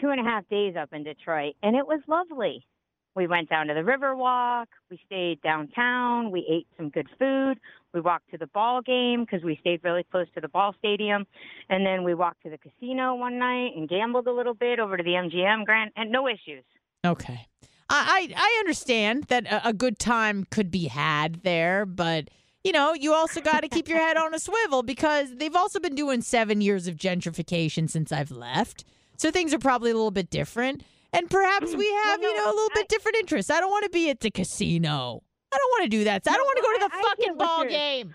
two 0.00 0.08
and 0.08 0.20
a 0.20 0.24
half 0.24 0.48
days 0.48 0.74
up 0.76 0.92
in 0.92 1.04
Detroit, 1.04 1.54
and 1.62 1.76
it 1.76 1.86
was 1.86 2.00
lovely. 2.08 2.66
We 3.14 3.26
went 3.26 3.50
down 3.50 3.66
to 3.66 3.74
the 3.74 3.80
Riverwalk. 3.80 4.66
We 4.90 4.98
stayed 5.06 5.42
downtown. 5.42 6.30
We 6.30 6.46
ate 6.48 6.66
some 6.76 6.88
good 6.88 7.08
food. 7.18 7.58
We 7.92 8.00
walked 8.00 8.30
to 8.30 8.38
the 8.38 8.46
ball 8.46 8.80
game 8.80 9.24
because 9.24 9.44
we 9.44 9.58
stayed 9.60 9.80
really 9.84 10.04
close 10.10 10.26
to 10.34 10.40
the 10.40 10.48
ball 10.48 10.74
stadium, 10.78 11.26
and 11.68 11.84
then 11.84 12.04
we 12.04 12.14
walked 12.14 12.42
to 12.44 12.50
the 12.50 12.56
casino 12.56 13.14
one 13.14 13.38
night 13.38 13.72
and 13.76 13.88
gambled 13.88 14.26
a 14.26 14.32
little 14.32 14.54
bit 14.54 14.78
over 14.78 14.96
to 14.96 15.02
the 15.02 15.10
MGM 15.10 15.66
Grand, 15.66 15.90
and 15.96 16.10
no 16.10 16.26
issues. 16.26 16.64
Okay. 17.04 17.46
I, 17.90 18.30
I, 18.34 18.34
I 18.34 18.56
understand 18.60 19.24
that 19.24 19.46
a, 19.46 19.68
a 19.68 19.72
good 19.74 19.98
time 19.98 20.46
could 20.50 20.70
be 20.70 20.86
had 20.86 21.42
there, 21.42 21.84
but 21.84 22.28
you 22.64 22.72
know, 22.72 22.94
you 22.94 23.12
also 23.12 23.40
got 23.42 23.60
to 23.60 23.68
keep 23.68 23.88
your 23.88 23.98
head 23.98 24.16
on 24.16 24.34
a 24.34 24.38
swivel 24.38 24.82
because 24.82 25.36
they've 25.36 25.56
also 25.56 25.78
been 25.78 25.94
doing 25.94 26.22
seven 26.22 26.62
years 26.62 26.86
of 26.86 26.96
gentrification 26.96 27.90
since 27.90 28.10
I've 28.10 28.30
left. 28.30 28.84
So 29.18 29.30
things 29.30 29.52
are 29.52 29.58
probably 29.58 29.90
a 29.90 29.94
little 29.94 30.10
bit 30.10 30.30
different. 30.30 30.82
And 31.12 31.28
perhaps 31.30 31.74
we 31.74 31.86
have, 32.04 32.20
Well, 32.20 32.30
you 32.30 32.36
know, 32.36 32.46
a 32.46 32.54
little 32.54 32.68
I- 32.72 32.80
bit 32.80 32.88
different 32.88 33.16
interests. 33.18 33.50
I 33.50 33.60
don't 33.60 33.70
want 33.70 33.84
to 33.84 33.90
be 33.90 34.08
at 34.10 34.20
the 34.20 34.30
casino. 34.30 35.22
I 35.52 35.58
don't 35.58 35.70
want 35.70 35.82
to 35.84 35.88
do 35.90 36.04
that. 36.04 36.22
I 36.26 36.32
don't 36.34 36.46
want 36.46 36.56
to 36.56 36.62
go 36.62 36.72
to 36.72 36.88
the 36.90 36.96
I 36.96 37.02
fucking 37.02 37.36
what 37.36 37.38
ball 37.38 37.64
game. 37.66 38.14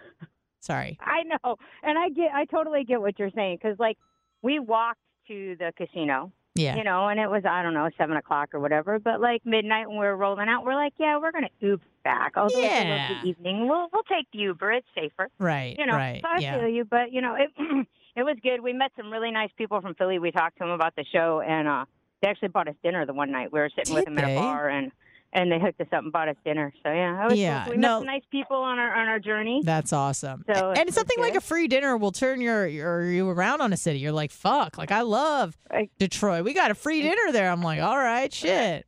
Sorry. 0.60 0.98
I 1.02 1.24
know, 1.24 1.56
and 1.84 1.98
I 1.98 2.10
get, 2.10 2.32
I 2.34 2.46
totally 2.46 2.84
get 2.84 3.00
what 3.00 3.18
you're 3.20 3.30
saying 3.36 3.60
because, 3.62 3.78
like, 3.80 3.98
we 4.42 4.60
walked 4.60 5.00
to 5.28 5.56
the 5.60 5.72
casino, 5.78 6.32
Yeah. 6.56 6.76
you 6.76 6.84
know, 6.84 7.08
and 7.08 7.20
it 7.20 7.30
was 7.30 7.44
I 7.46 7.62
don't 7.62 7.74
know 7.74 7.90
seven 7.98 8.18
o'clock 8.18 8.54
or 8.54 8.60
whatever. 8.60 8.98
But 9.00 9.22
like 9.22 9.46
midnight 9.46 9.88
when 9.88 9.98
we 10.00 10.06
were 10.06 10.16
rolling 10.18 10.48
out, 10.50 10.66
we're 10.66 10.74
like, 10.76 10.94
yeah, 10.98 11.18
we're 11.20 11.32
gonna 11.32 11.50
Uber 11.60 11.84
back. 12.04 12.34
Although 12.38 12.58
it's 12.58 12.66
Yeah. 12.68 13.10
lovely 13.14 13.30
evening, 13.30 13.68
we'll 13.68 13.88
we'll 13.94 14.04
take 14.04 14.26
the 14.34 14.40
Uber. 14.40 14.72
It's 14.72 14.88
safer, 14.96 15.30
Right. 15.38 15.76
you 15.78 15.86
know. 15.86 15.94
right. 15.96 16.22
So 16.22 16.28
I 16.30 16.38
yeah. 16.40 16.60
feel 16.60 16.70
you, 16.70 16.86
but 16.86 17.12
you 17.12 17.22
know, 17.22 17.36
it 17.36 17.50
it 18.16 18.24
was 18.24 18.38
good. 18.42 18.62
We 18.62 18.74
met 18.74 18.92
some 18.98 19.12
really 19.12 19.32
nice 19.32 19.52
people 19.58 19.80
from 19.82 19.96
Philly. 19.96 20.18
We 20.20 20.32
talked 20.32 20.58
to 20.58 20.64
them 20.64 20.70
about 20.72 20.96
the 20.96 21.06
show, 21.12 21.42
and 21.46 21.68
uh, 21.68 21.86
they 22.22 22.28
actually 22.30 22.50
bought 22.50 22.68
us 22.68 22.76
dinner 22.84 23.06
the 23.06 23.14
one 23.14 23.32
night. 23.32 23.52
We 23.52 23.60
were 23.60 23.70
sitting 23.76 23.94
with 23.94 24.06
Did 24.06 24.16
them 24.16 24.24
at 24.24 24.28
they? 24.28 24.36
a 24.36 24.40
bar, 24.40 24.70
and 24.70 24.92
and 25.34 25.52
they 25.52 25.60
hooked 25.60 25.80
us 25.82 25.88
up 25.92 26.04
and 26.04 26.12
bought 26.12 26.30
us 26.30 26.36
dinner. 26.46 26.74
So 26.84 26.92
yeah, 26.92 27.26
it 27.26 27.30
was 27.32 27.40
Yeah, 27.40 27.66
cool. 27.66 27.74
we 27.74 27.78
no- 27.80 27.88
met 28.00 28.00
some 28.00 28.06
nice 28.08 28.24
people 28.32 28.58
on 28.58 28.80
our 28.80 28.94
on 28.96 29.08
our 29.08 29.20
journey. 29.20 29.62
That's 29.64 29.92
awesome. 29.94 30.46
So 30.54 30.72
and 30.72 30.92
something 30.94 31.20
like 31.20 31.36
a 31.36 31.42
free 31.42 31.68
dinner 31.68 31.98
will 31.98 32.12
turn 32.14 32.40
your, 32.42 32.66
your 32.66 33.04
you 33.06 33.30
around 33.30 33.62
on 33.62 33.72
a 33.74 33.78
city. 33.78 34.00
You're 34.00 34.14
like, 34.14 34.32
fuck. 34.32 34.78
Like 34.78 34.92
I 34.92 35.02
love 35.02 35.58
Like- 35.72 35.92
Detroit. 36.00 36.44
We 36.46 36.54
got 36.54 36.72
a 36.72 36.76
free 36.76 37.02
dinner 37.02 37.32
there. 37.32 37.52
I'm 37.52 37.62
like, 37.62 37.82
all 37.82 37.98
right, 37.98 38.32
shit. 38.34 38.86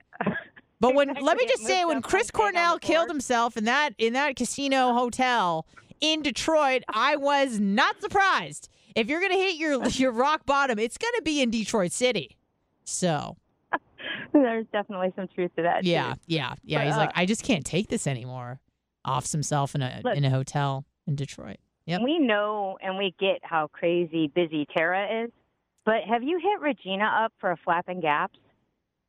But 0.79 0.95
when 0.95 1.13
let 1.21 1.35
me 1.37 1.45
just 1.45 1.65
say, 1.65 1.83
when 1.83 2.01
Chris 2.01 2.31
one 2.33 2.53
peg 2.53 2.55
on 2.55 2.61
Cornell 2.63 2.79
killed 2.79 3.09
himself 3.09 3.57
in 3.57 3.65
that 3.65 3.89
in 3.97 4.13
that 4.13 4.37
casino 4.37 4.93
hotel 4.93 5.65
in 5.99 6.21
Detroit, 6.21 6.83
I 6.87 7.17
was 7.17 7.59
not 7.59 7.99
surprised. 8.01 8.69
If 8.95 9.07
you're 9.07 9.19
gonna 9.21 9.33
hit 9.35 9.57
your 9.57 9.85
your 9.89 10.13
rock 10.13 10.45
bottom, 10.45 10.79
it's 10.79 10.97
gonna 10.97 11.21
be 11.21 11.41
in 11.41 11.49
Detroit 11.51 11.91
City. 11.91 12.37
So 12.89 13.37
There's 14.33 14.65
definitely 14.71 15.11
some 15.15 15.27
truth 15.33 15.51
to 15.57 15.63
that. 15.63 15.83
too. 15.83 15.89
yeah, 15.89 16.15
yeah, 16.27 16.53
yeah. 16.63 16.79
But, 16.79 16.87
He's 16.87 16.95
like, 16.97 17.09
uh, 17.09 17.13
I 17.15 17.25
just 17.25 17.43
can't 17.43 17.65
take 17.65 17.87
this 17.89 18.07
anymore. 18.07 18.59
Offs 19.05 19.31
himself 19.31 19.75
in 19.75 19.81
a 19.81 20.01
Look- 20.03 20.17
in 20.17 20.25
a 20.25 20.29
hotel 20.29 20.85
in 21.07 21.15
Detroit. 21.15 21.57
Yep. 21.85 22.01
We 22.03 22.19
know 22.19 22.77
and 22.81 22.97
we 22.97 23.15
get 23.19 23.39
how 23.41 23.67
crazy 23.67 24.27
busy 24.27 24.67
Tara 24.77 25.23
is, 25.25 25.31
but 25.85 26.03
have 26.07 26.21
you 26.21 26.37
hit 26.39 26.61
Regina 26.61 27.05
up 27.25 27.33
for 27.39 27.51
a 27.51 27.57
flapping 27.57 27.99
gaps? 27.99 28.37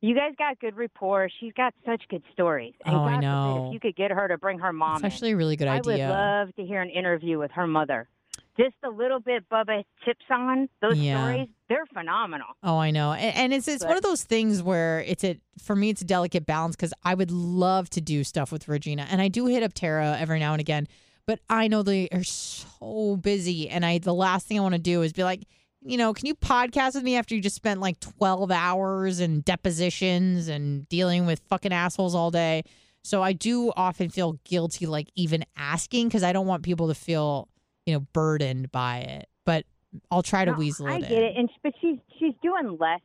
You 0.03 0.15
guys 0.15 0.31
got 0.35 0.57
good 0.59 0.75
rapport. 0.75 1.29
She's 1.39 1.53
got 1.53 1.75
such 1.85 2.01
good 2.09 2.23
stories. 2.33 2.73
And 2.85 2.95
Oh, 2.95 3.01
I 3.03 3.03
God 3.03 3.15
forbid 3.17 3.21
know. 3.21 3.67
If 3.67 3.73
you 3.75 3.79
could 3.79 3.95
get 3.95 4.09
her 4.09 4.27
to 4.27 4.37
bring 4.39 4.57
her 4.57 4.73
mom 4.73 4.93
It's 4.95 5.01
in. 5.01 5.05
actually 5.11 5.31
a 5.33 5.37
really 5.37 5.55
good 5.55 5.67
idea. 5.67 6.07
I 6.07 6.09
would 6.09 6.15
love 6.47 6.55
to 6.55 6.65
hear 6.65 6.81
an 6.81 6.89
interview 6.89 7.37
with 7.37 7.51
her 7.51 7.67
mother. 7.67 8.09
Just 8.57 8.75
a 8.83 8.89
little 8.89 9.19
bit 9.19 9.47
Bubba 9.49 9.83
tips 10.05 10.25
on 10.29 10.67
those 10.81 10.97
Yeah. 10.97 11.17
stories. 11.17 11.47
They're 11.69 11.85
phenomenal. 11.93 12.47
Oh, 12.61 12.77
I 12.77 12.91
know, 12.91 13.13
and, 13.13 13.35
and 13.35 13.53
it's 13.53 13.67
it's 13.67 13.83
one 13.83 13.95
of 13.95 14.03
those 14.03 14.23
things 14.23 14.61
where 14.61 15.01
it's 15.01 15.23
a 15.23 15.39
for 15.63 15.75
me 15.75 15.89
it's 15.89 16.01
a 16.01 16.05
delicate 16.05 16.45
balance 16.45 16.75
because 16.75 16.93
I 17.03 17.13
would 17.15 17.31
love 17.31 17.89
to 17.91 18.01
do 18.01 18.23
stuff 18.25 18.51
with 18.51 18.67
Regina, 18.67 19.07
and 19.09 19.21
I 19.21 19.29
do 19.29 19.45
hit 19.45 19.63
up 19.63 19.73
Tara 19.73 20.17
every 20.19 20.37
now 20.39 20.51
and 20.51 20.59
again, 20.59 20.87
but 21.25 21.39
I 21.49 21.69
know 21.69 21.81
they 21.81 22.09
are 22.09 22.23
so 22.25 23.17
busy, 23.21 23.69
and 23.69 23.85
I 23.85 23.99
the 23.99 24.13
last 24.13 24.47
thing 24.47 24.59
I 24.59 24.61
want 24.63 24.75
to 24.75 24.81
do 24.81 25.01
is 25.01 25.13
be 25.13 25.23
like, 25.23 25.43
you 25.81 25.97
know, 25.97 26.13
can 26.13 26.25
you 26.27 26.35
podcast 26.35 26.95
with 26.95 27.03
me 27.03 27.15
after 27.15 27.33
you 27.33 27.41
just 27.41 27.55
spent 27.55 27.79
like 27.79 28.01
twelve 28.01 28.51
hours 28.51 29.21
and 29.21 29.45
depositions 29.45 30.49
and 30.49 30.87
dealing 30.89 31.25
with 31.25 31.39
fucking 31.47 31.71
assholes 31.71 32.13
all 32.15 32.31
day? 32.31 32.63
So 33.03 33.23
I 33.23 33.33
do 33.33 33.71
often 33.75 34.09
feel 34.09 34.33
guilty, 34.43 34.85
like 34.85 35.07
even 35.15 35.43
asking, 35.55 36.09
because 36.09 36.21
I 36.21 36.33
don't 36.33 36.45
want 36.47 36.63
people 36.63 36.89
to 36.89 36.93
feel 36.93 37.47
you 37.85 37.93
know 37.93 37.99
burdened 38.13 38.71
by 38.71 38.99
it, 38.99 39.27
but. 39.45 39.65
I'll 40.09 40.23
try 40.23 40.45
to 40.45 40.51
No, 40.51 40.57
weasel 40.57 40.87
it 40.87 40.91
I 40.91 40.95
in. 40.95 41.01
get 41.01 41.11
it, 41.11 41.33
and 41.35 41.49
but 41.63 41.73
she's 41.81 41.97
she's 42.17 42.31
doing 42.41 42.77
less. 42.79 43.01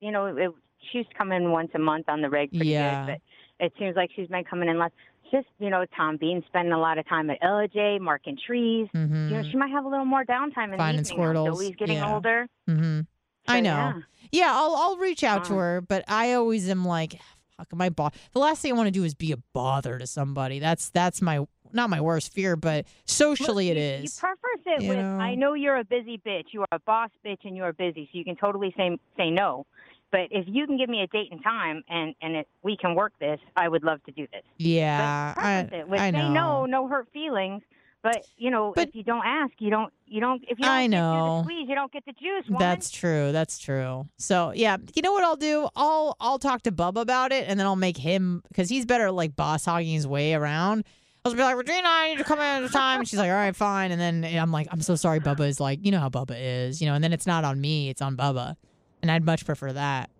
You 0.00 0.10
know, 0.10 0.24
it, 0.24 0.50
she's 0.90 1.04
coming 1.18 1.50
once 1.50 1.70
a 1.74 1.78
month 1.78 2.08
on 2.08 2.22
the 2.22 2.30
reg 2.30 2.48
pretty 2.50 2.68
Yeah. 2.70 3.04
good, 3.04 3.20
but 3.58 3.66
it 3.66 3.72
seems 3.78 3.94
like 3.94 4.08
she's 4.16 4.26
been 4.28 4.44
coming 4.44 4.70
in 4.70 4.78
less. 4.78 4.90
Just 5.30 5.48
you 5.58 5.68
know, 5.68 5.84
Tom 5.94 6.16
Bean 6.16 6.42
spending 6.46 6.72
a 6.72 6.78
lot 6.80 6.96
of 6.96 7.06
time 7.06 7.28
at 7.28 7.38
LJ, 7.42 8.00
marking 8.00 8.38
trees. 8.46 8.88
Mm-hmm. 8.94 9.28
You 9.28 9.34
know, 9.36 9.42
she 9.50 9.58
might 9.58 9.70
have 9.70 9.84
a 9.84 9.88
little 9.90 10.06
more 10.06 10.24
downtime 10.24 10.72
in 10.72 10.78
Finding 10.78 11.02
the 11.02 11.10
evening. 11.12 11.26
squirtles, 11.26 11.56
Zoe's 11.58 11.76
getting 11.76 11.98
yeah. 11.98 12.14
older. 12.14 12.46
Mm-hmm. 12.66 13.00
I 13.46 13.60
know. 13.60 13.68
yeah. 13.68 13.92
Yeah, 14.32 14.50
I'll 14.54 14.74
I'll 14.76 14.96
reach 14.96 15.22
out 15.22 15.44
to 15.44 15.52
Um, 15.52 15.58
her, 15.58 15.80
but 15.82 16.04
I 16.08 16.32
always 16.32 16.70
am 16.70 16.86
like, 16.86 17.20
fuck, 17.58 17.70
my 17.74 17.90
boss. 17.90 18.12
The 18.32 18.38
last 18.38 18.62
thing 18.62 18.72
I 18.72 18.76
want 18.76 18.86
to 18.86 18.90
do 18.92 19.04
is 19.04 19.12
be 19.14 19.32
a 19.32 19.36
bother 19.52 19.98
to 19.98 20.06
somebody. 20.06 20.58
That's 20.58 20.88
that's 20.88 21.20
my 21.20 21.46
not 21.72 21.90
my 21.90 22.00
worst 22.00 22.32
fear, 22.32 22.56
but 22.56 22.86
socially 23.04 23.68
Look, 23.68 23.76
it 23.76 23.80
you, 23.80 24.04
is. 24.04 24.16
You 24.16 24.20
preface 24.20 24.66
it 24.66 24.82
you 24.82 24.88
with, 24.90 24.98
know? 24.98 25.18
"I 25.18 25.34
know 25.34 25.54
you're 25.54 25.76
a 25.78 25.84
busy 25.84 26.18
bitch. 26.24 26.46
You 26.52 26.62
are 26.62 26.66
a 26.72 26.78
boss 26.80 27.10
bitch, 27.24 27.44
and 27.44 27.56
you 27.56 27.62
are 27.64 27.72
busy, 27.72 28.08
so 28.12 28.18
you 28.18 28.24
can 28.24 28.36
totally 28.36 28.72
say 28.76 28.96
say 29.16 29.30
no." 29.30 29.66
But 30.12 30.22
if 30.32 30.44
you 30.48 30.66
can 30.66 30.76
give 30.76 30.88
me 30.88 31.02
a 31.02 31.06
date 31.06 31.28
and 31.30 31.42
time, 31.42 31.82
and 31.88 32.14
and 32.20 32.34
it, 32.36 32.48
we 32.62 32.76
can 32.76 32.94
work 32.94 33.12
this, 33.20 33.38
I 33.56 33.68
would 33.68 33.84
love 33.84 34.02
to 34.04 34.12
do 34.12 34.26
this. 34.32 34.42
yeah, 34.58 35.32
but 35.36 35.40
I, 35.44 35.62
preface 35.62 35.80
it 35.80 35.88
with 35.88 36.00
I 36.00 36.10
say 36.10 36.18
know. 36.18 36.32
no, 36.32 36.66
no 36.66 36.88
hurt 36.88 37.08
feelings. 37.12 37.62
But 38.02 38.24
you 38.38 38.50
know, 38.50 38.72
But- 38.74 38.88
if 38.88 38.94
you 38.94 39.02
don't 39.02 39.24
ask, 39.26 39.52
you 39.58 39.68
don't. 39.70 39.92
You 40.06 40.20
don't. 40.20 40.42
If 40.48 40.58
you 40.58 40.64
don't 40.64 40.68
I 40.72 40.86
know. 40.86 41.42
the 41.42 41.44
squeeze, 41.44 41.68
you 41.68 41.74
don't 41.74 41.92
get 41.92 42.04
the 42.06 42.12
juice. 42.12 42.46
woman. 42.46 42.58
That's 42.58 42.90
true. 42.90 43.30
That's 43.30 43.58
true. 43.58 44.08
So 44.16 44.52
yeah, 44.54 44.78
you 44.96 45.02
know 45.02 45.12
what 45.12 45.22
I'll 45.22 45.36
do? 45.36 45.68
I'll 45.76 46.16
I'll 46.18 46.38
talk 46.38 46.62
to 46.62 46.72
Bubba 46.72 47.02
about 47.02 47.30
it, 47.30 47.44
and 47.46 47.60
then 47.60 47.66
I'll 47.66 47.76
make 47.76 47.98
him 47.98 48.42
because 48.48 48.68
he's 48.70 48.86
better 48.86 49.06
at 49.08 49.14
like 49.14 49.36
boss 49.36 49.66
hogging 49.66 49.92
his 49.92 50.06
way 50.08 50.32
around. 50.34 50.84
I'll 51.24 51.34
be 51.34 51.38
like, 51.42 51.56
Regina, 51.56 51.86
I 51.86 52.08
need 52.08 52.18
to 52.18 52.24
come 52.24 52.38
in 52.38 52.44
at 52.44 52.62
a 52.62 52.68
time. 52.72 53.00
And 53.00 53.08
she's 53.08 53.18
like, 53.18 53.30
all 53.30 53.36
right, 53.36 53.54
fine. 53.54 53.92
And 53.92 54.00
then 54.00 54.24
I'm 54.24 54.50
like, 54.50 54.68
I'm 54.70 54.80
so 54.80 54.96
sorry. 54.96 55.20
Bubba 55.20 55.46
is 55.46 55.60
like, 55.60 55.84
you 55.84 55.92
know 55.92 56.00
how 56.00 56.08
Bubba 56.08 56.36
is, 56.38 56.80
you 56.80 56.88
know. 56.88 56.94
And 56.94 57.04
then 57.04 57.12
it's 57.12 57.26
not 57.26 57.44
on 57.44 57.60
me; 57.60 57.90
it's 57.90 58.00
on 58.00 58.16
Bubba, 58.16 58.56
and 59.02 59.10
I'd 59.10 59.24
much 59.24 59.44
prefer 59.44 59.72
that. 59.72 60.10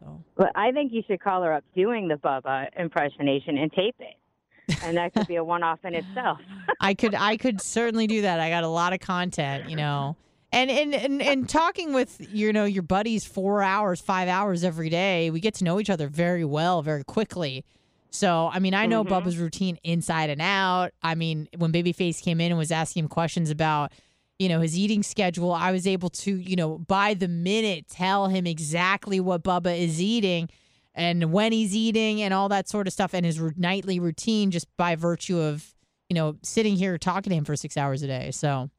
So 0.00 0.22
But 0.36 0.50
I 0.56 0.72
think 0.72 0.92
you 0.92 1.02
should 1.06 1.20
call 1.20 1.42
her 1.42 1.52
up 1.52 1.64
doing 1.76 2.08
the 2.08 2.16
Bubba 2.16 2.68
impersonation 2.76 3.56
and 3.56 3.72
tape 3.72 3.96
it, 4.00 4.76
and 4.82 4.96
that 4.96 5.14
could 5.14 5.28
be 5.28 5.36
a 5.36 5.44
one-off 5.44 5.84
in 5.84 5.94
itself. 5.94 6.40
I 6.80 6.94
could 6.94 7.14
I 7.14 7.36
could 7.36 7.60
certainly 7.60 8.08
do 8.08 8.22
that. 8.22 8.40
I 8.40 8.50
got 8.50 8.64
a 8.64 8.68
lot 8.68 8.92
of 8.92 8.98
content, 9.00 9.70
you 9.70 9.76
know. 9.76 10.16
And 10.50 10.70
and, 10.70 10.94
and 10.94 11.22
and 11.22 11.48
talking 11.48 11.92
with 11.92 12.26
you 12.32 12.52
know 12.52 12.64
your 12.64 12.82
buddies 12.82 13.24
four 13.24 13.62
hours, 13.62 14.00
five 14.00 14.28
hours 14.28 14.64
every 14.64 14.88
day, 14.88 15.30
we 15.30 15.38
get 15.38 15.54
to 15.54 15.64
know 15.64 15.78
each 15.78 15.90
other 15.90 16.08
very 16.08 16.44
well, 16.44 16.82
very 16.82 17.04
quickly. 17.04 17.64
So 18.10 18.50
I 18.52 18.58
mean, 18.58 18.74
I 18.74 18.86
know 18.86 19.04
Bubba's 19.04 19.36
routine 19.36 19.78
inside 19.84 20.30
and 20.30 20.40
out. 20.40 20.90
I 21.02 21.14
mean, 21.14 21.48
when 21.56 21.72
Babyface 21.72 22.22
came 22.22 22.40
in 22.40 22.50
and 22.50 22.58
was 22.58 22.72
asking 22.72 23.04
him 23.04 23.08
questions 23.08 23.50
about 23.50 23.92
you 24.38 24.48
know 24.48 24.60
his 24.60 24.78
eating 24.78 25.02
schedule, 25.02 25.52
I 25.52 25.72
was 25.72 25.86
able 25.86 26.08
to 26.10 26.36
you 26.36 26.56
know 26.56 26.78
by 26.78 27.14
the 27.14 27.28
minute 27.28 27.86
tell 27.88 28.28
him 28.28 28.46
exactly 28.46 29.20
what 29.20 29.42
Bubba 29.42 29.78
is 29.78 30.00
eating 30.00 30.48
and 30.94 31.32
when 31.32 31.52
he's 31.52 31.76
eating 31.76 32.22
and 32.22 32.32
all 32.32 32.48
that 32.48 32.68
sort 32.68 32.86
of 32.86 32.92
stuff 32.92 33.14
and 33.14 33.26
his 33.26 33.40
r- 33.40 33.52
nightly 33.56 34.00
routine 34.00 34.50
just 34.50 34.66
by 34.76 34.96
virtue 34.96 35.38
of 35.38 35.74
you 36.08 36.14
know 36.14 36.36
sitting 36.42 36.76
here 36.76 36.96
talking 36.98 37.30
to 37.30 37.36
him 37.36 37.44
for 37.44 37.56
six 37.56 37.76
hours 37.76 38.02
a 38.02 38.06
day. 38.06 38.30
So. 38.30 38.70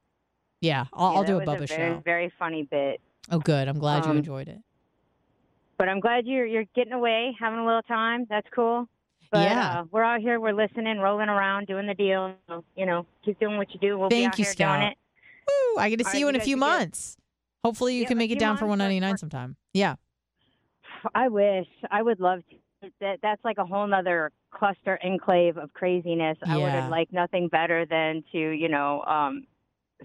Yeah, 0.61 0.88
I'll, 0.91 1.14
Yeah, 1.14 1.18
I'll 1.19 1.23
do 1.23 1.38
a 1.39 1.45
Bubba 1.45 1.64
a 1.64 1.68
very, 1.68 1.93
show. 1.93 2.01
Very 2.03 2.34
funny 2.38 2.64
bit. 2.64 2.99
Oh, 3.31 3.39
good. 3.39 3.69
I'm 3.69 3.80
glad 3.80 4.03
you 4.03 4.11
Um, 4.11 4.18
enjoyed 4.18 4.49
it. 4.49 4.60
But 5.77 5.88
I'm 5.88 6.01
glad 6.01 6.27
you're 6.27 6.45
you're 6.45 6.65
getting 6.76 6.91
away, 6.91 7.34
having 7.39 7.60
a 7.60 7.65
little 7.65 7.81
time. 7.84 8.26
That's 8.30 8.47
cool. 8.53 8.89
But 9.31 9.41
Yeah. 9.41 9.80
uh, 9.81 9.84
we're 9.91 10.03
out 10.03 10.22
here, 10.22 10.39
we're 10.39 10.53
listening, 10.53 10.97
rolling 10.99 11.30
around, 11.30 11.68
doing 11.68 11.85
the 11.85 11.93
deal. 11.93 12.34
So, 12.47 12.64
you 12.76 12.85
know, 12.85 13.06
keep 13.23 13.39
doing 13.39 13.57
what 13.57 13.72
you 13.73 13.80
do. 13.80 13.97
We'll 13.99 14.10
be 14.10 14.15
Thank 14.15 14.34
out 14.34 14.39
you, 14.39 14.45
here 14.45 14.53
Scout. 14.53 14.80
doing 14.80 14.91
it. 14.91 14.97
Woo! 15.76 15.80
I 15.81 15.89
get 15.89 15.97
to 15.99 16.03
see 16.06 16.10
right, 16.10 16.19
you 16.19 16.27
in 16.30 16.35
you 16.35 16.41
a 16.41 16.43
few 16.43 16.56
be 16.56 16.60
months. 16.61 17.18
Hopefully, 17.64 17.93
you 17.95 18.01
Yep, 18.01 18.07
can 18.10 18.18
make 18.18 18.31
it 18.31 18.39
down 18.39 18.57
for 18.57 18.65
199 18.65 19.18
sometime. 19.18 19.56
Yeah. 19.73 19.95
I 21.14 21.27
wish. 21.27 21.68
I 21.91 22.01
would 22.01 22.19
love 22.19 22.39
to. 22.49 22.56
That 23.01 23.19
that's 23.22 23.43
like 23.43 23.57
a 23.57 23.65
whole 23.65 23.85
nother 23.85 24.31
cluster 24.51 24.97
enclave 25.03 25.57
of 25.57 25.73
craziness. 25.73 26.38
I 26.47 26.56
would 26.56 26.61
Yeah. 26.68 26.81
have 26.81 26.89
liked 26.89 27.11
nothing 27.11 27.49
better 27.49 27.85
than 27.85 28.23
to, 28.31 28.38
you 28.39 28.69
know, 28.69 29.03
um 29.03 29.45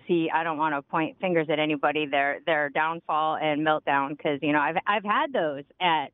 see 0.09 0.29
I 0.29 0.43
don't 0.43 0.59
want 0.59 0.75
to 0.75 0.83
point 0.83 1.17
fingers 1.21 1.49
at 1.51 1.61
anybody 1.61 2.05
their 2.07 2.41
their 2.47 2.71
downfall 2.71 3.37
and 3.37 3.65
meltdown 3.65 4.19
cuz 4.19 4.41
you 4.43 4.53
know, 4.53 4.59
I've 4.59 4.77
I've 4.89 5.05
had 5.05 5.33
those 5.33 5.63
at 5.81 6.09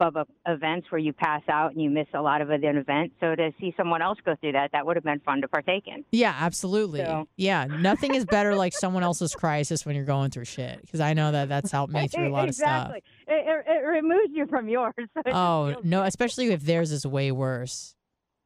Bubba 0.00 0.24
events 0.46 0.90
where 0.90 0.98
you 0.98 1.12
pass 1.12 1.42
out 1.48 1.72
and 1.72 1.82
you 1.82 1.90
miss 1.90 2.06
a 2.14 2.22
lot 2.22 2.40
of 2.40 2.48
an 2.50 2.64
event. 2.64 3.12
So 3.20 3.34
to 3.34 3.52
see 3.60 3.74
someone 3.76 4.00
else 4.02 4.18
go 4.24 4.34
through 4.40 4.52
that, 4.52 4.72
that 4.72 4.86
would 4.86 4.96
have 4.96 5.04
been 5.04 5.20
fun 5.20 5.40
to 5.42 5.48
partake 5.48 5.84
in. 5.86 6.04
Yeah, 6.10 6.34
absolutely. 6.38 7.00
So- 7.00 7.28
Yeah, 7.36 7.66
nothing 7.66 8.14
is 8.14 8.24
better 8.24 8.54
like 8.56 8.72
someone 8.72 9.02
else's 9.02 9.34
crisis 9.34 9.84
when 9.84 9.94
you're 9.96 10.04
going 10.04 10.30
through 10.30 10.46
shit 10.46 10.80
because 10.80 11.00
I 11.00 11.12
know 11.12 11.32
that 11.32 11.48
that's 11.48 11.70
helped 11.70 11.92
me 11.92 12.08
through 12.08 12.28
a 12.28 12.30
lot 12.30 12.48
of 12.48 12.54
stuff. 12.54 12.92
exactly. 12.94 13.02
It, 13.28 13.46
it, 13.46 13.64
it 13.68 13.86
removes 13.86 14.30
you 14.32 14.46
from 14.46 14.68
yours. 14.68 14.94
So 15.14 15.32
Oh, 15.32 15.76
no, 15.84 16.02
especially 16.02 16.48
if 16.48 16.62
theirs 16.62 16.90
is 16.92 17.06
way 17.06 17.30
worse. 17.30 17.94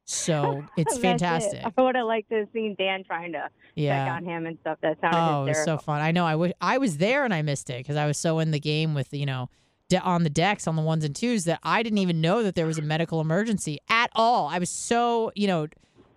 So 0.07 0.63
it's 0.77 0.93
That's 0.93 0.97
it. 0.97 1.01
fantastic. 1.01 1.61
I 1.77 1.81
would 1.81 1.95
have 1.95 2.05
liked 2.05 2.29
to 2.29 2.39
have 2.39 2.47
seen 2.53 2.75
Dan 2.77 3.03
trying 3.05 3.31
to 3.31 3.49
check 3.77 4.09
on 4.11 4.23
him 4.25 4.45
and 4.45 4.57
stuff. 4.61 4.77
That 4.81 4.99
sounded 5.01 5.17
Oh, 5.17 5.45
it 5.45 5.49
was 5.49 5.63
so 5.63 5.77
fun. 5.77 6.01
I 6.01 6.11
know. 6.11 6.25
I 6.25 6.35
wish 6.35 6.51
I 6.61 6.77
was 6.77 6.97
there 6.97 7.23
and 7.23 7.33
I 7.33 7.41
missed 7.41 7.69
it 7.69 7.77
because 7.79 7.95
I 7.95 8.05
was 8.05 8.17
so 8.19 8.39
in 8.39 8.51
the 8.51 8.59
game 8.59 8.93
with 8.93 9.13
you 9.13 9.25
know 9.25 9.49
de- 9.89 9.99
on 9.99 10.23
the 10.23 10.29
decks 10.29 10.67
on 10.67 10.75
the 10.75 10.81
ones 10.81 11.03
and 11.03 11.15
twos 11.15 11.45
that 11.45 11.59
I 11.63 11.83
didn't 11.83 11.99
even 11.99 12.21
know 12.21 12.43
that 12.43 12.55
there 12.55 12.65
was 12.65 12.77
a 12.77 12.81
medical 12.81 13.21
emergency 13.21 13.79
at 13.89 14.09
all. 14.15 14.47
I 14.47 14.59
was 14.59 14.69
so 14.69 15.31
you 15.35 15.47
know 15.47 15.67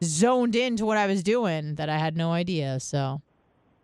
zoned 0.02 0.54
into 0.56 0.86
what 0.86 0.96
I 0.96 1.06
was 1.06 1.22
doing 1.22 1.74
that 1.76 1.88
I 1.88 1.98
had 1.98 2.16
no 2.16 2.32
idea. 2.32 2.80
So 2.80 3.20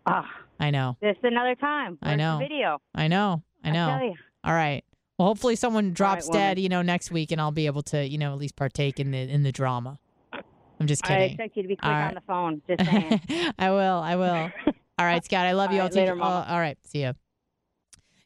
Ah, 0.05 0.29
I 0.59 0.69
know, 0.71 0.97
just 1.03 1.19
another 1.23 1.55
time. 1.55 1.97
I 2.01 2.09
Where's 2.09 2.17
know. 2.19 2.37
video. 2.39 2.81
I 2.93 3.07
know, 3.07 3.41
I 3.63 3.71
know. 3.71 3.99
you. 4.03 4.13
All 4.43 4.53
right. 4.53 4.83
Well, 5.17 5.27
hopefully 5.29 5.55
someone 5.55 5.93
drops 5.93 6.27
woman. 6.27 6.39
dead, 6.41 6.59
you 6.59 6.67
know, 6.69 6.81
next 6.81 7.09
week, 7.09 7.31
and 7.31 7.39
I'll 7.39 7.51
be 7.51 7.65
able 7.67 7.83
to, 7.83 8.05
you 8.05 8.17
know, 8.17 8.33
at 8.33 8.37
least 8.37 8.55
partake 8.55 8.99
in 8.99 9.11
the 9.11 9.17
in 9.19 9.43
the 9.43 9.51
drama. 9.51 9.97
I'm 10.77 10.87
just 10.87 11.03
kidding. 11.03 11.21
I 11.21 11.25
expect 11.27 11.55
you 11.55 11.63
to 11.63 11.69
be 11.69 11.77
quick 11.77 11.87
All 11.89 12.01
on 12.01 12.13
the 12.15 12.21
phone. 12.27 12.61
Just 12.67 12.83
saying. 12.91 13.21
I 13.57 13.71
will. 13.71 13.97
I 13.99 14.17
will. 14.17 14.51
All 14.99 15.05
right, 15.05 15.23
Scott. 15.23 15.45
I 15.45 15.53
love 15.53 15.71
you. 15.71 15.77
All 15.79 15.83
I'll 15.83 15.85
right, 15.87 15.91
take 15.93 16.01
later, 16.01 16.13
you. 16.15 16.19
Mama. 16.19 16.45
all 16.49 16.59
right. 16.59 16.77
See 16.83 17.01
ya. 17.01 17.13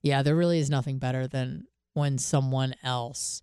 Yeah, 0.01 0.21
there 0.23 0.35
really 0.35 0.59
is 0.59 0.69
nothing 0.69 0.97
better 0.97 1.27
than 1.27 1.65
when 1.93 2.17
someone 2.17 2.73
else, 2.83 3.41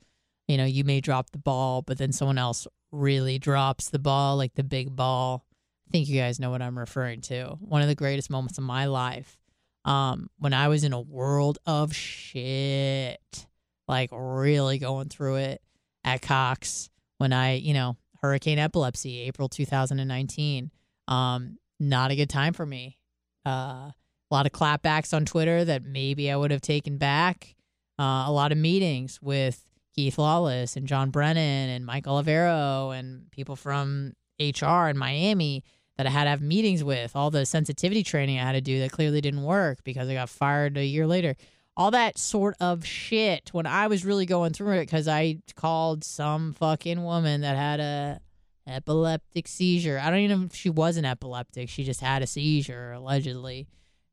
you 0.48 0.56
know, 0.56 0.64
you 0.64 0.84
may 0.84 1.00
drop 1.00 1.30
the 1.30 1.38
ball, 1.38 1.82
but 1.82 1.98
then 1.98 2.12
someone 2.12 2.38
else 2.38 2.66
really 2.92 3.38
drops 3.38 3.90
the 3.90 3.98
ball, 3.98 4.36
like 4.36 4.54
the 4.54 4.64
big 4.64 4.94
ball. 4.94 5.44
I 5.88 5.90
think 5.90 6.08
you 6.08 6.18
guys 6.18 6.40
know 6.40 6.50
what 6.50 6.62
I'm 6.62 6.78
referring 6.78 7.20
to. 7.22 7.56
One 7.60 7.82
of 7.82 7.88
the 7.88 7.94
greatest 7.94 8.30
moments 8.30 8.58
of 8.58 8.64
my 8.64 8.86
life. 8.86 9.38
Um, 9.84 10.30
when 10.38 10.52
I 10.52 10.68
was 10.68 10.82
in 10.82 10.92
a 10.92 11.00
world 11.00 11.58
of 11.64 11.94
shit, 11.94 13.46
like 13.86 14.10
really 14.12 14.78
going 14.78 15.08
through 15.08 15.36
it 15.36 15.62
at 16.04 16.22
Cox 16.22 16.90
when 17.18 17.32
I, 17.32 17.54
you 17.54 17.72
know, 17.72 17.96
hurricane 18.20 18.58
epilepsy, 18.58 19.20
April 19.20 19.48
2019. 19.48 20.70
Um, 21.06 21.58
not 21.78 22.10
a 22.10 22.16
good 22.16 22.30
time 22.30 22.52
for 22.52 22.66
me. 22.66 22.98
Uh, 23.44 23.90
a 24.30 24.34
lot 24.34 24.46
of 24.46 24.52
clapbacks 24.52 25.14
on 25.14 25.24
Twitter 25.24 25.64
that 25.64 25.84
maybe 25.84 26.30
I 26.30 26.36
would 26.36 26.50
have 26.50 26.60
taken 26.60 26.98
back. 26.98 27.54
Uh, 27.98 28.24
a 28.26 28.32
lot 28.32 28.52
of 28.52 28.58
meetings 28.58 29.20
with 29.22 29.66
Keith 29.94 30.18
Lawless 30.18 30.76
and 30.76 30.86
John 30.86 31.10
Brennan 31.10 31.70
and 31.70 31.86
Mike 31.86 32.04
Olivero 32.04 32.96
and 32.96 33.30
people 33.30 33.56
from 33.56 34.12
HR 34.38 34.88
in 34.88 34.98
Miami 34.98 35.64
that 35.96 36.06
I 36.06 36.10
had 36.10 36.24
to 36.24 36.30
have 36.30 36.42
meetings 36.42 36.84
with. 36.84 37.16
All 37.16 37.30
the 37.30 37.46
sensitivity 37.46 38.02
training 38.02 38.38
I 38.38 38.42
had 38.44 38.52
to 38.52 38.60
do 38.60 38.80
that 38.80 38.92
clearly 38.92 39.20
didn't 39.20 39.42
work 39.42 39.78
because 39.84 40.08
I 40.08 40.14
got 40.14 40.28
fired 40.28 40.76
a 40.76 40.84
year 40.84 41.06
later. 41.06 41.34
All 41.76 41.90
that 41.90 42.18
sort 42.18 42.56
of 42.60 42.84
shit 42.84 43.50
when 43.52 43.66
I 43.66 43.86
was 43.86 44.04
really 44.04 44.26
going 44.26 44.52
through 44.52 44.78
it 44.78 44.86
because 44.86 45.08
I 45.08 45.38
called 45.54 46.04
some 46.04 46.52
fucking 46.54 47.02
woman 47.02 47.42
that 47.42 47.56
had 47.56 47.80
a 47.80 48.20
epileptic 48.66 49.46
seizure. 49.46 50.00
I 50.02 50.10
don't 50.10 50.18
even 50.20 50.40
know 50.40 50.46
if 50.46 50.54
she 50.54 50.70
was 50.70 50.96
an 50.96 51.04
epileptic. 51.04 51.68
She 51.68 51.84
just 51.84 52.00
had 52.00 52.22
a 52.22 52.26
seizure, 52.26 52.92
allegedly, 52.92 53.68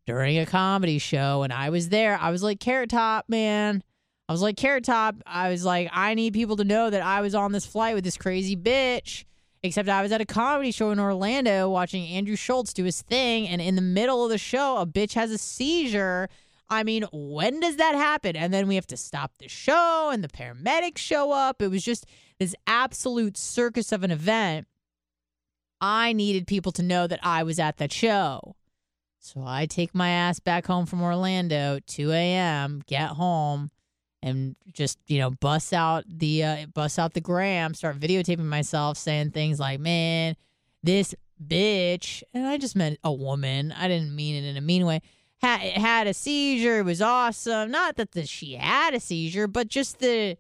during 0.06 0.38
a 0.38 0.46
comedy 0.46 1.00
show. 1.00 1.44
And 1.44 1.54
I 1.54 1.70
was 1.70 1.90
there. 1.90 2.18
I 2.18 2.30
was 2.32 2.44
like, 2.44 2.60
Carrot 2.60 2.90
Top, 2.90 3.26
man. 3.28 3.84
I 4.28 4.32
was 4.32 4.42
like, 4.42 4.58
Carrot 4.58 4.86
Top. 4.86 5.16
I 5.26 5.50
was 5.50 5.66
like, 5.66 5.90
I 5.92 6.14
need 6.14 6.34
people 6.34 6.56
to 6.58 6.64
know 6.64 6.90
that 6.90 7.02
I 7.02 7.22
was 7.22 7.36
on 7.36 7.52
this 7.52 7.66
flight 7.66 7.96
with 7.96 8.04
this 8.04 8.18
crazy 8.18 8.56
bitch. 8.56 9.26
Except 9.66 9.88
I 9.88 10.02
was 10.02 10.12
at 10.12 10.20
a 10.20 10.26
comedy 10.26 10.72
show 10.72 10.92
in 10.92 11.00
Orlando 11.00 11.70
watching 11.70 12.06
Andrew 12.06 12.36
Schulz 12.36 12.74
do 12.74 12.84
his 12.84 13.02
thing. 13.02 13.48
And 13.48 13.62
in 13.62 13.76
the 13.76 13.82
middle 13.82 14.24
of 14.24 14.30
the 14.30 14.38
show, 14.38 14.78
a 14.78 14.86
bitch 14.86 15.14
has 15.14 15.32
a 15.32 15.38
seizure. 15.38 16.28
I 16.70 16.84
mean, 16.84 17.06
when 17.14 17.62
does 17.62 17.78
that 17.78 17.96
happen? 17.96 18.36
And 18.36 18.54
then 18.54 18.68
we 18.68 18.76
have 18.76 18.88
to 18.88 18.98
stop 18.98 19.32
the 19.40 19.48
show 19.48 20.10
and 20.12 20.22
the 20.24 20.28
paramedics 20.28 20.98
show 20.98 21.32
up. 21.32 21.62
It 21.62 21.70
was 21.70 21.84
just 21.84 22.06
this 22.40 22.56
absolute 22.68 23.38
circus 23.38 23.94
of 23.94 24.04
an 24.04 24.12
event. 24.12 24.68
I 25.80 26.14
needed 26.14 26.48
people 26.48 26.72
to 26.74 26.84
know 26.84 27.08
that 27.08 27.20
I 27.24 27.44
was 27.44 27.60
at 27.60 27.78
that 27.78 27.92
show. 27.92 28.56
So 29.24 29.42
I 29.46 29.68
take 29.68 29.96
my 29.96 30.10
ass 30.10 30.42
back 30.42 30.66
home 30.66 30.86
from 30.86 31.02
Orlando, 31.02 31.80
2 31.88 32.12
a.m., 32.12 32.82
get 32.88 33.08
home, 33.08 33.72
and 34.22 34.58
just, 34.74 35.00
you 35.08 35.18
know, 35.18 35.32
bust 35.32 35.74
out 35.74 36.04
the 36.06 36.44
uh, 36.44 36.66
bust 36.74 37.00
out 37.00 37.14
the 37.14 37.22
gram, 37.22 37.74
start 37.74 37.98
videotaping 37.98 38.40
myself 38.40 38.98
saying 38.98 39.32
things 39.32 39.62
like, 39.62 39.80
man, 39.80 40.36
this 40.84 41.16
bitch, 41.42 42.22
and 42.34 42.46
I 42.46 42.58
just 42.58 42.76
meant 42.76 43.00
a 43.02 43.14
woman. 43.14 43.72
I 43.72 43.88
didn't 43.88 44.14
mean 44.14 44.44
it 44.44 44.46
in 44.46 44.58
a 44.58 44.62
mean 44.62 44.86
way. 44.86 45.02
Had, 45.42 45.62
had 45.62 46.08
a 46.08 46.14
seizure. 46.14 46.80
It 46.80 46.86
was 46.86 47.02
awesome. 47.02 47.72
Not 47.72 47.96
that 47.96 48.12
the, 48.12 48.26
she 48.26 48.56
had 48.56 48.94
a 48.94 49.00
seizure, 49.00 49.48
but 49.48 49.70
just 49.70 50.00
the, 50.00 50.38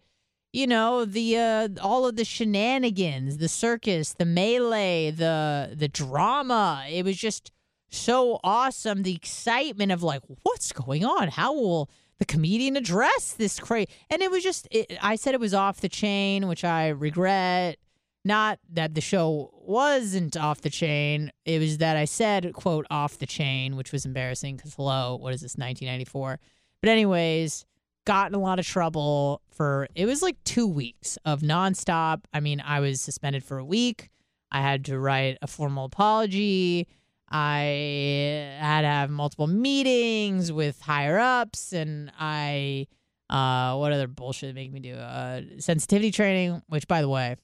you 0.52 0.68
know, 0.68 1.06
the 1.06 1.38
uh, 1.38 1.70
all 1.82 2.06
of 2.06 2.18
the 2.18 2.26
shenanigans, 2.26 3.38
the 3.38 3.48
circus, 3.48 4.14
the 4.14 4.26
melee, 4.26 5.10
the 5.10 5.74
the 5.74 5.88
drama. 5.88 6.86
It 6.90 7.06
was 7.06 7.16
just 7.16 7.53
so 7.94 8.40
awesome. 8.44 9.04
The 9.04 9.16
excitement 9.16 9.92
of 9.92 10.04
like, 10.04 10.22
what's 10.44 10.72
going 10.72 11.06
on? 11.06 11.30
How 11.30 11.54
will 11.54 11.90
the 12.20 12.26
comedian 12.26 12.76
address 12.76 13.34
this 13.34 13.60
crazy? 13.60 13.90
And 14.10 14.22
it 14.22 14.32
was 14.32 14.44
just, 14.44 14.68
it, 14.72 14.98
I 15.02 15.16
said 15.16 15.34
it 15.34 15.40
was 15.40 15.54
off 15.54 15.82
the 15.82 15.90
chain, 15.90 16.48
which 16.48 16.64
I 16.64 16.90
regret. 16.90 17.78
Not 18.26 18.60
that 18.72 18.96
the 18.96 19.02
show 19.02 19.52
wasn't 19.54 20.38
off 20.38 20.62
the 20.62 20.70
chain. 20.70 21.32
It 21.46 21.60
was 21.60 21.80
that 21.80 21.98
I 21.98 22.06
said, 22.06 22.54
quote, 22.54 22.86
off 22.90 23.18
the 23.18 23.26
chain, 23.26 23.76
which 23.76 23.92
was 23.92 24.06
embarrassing 24.06 24.56
because, 24.56 24.76
hello, 24.76 25.18
what 25.18 25.34
is 25.34 25.42
this, 25.42 25.58
1994? 25.58 26.40
But, 26.82 26.90
anyways, 26.90 27.66
got 28.06 28.30
in 28.30 28.36
a 28.36 28.40
lot 28.40 28.60
of 28.60 28.66
trouble 28.66 29.42
for, 29.52 29.88
it 29.94 30.06
was 30.06 30.22
like 30.22 30.42
two 30.46 30.68
weeks 30.68 31.18
of 31.26 31.42
nonstop. 31.42 32.24
I 32.34 32.40
mean, 32.40 32.62
I 32.66 32.80
was 32.80 33.02
suspended 33.02 33.44
for 33.44 33.58
a 33.58 33.66
week. 33.66 34.10
I 34.52 34.62
had 34.62 34.86
to 34.86 34.98
write 34.98 35.38
a 35.42 35.48
formal 35.48 35.86
apology. 35.86 36.88
I 37.30 38.56
had 38.60 38.82
to 38.82 38.88
have 38.88 39.10
multiple 39.10 39.48
meetings 39.48 40.52
with 40.52 40.80
higher 40.82 41.18
ups, 41.18 41.74
and 41.74 42.12
I, 42.20 42.88
uh, 43.30 43.76
what 43.78 43.92
other 43.92 44.08
bullshit 44.08 44.54
make 44.54 44.72
me 44.72 44.80
do? 44.80 44.96
Uh, 44.96 45.42
sensitivity 45.60 46.12
training, 46.12 46.62
which, 46.68 46.88
by 46.88 47.02
the 47.02 47.10
way, 47.10 47.38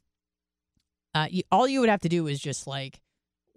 uh, 1.16 1.28
you, 1.30 1.44
all 1.52 1.68
you 1.68 1.80
would 1.80 1.90
have 1.90 2.02
to 2.02 2.10
do 2.10 2.28
is 2.28 2.40
just 2.40 2.68
like 2.68 3.00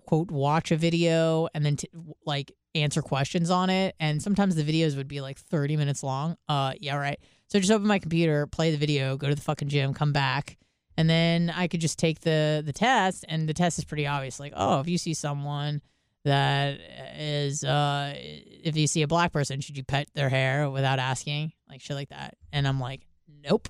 quote 0.07 0.31
watch 0.31 0.71
a 0.71 0.77
video 0.77 1.49
and 1.55 1.65
then 1.65 1.77
t- 1.77 1.89
like 2.27 2.53
answer 2.75 3.03
questions 3.03 3.51
on 3.51 3.71
it. 3.71 3.95
And 4.01 4.23
sometimes 4.23 4.55
the 4.55 4.65
videos 4.65 4.97
would 4.97 5.09
be 5.09 5.21
like 5.21 5.39
30 5.39 5.77
minutes 5.77 6.03
long. 6.03 6.37
Uh 6.49 6.73
yeah 6.81 6.97
right. 6.97 7.19
So 7.49 7.59
just 7.59 7.73
open 7.73 7.87
my 7.87 7.99
computer 7.99 8.47
play 8.47 8.71
the 8.71 8.77
video 8.77 9.17
go 9.17 9.29
to 9.29 9.35
the 9.35 9.41
fucking 9.41 9.69
gym 9.69 9.95
come 9.95 10.13
back. 10.13 10.59
And 10.97 11.09
then 11.09 11.51
i 11.55 11.69
could 11.69 11.81
just 11.81 11.99
take 11.99 12.21
the 12.21 12.63
the 12.65 12.73
test 12.73 13.25
and 13.29 13.49
the 13.49 13.55
test 13.55 13.79
is 13.79 13.85
pretty 13.85 14.07
obvious. 14.07 14.41
Like 14.41 14.53
oh 14.57 14.81
if 14.81 14.89
you 14.89 14.99
see 14.99 15.15
someone 15.15 15.83
that 16.25 16.79
is 17.19 17.65
uh 17.65 18.15
if 18.17 18.77
you 18.77 18.87
see 18.87 19.03
a 19.03 19.09
black 19.09 19.33
person 19.33 19.61
should 19.61 19.77
you 19.77 19.85
pet 19.85 20.09
their 20.15 20.29
hair 20.29 20.71
without 20.71 20.99
asking? 20.99 21.53
Like 21.69 21.81
shit 21.81 21.97
like 21.97 22.11
that. 22.11 22.37
And 22.53 22.67
i'm 22.67 22.81
like 22.81 23.07
nope. 23.49 23.69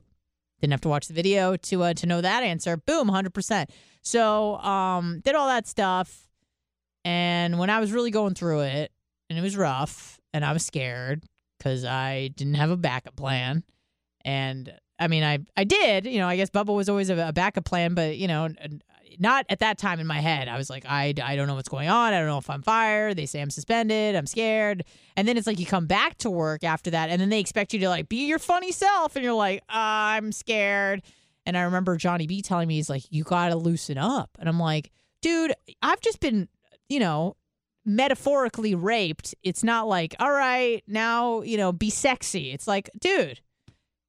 Didn't 0.60 0.72
have 0.72 0.80
to 0.82 0.88
watch 0.88 1.08
the 1.08 1.14
video 1.14 1.56
to 1.56 1.82
uh, 1.82 1.94
to 1.94 2.06
know 2.06 2.20
that 2.20 2.42
answer. 2.42 2.76
Boom 2.76 3.08
100% 3.08 3.70
so 4.02 4.56
um 4.56 5.20
did 5.20 5.34
all 5.34 5.48
that 5.48 5.66
stuff. 5.66 6.28
And 7.04 7.58
when 7.58 7.70
i 7.70 7.80
was 7.80 7.92
really 7.92 8.10
going 8.10 8.34
through 8.34 8.60
it 8.60 8.92
and 9.30 9.38
it 9.38 9.42
was 9.42 9.56
rough 9.56 10.20
and 10.32 10.44
i 10.44 10.52
was 10.52 10.64
scared 10.64 11.24
because 11.58 11.84
i 11.84 12.28
didn't 12.36 12.54
have 12.54 12.70
a 12.70 12.76
backup 12.76 13.16
plan. 13.16 13.64
And 14.24 14.72
i 14.98 15.08
mean 15.08 15.24
i 15.24 15.38
i 15.56 15.64
did 15.64 16.06
you 16.06 16.18
know 16.18 16.28
i 16.28 16.36
guess 16.36 16.50
bubba 16.50 16.74
was 16.74 16.88
always 16.88 17.10
a, 17.10 17.28
a 17.28 17.32
backup 17.32 17.64
plan 17.64 17.94
but 17.94 18.16
you 18.16 18.28
know 18.28 18.48
not 19.18 19.46
at 19.48 19.60
that 19.60 19.78
time 19.78 20.00
in 20.00 20.06
my 20.06 20.20
head. 20.20 20.48
I 20.48 20.56
was 20.56 20.70
like, 20.70 20.84
I, 20.86 21.14
I 21.22 21.36
don't 21.36 21.46
know 21.46 21.54
what's 21.54 21.68
going 21.68 21.88
on. 21.88 22.12
I 22.12 22.18
don't 22.18 22.28
know 22.28 22.38
if 22.38 22.50
I'm 22.50 22.62
fired. 22.62 23.16
They 23.16 23.26
say 23.26 23.40
I'm 23.40 23.50
suspended. 23.50 24.16
I'm 24.16 24.26
scared. 24.26 24.84
And 25.16 25.26
then 25.26 25.36
it's 25.36 25.46
like 25.46 25.58
you 25.58 25.66
come 25.66 25.86
back 25.86 26.18
to 26.18 26.30
work 26.30 26.64
after 26.64 26.90
that, 26.90 27.10
and 27.10 27.20
then 27.20 27.28
they 27.28 27.40
expect 27.40 27.72
you 27.72 27.80
to 27.80 27.88
like 27.88 28.08
be 28.08 28.26
your 28.26 28.38
funny 28.38 28.72
self, 28.72 29.16
and 29.16 29.24
you're 29.24 29.34
like, 29.34 29.62
I'm 29.68 30.32
scared. 30.32 31.02
And 31.44 31.56
I 31.56 31.62
remember 31.62 31.96
Johnny 31.96 32.26
B 32.26 32.40
telling 32.40 32.68
me, 32.68 32.76
he's 32.76 32.90
like, 32.90 33.02
you 33.10 33.24
got 33.24 33.48
to 33.48 33.56
loosen 33.56 33.98
up. 33.98 34.30
And 34.38 34.48
I'm 34.48 34.60
like, 34.60 34.90
dude, 35.22 35.52
I've 35.82 36.00
just 36.00 36.20
been, 36.20 36.48
you 36.88 37.00
know, 37.00 37.36
metaphorically 37.84 38.74
raped. 38.74 39.34
It's 39.42 39.64
not 39.64 39.88
like, 39.88 40.14
all 40.20 40.30
right, 40.30 40.84
now, 40.86 41.42
you 41.42 41.56
know, 41.56 41.72
be 41.72 41.90
sexy. 41.90 42.52
It's 42.52 42.68
like, 42.68 42.90
dude, 43.00 43.40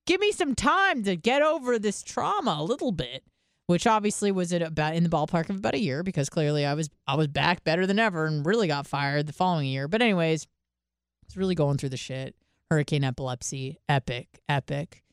give 0.05 0.21
me 0.21 0.31
some 0.31 0.53
time 0.53 1.03
to 1.03 1.15
get 1.15 1.41
over 1.41 1.79
this 1.79 2.03
trauma 2.03 2.57
a 2.59 2.63
little 2.63 2.91
bit 2.91 3.23
which 3.67 3.87
obviously 3.87 4.31
was 4.31 4.51
at 4.51 4.61
about 4.61 4.95
in 4.95 5.03
the 5.03 5.09
ballpark 5.09 5.49
of 5.49 5.57
about 5.57 5.73
a 5.73 5.79
year 5.79 6.03
because 6.03 6.29
clearly 6.29 6.65
I 6.65 6.73
was 6.73 6.89
I 7.07 7.15
was 7.15 7.27
back 7.27 7.63
better 7.63 7.87
than 7.87 7.99
ever 7.99 8.25
and 8.25 8.45
really 8.45 8.67
got 8.67 8.87
fired 8.87 9.27
the 9.27 9.33
following 9.33 9.67
year. 9.67 9.87
But 9.87 10.01
anyways, 10.01 10.45
I 10.45 11.25
was 11.27 11.37
really 11.37 11.55
going 11.55 11.77
through 11.77 11.89
the 11.89 11.97
shit. 11.97 12.35
Hurricane 12.69 13.03
epilepsy, 13.03 13.79
epic, 13.87 14.27
epic. 14.49 15.03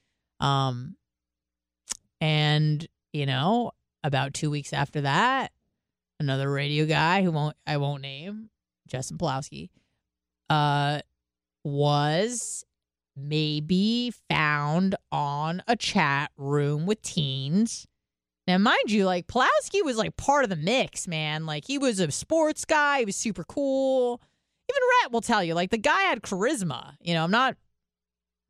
Um 0.40 0.96
and 2.20 2.86
you 3.12 3.26
know, 3.26 3.72
about 4.04 4.34
2 4.34 4.50
weeks 4.50 4.72
after 4.72 5.02
that, 5.02 5.52
another 6.18 6.50
radio 6.50 6.86
guy 6.86 7.22
who 7.22 7.30
won't 7.30 7.56
I 7.66 7.76
won't 7.76 8.02
name, 8.02 8.50
Justin 8.88 9.18
Pawlowski, 9.18 9.70
uh 10.48 11.00
was 11.62 12.64
maybe 13.16 14.12
found 14.30 14.94
on 15.12 15.62
a 15.68 15.76
chat 15.76 16.30
room 16.36 16.86
with 16.86 17.02
teens 17.02 17.86
now, 18.50 18.58
mind 18.58 18.90
you, 18.90 19.04
like 19.04 19.28
Pawlowski 19.28 19.84
was 19.84 19.96
like 19.96 20.16
part 20.16 20.42
of 20.42 20.50
the 20.50 20.56
mix, 20.56 21.06
man. 21.06 21.46
Like 21.46 21.64
he 21.64 21.78
was 21.78 22.00
a 22.00 22.10
sports 22.10 22.64
guy. 22.64 23.00
He 23.00 23.04
was 23.04 23.14
super 23.14 23.44
cool. 23.44 24.20
Even 24.68 24.82
Rhett 25.02 25.12
will 25.12 25.20
tell 25.20 25.44
you, 25.44 25.54
like 25.54 25.70
the 25.70 25.78
guy 25.78 26.02
had 26.02 26.22
charisma. 26.22 26.94
You 27.00 27.14
know, 27.14 27.22
I'm 27.22 27.30
not 27.30 27.56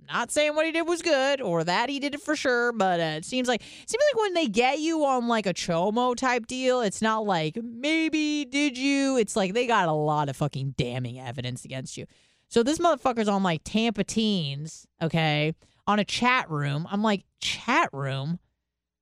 not 0.09 0.31
saying 0.31 0.55
what 0.56 0.64
he 0.64 0.72
did 0.72 0.89
was 0.89 1.02
good 1.02 1.43
or 1.43 1.62
that 1.64 1.90
he 1.90 2.01
did 2.01 2.14
it 2.14 2.22
for 2.22 2.35
sure, 2.35 2.72
but 2.72 2.98
uh, 2.98 3.18
it 3.18 3.27
seems 3.27 3.47
like 3.47 3.60
it 3.60 3.90
seems 3.90 4.02
like 4.10 4.22
when 4.22 4.32
they 4.32 4.47
get 4.47 4.81
you 4.81 5.05
on 5.05 5.28
like 5.28 5.44
a 5.44 5.52
chomo 5.52 6.16
type 6.16 6.47
deal, 6.47 6.81
it's 6.81 7.02
not 7.02 7.27
like 7.27 7.59
maybe 7.62 8.47
did 8.47 8.78
you. 8.78 9.18
It's 9.18 9.36
like 9.36 9.52
they 9.52 9.66
got 9.66 9.89
a 9.89 9.93
lot 9.93 10.31
of 10.31 10.36
fucking 10.36 10.77
damning 10.78 11.20
evidence 11.20 11.66
against 11.66 11.98
you. 11.98 12.06
So 12.48 12.62
this 12.62 12.78
motherfucker's 12.78 13.28
on 13.28 13.43
like 13.43 13.60
Tampa 13.64 14.05
teens, 14.05 14.86
okay, 15.02 15.55
on 15.86 15.98
a 15.98 16.05
chat 16.05 16.51
room. 16.51 16.89
I'm 16.90 17.02
like 17.02 17.24
chat 17.40 17.90
room 17.93 18.39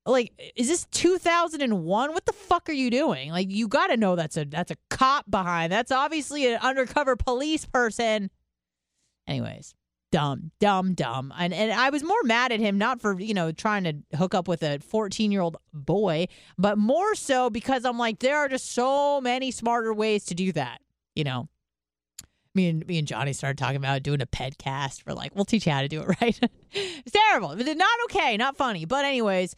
like 0.08 0.32
is 0.56 0.68
this 0.68 0.86
2001 0.92 2.12
what 2.12 2.26
the 2.26 2.32
fuck 2.32 2.68
are 2.68 2.72
you 2.72 2.90
doing 2.90 3.30
like 3.30 3.50
you 3.50 3.68
got 3.68 3.88
to 3.88 3.96
know 3.96 4.16
that's 4.16 4.36
a 4.36 4.44
that's 4.44 4.70
a 4.70 4.76
cop 4.90 5.30
behind 5.30 5.70
that's 5.70 5.92
obviously 5.92 6.52
an 6.52 6.58
undercover 6.60 7.16
police 7.16 7.64
person 7.66 8.30
anyways 9.26 9.74
dumb 10.10 10.50
dumb 10.58 10.94
dumb 10.94 11.32
and 11.38 11.52
and 11.52 11.70
I 11.70 11.90
was 11.90 12.02
more 12.02 12.22
mad 12.24 12.52
at 12.52 12.60
him 12.60 12.78
not 12.78 13.00
for 13.00 13.20
you 13.20 13.34
know 13.34 13.52
trying 13.52 13.84
to 13.84 14.16
hook 14.16 14.34
up 14.34 14.48
with 14.48 14.62
a 14.62 14.78
14 14.78 15.30
year 15.30 15.42
old 15.42 15.58
boy 15.72 16.28
but 16.56 16.78
more 16.78 17.14
so 17.14 17.50
because 17.50 17.84
I'm 17.84 17.98
like 17.98 18.20
there 18.20 18.38
are 18.38 18.48
just 18.48 18.72
so 18.72 19.20
many 19.20 19.50
smarter 19.50 19.92
ways 19.92 20.24
to 20.26 20.34
do 20.34 20.52
that 20.52 20.80
you 21.14 21.24
know 21.24 21.48
me 22.54 22.68
and 22.68 22.86
me 22.86 22.98
and 22.98 23.06
Johnny 23.06 23.32
started 23.32 23.58
talking 23.58 23.76
about 23.76 24.02
doing 24.02 24.20
a 24.20 24.26
pedcast. 24.26 25.04
We're 25.06 25.14
like, 25.14 25.34
we'll 25.34 25.44
teach 25.44 25.66
you 25.66 25.72
how 25.72 25.82
to 25.82 25.88
do 25.88 26.00
it 26.00 26.08
right. 26.20 26.40
it's 26.72 27.12
terrible, 27.12 27.54
not 27.54 27.98
okay, 28.06 28.36
not 28.36 28.56
funny. 28.56 28.84
But 28.84 29.04
anyways, 29.04 29.54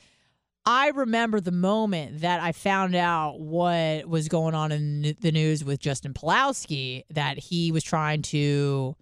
I 0.66 0.88
remember 0.88 1.40
the 1.40 1.52
moment 1.52 2.20
that 2.20 2.40
I 2.40 2.52
found 2.52 2.94
out 2.94 3.40
what 3.40 4.06
was 4.06 4.28
going 4.28 4.54
on 4.54 4.72
in 4.72 5.16
the 5.20 5.32
news 5.32 5.64
with 5.64 5.80
Justin 5.80 6.12
Pawlowski 6.12 7.04
that 7.10 7.38
he 7.38 7.72
was 7.72 7.82
trying 7.82 8.22
to 8.22 8.94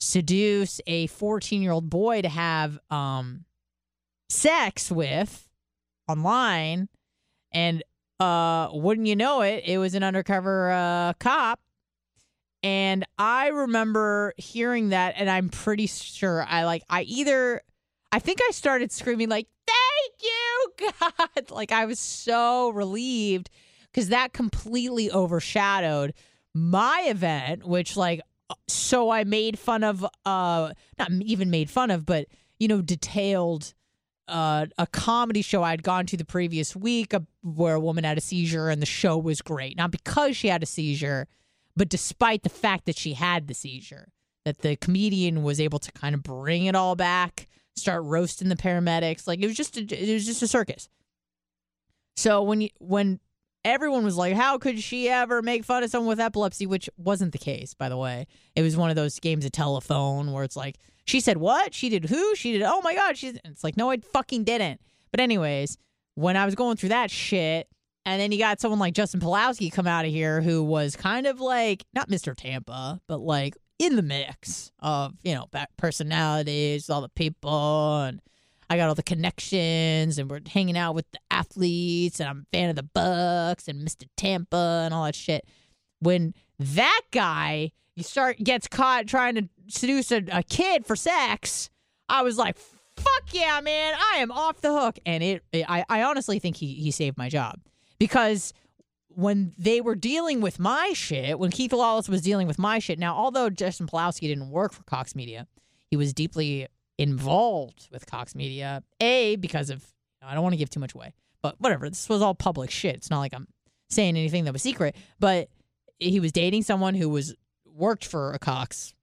seduce 0.00 0.80
a 0.86 1.06
14 1.08 1.62
year 1.62 1.72
old 1.72 1.88
boy 1.88 2.22
to 2.22 2.28
have 2.28 2.78
um, 2.90 3.44
sex 4.28 4.90
with 4.90 5.48
online. 6.08 6.88
And 7.52 7.82
uh, 8.20 8.68
wouldn't 8.72 9.06
you 9.06 9.16
know 9.16 9.40
it, 9.40 9.64
it 9.66 9.78
was 9.78 9.94
an 9.94 10.02
undercover 10.02 10.70
uh, 10.70 11.12
cop. 11.14 11.60
And 12.62 13.06
I 13.18 13.48
remember 13.48 14.34
hearing 14.36 14.88
that, 14.88 15.14
and 15.16 15.30
I'm 15.30 15.48
pretty 15.48 15.86
sure 15.86 16.44
I 16.46 16.64
like, 16.64 16.82
I 16.90 17.02
either, 17.02 17.62
I 18.10 18.18
think 18.18 18.40
I 18.46 18.50
started 18.50 18.90
screaming, 18.90 19.28
like, 19.28 19.46
you, 20.22 20.72
God. 21.00 21.50
Like 21.50 21.72
I 21.72 21.86
was 21.86 21.98
so 21.98 22.70
relieved 22.70 23.50
because 23.92 24.08
that 24.08 24.32
completely 24.32 25.10
overshadowed 25.10 26.14
my 26.54 27.04
event, 27.08 27.66
which 27.66 27.96
like 27.96 28.20
so 28.66 29.10
I 29.10 29.24
made 29.24 29.58
fun 29.58 29.84
of 29.84 30.04
uh 30.24 30.72
not 30.98 31.10
even 31.10 31.50
made 31.50 31.70
fun 31.70 31.90
of, 31.90 32.06
but 32.06 32.26
you 32.58 32.68
know, 32.68 32.82
detailed 32.82 33.74
uh, 34.28 34.66
a 34.76 34.86
comedy 34.86 35.42
show 35.42 35.62
I'd 35.62 35.82
gone 35.82 36.06
to 36.06 36.16
the 36.16 36.24
previous 36.24 36.76
week 36.76 37.14
uh, 37.14 37.20
where 37.42 37.74
a 37.74 37.80
woman 37.80 38.04
had 38.04 38.18
a 38.18 38.20
seizure 38.20 38.68
and 38.68 38.82
the 38.82 38.86
show 38.86 39.16
was 39.16 39.40
great. 39.40 39.76
Not 39.76 39.90
because 39.90 40.36
she 40.36 40.48
had 40.48 40.62
a 40.62 40.66
seizure, 40.66 41.26
but 41.74 41.88
despite 41.88 42.42
the 42.42 42.50
fact 42.50 42.84
that 42.86 42.98
she 42.98 43.14
had 43.14 43.48
the 43.48 43.54
seizure, 43.54 44.08
that 44.44 44.58
the 44.58 44.76
comedian 44.76 45.42
was 45.42 45.60
able 45.60 45.78
to 45.78 45.92
kind 45.92 46.14
of 46.14 46.22
bring 46.22 46.66
it 46.66 46.74
all 46.74 46.94
back 46.94 47.48
start 47.78 48.02
roasting 48.04 48.48
the 48.48 48.56
paramedics. 48.56 49.26
Like 49.26 49.40
it 49.40 49.46
was 49.46 49.56
just 49.56 49.76
a, 49.76 49.80
it 49.80 50.12
was 50.12 50.26
just 50.26 50.42
a 50.42 50.48
circus. 50.48 50.88
So 52.16 52.42
when 52.42 52.60
you 52.62 52.68
when 52.78 53.20
everyone 53.64 54.04
was 54.04 54.16
like, 54.16 54.34
"How 54.34 54.58
could 54.58 54.80
she 54.80 55.08
ever 55.08 55.42
make 55.42 55.64
fun 55.64 55.82
of 55.82 55.90
someone 55.90 56.08
with 56.08 56.20
epilepsy?" 56.20 56.66
Which 56.66 56.90
wasn't 56.96 57.32
the 57.32 57.38
case, 57.38 57.74
by 57.74 57.88
the 57.88 57.96
way. 57.96 58.26
It 58.56 58.62
was 58.62 58.76
one 58.76 58.90
of 58.90 58.96
those 58.96 59.18
games 59.20 59.44
of 59.44 59.52
telephone 59.52 60.32
where 60.32 60.44
it's 60.44 60.56
like, 60.56 60.78
"She 61.04 61.20
said 61.20 61.36
what? 61.36 61.74
She 61.74 61.88
did 61.88 62.06
who? 62.06 62.34
She 62.34 62.52
did? 62.52 62.62
Oh 62.62 62.80
my 62.82 62.94
god!" 62.94 63.16
She's. 63.16 63.38
It's 63.44 63.64
like, 63.64 63.76
no, 63.76 63.90
I 63.90 63.98
fucking 63.98 64.44
didn't. 64.44 64.80
But 65.10 65.20
anyways, 65.20 65.78
when 66.14 66.36
I 66.36 66.44
was 66.44 66.54
going 66.54 66.76
through 66.76 66.90
that 66.90 67.10
shit, 67.10 67.68
and 68.04 68.20
then 68.20 68.32
you 68.32 68.38
got 68.38 68.60
someone 68.60 68.80
like 68.80 68.94
Justin 68.94 69.20
Pawlowski 69.20 69.70
come 69.70 69.86
out 69.86 70.04
of 70.04 70.10
here 70.10 70.40
who 70.40 70.62
was 70.62 70.96
kind 70.96 71.26
of 71.26 71.40
like 71.40 71.84
not 71.94 72.08
Mr. 72.08 72.34
Tampa, 72.34 73.00
but 73.06 73.18
like 73.18 73.56
in 73.78 73.96
the 73.96 74.02
mix 74.02 74.72
of 74.80 75.14
you 75.22 75.34
know 75.34 75.46
personalities, 75.76 76.90
all 76.90 77.00
the 77.00 77.08
people, 77.08 78.00
and 78.02 78.20
I 78.68 78.76
got 78.76 78.88
all 78.88 78.94
the 78.94 79.02
connections, 79.02 80.18
and 80.18 80.30
we're 80.30 80.40
hanging 80.46 80.76
out 80.76 80.94
with 80.94 81.10
the 81.12 81.20
athletes, 81.30 82.20
and 82.20 82.28
I'm 82.28 82.46
a 82.52 82.56
fan 82.56 82.70
of 82.70 82.76
the 82.76 82.82
Bucs 82.82 83.68
and 83.68 83.86
Mr. 83.86 84.06
Tampa 84.16 84.82
and 84.84 84.92
all 84.92 85.04
that 85.04 85.14
shit. 85.14 85.46
When 86.00 86.34
that 86.58 87.02
guy 87.10 87.72
you 87.94 88.04
start 88.04 88.38
gets 88.38 88.68
caught 88.68 89.06
trying 89.06 89.34
to 89.34 89.48
seduce 89.66 90.12
a, 90.12 90.22
a 90.30 90.42
kid 90.42 90.86
for 90.86 90.94
sex, 90.94 91.70
I 92.08 92.22
was 92.22 92.36
like, 92.38 92.56
"Fuck 92.96 93.32
yeah, 93.32 93.60
man! 93.60 93.94
I 93.96 94.18
am 94.18 94.30
off 94.30 94.60
the 94.60 94.72
hook." 94.72 94.98
And 95.04 95.22
it, 95.22 95.42
it 95.52 95.68
I, 95.68 95.84
I 95.88 96.02
honestly 96.02 96.38
think 96.38 96.56
he 96.56 96.74
he 96.74 96.90
saved 96.90 97.18
my 97.18 97.28
job 97.28 97.60
because 97.98 98.52
when 99.18 99.52
they 99.58 99.80
were 99.80 99.96
dealing 99.96 100.40
with 100.40 100.60
my 100.60 100.92
shit, 100.94 101.40
when 101.40 101.50
Keith 101.50 101.72
Lawless 101.72 102.08
was 102.08 102.22
dealing 102.22 102.46
with 102.46 102.56
my 102.56 102.78
shit, 102.78 103.00
now, 103.00 103.16
although 103.16 103.50
Justin 103.50 103.88
Pawlowski 103.88 104.28
didn't 104.28 104.48
work 104.48 104.72
for 104.72 104.84
Cox 104.84 105.16
Media, 105.16 105.48
he 105.90 105.96
was 105.96 106.12
deeply 106.12 106.68
involved 106.98 107.88
with 107.90 108.06
Cox 108.06 108.36
Media. 108.36 108.84
A, 109.00 109.34
because 109.34 109.70
of, 109.70 109.84
I 110.22 110.34
don't 110.34 110.44
want 110.44 110.52
to 110.52 110.56
give 110.56 110.70
too 110.70 110.78
much 110.78 110.94
away, 110.94 111.14
but 111.42 111.56
whatever. 111.58 111.88
This 111.88 112.08
was 112.08 112.22
all 112.22 112.36
public 112.36 112.70
shit. 112.70 112.94
It's 112.94 113.10
not 113.10 113.18
like 113.18 113.34
I'm 113.34 113.48
saying 113.90 114.16
anything 114.16 114.44
that 114.44 114.52
was 114.52 114.62
secret, 114.62 114.94
but 115.18 115.48
he 115.98 116.20
was 116.20 116.30
dating 116.30 116.62
someone 116.62 116.94
who 116.94 117.08
was 117.08 117.34
worked 117.66 118.04
for 118.04 118.32
a 118.34 118.38
Cox 118.38 118.94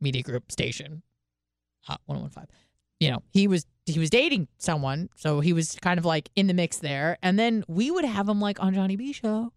Media 0.00 0.24
Group 0.24 0.50
station, 0.50 1.02
Hot 1.82 2.00
1015. 2.06 2.48
You 2.98 3.12
know, 3.12 3.22
he 3.30 3.46
was 3.46 3.64
he 3.86 3.98
was 3.98 4.10
dating 4.10 4.48
someone, 4.58 5.08
so 5.16 5.40
he 5.40 5.52
was 5.52 5.76
kind 5.82 5.98
of 5.98 6.04
like 6.04 6.30
in 6.36 6.46
the 6.46 6.54
mix 6.54 6.78
there. 6.78 7.18
And 7.22 7.38
then 7.38 7.64
we 7.68 7.90
would 7.90 8.04
have 8.04 8.28
him 8.28 8.40
like 8.40 8.62
on 8.62 8.74
Johnny 8.74 8.96
B 8.96 9.12
show. 9.12 9.52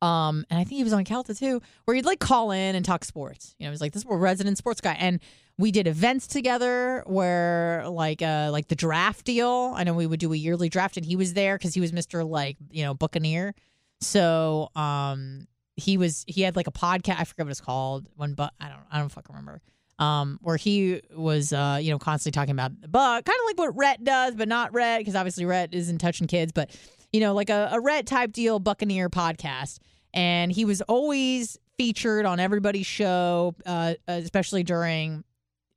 Um, 0.00 0.44
and 0.50 0.58
I 0.58 0.64
think 0.64 0.78
he 0.78 0.84
was 0.84 0.92
on 0.92 1.04
Calta 1.04 1.34
too, 1.34 1.62
where 1.84 1.94
he'd 1.94 2.04
like 2.04 2.18
call 2.18 2.50
in 2.50 2.74
and 2.74 2.84
talk 2.84 3.04
sports. 3.04 3.54
You 3.58 3.64
know, 3.64 3.70
he 3.70 3.72
was 3.72 3.80
like 3.80 3.92
this 3.92 4.04
more 4.04 4.18
resident 4.18 4.58
sports 4.58 4.80
guy. 4.80 4.96
And 4.98 5.20
we 5.58 5.70
did 5.70 5.86
events 5.86 6.26
together 6.26 7.04
where 7.06 7.84
like 7.88 8.20
uh 8.20 8.48
like 8.50 8.66
the 8.66 8.74
draft 8.74 9.24
deal. 9.24 9.74
I 9.76 9.84
know 9.84 9.94
we 9.94 10.06
would 10.06 10.18
do 10.18 10.32
a 10.32 10.36
yearly 10.36 10.68
draft 10.68 10.96
and 10.96 11.06
he 11.06 11.14
was 11.14 11.34
there 11.34 11.56
because 11.56 11.74
he 11.74 11.80
was 11.80 11.92
Mr. 11.92 12.28
like, 12.28 12.56
you 12.70 12.82
know, 12.82 12.94
Buccaneer. 12.94 13.54
So 14.00 14.70
um 14.74 15.46
he 15.76 15.96
was 15.96 16.24
he 16.26 16.42
had 16.42 16.56
like 16.56 16.66
a 16.66 16.72
podcast. 16.72 17.20
I 17.20 17.24
forget 17.24 17.46
what 17.46 17.52
it's 17.52 17.60
called. 17.60 18.08
One, 18.16 18.34
but 18.34 18.52
I 18.60 18.68
don't 18.68 18.82
I 18.90 18.98
don't 18.98 19.08
fucking 19.08 19.34
remember. 19.34 19.60
Um, 19.98 20.40
where 20.42 20.56
he 20.56 21.00
was, 21.14 21.52
uh, 21.52 21.78
you 21.80 21.92
know, 21.92 21.98
constantly 21.98 22.34
talking 22.36 22.52
about 22.52 22.80
the 22.80 22.88
buck, 22.88 23.24
kind 23.24 23.38
of 23.40 23.46
like 23.46 23.58
what 23.58 23.76
Rhett 23.76 24.02
does, 24.02 24.34
but 24.34 24.48
not 24.48 24.72
Rhett, 24.72 24.98
because 25.00 25.14
obviously 25.14 25.44
Rhett 25.44 25.72
isn't 25.72 25.98
touching 25.98 26.26
kids, 26.26 26.50
but 26.50 26.70
you 27.12 27.20
know, 27.20 27.34
like 27.34 27.50
a, 27.50 27.68
a 27.72 27.80
Rhett 27.80 28.06
type 28.06 28.32
deal, 28.32 28.58
Buccaneer 28.58 29.08
podcast. 29.10 29.78
And 30.14 30.50
he 30.50 30.64
was 30.64 30.80
always 30.82 31.58
featured 31.78 32.26
on 32.26 32.40
everybody's 32.40 32.86
show, 32.86 33.54
uh, 33.64 33.94
especially 34.08 34.62
during 34.62 35.24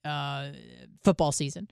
uh, 0.03 0.49
football 1.03 1.31
season. 1.31 1.69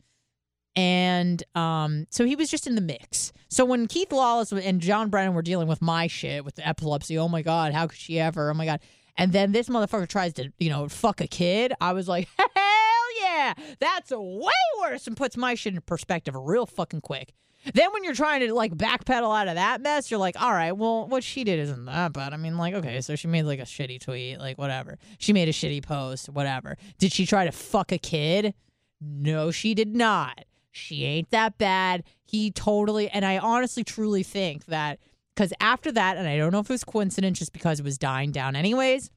And 0.76 1.44
um, 1.56 2.08
so 2.10 2.26
he 2.26 2.36
was 2.36 2.50
just 2.50 2.68
in 2.68 2.76
the 2.76 2.82
mix. 2.82 3.32
So 3.50 3.64
when 3.64 3.88
Keith 3.88 4.12
Lawless 4.12 4.52
and 4.52 4.82
John 4.82 5.10
Brennan 5.10 5.34
were 5.34 5.44
dealing 5.44 5.68
with 5.68 5.82
my 5.82 6.08
shit 6.08 6.44
with 6.44 6.56
the 6.56 6.68
epilepsy, 6.68 7.18
oh 7.18 7.28
my 7.28 7.42
God, 7.42 7.74
how 7.74 7.88
could 7.88 8.00
she 8.00 8.20
ever? 8.20 8.50
Oh 8.50 8.54
my 8.54 8.66
God. 8.66 8.80
And 9.18 9.32
then 9.32 9.52
this 9.52 9.70
motherfucker 9.70 10.08
tries 10.08 10.34
to, 10.34 10.52
you 10.58 10.70
know, 10.70 10.88
fuck 10.88 11.22
a 11.22 11.28
kid. 11.28 11.74
I 11.80 11.94
was 11.94 12.08
like, 12.08 12.28
hell 12.38 13.22
yeah, 13.22 13.54
that's 13.80 14.12
way 14.12 14.52
worse 14.82 15.08
and 15.08 15.16
puts 15.16 15.38
my 15.38 15.56
shit 15.56 15.74
in 15.74 15.82
perspective 15.82 16.36
real 16.36 16.66
fucking 16.66 17.02
quick. 17.02 17.34
Then 17.74 17.94
when 17.94 18.04
you're 18.04 18.14
trying 18.14 18.42
to 18.42 18.54
like 18.54 18.74
backpedal 18.74 19.40
out 19.40 19.48
of 19.48 19.56
that 19.56 19.82
mess, 19.82 20.12
you're 20.12 20.20
like, 20.20 20.40
all 20.42 20.52
right, 20.52 20.74
well, 20.74 21.08
what 21.08 21.24
she 21.24 21.44
did 21.44 21.60
isn't 21.60 21.86
that 21.86 22.12
bad. 22.12 22.34
I 22.34 22.38
mean, 22.38 22.58
like, 22.58 22.74
okay, 22.74 23.00
so 23.02 23.16
she 23.16 23.28
made 23.28 23.44
like 23.44 23.60
a 23.60 23.64
shitty 23.64 24.02
tweet, 24.02 24.40
like 24.40 24.58
whatever. 24.58 24.98
She 25.18 25.32
made 25.32 25.48
a 25.48 25.54
shitty 25.54 25.84
post, 25.84 26.28
whatever. 26.28 26.78
Did 26.98 27.14
she 27.14 27.26
try 27.26 27.46
to 27.46 27.52
fuck 27.52 27.92
a 27.92 27.98
kid? 27.98 28.54
No, 29.00 29.52
she 29.52 29.74
did 29.74 29.96
not. 29.96 30.44
She 30.72 31.06
ain't 31.06 31.30
that 31.32 31.58
bad. 31.58 32.04
He 32.26 32.52
totally, 32.52 33.08
and 33.10 33.24
I 33.24 33.38
honestly 33.38 33.84
truly 33.84 34.24
think 34.24 34.66
that 34.66 35.00
because 35.36 35.54
after 35.60 35.92
that, 35.92 36.18
and 36.18 36.28
I 36.28 36.38
don't 36.38 36.52
know 36.52 36.60
if 36.60 36.70
it 36.70 36.74
was 36.74 36.84
coincidence 36.84 37.40
just 37.40 37.54
because 37.54 37.80
it 37.80 37.84
was 37.84 37.98
dying 37.98 38.32
down 38.32 38.56
anyways, 38.56 39.10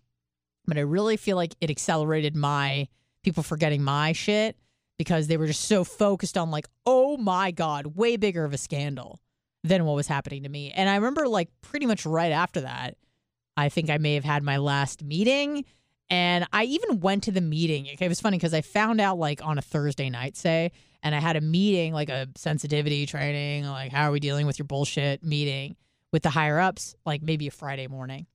but 0.67 0.77
I 0.77 0.81
really 0.81 1.17
feel 1.17 1.37
like 1.37 1.55
it 1.61 1.71
accelerated 1.71 2.35
my 2.35 2.89
people 3.23 3.43
forgetting 3.43 3.83
my 3.83 4.13
shit 4.13 4.57
because 4.99 5.27
they 5.27 5.37
were 5.37 5.47
just 5.47 5.65
so 5.65 5.85
focused 5.85 6.39
on 6.39 6.51
like, 6.51 6.67
oh 6.87 7.17
my 7.17 7.51
God, 7.51 7.97
way 7.97 8.17
bigger 8.17 8.45
of 8.45 8.55
a 8.55 8.59
scandal 8.59 9.21
than 9.63 9.85
what 9.85 9.97
was 9.97 10.07
happening 10.07 10.45
to 10.45 10.49
me. 10.49 10.71
And 10.71 10.89
I 10.89 10.95
remember 10.97 11.29
like 11.29 11.51
pretty 11.61 11.87
much 11.87 12.07
right 12.07 12.33
after 12.33 12.63
that, 12.63 12.97
I 13.57 13.69
think 13.69 13.91
I 13.91 13.99
may 13.99 14.15
have 14.15 14.25
had 14.25 14.43
my 14.43 14.57
last 14.57 15.03
meeting. 15.05 15.65
And 16.09 16.47
I 16.53 16.65
even 16.65 17.01
went 17.01 17.25
to 17.25 17.33
the 17.33 17.41
meeting. 17.41 17.87
It 17.87 18.09
was 18.09 18.21
funny 18.21 18.39
because 18.39 18.55
I 18.55 18.61
found 18.61 19.01
out 19.01 19.19
like 19.19 19.45
on 19.45 19.59
a 19.59 19.63
Thursday 19.63 20.09
night, 20.09 20.37
say, 20.37 20.71
and 21.03 21.15
I 21.15 21.21
had 21.21 21.37
a 21.37 21.41
meeting, 21.41 21.93
like 21.93 22.09
a 22.09 22.29
sensitivity 22.37 23.07
training, 23.07 23.67
like 23.67 23.93
how 23.93 24.09
are 24.09 24.13
we 24.13 24.21
dealing 24.21 24.47
with 24.47 24.59
your 24.59 24.67
bullshit 24.67 25.23
meeting 25.23 25.77
with 26.17 26.23
the 26.23 26.31
higher 26.31 26.59
ups, 26.59 26.95
like 27.05 27.21
maybe 27.21 27.47
a 27.47 27.51
Friday 27.51 27.89
morning. 27.89 28.27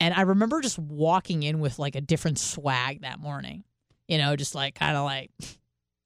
And 0.00 0.12
I 0.12 0.22
remember 0.22 0.60
just 0.60 0.80
walking 0.80 1.44
in 1.44 1.60
with 1.60 1.78
like 1.78 1.94
a 1.94 2.00
different 2.00 2.40
swag 2.40 3.02
that 3.02 3.20
morning, 3.20 3.62
you 4.08 4.18
know, 4.18 4.34
just 4.34 4.56
like 4.56 4.74
kind 4.74 4.96
of 4.96 5.04
like 5.04 5.30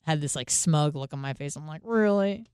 had 0.02 0.20
this 0.20 0.36
like 0.36 0.50
smug 0.50 0.94
look 0.94 1.14
on 1.14 1.20
my 1.20 1.32
face. 1.32 1.56
I'm 1.56 1.66
like, 1.66 1.80
really? 1.82 2.44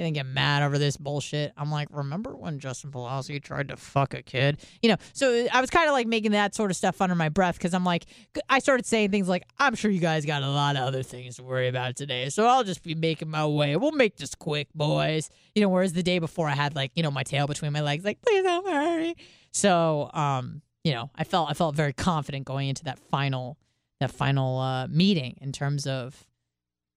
You 0.00 0.06
didn't 0.06 0.14
get 0.14 0.24
mad 0.24 0.62
over 0.62 0.78
this 0.78 0.96
bullshit. 0.96 1.52
I'm 1.58 1.70
like, 1.70 1.88
remember 1.90 2.34
when 2.34 2.58
Justin 2.58 2.90
Pawlowski 2.90 3.42
tried 3.42 3.68
to 3.68 3.76
fuck 3.76 4.14
a 4.14 4.22
kid? 4.22 4.58
You 4.80 4.88
know, 4.88 4.96
so 5.12 5.46
I 5.52 5.60
was 5.60 5.68
kind 5.68 5.88
of 5.88 5.92
like 5.92 6.06
making 6.06 6.30
that 6.32 6.54
sort 6.54 6.70
of 6.70 6.78
stuff 6.78 7.02
under 7.02 7.14
my 7.14 7.28
breath 7.28 7.58
because 7.58 7.74
I'm 7.74 7.84
like, 7.84 8.06
I 8.48 8.60
started 8.60 8.86
saying 8.86 9.10
things 9.10 9.28
like, 9.28 9.44
I'm 9.58 9.74
sure 9.74 9.90
you 9.90 10.00
guys 10.00 10.24
got 10.24 10.42
a 10.42 10.48
lot 10.48 10.76
of 10.76 10.84
other 10.84 11.02
things 11.02 11.36
to 11.36 11.42
worry 11.42 11.68
about 11.68 11.96
today. 11.96 12.30
So 12.30 12.46
I'll 12.46 12.64
just 12.64 12.82
be 12.82 12.94
making 12.94 13.28
my 13.28 13.46
way. 13.46 13.76
We'll 13.76 13.92
make 13.92 14.16
this 14.16 14.34
quick, 14.34 14.68
boys. 14.74 15.28
You 15.54 15.60
know, 15.60 15.68
whereas 15.68 15.92
the 15.92 16.02
day 16.02 16.18
before 16.18 16.48
I 16.48 16.54
had 16.54 16.74
like, 16.74 16.92
you 16.94 17.02
know, 17.02 17.10
my 17.10 17.22
tail 17.22 17.46
between 17.46 17.74
my 17.74 17.82
legs, 17.82 18.02
like, 18.02 18.22
please 18.22 18.42
don't 18.42 18.66
hurry. 18.66 19.16
So, 19.52 20.10
um, 20.14 20.62
you 20.82 20.94
know, 20.94 21.10
I 21.14 21.24
felt 21.24 21.50
I 21.50 21.52
felt 21.52 21.74
very 21.74 21.92
confident 21.92 22.46
going 22.46 22.70
into 22.70 22.84
that 22.84 22.98
final 23.10 23.58
that 24.00 24.10
final 24.10 24.58
uh, 24.60 24.86
meeting 24.86 25.36
in 25.42 25.52
terms 25.52 25.86
of 25.86 26.26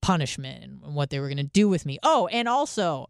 punishment 0.04 0.64
and 0.84 0.94
what 0.94 1.10
they 1.10 1.20
were 1.20 1.28
going 1.28 1.38
to 1.38 1.44
do 1.44 1.70
with 1.70 1.86
me. 1.86 1.98
Oh, 2.04 2.28
and 2.28 2.50
also 2.50 3.10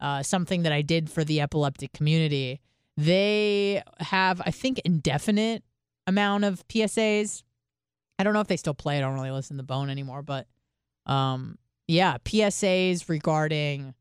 uh, 0.00 0.22
something 0.22 0.62
that 0.62 0.72
I 0.72 0.80
did 0.80 1.10
for 1.10 1.22
the 1.22 1.42
epileptic 1.42 1.92
community. 1.92 2.60
They 2.96 3.82
have, 3.98 4.40
I 4.44 4.50
think, 4.50 4.78
indefinite 4.80 5.62
amount 6.06 6.44
of 6.44 6.66
PSAs. 6.68 7.42
I 8.18 8.24
don't 8.24 8.32
know 8.32 8.40
if 8.40 8.48
they 8.48 8.56
still 8.56 8.72
play. 8.72 8.96
I 8.96 9.00
don't 9.00 9.14
really 9.14 9.30
listen 9.30 9.58
to 9.58 9.62
Bone 9.62 9.90
anymore, 9.90 10.22
but 10.22 10.46
um, 11.04 11.58
yeah, 11.86 12.16
PSAs 12.24 13.08
regarding 13.10 13.94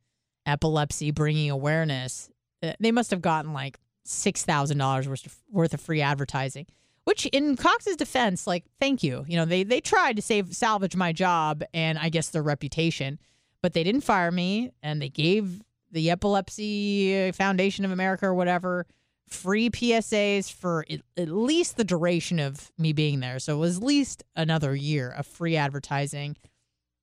epilepsy, 0.46 1.12
bringing 1.12 1.52
awareness. 1.52 2.30
Uh, 2.64 2.72
they 2.80 2.94
must 2.94 3.12
have 3.12 3.22
gotten 3.22 3.52
like 3.52 3.78
six 4.06 4.44
thousand 4.46 4.78
dollars 4.78 5.10
worth 5.10 5.42
worth 5.52 5.74
of 5.74 5.82
free 5.82 6.02
advertising. 6.02 6.68
Which, 7.10 7.26
in 7.26 7.56
Cox's 7.56 7.96
defense, 7.96 8.46
like, 8.46 8.66
thank 8.80 9.02
you. 9.02 9.26
You 9.28 9.38
know, 9.38 9.46
they 9.46 9.64
they 9.64 9.82
tried 9.82 10.18
to 10.18 10.22
save 10.22 10.56
salvage 10.56 10.96
my 10.96 11.12
job 11.12 11.64
and 11.74 11.98
I 11.98 12.10
guess 12.10 12.30
their 12.30 12.44
reputation, 12.44 13.18
but 13.64 13.74
they 13.74 13.84
didn't 13.84 14.02
fire 14.02 14.30
me, 14.32 14.74
and 14.84 15.02
they 15.02 15.10
gave 15.10 15.60
the 15.92 16.12
Epilepsy 16.12 17.32
Foundation 17.32 17.84
of 17.84 17.90
America 17.90 18.28
or 18.28 18.36
whatever 18.36 18.86
free 19.28 19.72
PSAs 19.72 20.54
for 20.54 20.86
at, 21.18 21.30
least 21.30 21.78
the 21.78 21.84
duration 21.84 22.40
of 22.40 22.72
me 22.78 22.94
being 22.94 23.22
there. 23.22 23.40
So 23.40 23.56
it 23.56 23.60
was 23.60 23.78
at 23.78 23.84
least 23.84 24.24
another 24.36 24.76
year 24.76 25.10
of 25.10 25.26
free 25.26 25.56
advertising. 25.56 26.38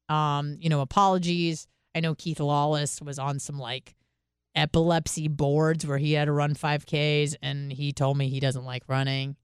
Um, 0.09 0.57
you 0.61 0.69
know, 0.69 0.83
apologies. 0.83 1.67
I 1.97 1.99
know 1.99 2.15
Keith 2.15 2.39
Lawless 2.39 3.03
was 3.03 3.19
on 3.19 3.41
some 3.41 3.59
like 3.59 3.97
epilepsy 4.55 5.27
boards 5.27 5.85
where 5.85 5.99
he 5.99 6.13
had 6.13 6.27
to 6.27 6.33
run 6.33 6.55
5Ks 6.55 7.35
and 7.43 7.73
he 7.73 7.93
told 7.93 8.17
me 8.17 8.29
he 8.29 8.39
doesn't 8.39 8.65
like 8.65 8.85
running. 8.87 9.35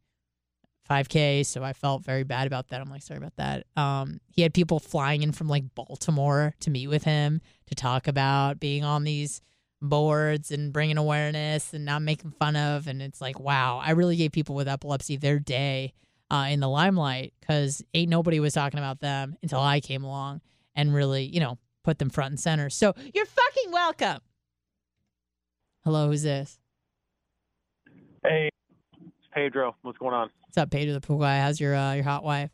5K, 0.93 1.47
so 1.47 1.63
I 1.63 1.73
felt 1.73 2.05
very 2.05 2.23
bad 2.23 2.47
about 2.47 2.69
that. 2.69 2.81
I'm 2.81 2.91
like, 2.91 3.03
sorry 3.03 3.19
about 3.19 3.37
that. 3.37 3.67
Um, 3.77 4.21
he 4.29 4.43
had 4.43 4.53
people 4.53 4.79
flying 4.79 5.23
in 5.23 5.33
from 5.33 5.49
like 5.49 5.75
Baltimore 5.75 6.55
to 6.61 6.71
meet 6.71 6.89
with 6.89 7.05
him 7.05 7.41
to 7.67 7.75
talk 7.75 8.09
about 8.09 8.61
being 8.61 8.85
on 8.85 9.05
these 9.05 9.41
boards 9.81 10.51
and 10.51 10.73
bringing 10.73 10.99
awareness 10.99 11.73
and 11.73 11.87
not 11.87 12.03
making 12.03 12.33
fun 12.33 12.57
of. 12.57 12.87
And 12.87 13.01
it's 13.01 13.23
like, 13.23 13.41
wow, 13.41 13.81
I 13.83 13.93
really 13.93 14.17
gave 14.17 14.33
people 14.33 14.55
with 14.55 14.69
epilepsy 14.69 15.17
their 15.17 15.39
day 15.39 15.95
uh, 16.31 16.49
in 16.51 16.61
the 16.61 16.69
limelight 16.69 17.33
because 17.41 17.83
ain't 17.95 18.11
nobody 18.11 18.39
was 18.39 18.53
talking 18.53 18.79
about 18.79 19.01
them 19.01 19.37
until 19.43 19.61
I 19.61 19.81
came 19.81 20.05
along 20.05 20.43
and 20.75 20.93
really, 20.95 21.25
you 21.25 21.41
know, 21.41 21.59
put 21.85 21.99
them 21.99 22.11
front 22.11 22.33
and 22.33 22.41
center. 22.41 22.69
So 22.69 22.95
you're 23.15 23.27
fucking 23.27 23.73
welcome. 23.73 24.19
Hello, 25.85 26.09
who's 26.09 26.23
this? 26.23 26.59
Hey, 28.23 28.51
Pedro. 29.33 29.75
What's 29.81 29.99
going 29.99 30.15
on? 30.15 30.31
What's 30.53 30.65
up, 30.65 30.71
Pedro 30.71 30.93
the 30.93 31.01
pool 31.01 31.17
guy? 31.17 31.41
How's 31.41 31.59
your 31.59 31.75
uh, 31.75 31.95
your 31.95 32.05
hot 32.05 32.23
wife? 32.23 32.51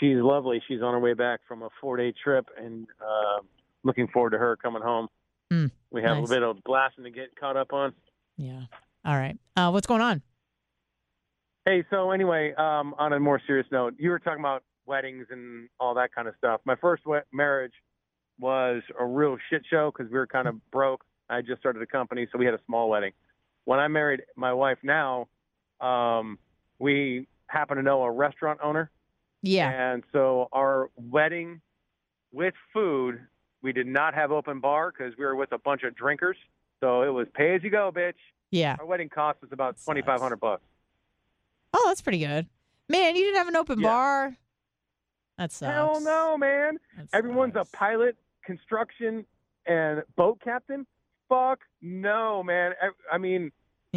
She's 0.00 0.16
lovely. 0.16 0.62
She's 0.66 0.80
on 0.80 0.94
her 0.94 0.98
way 0.98 1.12
back 1.12 1.40
from 1.46 1.60
a 1.60 1.68
four 1.78 1.98
day 1.98 2.14
trip, 2.24 2.46
and 2.58 2.86
uh, 3.02 3.42
looking 3.84 4.08
forward 4.08 4.30
to 4.30 4.38
her 4.38 4.56
coming 4.56 4.80
home. 4.80 5.08
Mm, 5.52 5.70
we 5.90 6.00
have 6.00 6.16
nice. 6.16 6.30
a 6.30 6.32
bit 6.32 6.42
of 6.42 6.64
blasting 6.64 7.04
to 7.04 7.10
get 7.10 7.38
caught 7.38 7.58
up 7.58 7.74
on. 7.74 7.92
Yeah. 8.38 8.62
All 9.04 9.14
right. 9.14 9.36
Uh, 9.58 9.68
what's 9.72 9.86
going 9.86 10.00
on? 10.00 10.22
Hey, 11.66 11.84
so 11.90 12.10
anyway, 12.12 12.54
um, 12.54 12.94
on 12.98 13.12
a 13.12 13.20
more 13.20 13.38
serious 13.46 13.66
note, 13.70 13.92
you 13.98 14.08
were 14.08 14.18
talking 14.18 14.40
about 14.40 14.62
weddings 14.86 15.26
and 15.28 15.68
all 15.78 15.92
that 15.96 16.14
kind 16.14 16.28
of 16.28 16.34
stuff. 16.38 16.62
My 16.64 16.76
first 16.76 17.02
marriage 17.30 17.74
was 18.40 18.80
a 18.98 19.04
real 19.04 19.36
shit 19.50 19.64
show 19.68 19.92
because 19.94 20.10
we 20.10 20.16
were 20.16 20.26
kind 20.26 20.48
of 20.48 20.54
broke. 20.70 21.04
I 21.28 21.42
just 21.42 21.60
started 21.60 21.82
a 21.82 21.86
company, 21.86 22.26
so 22.32 22.38
we 22.38 22.46
had 22.46 22.54
a 22.54 22.60
small 22.64 22.88
wedding. 22.88 23.12
When 23.66 23.80
I 23.80 23.88
married 23.88 24.22
my 24.34 24.54
wife 24.54 24.78
now, 24.82 25.28
um, 25.80 26.38
we 26.78 27.26
happen 27.48 27.76
to 27.76 27.82
know 27.82 28.02
a 28.02 28.10
restaurant 28.10 28.60
owner. 28.62 28.90
Yeah. 29.42 29.70
And 29.70 30.02
so 30.12 30.48
our 30.52 30.90
wedding 30.96 31.60
with 32.32 32.54
food, 32.72 33.20
we 33.62 33.72
did 33.72 33.86
not 33.86 34.14
have 34.14 34.32
open 34.32 34.60
bar 34.60 34.92
because 34.96 35.16
we 35.16 35.24
were 35.24 35.36
with 35.36 35.52
a 35.52 35.58
bunch 35.58 35.82
of 35.82 35.94
drinkers. 35.94 36.36
So 36.80 37.02
it 37.02 37.08
was 37.08 37.26
pay 37.34 37.54
as 37.54 37.62
you 37.62 37.70
go, 37.70 37.92
bitch. 37.94 38.14
Yeah. 38.50 38.76
Our 38.78 38.86
wedding 38.86 39.08
cost 39.08 39.40
was 39.40 39.52
about 39.52 39.76
twenty 39.84 40.02
five 40.02 40.20
hundred 40.20 40.40
bucks. 40.40 40.62
Oh, 41.72 41.84
that's 41.88 42.00
pretty 42.00 42.18
good. 42.18 42.46
Man, 42.88 43.16
you 43.16 43.24
didn't 43.24 43.38
have 43.38 43.48
an 43.48 43.56
open 43.56 43.80
Yeah. 43.80 43.88
bar. 43.88 44.36
That 45.38 45.52
sucks. 45.52 45.72
Hell 45.72 46.00
no, 46.00 46.38
man. 46.38 46.78
That 46.96 47.08
Everyone's 47.12 47.56
a 47.56 47.64
pilot, 47.64 48.16
construction, 48.44 49.26
and 49.66 50.02
boat 50.16 50.40
captain. 50.42 50.86
Fuck 51.28 51.60
no, 51.82 52.42
man. 52.42 52.72
I, 52.80 53.14
I 53.14 53.18
mean, 53.18 53.50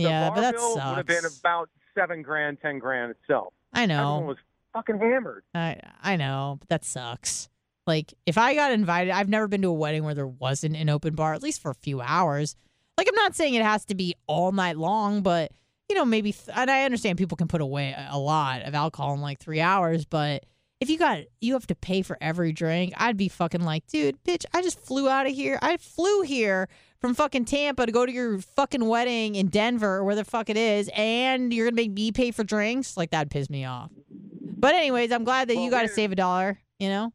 Yeah, 0.04 0.30
but 0.30 0.42
that 0.42 0.56
bill 0.56 0.76
would 0.76 0.82
have 0.98 1.06
been 1.06 1.24
about 1.42 1.70
seven 1.96 2.22
grand, 2.22 2.60
ten 2.62 2.80
grand 2.80 3.12
itself. 3.12 3.54
I 3.74 3.86
know. 3.86 4.02
Everyone 4.16 4.28
was 4.28 4.38
fucking 4.74 5.00
hammered. 5.00 5.44
I 5.54 5.78
I 6.02 6.16
know, 6.16 6.58
but 6.60 6.70
that 6.70 6.86
sucks. 6.86 7.50
Like 7.88 8.14
if 8.26 8.38
I 8.38 8.54
got 8.56 8.72
invited, 8.72 9.12
I've 9.12 9.30
never 9.30 9.48
been 9.48 9.62
to 9.64 9.70
a 9.70 9.74
wedding 9.74 10.04
where 10.04 10.14
there 10.14 10.28
wasn't 10.28 10.76
an 10.76 10.90
open 10.90 11.16
bar, 11.16 11.34
at 11.34 11.42
least 11.42 11.62
for 11.62 11.72
a 11.72 11.76
few 11.76 12.02
hours. 12.02 12.56
Like 12.98 13.08
I'm 13.10 13.16
not 13.16 13.36
saying 13.36 13.54
it 13.56 13.64
has 13.64 13.86
to 13.86 13.96
be 13.96 14.16
all 14.28 14.52
night 14.52 14.78
long, 14.78 15.22
but 15.22 15.52
you 15.90 15.96
know 15.96 16.06
maybe. 16.06 16.34
Th- 16.34 16.50
and 16.56 16.70
I 16.70 16.84
understand 16.84 17.18
people 17.18 17.38
can 17.38 17.48
put 17.48 17.62
away 17.62 17.92
a- 17.92 18.10
a 18.12 18.20
lot 18.20 18.62
of 18.64 18.76
alcohol 18.76 19.14
in 19.14 19.22
like 19.22 19.40
three 19.40 19.62
hours, 19.62 20.06
but 20.06 20.44
if 20.80 20.90
you 20.90 20.98
got 21.00 21.20
you 21.42 21.54
have 21.54 21.66
to 21.68 21.76
pay 21.76 22.02
for 22.04 22.18
every 22.22 22.52
drink, 22.52 22.94
I'd 22.98 23.18
be 23.18 23.28
fucking 23.28 23.62
like, 23.62 23.88
dude, 23.88 24.24
bitch, 24.24 24.46
I 24.54 24.62
just 24.62 24.80
flew 24.80 25.10
out 25.10 25.26
of 25.28 25.34
here. 25.34 25.58
I 25.62 25.78
flew 25.78 26.22
here 26.22 26.70
from 27.00 27.14
fucking 27.14 27.46
Tampa 27.46 27.86
to 27.86 27.92
go 27.92 28.06
to 28.06 28.12
your 28.12 28.40
fucking 28.40 28.86
wedding 28.86 29.36
in 29.36 29.48
Denver 29.48 29.98
or 29.98 30.04
where 30.04 30.16
the 30.16 30.26
fuck 30.26 30.50
it 30.50 30.58
is, 30.58 30.90
and 30.96 31.54
you're 31.54 31.68
gonna 31.68 31.76
make 31.76 31.92
me 31.92 32.12
pay 32.12 32.32
for 32.32 32.44
drinks. 32.44 32.98
Like 32.98 33.12
that'd 33.12 33.32
piss 33.32 33.50
me 33.50 33.66
off. 33.66 33.92
But 34.42 34.76
anyways, 34.76 35.12
I'm 35.12 35.24
glad 35.24 35.48
that 35.48 35.56
Well, 35.56 35.66
you 35.66 35.72
got 35.72 35.84
to 35.84 35.88
save 35.88 36.12
a 36.12 36.16
dollar. 36.16 36.60
You 36.80 36.90
know. 36.90 37.14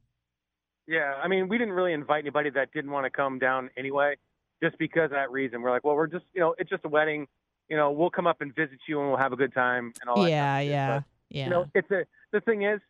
Yeah, 0.86 1.14
I 1.22 1.28
mean, 1.28 1.48
we 1.48 1.56
didn't 1.56 1.72
really 1.72 1.92
invite 1.92 2.24
anybody 2.24 2.50
that 2.50 2.72
didn't 2.72 2.90
want 2.90 3.04
to 3.04 3.10
come 3.10 3.38
down 3.38 3.70
anyway, 3.76 4.16
just 4.62 4.76
because 4.78 5.04
of 5.04 5.10
that 5.12 5.30
reason. 5.30 5.62
We're 5.62 5.70
like, 5.70 5.82
well, 5.84 5.94
we're 5.94 6.06
just, 6.06 6.26
you 6.34 6.40
know, 6.40 6.54
it's 6.58 6.68
just 6.68 6.84
a 6.84 6.88
wedding. 6.88 7.26
You 7.70 7.78
know, 7.78 7.90
we'll 7.90 8.10
come 8.10 8.26
up 8.26 8.42
and 8.42 8.54
visit 8.54 8.78
you 8.86 9.00
and 9.00 9.08
we'll 9.08 9.18
have 9.18 9.32
a 9.32 9.36
good 9.36 9.54
time 9.54 9.94
and 10.02 10.10
all 10.10 10.22
that. 10.22 10.30
Yeah, 10.30 10.44
kind 10.44 10.66
of 10.66 10.70
yeah, 10.70 10.96
But, 10.98 11.04
yeah. 11.30 11.44
You 11.44 11.50
know, 11.50 11.66
it's 11.74 11.90
a. 11.90 12.04
The 12.32 12.40
thing 12.40 12.64
is, 12.64 12.80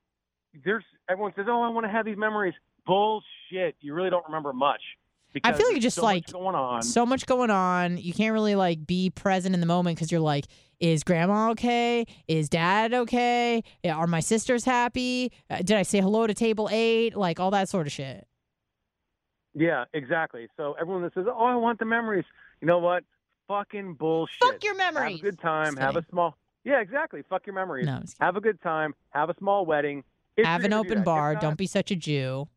there's 0.64 0.84
everyone 1.08 1.32
says, 1.36 1.46
oh, 1.48 1.62
I 1.62 1.68
want 1.68 1.86
to 1.86 1.90
have 1.90 2.04
these 2.04 2.16
memories. 2.16 2.54
Bullshit. 2.84 3.76
You 3.80 3.94
really 3.94 4.10
don't 4.10 4.24
remember 4.26 4.52
much. 4.52 4.82
I 5.42 5.52
feel 5.52 5.66
like 5.72 5.80
just 5.82 5.96
so 5.96 6.02
like 6.02 6.30
going 6.30 6.54
on. 6.54 6.82
so 6.82 7.04
much 7.04 7.26
going 7.26 7.50
on. 7.50 7.96
You 7.98 8.12
can't 8.14 8.32
really 8.32 8.54
like 8.54 8.86
be 8.86 9.10
present 9.10 9.54
in 9.54 9.60
the 9.60 9.66
moment 9.66 9.96
because 9.96 10.12
you're 10.12 10.20
like, 10.20 10.46
is 10.80 11.02
grandma 11.02 11.50
okay? 11.50 12.06
Is 12.28 12.48
dad 12.48 12.94
okay? 12.94 13.62
Are 13.88 14.06
my 14.06 14.20
sisters 14.20 14.64
happy? 14.64 15.32
Uh, 15.50 15.58
did 15.58 15.72
I 15.72 15.82
say 15.82 16.00
hello 16.00 16.26
to 16.26 16.34
table 16.34 16.68
eight? 16.70 17.16
Like 17.16 17.40
all 17.40 17.50
that 17.52 17.68
sort 17.68 17.86
of 17.86 17.92
shit. 17.92 18.26
Yeah, 19.54 19.84
exactly. 19.92 20.48
So 20.56 20.74
everyone 20.80 21.02
that 21.02 21.14
says, 21.14 21.26
"Oh, 21.28 21.44
I 21.44 21.54
want 21.56 21.78
the 21.78 21.84
memories," 21.84 22.24
you 22.60 22.66
know 22.66 22.78
what? 22.78 23.04
Fucking 23.48 23.94
bullshit. 23.94 24.36
Fuck 24.40 24.64
your 24.64 24.74
memories. 24.76 25.20
Have 25.20 25.20
a 25.20 25.30
good 25.30 25.40
time. 25.40 25.76
Have 25.76 25.96
a 25.96 26.04
small. 26.10 26.36
Yeah, 26.64 26.80
exactly. 26.80 27.22
Fuck 27.28 27.46
your 27.46 27.54
memories. 27.54 27.86
No, 27.86 27.92
I'm 27.96 28.00
just 28.02 28.16
kidding. 28.18 28.26
Have 28.26 28.36
a 28.36 28.40
good 28.40 28.60
time. 28.62 28.94
Have 29.10 29.30
a 29.30 29.34
small 29.38 29.66
wedding. 29.66 30.02
If 30.36 30.46
Have 30.46 30.64
an 30.64 30.70
do 30.72 30.78
open 30.78 31.02
bar. 31.04 31.34
not- 31.34 31.42
Don't 31.42 31.58
be 31.58 31.66
such 31.66 31.90
a 31.90 31.96
Jew. 31.96 32.48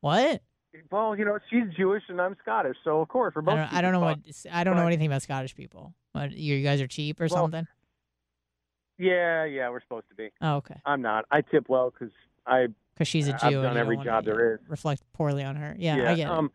What? 0.00 0.42
Well, 0.90 1.16
you 1.16 1.24
know, 1.24 1.38
she's 1.50 1.64
Jewish 1.76 2.04
and 2.08 2.20
I'm 2.20 2.36
Scottish, 2.42 2.76
so 2.84 3.00
of 3.00 3.08
course 3.08 3.34
we're 3.34 3.42
I 3.42 3.44
both. 3.44 3.54
don't, 3.56 3.72
I 3.72 3.80
don't 3.80 3.92
know 3.92 4.00
what 4.00 4.22
cheap 4.22 4.28
as 4.30 4.42
fuck. 4.42 4.52
I 4.54 4.64
don't 4.64 4.76
know 4.76 4.86
anything 4.86 5.06
about 5.06 5.22
Scottish 5.22 5.54
people. 5.54 5.94
What 6.12 6.32
you, 6.32 6.62
guys 6.62 6.80
are 6.80 6.86
cheap 6.86 7.20
or 7.20 7.24
Well, 7.24 7.44
something? 7.44 7.66
Yeah, 8.98 9.44
yeah, 9.44 9.68
we're 9.70 9.80
supposed 9.80 10.08
to 10.10 10.14
be. 10.14 10.30
Oh, 10.40 10.56
okay. 10.56 10.76
I'm 10.84 11.02
not. 11.02 11.24
I 11.30 11.40
tip 11.40 11.68
well 11.68 11.90
because 11.90 12.12
I. 12.46 12.68
Because 12.94 13.08
she's 13.08 13.28
a 13.28 13.32
Jew. 13.32 13.38
I've 13.46 13.52
done 13.62 13.76
every 13.78 13.96
job 13.96 14.24
there 14.24 14.54
is. 14.54 14.60
Reflect 14.68 15.02
poorly 15.12 15.42
on 15.42 15.56
her. 15.56 15.74
Yeah, 15.78 15.94
I 16.10 16.14
get 16.14 16.18
it. 16.18 16.26
um, 16.26 16.52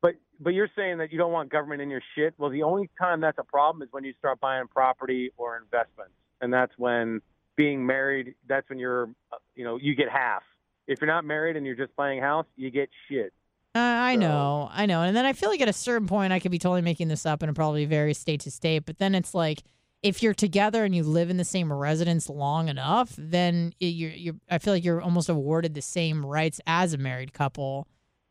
But 0.00 0.14
but 0.40 0.54
you're 0.54 0.70
saying 0.74 0.98
that 0.98 1.12
you 1.12 1.18
don't 1.18 1.32
want 1.32 1.50
government 1.50 1.82
in 1.82 1.90
your 1.90 2.02
shit. 2.14 2.34
Well, 2.38 2.50
the 2.50 2.62
only 2.62 2.88
time 2.98 3.20
that's 3.20 3.38
a 3.38 3.44
problem 3.44 3.82
is 3.82 3.88
when 3.92 4.02
you 4.04 4.14
start 4.18 4.40
buying 4.40 4.66
property 4.66 5.30
or 5.36 5.58
investments, 5.58 6.14
and 6.40 6.52
that's 6.52 6.72
when 6.78 7.20
being 7.56 7.84
married. 7.84 8.34
That's 8.48 8.68
when 8.70 8.78
you're, 8.78 9.10
uh, 9.30 9.36
you 9.54 9.64
know, 9.64 9.76
you 9.76 9.94
get 9.94 10.08
half. 10.08 10.42
If 10.86 11.00
you're 11.00 11.08
not 11.10 11.24
married 11.24 11.56
and 11.56 11.64
you're 11.64 11.76
just 11.76 11.94
playing 11.96 12.20
house, 12.20 12.46
you 12.56 12.70
get 12.70 12.88
shit. 13.08 13.32
Uh, 13.74 13.78
I 13.78 14.14
So- 14.14 14.20
know, 14.20 14.68
I 14.72 14.86
know. 14.86 15.02
And 15.02 15.16
then 15.16 15.24
I 15.24 15.32
feel 15.32 15.48
like 15.48 15.60
at 15.60 15.68
a 15.68 15.72
certain 15.72 16.06
point, 16.06 16.32
I 16.32 16.38
could 16.40 16.50
be 16.50 16.58
totally 16.58 16.82
making 16.82 17.08
this 17.08 17.24
up 17.24 17.42
and 17.42 17.50
it 17.50 17.54
probably 17.54 17.84
varies 17.86 18.18
state 18.18 18.40
to 18.40 18.50
state. 18.50 18.84
But 18.84 18.98
then 18.98 19.14
it's 19.14 19.34
like, 19.34 19.62
if 20.02 20.22
you're 20.22 20.34
together 20.34 20.84
and 20.84 20.94
you 20.94 21.04
live 21.04 21.30
in 21.30 21.36
the 21.36 21.44
same 21.44 21.72
residence 21.72 22.28
long 22.28 22.68
enough, 22.68 23.14
then 23.16 23.72
it, 23.78 23.86
you're, 23.86 24.10
you're, 24.10 24.34
I 24.50 24.58
feel 24.58 24.74
like 24.74 24.84
you're 24.84 25.00
almost 25.00 25.28
awarded 25.28 25.74
the 25.74 25.80
same 25.82 26.26
rights 26.26 26.60
as 26.66 26.92
a 26.92 26.98
married 26.98 27.32
couple. 27.32 27.86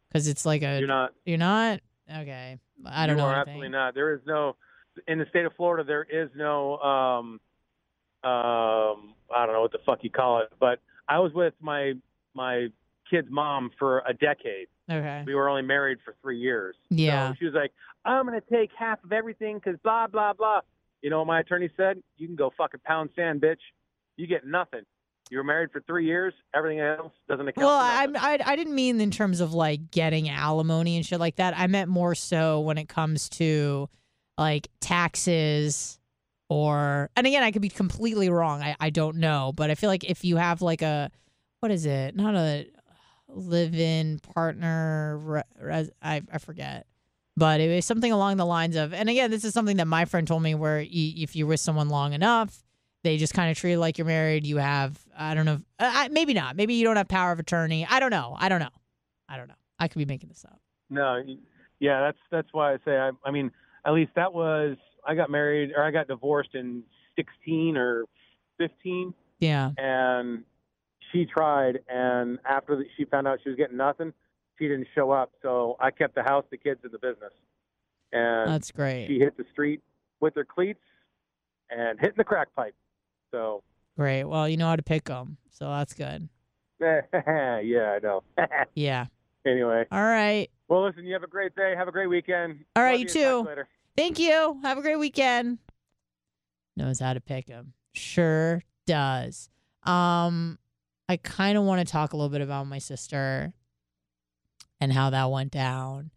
Because 0.10 0.28
it's 0.28 0.46
like 0.46 0.62
a, 0.64 0.80
You're 0.80 0.88
not. 0.90 1.14
you're 1.26 1.38
not? 1.38 1.80
Okay. 2.14 2.58
I 2.86 3.08
don't 3.08 3.16
you 3.16 3.22
know. 3.24 3.30
are 3.30 3.36
absolutely 3.36 3.70
not. 3.70 3.94
There 3.96 4.14
is 4.14 4.20
no 4.28 4.58
in 5.08 5.18
the 5.20 5.26
state 5.30 5.46
of 5.46 5.54
Florida. 5.56 5.86
There 5.86 6.04
is 6.04 6.30
no 6.36 6.78
um, 6.80 7.40
um, 8.24 9.14
I 9.34 9.46
don't 9.46 9.54
know 9.54 9.62
what 9.62 9.72
the 9.72 9.80
fuck 9.86 10.00
you 10.04 10.10
call 10.10 10.40
it, 10.42 10.50
but 10.60 10.80
I 11.08 11.20
was 11.20 11.32
with 11.34 11.54
my 11.62 11.94
my 12.34 12.68
kid's 13.10 13.28
mom 13.30 13.72
for 13.78 14.00
a 14.08 14.14
decade. 14.14 14.68
Okay. 14.90 15.24
We 15.26 15.36
were 15.36 15.50
only 15.50 15.62
married 15.62 16.00
for 16.04 16.16
three 16.22 16.40
years. 16.40 16.76
Yeah. 16.90 17.32
So 17.32 17.36
she 17.40 17.46
was 17.46 17.54
like, 17.54 17.72
"I'm 18.06 18.26
going 18.26 18.40
to 18.40 18.48
take 18.50 18.72
half 18.78 19.04
of 19.04 19.12
everything 19.12 19.60
because 19.64 19.80
blah 19.84 20.08
blah 20.08 20.34
blah." 20.34 20.62
You 21.02 21.10
know 21.10 21.20
what 21.20 21.28
my 21.28 21.40
attorney 21.40 21.70
said? 21.78 22.02
You 22.18 22.28
can 22.28 22.36
go 22.36 22.52
fucking 22.58 22.82
pound 22.86 23.10
sand, 23.16 23.42
bitch. 23.42 23.58
You 24.18 24.28
get 24.28 24.46
nothing. 24.46 24.82
You 25.30 25.38
were 25.38 25.44
married 25.44 25.72
for 25.72 25.82
three 25.82 26.06
years. 26.06 26.34
Everything 26.54 26.82
else 26.82 27.14
doesn't 27.30 27.48
account. 27.48 27.66
Well, 27.66 27.80
for 28.12 28.18
I. 28.20 28.34
I 28.34 28.40
I 28.46 28.56
didn't 28.56 28.76
mean 28.76 29.00
in 29.00 29.12
terms 29.12 29.40
of 29.40 29.54
like 29.54 29.92
getting 29.92 30.30
alimony 30.30 30.98
and 30.98 31.06
shit 31.06 31.20
like 31.20 31.38
that. 31.38 31.58
I 31.58 31.68
meant 31.68 31.90
more 31.90 32.16
so 32.16 32.60
when 32.60 32.78
it 32.78 32.90
comes 32.90 33.30
to 33.30 33.88
like 34.38 34.68
taxes 34.82 36.00
or 36.50 37.10
and 37.16 37.26
again 37.26 37.44
I 37.44 37.52
could 37.52 37.62
be 37.62 37.70
completely 37.70 38.30
wrong. 38.30 38.62
I, 38.62 38.76
I 38.80 38.90
don't 38.90 39.18
know, 39.18 39.54
but 39.56 39.72
I 39.72 39.76
feel 39.76 39.90
like 39.90 40.04
if 40.04 40.26
you 40.26 40.36
have 40.36 40.62
like 40.62 40.82
a 40.82 41.10
what 41.62 41.72
is 41.72 41.86
it? 41.86 42.16
Not 42.16 42.36
a 42.36 42.66
live-in 43.30 44.20
partner. 44.20 45.18
Re, 45.22 45.42
res, 45.62 45.90
I 46.02 46.22
I 46.32 46.38
forget. 46.40 46.88
But 47.38 47.62
it 47.62 47.74
was 47.74 47.86
something 47.86 48.12
along 48.12 48.38
the 48.38 48.46
lines 48.46 48.76
of, 48.76 48.94
and 48.94 49.10
again, 49.10 49.32
this 49.32 49.46
is 49.46 49.54
something 49.54 49.78
that 49.78 49.88
my 49.88 50.04
friend 50.06 50.28
told 50.28 50.44
me 50.44 50.54
where 50.54 50.82
you, 50.82 51.24
if 51.24 51.34
you're 51.36 51.48
with 51.48 51.62
someone 51.62 51.88
long 51.88 52.12
enough, 52.14 52.62
they 53.04 53.16
just 53.18 53.34
kind 53.34 53.50
of 53.50 53.58
treat 53.58 53.74
it 53.74 53.80
like 53.80 53.98
you're 53.98 54.06
married. 54.06 54.46
You 54.46 54.58
have, 54.58 55.00
I 55.18 55.34
don't 55.34 55.46
know, 55.46 55.54
if- 55.54 55.62
uh, 55.80 55.90
I, 55.94 56.08
maybe 56.10 56.34
not. 56.34 56.56
Maybe 56.58 56.74
you 56.74 56.84
don't 56.84 56.98
have 56.98 57.08
power 57.08 57.32
of 57.32 57.40
attorney. 57.40 57.88
I 57.90 58.00
don't 58.02 58.10
know. 58.12 58.36
I 58.38 58.50
don't 58.50 58.60
know. 58.60 58.70
I 59.30 59.38
don't 59.38 59.48
know. 59.48 59.56
I 59.80 59.88
could 59.88 59.98
be 60.00 60.06
making 60.06 60.28
this 60.30 60.44
up. 60.44 60.60
No, 60.90 61.24
yeah, 61.80 62.02
that's 62.02 62.18
that's 62.32 62.50
why 62.52 62.74
I 62.74 62.78
say 62.84 62.98
I, 62.98 63.12
I 63.24 63.32
mean 63.32 63.50
at 63.86 63.94
least 63.94 64.12
that 64.16 64.34
was 64.34 64.76
I 65.08 65.16
got 65.16 65.30
married 65.32 65.72
or 65.76 65.84
I 65.84 65.92
got 65.92 66.08
divorced 66.10 66.54
in 66.54 66.84
16 67.16 67.78
or 67.78 68.04
15 68.58 69.14
Yeah. 69.40 69.72
and 69.78 70.44
she 71.12 71.26
tried 71.26 71.80
and 71.90 72.40
after 72.46 72.76
the, 72.76 72.84
she 72.98 73.06
found 73.06 73.28
out 73.28 73.40
she 73.44 73.50
was 73.50 73.58
getting 73.58 73.78
nothing, 73.78 74.14
she 74.58 74.68
didn't 74.68 74.88
show 74.96 75.12
up. 75.12 75.32
So 75.42 75.76
I 75.80 75.92
kept 75.92 76.16
the 76.16 76.24
house, 76.24 76.46
the 76.52 76.58
kids, 76.58 76.80
and 76.84 76.92
the 76.92 77.00
business. 77.00 77.34
And 78.12 78.52
That's 78.52 78.72
great. 78.72 79.08
she 79.08 79.20
hit 79.20 79.38
the 79.38 79.46
street 79.52 79.82
with 80.20 80.36
her 80.36 80.46
cleats 80.46 80.82
and 81.70 82.00
hitting 82.00 82.16
the 82.18 82.24
crack 82.24 82.54
pipe. 82.56 82.76
So 83.32 83.64
Great. 83.98 84.24
Well, 84.26 84.48
you 84.48 84.58
know 84.58 84.68
how 84.68 84.76
to 84.76 84.84
pick 84.84 85.06
them, 85.06 85.38
so 85.50 85.70
that's 85.70 85.94
good. 85.94 86.28
yeah, 86.80 87.02
I 87.14 88.00
know. 88.02 88.24
Yeah. 88.76 89.06
anyway, 89.46 89.86
All 89.92 90.02
right. 90.04 90.50
well, 90.68 90.86
listen, 90.86 91.06
you 91.06 91.14
have 91.14 91.24
a 91.24 91.28
great 91.28 91.56
day. 91.56 91.74
Have 91.78 91.88
a 91.88 91.92
great 91.92 92.08
weekend. 92.08 92.64
All 92.76 92.84
right, 92.84 93.00
you 93.00 93.06
Talk 93.06 93.14
too. 93.14 93.42
Later. 93.50 93.68
Thank 93.98 94.18
you. 94.20 94.58
Have 94.64 94.78
a 94.78 94.82
great 94.82 94.98
weekend. 95.00 95.60
Knows 96.78 97.00
how 97.00 97.14
to 97.14 97.22
pick 97.22 97.48
them. 97.48 97.74
Sure 97.94 98.64
does. 98.88 99.50
Um, 99.84 100.58
I 101.12 101.18
kind 101.18 101.58
of 101.58 101.66
want 101.66 101.86
to 101.86 101.92
talk 101.92 102.14
a 102.14 102.16
little 102.16 102.30
bit 102.30 102.40
about 102.40 102.68
my 102.68 102.80
sister 102.80 103.52
and 104.80 104.94
how 104.94 105.10
that 105.10 105.30
went 105.30 105.52
down. 105.52 106.12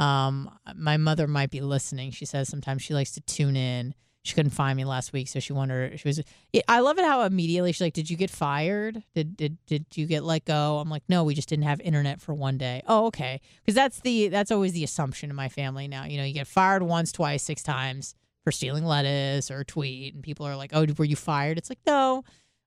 Um, 0.00 0.50
my 0.74 0.96
mother 0.96 1.28
might 1.28 1.50
be 1.50 1.60
listening. 1.60 2.10
She 2.10 2.24
says 2.24 2.48
sometimes 2.48 2.82
she 2.82 2.92
likes 2.92 3.12
to 3.12 3.20
tune 3.20 3.54
in. 3.54 3.94
She 4.24 4.34
couldn't 4.34 4.50
find 4.50 4.76
me 4.76 4.84
last 4.84 5.12
week, 5.12 5.28
so 5.28 5.38
she 5.38 5.52
wondered. 5.52 6.00
She 6.00 6.08
was. 6.08 6.20
I 6.66 6.80
love 6.80 6.98
it 6.98 7.04
how 7.04 7.22
immediately 7.22 7.70
she's 7.70 7.80
like, 7.80 7.94
"Did 7.94 8.10
you 8.10 8.16
get 8.16 8.28
fired? 8.28 9.04
Did 9.14 9.36
did 9.36 9.64
did 9.66 9.86
you 9.94 10.06
get 10.06 10.24
let 10.24 10.44
go?" 10.44 10.78
I'm 10.78 10.90
like, 10.90 11.04
"No, 11.08 11.22
we 11.22 11.34
just 11.34 11.48
didn't 11.48 11.64
have 11.64 11.80
internet 11.80 12.20
for 12.20 12.34
one 12.34 12.58
day." 12.58 12.82
Oh, 12.88 13.06
okay. 13.06 13.40
Because 13.60 13.76
that's 13.76 14.00
the 14.00 14.28
that's 14.28 14.50
always 14.50 14.72
the 14.72 14.82
assumption 14.84 15.30
in 15.30 15.36
my 15.36 15.48
family 15.48 15.86
now. 15.86 16.04
You 16.04 16.18
know, 16.18 16.24
you 16.24 16.34
get 16.34 16.48
fired 16.48 16.82
once, 16.82 17.12
twice, 17.12 17.44
six 17.44 17.62
times 17.62 18.16
for 18.42 18.50
stealing 18.50 18.84
lettuce 18.84 19.48
or 19.50 19.60
a 19.60 19.64
tweet, 19.64 20.12
and 20.12 20.24
people 20.24 20.44
are 20.44 20.56
like, 20.56 20.72
"Oh, 20.74 20.84
were 20.98 21.04
you 21.04 21.16
fired?" 21.16 21.56
It's 21.56 21.70
like, 21.70 21.80
no, 21.86 22.24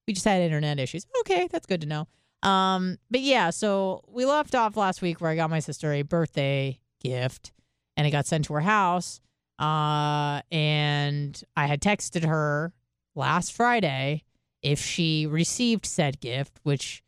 we 0.07 0.13
just 0.13 0.25
had 0.25 0.41
internet 0.41 0.80
issues. 0.80 1.05
Okay, 1.21 1.47
that's 1.51 1.65
good 1.65 1.81
to 1.81 1.88
know. 1.88 2.07
Um, 2.47 2.97
but 3.09 3.21
yeah, 3.21 3.49
so 3.51 4.03
we 4.07 4.25
left 4.25 4.53
off 4.55 4.75
last 4.75 5.01
week 5.01 5.21
where 5.21 5.31
I 5.31 5.35
got 5.35 5.49
my 5.49 5.59
sister 5.59 5.93
a 5.93 6.01
birthday 6.01 6.80
gift, 7.01 7.51
and 7.95 8.05
it 8.05 8.11
got 8.11 8.25
sent 8.25 8.45
to 8.45 8.53
her 8.53 8.61
house. 8.61 9.21
Uh, 9.59 10.41
and 10.51 11.41
I 11.55 11.67
had 11.67 11.81
texted 11.81 12.25
her 12.25 12.73
last 13.15 13.53
Friday 13.53 14.23
if 14.61 14.80
she 14.80 15.25
received 15.27 15.85
said 15.85 16.19
gift, 16.19 16.59
which 16.63 17.01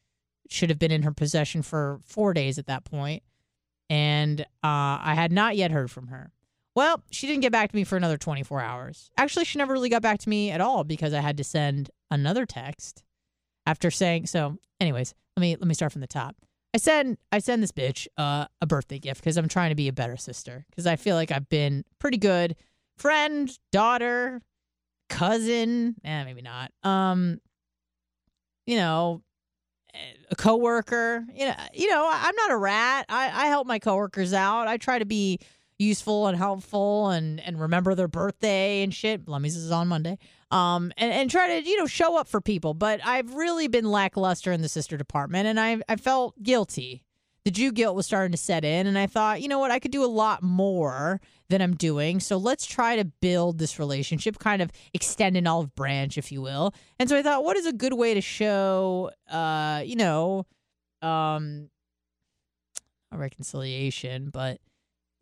should 0.49 0.69
have 0.69 0.79
been 0.79 0.91
in 0.91 1.01
her 1.03 1.11
possession 1.11 1.61
for 1.63 1.99
four 2.05 2.33
days 2.33 2.57
at 2.57 2.67
that 2.67 2.85
point. 2.85 3.23
and 3.89 4.41
uh, 4.41 4.45
I 4.63 5.13
had 5.15 5.31
not 5.31 5.55
yet 5.55 5.71
heard 5.71 5.91
from 5.91 6.07
her. 6.07 6.31
Well, 6.75 7.03
she 7.09 7.27
didn't 7.27 7.41
get 7.41 7.51
back 7.51 7.69
to 7.71 7.75
me 7.75 7.83
for 7.83 7.97
another 7.97 8.17
24 8.17 8.59
hours. 8.61 9.09
Actually, 9.17 9.45
she 9.45 9.57
never 9.57 9.73
really 9.73 9.89
got 9.89 10.01
back 10.01 10.19
to 10.19 10.29
me 10.29 10.51
at 10.51 10.59
all 10.59 10.83
because 10.83 11.13
I 11.13 11.21
had 11.21 11.37
to 11.37 11.43
send 11.43 11.89
another 12.11 12.45
text 12.45 13.03
after 13.65 13.91
saying 13.91 14.27
so. 14.27 14.57
Anyways, 14.79 15.13
let 15.35 15.41
me 15.41 15.55
let 15.55 15.67
me 15.67 15.73
start 15.73 15.91
from 15.91 16.01
the 16.01 16.07
top. 16.07 16.35
I 16.73 16.77
send 16.77 17.17
I 17.31 17.39
send 17.39 17.63
this 17.63 17.71
bitch 17.71 18.07
uh, 18.17 18.45
a 18.61 18.65
birthday 18.65 18.99
gift 18.99 19.21
because 19.21 19.37
I'm 19.37 19.47
trying 19.47 19.69
to 19.69 19.75
be 19.75 19.87
a 19.87 19.93
better 19.93 20.17
sister 20.17 20.65
because 20.69 20.85
I 20.85 20.97
feel 20.97 21.15
like 21.15 21.31
I've 21.31 21.49
been 21.49 21.85
pretty 21.99 22.17
good 22.17 22.55
friend, 22.97 23.49
daughter, 23.71 24.41
cousin, 25.09 25.95
eh, 26.03 26.23
maybe 26.23 26.41
not. 26.41 26.71
Um, 26.83 27.39
you 28.65 28.77
know, 28.77 29.21
eh, 29.93 29.97
a 30.31 30.35
coworker. 30.35 31.25
You 31.33 31.47
know, 31.47 31.55
you 31.73 31.89
know, 31.89 32.09
I'm 32.11 32.35
not 32.35 32.51
a 32.51 32.57
rat. 32.57 33.05
I, 33.09 33.25
I 33.25 33.45
help 33.47 33.67
my 33.67 33.79
coworkers 33.79 34.33
out. 34.33 34.67
I 34.67 34.77
try 34.77 34.99
to 34.99 35.05
be 35.05 35.39
useful 35.77 36.27
and 36.27 36.37
helpful 36.37 37.09
and 37.09 37.39
and 37.41 37.59
remember 37.59 37.95
their 37.95 38.07
birthday 38.07 38.83
and 38.83 38.93
shit. 38.93 39.27
Lummy's 39.27 39.55
is 39.55 39.71
on 39.71 39.87
Monday. 39.87 40.17
Um, 40.51 40.91
and, 40.97 41.11
and 41.11 41.31
try 41.31 41.59
to 41.59 41.67
you 41.67 41.77
know 41.77 41.87
show 41.87 42.17
up 42.17 42.27
for 42.27 42.39
people. 42.39 42.73
But 42.73 43.05
I've 43.05 43.33
really 43.33 43.67
been 43.67 43.85
lackluster 43.85 44.51
in 44.51 44.61
the 44.61 44.69
sister 44.69 44.95
department, 44.97 45.47
and 45.47 45.59
I 45.59 45.81
I 45.89 45.95
felt 45.95 46.41
guilty 46.41 47.03
the 47.45 47.51
Jew 47.51 47.71
guilt 47.71 47.95
was 47.95 48.07
starting 48.07 48.31
to 48.31 48.37
set 48.37 48.65
in. 48.65 48.87
And 48.87 48.97
I 48.97 49.05
thought, 49.05 49.41
you 49.41 49.47
know 49.47 49.59
what? 49.59 49.71
I 49.71 49.79
could 49.79 49.91
do 49.91 50.03
a 50.03 50.07
lot 50.07 50.41
more 50.41 51.21
than 51.49 51.61
I'm 51.61 51.75
doing. 51.75 52.19
So 52.19 52.37
let's 52.37 52.65
try 52.65 52.95
to 52.95 53.05
build 53.05 53.59
this 53.59 53.77
relationship, 53.77 54.39
kind 54.39 54.63
of 54.63 54.71
extend 54.93 55.37
an 55.37 55.45
olive 55.45 55.73
branch, 55.75 56.17
if 56.17 56.31
you 56.31 56.41
will. 56.41 56.73
And 56.99 57.07
so 57.07 57.17
I 57.17 57.21
thought, 57.21 57.43
what 57.43 57.55
is 57.55 57.67
a 57.67 57.71
good 57.71 57.93
way 57.93 58.15
to 58.15 58.21
show, 58.21 59.11
uh, 59.29 59.83
you 59.85 59.95
know, 59.95 60.47
um, 61.03 61.69
a 63.11 63.17
reconciliation, 63.17 64.31
but 64.31 64.59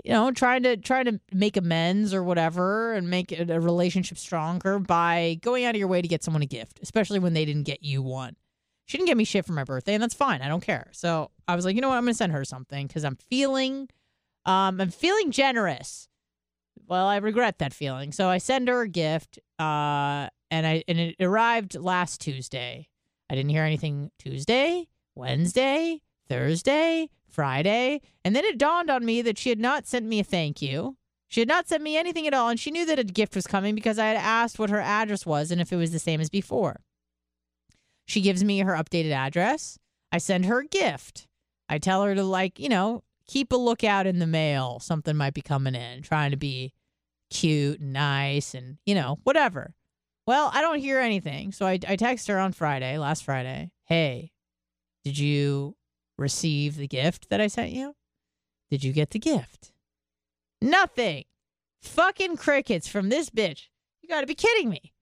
you 0.03 0.11
know, 0.11 0.31
trying 0.31 0.63
to 0.63 0.75
trying 0.77 1.05
to 1.05 1.19
make 1.31 1.55
amends 1.55 2.13
or 2.13 2.23
whatever 2.23 2.93
and 2.93 3.09
make 3.09 3.31
a 3.31 3.59
relationship 3.59 4.17
stronger 4.17 4.77
by 4.79 5.39
going 5.41 5.63
out 5.63 5.75
of 5.75 5.79
your 5.79 5.87
way 5.87 6.01
to 6.01 6.07
get 6.07 6.23
someone 6.23 6.41
a 6.41 6.47
gift, 6.47 6.79
especially 6.81 7.19
when 7.19 7.33
they 7.33 7.45
didn't 7.45 7.63
get 7.63 7.83
you 7.83 8.01
one. 8.01 8.35
She 8.85 8.97
didn't 8.97 9.07
get 9.07 9.17
me 9.17 9.23
shit 9.23 9.45
for 9.45 9.53
my 9.53 9.63
birthday, 9.63 9.93
and 9.93 10.03
that's 10.03 10.13
fine. 10.13 10.41
I 10.41 10.49
don't 10.49 10.63
care. 10.63 10.89
So 10.91 11.31
I 11.47 11.55
was 11.55 11.63
like, 11.63 11.75
you 11.75 11.81
know 11.81 11.87
what? 11.87 11.97
I'm 11.97 12.03
gonna 12.03 12.13
send 12.13 12.33
her 12.33 12.43
something 12.43 12.85
because 12.85 13.05
I'm 13.05 13.15
feeling, 13.29 13.87
um, 14.45 14.81
I'm 14.81 14.91
feeling 14.91 15.31
generous. 15.31 16.09
Well, 16.85 17.07
I 17.07 17.17
regret 17.17 17.59
that 17.59 17.73
feeling. 17.73 18.11
So 18.11 18.27
I 18.27 18.39
send 18.39 18.67
her 18.67 18.81
a 18.81 18.89
gift, 18.89 19.39
uh, 19.57 20.27
and 20.51 20.67
I 20.67 20.83
and 20.89 20.99
it 20.99 21.15
arrived 21.21 21.75
last 21.75 22.19
Tuesday. 22.19 22.89
I 23.29 23.35
didn't 23.35 23.51
hear 23.51 23.63
anything 23.63 24.11
Tuesday, 24.19 24.89
Wednesday, 25.15 26.01
Thursday, 26.27 27.09
Friday, 27.33 28.01
and 28.23 28.35
then 28.35 28.45
it 28.45 28.57
dawned 28.57 28.89
on 28.89 29.03
me 29.03 29.21
that 29.23 29.37
she 29.37 29.49
had 29.49 29.59
not 29.59 29.87
sent 29.87 30.05
me 30.05 30.19
a 30.19 30.23
thank 30.23 30.61
you. 30.61 30.97
She 31.27 31.41
had 31.41 31.47
not 31.47 31.67
sent 31.67 31.81
me 31.81 31.97
anything 31.97 32.27
at 32.27 32.33
all, 32.33 32.49
and 32.49 32.59
she 32.59 32.69
knew 32.69 32.85
that 32.85 32.99
a 32.99 33.03
gift 33.03 33.35
was 33.35 33.47
coming 33.47 33.73
because 33.73 33.97
I 33.97 34.05
had 34.05 34.17
asked 34.17 34.59
what 34.59 34.69
her 34.69 34.79
address 34.79 35.25
was 35.25 35.49
and 35.49 35.59
if 35.59 35.73
it 35.73 35.77
was 35.77 35.91
the 35.91 35.99
same 35.99 36.21
as 36.21 36.29
before. 36.29 36.81
She 38.05 38.21
gives 38.21 38.43
me 38.43 38.59
her 38.59 38.73
updated 38.73 39.11
address. 39.11 39.79
I 40.11 40.19
send 40.19 40.45
her 40.45 40.59
a 40.59 40.67
gift. 40.67 41.27
I 41.67 41.79
tell 41.79 42.03
her 42.03 42.13
to, 42.13 42.23
like, 42.23 42.59
you 42.59 42.69
know, 42.69 43.03
keep 43.25 43.51
a 43.51 43.55
lookout 43.55 44.05
in 44.05 44.19
the 44.19 44.27
mail. 44.27 44.79
Something 44.79 45.17
might 45.17 45.33
be 45.33 45.41
coming 45.41 45.73
in, 45.73 46.03
trying 46.03 46.31
to 46.31 46.37
be 46.37 46.71
cute 47.31 47.79
and 47.79 47.93
nice 47.93 48.53
and, 48.53 48.77
you 48.85 48.93
know, 48.93 49.17
whatever. 49.23 49.73
Well, 50.27 50.51
I 50.53 50.61
don't 50.61 50.79
hear 50.79 50.99
anything. 50.99 51.51
So 51.51 51.65
I, 51.65 51.79
I 51.87 51.95
text 51.95 52.27
her 52.27 52.37
on 52.37 52.53
Friday, 52.53 52.97
last 52.97 53.23
Friday. 53.23 53.71
Hey, 53.85 54.31
did 55.03 55.17
you 55.17 55.75
receive 56.17 56.77
the 56.77 56.87
gift 56.87 57.29
that 57.29 57.41
I 57.41 57.47
sent 57.47 57.71
you? 57.71 57.95
Did 58.69 58.83
you 58.83 58.93
get 58.93 59.11
the 59.11 59.19
gift? 59.19 59.71
Nothing. 60.61 61.25
Fucking 61.81 62.37
crickets 62.37 62.87
from 62.87 63.09
this 63.09 63.29
bitch. 63.29 63.67
You 64.01 64.09
got 64.09 64.21
to 64.21 64.27
be 64.27 64.35
kidding 64.35 64.69
me. 64.69 64.93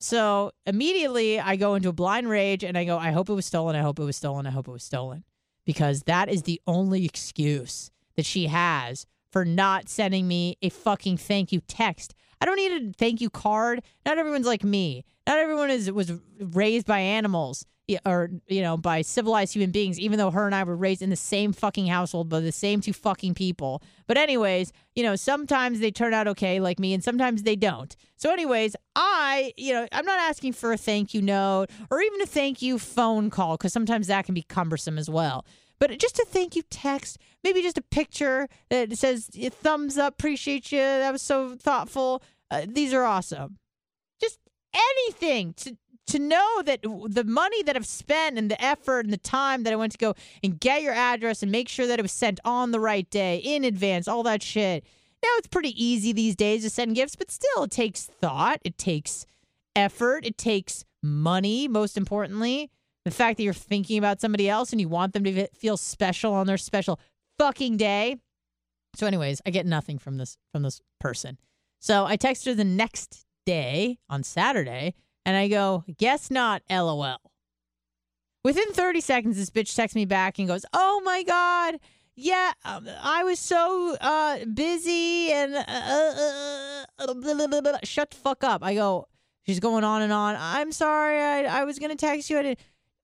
So 0.00 0.52
immediately 0.64 1.40
I 1.40 1.56
go 1.56 1.74
into 1.74 1.88
a 1.88 1.92
blind 1.92 2.28
rage 2.28 2.62
and 2.62 2.78
I 2.78 2.84
go, 2.84 2.98
I 2.98 3.10
hope 3.10 3.28
it 3.28 3.34
was 3.34 3.46
stolen. 3.46 3.74
I 3.74 3.80
hope 3.80 3.98
it 3.98 4.04
was 4.04 4.16
stolen. 4.16 4.46
I 4.46 4.50
hope 4.50 4.68
it 4.68 4.72
was 4.72 4.84
stolen. 4.84 5.24
Because 5.64 6.04
that 6.04 6.28
is 6.28 6.44
the 6.44 6.60
only 6.66 7.04
excuse 7.04 7.90
that 8.16 8.24
she 8.24 8.46
has 8.46 9.06
for 9.30 9.44
not 9.44 9.88
sending 9.88 10.26
me 10.26 10.56
a 10.62 10.68
fucking 10.68 11.16
thank 11.16 11.52
you 11.52 11.60
text. 11.60 12.14
I 12.40 12.46
don't 12.46 12.56
need 12.56 12.72
a 12.72 12.92
thank 12.92 13.20
you 13.20 13.28
card. 13.28 13.82
Not 14.06 14.18
everyone's 14.18 14.46
like 14.46 14.64
me. 14.64 15.04
Not 15.26 15.38
everyone 15.38 15.70
is 15.70 15.90
was 15.90 16.12
raised 16.40 16.86
by 16.86 17.00
animals 17.00 17.66
or 18.04 18.30
you 18.48 18.60
know 18.60 18.76
by 18.76 19.02
civilized 19.02 19.54
human 19.54 19.70
beings 19.70 19.98
even 19.98 20.18
though 20.18 20.30
her 20.30 20.46
and 20.46 20.54
I 20.54 20.64
were 20.64 20.76
raised 20.76 21.02
in 21.02 21.10
the 21.10 21.16
same 21.16 21.52
fucking 21.52 21.86
household 21.86 22.28
by 22.28 22.40
the 22.40 22.52
same 22.52 22.80
two 22.80 22.92
fucking 22.92 23.34
people. 23.34 23.82
But 24.06 24.18
anyways 24.18 24.72
you 24.94 25.02
know 25.02 25.16
sometimes 25.16 25.80
they 25.80 25.90
turn 25.90 26.14
out 26.14 26.28
okay 26.28 26.60
like 26.60 26.78
me 26.78 26.92
and 26.94 27.02
sometimes 27.02 27.42
they 27.42 27.56
don't. 27.56 27.94
So 28.16 28.30
anyways 28.30 28.76
I 28.94 29.52
you 29.56 29.72
know 29.72 29.86
I'm 29.92 30.04
not 30.04 30.18
asking 30.20 30.52
for 30.52 30.72
a 30.72 30.76
thank 30.76 31.14
you 31.14 31.22
note 31.22 31.66
or 31.90 32.00
even 32.00 32.20
a 32.20 32.26
thank 32.26 32.60
you 32.60 32.78
phone 32.78 33.30
call 33.30 33.56
cuz 33.56 33.72
sometimes 33.72 34.08
that 34.08 34.26
can 34.26 34.34
be 34.34 34.42
cumbersome 34.42 34.98
as 34.98 35.08
well. 35.08 35.46
But 35.78 35.98
just 35.98 36.18
a 36.18 36.26
thank 36.26 36.56
you 36.56 36.62
text 36.70 37.18
maybe 37.44 37.62
just 37.62 37.78
a 37.78 37.82
picture 37.82 38.48
that 38.68 38.96
says 38.98 39.30
thumbs 39.62 39.96
up 39.96 40.14
appreciate 40.14 40.72
you 40.72 40.78
that 40.78 41.12
was 41.12 41.22
so 41.22 41.56
thoughtful. 41.56 42.22
Uh, 42.50 42.66
these 42.66 42.92
are 42.92 43.04
awesome. 43.04 43.58
Just 44.20 44.38
anything 44.74 45.54
to 45.54 45.76
to 46.08 46.18
know 46.18 46.62
that 46.64 46.82
the 46.82 47.24
money 47.24 47.62
that 47.64 47.76
I've 47.76 47.86
spent 47.86 48.38
and 48.38 48.50
the 48.50 48.62
effort 48.62 49.04
and 49.04 49.12
the 49.12 49.18
time 49.18 49.62
that 49.62 49.72
I 49.72 49.76
went 49.76 49.92
to 49.92 49.98
go 49.98 50.14
and 50.42 50.58
get 50.58 50.82
your 50.82 50.94
address 50.94 51.42
and 51.42 51.52
make 51.52 51.68
sure 51.68 51.86
that 51.86 51.98
it 51.98 52.02
was 52.02 52.12
sent 52.12 52.40
on 52.44 52.70
the 52.70 52.80
right 52.80 53.08
day 53.10 53.38
in 53.38 53.64
advance, 53.64 54.08
all 54.08 54.22
that 54.24 54.42
shit. 54.42 54.84
Now 55.22 55.28
it's 55.36 55.48
pretty 55.48 55.72
easy 55.82 56.12
these 56.12 56.36
days 56.36 56.62
to 56.62 56.70
send 56.70 56.94
gifts, 56.94 57.16
but 57.16 57.30
still 57.30 57.64
it 57.64 57.70
takes 57.70 58.04
thought, 58.04 58.60
it 58.64 58.78
takes 58.78 59.26
effort, 59.76 60.24
it 60.24 60.38
takes 60.38 60.84
money, 61.02 61.68
most 61.68 61.96
importantly. 61.96 62.70
The 63.04 63.10
fact 63.10 63.36
that 63.36 63.42
you're 63.42 63.54
thinking 63.54 63.98
about 63.98 64.20
somebody 64.20 64.48
else 64.48 64.72
and 64.72 64.80
you 64.80 64.88
want 64.88 65.12
them 65.12 65.24
to 65.24 65.46
feel 65.48 65.76
special 65.76 66.32
on 66.32 66.46
their 66.46 66.58
special 66.58 67.00
fucking 67.38 67.76
day. 67.76 68.16
So 68.94 69.06
anyways, 69.06 69.40
I 69.46 69.50
get 69.50 69.66
nothing 69.66 69.98
from 69.98 70.16
this 70.16 70.38
from 70.52 70.62
this 70.62 70.80
person. 71.00 71.38
So 71.80 72.06
I 72.06 72.16
text 72.16 72.44
her 72.46 72.54
the 72.54 72.64
next 72.64 73.24
day 73.46 73.98
on 74.08 74.22
Saturday 74.22 74.94
and 75.28 75.36
I 75.36 75.46
go, 75.48 75.84
guess 75.98 76.30
not, 76.30 76.62
lol. 76.70 77.18
Within 78.42 78.72
30 78.72 79.02
seconds, 79.02 79.36
this 79.36 79.50
bitch 79.50 79.76
texts 79.76 79.94
me 79.94 80.06
back 80.06 80.38
and 80.38 80.48
goes, 80.48 80.64
oh 80.72 81.02
my 81.04 81.22
God. 81.22 81.80
Yeah, 82.16 82.52
um, 82.64 82.88
I 83.02 83.24
was 83.24 83.38
so 83.38 83.94
uh, 84.00 84.38
busy 84.46 85.30
and 85.30 85.54
uh, 85.54 85.64
uh, 85.68 86.84
uh 86.98 87.14
blah, 87.14 87.46
blah, 87.46 87.60
blah, 87.60 87.78
shut 87.84 88.10
the 88.12 88.16
fuck 88.16 88.42
up. 88.42 88.64
I 88.64 88.74
go, 88.74 89.06
she's 89.44 89.60
going 89.60 89.84
on 89.84 90.00
and 90.00 90.14
on. 90.14 90.34
I'm 90.38 90.72
sorry, 90.72 91.20
I, 91.20 91.60
I 91.60 91.64
was 91.64 91.78
going 91.78 91.90
to 91.90 91.96
text 91.96 92.30
you. 92.30 92.38
I. 92.38 92.56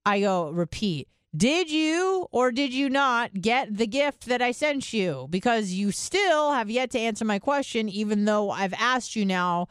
I 0.06 0.20
go, 0.20 0.50
repeat. 0.50 1.08
Did 1.34 1.70
you 1.70 2.26
or 2.30 2.52
did 2.52 2.74
you 2.74 2.90
not 2.90 3.40
get 3.40 3.74
the 3.74 3.86
gift 3.86 4.26
that 4.26 4.42
I 4.42 4.52
sent 4.52 4.92
you? 4.92 5.26
Because 5.30 5.72
you 5.72 5.92
still 5.92 6.52
have 6.52 6.70
yet 6.70 6.90
to 6.90 6.98
answer 6.98 7.24
my 7.24 7.38
question, 7.38 7.88
even 7.88 8.26
though 8.26 8.50
I've 8.50 8.74
asked 8.74 9.16
you 9.16 9.24
now 9.24 9.68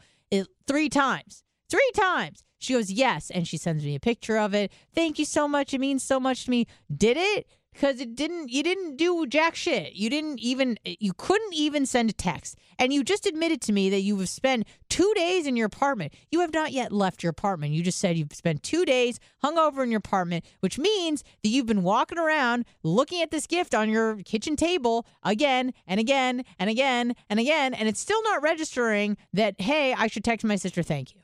three 0.66 0.88
times. 0.88 1.43
Three 1.74 1.90
times. 1.96 2.44
She 2.60 2.72
goes, 2.72 2.88
Yes. 2.88 3.32
And 3.32 3.48
she 3.48 3.56
sends 3.56 3.84
me 3.84 3.96
a 3.96 4.00
picture 4.00 4.38
of 4.38 4.54
it. 4.54 4.70
Thank 4.94 5.18
you 5.18 5.24
so 5.24 5.48
much. 5.48 5.74
It 5.74 5.80
means 5.80 6.04
so 6.04 6.20
much 6.20 6.44
to 6.44 6.50
me. 6.52 6.68
Did 6.96 7.16
it? 7.16 7.48
Because 7.72 8.00
it 8.00 8.14
didn't, 8.14 8.50
you 8.52 8.62
didn't 8.62 8.96
do 8.96 9.26
jack 9.26 9.56
shit. 9.56 9.94
You 9.94 10.08
didn't 10.08 10.38
even, 10.38 10.78
you 10.84 11.12
couldn't 11.12 11.52
even 11.52 11.84
send 11.84 12.10
a 12.10 12.12
text. 12.12 12.56
And 12.78 12.92
you 12.92 13.02
just 13.02 13.26
admitted 13.26 13.60
to 13.62 13.72
me 13.72 13.90
that 13.90 14.02
you 14.02 14.16
have 14.20 14.28
spent 14.28 14.68
two 14.88 15.12
days 15.16 15.48
in 15.48 15.56
your 15.56 15.66
apartment. 15.66 16.14
You 16.30 16.38
have 16.42 16.54
not 16.54 16.70
yet 16.70 16.92
left 16.92 17.24
your 17.24 17.30
apartment. 17.30 17.72
You 17.72 17.82
just 17.82 17.98
said 17.98 18.16
you've 18.16 18.32
spent 18.32 18.62
two 18.62 18.84
days 18.84 19.18
hung 19.42 19.58
over 19.58 19.82
in 19.82 19.90
your 19.90 19.98
apartment, 19.98 20.44
which 20.60 20.78
means 20.78 21.24
that 21.42 21.48
you've 21.48 21.66
been 21.66 21.82
walking 21.82 22.20
around 22.20 22.66
looking 22.84 23.20
at 23.20 23.32
this 23.32 23.48
gift 23.48 23.74
on 23.74 23.90
your 23.90 24.18
kitchen 24.18 24.54
table 24.54 25.04
again 25.24 25.74
and 25.88 25.98
again 25.98 26.44
and 26.60 26.70
again 26.70 27.16
and 27.28 27.40
again. 27.40 27.74
And 27.74 27.88
it's 27.88 27.98
still 27.98 28.22
not 28.22 28.42
registering 28.42 29.16
that, 29.32 29.60
hey, 29.60 29.92
I 29.92 30.06
should 30.06 30.22
text 30.22 30.46
my 30.46 30.54
sister, 30.54 30.84
thank 30.84 31.12
you. 31.12 31.23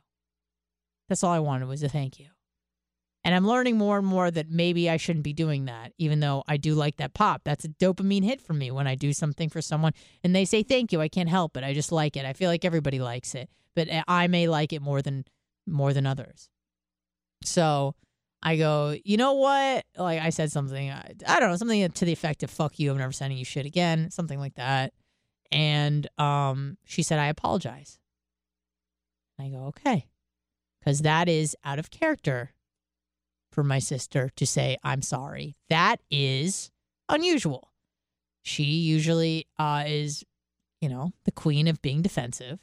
That's 1.10 1.24
all 1.24 1.32
I 1.32 1.40
wanted 1.40 1.66
was 1.66 1.82
a 1.82 1.88
thank 1.88 2.20
you. 2.20 2.26
And 3.24 3.34
I'm 3.34 3.46
learning 3.46 3.76
more 3.76 3.98
and 3.98 4.06
more 4.06 4.30
that 4.30 4.48
maybe 4.48 4.88
I 4.88 4.96
shouldn't 4.96 5.24
be 5.24 5.32
doing 5.32 5.64
that, 5.64 5.92
even 5.98 6.20
though 6.20 6.44
I 6.46 6.56
do 6.56 6.74
like 6.74 6.98
that 6.98 7.14
pop. 7.14 7.42
That's 7.44 7.64
a 7.64 7.68
dopamine 7.68 8.24
hit 8.24 8.40
for 8.40 8.52
me 8.52 8.70
when 8.70 8.86
I 8.86 8.94
do 8.94 9.12
something 9.12 9.48
for 9.48 9.60
someone 9.60 9.92
and 10.22 10.36
they 10.36 10.44
say 10.44 10.62
thank 10.62 10.92
you. 10.92 11.00
I 11.00 11.08
can't 11.08 11.28
help 11.28 11.56
it. 11.56 11.64
I 11.64 11.74
just 11.74 11.90
like 11.90 12.16
it. 12.16 12.24
I 12.24 12.32
feel 12.32 12.48
like 12.48 12.64
everybody 12.64 13.00
likes 13.00 13.34
it, 13.34 13.50
but 13.74 13.88
I 14.06 14.28
may 14.28 14.46
like 14.46 14.72
it 14.72 14.80
more 14.80 15.02
than 15.02 15.24
more 15.66 15.92
than 15.92 16.06
others. 16.06 16.48
So 17.42 17.96
I 18.40 18.56
go, 18.56 18.96
you 19.04 19.16
know 19.16 19.32
what? 19.34 19.84
Like 19.98 20.20
I 20.20 20.30
said 20.30 20.52
something, 20.52 20.90
I, 20.90 21.12
I 21.26 21.40
don't 21.40 21.50
know, 21.50 21.56
something 21.56 21.90
to 21.90 22.04
the 22.04 22.12
effect 22.12 22.44
of 22.44 22.50
"fuck 22.50 22.78
you," 22.78 22.92
I'm 22.92 22.98
never 22.98 23.12
sending 23.12 23.36
you 23.36 23.44
shit 23.44 23.66
again, 23.66 24.12
something 24.12 24.38
like 24.38 24.54
that. 24.54 24.92
And 25.50 26.06
um, 26.18 26.78
she 26.84 27.02
said, 27.02 27.18
I 27.18 27.26
apologize. 27.26 27.98
I 29.40 29.48
go, 29.48 29.64
okay 29.66 30.06
because 30.80 31.00
that 31.00 31.28
is 31.28 31.56
out 31.64 31.78
of 31.78 31.90
character 31.90 32.52
for 33.52 33.62
my 33.62 33.78
sister 33.78 34.30
to 34.36 34.46
say, 34.46 34.76
I'm 34.82 35.02
sorry. 35.02 35.56
That 35.68 35.96
is 36.10 36.70
unusual. 37.08 37.72
She 38.42 38.62
usually 38.64 39.46
uh, 39.58 39.84
is, 39.86 40.24
you 40.80 40.88
know, 40.88 41.12
the 41.24 41.32
queen 41.32 41.68
of 41.68 41.82
being 41.82 42.02
defensive 42.02 42.58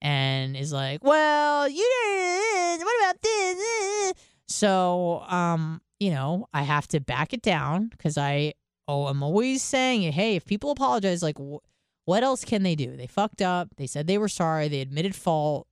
and 0.00 0.56
is 0.56 0.72
like, 0.72 1.04
well, 1.04 1.68
you 1.68 1.88
did, 2.04 2.80
what 2.84 2.96
about 3.00 3.22
this? 3.22 4.14
So, 4.48 5.20
um, 5.28 5.80
you 6.00 6.10
know, 6.10 6.48
I 6.52 6.62
have 6.62 6.88
to 6.88 7.00
back 7.00 7.32
it 7.32 7.42
down 7.42 7.88
because 7.88 8.18
I, 8.18 8.54
oh, 8.88 9.06
I'm 9.06 9.22
always 9.22 9.62
saying, 9.62 10.10
hey, 10.12 10.36
if 10.36 10.44
people 10.46 10.70
apologize, 10.70 11.22
like, 11.22 11.38
wh- 11.38 11.62
what 12.06 12.24
else 12.24 12.44
can 12.44 12.62
they 12.64 12.74
do? 12.74 12.96
They 12.96 13.06
fucked 13.06 13.42
up. 13.42 13.68
They 13.76 13.86
said 13.86 14.06
they 14.06 14.18
were 14.18 14.28
sorry. 14.28 14.66
They 14.68 14.80
admitted 14.80 15.14
fault. 15.14 15.68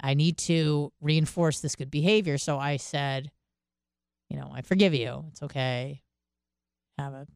I 0.00 0.14
need 0.14 0.38
to 0.38 0.92
reinforce 1.00 1.60
this 1.60 1.76
good 1.76 1.90
behavior. 1.90 2.38
So 2.38 2.58
I 2.58 2.76
said, 2.76 3.30
you 4.28 4.36
know, 4.36 4.50
I 4.52 4.62
forgive 4.62 4.94
you. 4.94 5.26
It's 5.30 5.42
okay. 5.42 6.02
Have 6.98 7.14
a 7.14 7.26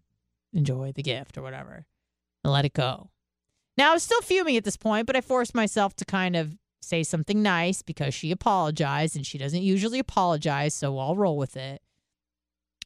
enjoy 0.52 0.92
the 0.92 1.02
gift 1.02 1.36
or 1.36 1.42
whatever. 1.42 1.86
And 2.44 2.52
let 2.52 2.64
it 2.64 2.72
go. 2.72 3.10
Now 3.76 3.90
I 3.90 3.94
was 3.94 4.02
still 4.02 4.20
fuming 4.22 4.56
at 4.56 4.64
this 4.64 4.76
point, 4.76 5.06
but 5.06 5.16
I 5.16 5.20
forced 5.20 5.54
myself 5.54 5.94
to 5.96 6.04
kind 6.04 6.36
of 6.36 6.56
say 6.82 7.02
something 7.02 7.42
nice 7.42 7.82
because 7.82 8.14
she 8.14 8.30
apologized 8.30 9.16
and 9.16 9.26
she 9.26 9.38
doesn't 9.38 9.62
usually 9.62 9.98
apologize, 9.98 10.74
so 10.74 10.98
I'll 10.98 11.16
roll 11.16 11.36
with 11.36 11.56
it. 11.56 11.82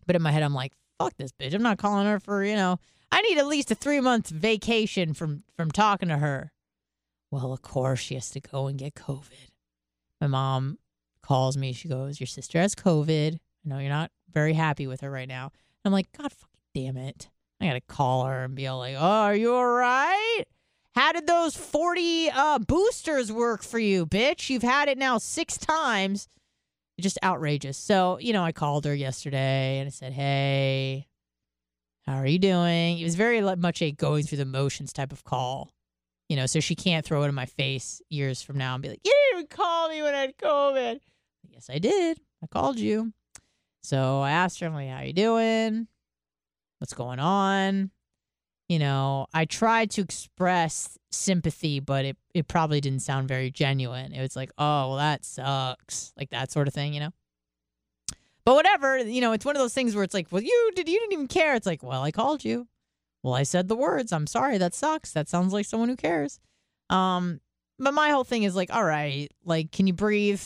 But 0.07 0.17
in 0.17 0.23
my 0.23 0.33
head 0.33 0.43
I'm 0.43 0.55
like, 0.55 0.73
fuck 0.99 1.15
this 1.17 1.33
bitch. 1.33 1.55
I'm 1.55 1.63
not 1.63 1.79
calling 1.79 2.07
her 2.07 2.19
for, 2.19 2.45
you 2.45 2.57
know, 2.57 2.79
I 3.11 3.21
need 3.23 3.39
at 3.39 3.47
least 3.47 3.71
a 3.71 3.75
three 3.75 4.01
month 4.01 4.29
vacation 4.29 5.15
from 5.15 5.45
from 5.57 5.71
talking 5.71 6.09
to 6.09 6.19
her. 6.19 6.53
Well, 7.31 7.53
of 7.53 7.63
course 7.63 8.01
she 8.01 8.15
has 8.15 8.31
to 8.31 8.41
go 8.41 8.67
and 8.67 8.79
get 8.79 8.95
COVID. 8.95 9.52
My 10.23 10.29
mom 10.29 10.79
calls 11.21 11.57
me. 11.57 11.73
She 11.73 11.89
goes, 11.89 12.21
Your 12.21 12.29
sister 12.29 12.61
has 12.61 12.77
COVID. 12.77 13.35
I 13.35 13.39
know 13.69 13.79
you're 13.79 13.89
not 13.89 14.13
very 14.33 14.53
happy 14.53 14.87
with 14.87 15.01
her 15.01 15.11
right 15.11 15.27
now. 15.27 15.51
I'm 15.85 15.91
like, 15.91 16.13
God 16.17 16.31
fucking 16.31 16.61
damn 16.77 16.97
it. 16.97 17.29
I 17.61 17.67
gotta 17.67 17.81
call 17.81 18.27
her 18.27 18.45
and 18.45 18.55
be 18.55 18.69
all 18.69 18.79
like, 18.79 18.95
Oh, 18.97 19.01
are 19.01 19.35
you 19.35 19.53
all 19.53 19.67
right? 19.67 20.45
How 20.95 21.11
did 21.11 21.27
those 21.27 21.57
40 21.57 22.31
uh, 22.31 22.61
boosters 22.61 23.33
work 23.33 23.65
for 23.65 23.81
you, 23.81 24.07
bitch? 24.07 24.49
You've 24.49 24.63
had 24.63 24.89
it 24.89 24.97
now 24.97 25.19
six 25.19 25.59
times. 25.59 26.29
Just 27.01 27.19
outrageous. 27.25 27.77
So, 27.77 28.21
you 28.21 28.33
know, 28.33 28.45
I 28.45 28.53
called 28.53 28.85
her 28.85 28.95
yesterday 28.95 29.81
and 29.81 29.89
I 29.89 29.91
said, 29.91 30.13
Hey, 30.13 31.09
how 32.07 32.15
are 32.15 32.27
you 32.29 32.39
doing? 32.39 33.01
It 33.01 33.05
was 33.05 33.17
very 33.17 33.41
much 33.57 33.83
a 33.83 33.91
going 33.91 34.23
through 34.23 34.39
the 34.39 34.45
motions 34.45 34.93
type 34.93 35.11
of 35.11 35.25
call. 35.25 35.73
You 36.33 36.37
know, 36.37 36.47
so 36.47 36.61
she 36.61 36.75
can't 36.75 37.05
throw 37.05 37.25
it 37.25 37.29
in 37.29 37.35
my 37.35 37.45
face 37.45 38.01
years 38.09 38.41
from 38.41 38.57
now 38.57 38.73
and 38.73 38.83
be 38.83 38.89
like, 38.89 39.03
You 39.05 39.13
didn't 39.13 39.41
even 39.41 39.49
call 39.55 39.91
me 39.91 40.01
when 40.01 40.15
I 40.15 40.21
had 40.21 40.39
COVID. 40.39 40.99
Yes, 41.51 41.69
I 41.69 41.77
did. 41.77 42.19
I 42.43 42.47
called 42.47 42.79
you. 42.79 43.13
So 43.83 44.23
I 44.23 44.31
asked 44.31 44.59
her, 44.61 44.67
I'm 44.67 44.73
like, 44.73 44.89
How 44.89 44.97
are 44.97 45.05
you 45.05 45.13
doing? 45.13 45.89
What's 46.79 46.95
going 46.95 47.19
on? 47.19 47.91
You 48.71 48.79
know, 48.79 49.27
I 49.35 49.45
tried 49.45 49.91
to 49.91 50.01
express 50.01 50.97
sympathy, 51.11 51.81
but 51.81 52.07
it, 52.07 52.17
it 52.33 52.49
probably 52.49 52.81
didn't 52.81 53.01
sound 53.01 53.29
very 53.29 53.51
genuine. 53.51 54.15
It 54.15 54.23
was 54.23 54.35
like, 54.35 54.53
oh, 54.57 54.89
well, 54.89 54.97
that 54.97 55.27
sucks. 55.27 56.15
Like 56.17 56.31
that 56.31 56.51
sort 56.51 56.67
of 56.67 56.73
thing, 56.73 56.95
you 56.95 57.01
know? 57.01 57.11
But 58.47 58.55
whatever, 58.55 58.97
you 58.97 59.21
know, 59.21 59.33
it's 59.33 59.45
one 59.45 59.55
of 59.55 59.61
those 59.61 59.75
things 59.75 59.95
where 59.95 60.03
it's 60.03 60.15
like, 60.15 60.29
well, 60.31 60.43
you 60.43 60.71
did 60.75 60.89
you 60.89 60.99
didn't 60.99 61.13
even 61.13 61.29
care. 61.29 61.55
It's 61.57 61.67
like, 61.67 61.83
well, 61.83 62.03
I 62.03 62.11
called 62.11 62.43
you. 62.43 62.69
Well, 63.23 63.35
I 63.35 63.45
said 63.45 63.69
the 63.69 63.77
words. 63.77 64.13
I'm 64.13 64.27
sorry. 64.27 64.59
That 64.59 64.75
sucks. 64.75 65.13
That 65.13 65.29
sounds 65.29 65.53
like 65.53 65.67
someone 65.67 65.89
who 65.89 65.97
cares. 65.97 66.41
Um, 66.91 67.41
but 67.79 67.95
my 67.95 68.11
whole 68.11 68.25
thing 68.25 68.43
is 68.43 68.55
like, 68.55 68.73
all 68.73 68.85
right, 68.85 69.29
like, 69.45 69.73
can 69.73 69.87
you 69.87 69.93
breathe? 69.93 70.43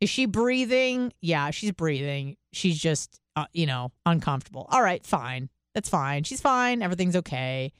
Is 0.00 0.10
she 0.10 0.26
breathing? 0.26 1.12
Yeah, 1.20 1.50
she's 1.50 1.72
breathing. 1.72 2.36
She's 2.52 2.78
just, 2.78 3.20
uh, 3.36 3.46
you 3.52 3.66
know, 3.66 3.92
uncomfortable. 4.06 4.66
All 4.70 4.82
right, 4.82 5.04
fine. 5.04 5.48
That's 5.74 5.88
fine. 5.88 6.24
She's 6.24 6.40
fine. 6.40 6.82
Everything's 6.82 7.16
okay. 7.16 7.72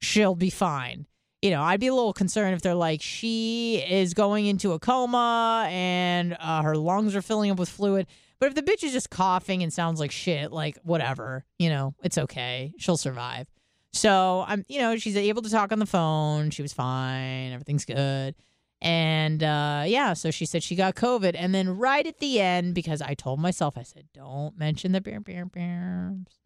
She'll 0.00 0.34
be 0.34 0.50
fine. 0.50 1.06
You 1.40 1.50
know, 1.50 1.62
I'd 1.62 1.80
be 1.80 1.86
a 1.86 1.94
little 1.94 2.12
concerned 2.12 2.54
if 2.54 2.62
they're 2.62 2.74
like, 2.74 3.00
she 3.00 3.76
is 3.88 4.12
going 4.12 4.46
into 4.46 4.72
a 4.72 4.78
coma 4.78 5.68
and 5.70 6.36
uh, 6.40 6.62
her 6.62 6.76
lungs 6.76 7.14
are 7.14 7.22
filling 7.22 7.50
up 7.50 7.58
with 7.58 7.68
fluid. 7.68 8.06
But 8.40 8.46
if 8.48 8.54
the 8.54 8.62
bitch 8.62 8.84
is 8.84 8.92
just 8.92 9.10
coughing 9.10 9.62
and 9.62 9.72
sounds 9.72 10.00
like 10.00 10.10
shit, 10.10 10.52
like 10.52 10.78
whatever, 10.82 11.44
you 11.58 11.70
know, 11.70 11.94
it's 12.02 12.18
okay. 12.18 12.72
She'll 12.78 12.96
survive. 12.96 13.48
So 13.92 14.44
I'm, 14.46 14.64
you 14.68 14.80
know, 14.80 14.96
she's 14.96 15.16
able 15.16 15.42
to 15.42 15.50
talk 15.50 15.72
on 15.72 15.78
the 15.78 15.86
phone. 15.86 16.50
She 16.50 16.62
was 16.62 16.72
fine. 16.72 17.52
Everything's 17.52 17.84
good. 17.84 18.34
And 18.80 19.42
uh, 19.42 19.84
yeah, 19.86 20.12
so 20.12 20.30
she 20.30 20.46
said 20.46 20.62
she 20.62 20.76
got 20.76 20.94
COVID. 20.94 21.34
And 21.36 21.54
then 21.54 21.76
right 21.76 22.06
at 22.06 22.18
the 22.18 22.40
end, 22.40 22.74
because 22.74 23.02
I 23.02 23.14
told 23.14 23.40
myself, 23.40 23.76
I 23.76 23.82
said, 23.82 24.04
don't 24.14 24.56
mention 24.56 24.92
the 24.92 25.00
beer, 25.00 25.20
beer, 25.20 25.46
beers. 25.46 26.38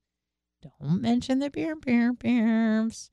Don't 0.62 1.02
mention 1.02 1.40
the 1.40 1.50
beer, 1.50 1.74
beer, 1.76 2.12
beers. 2.12 3.10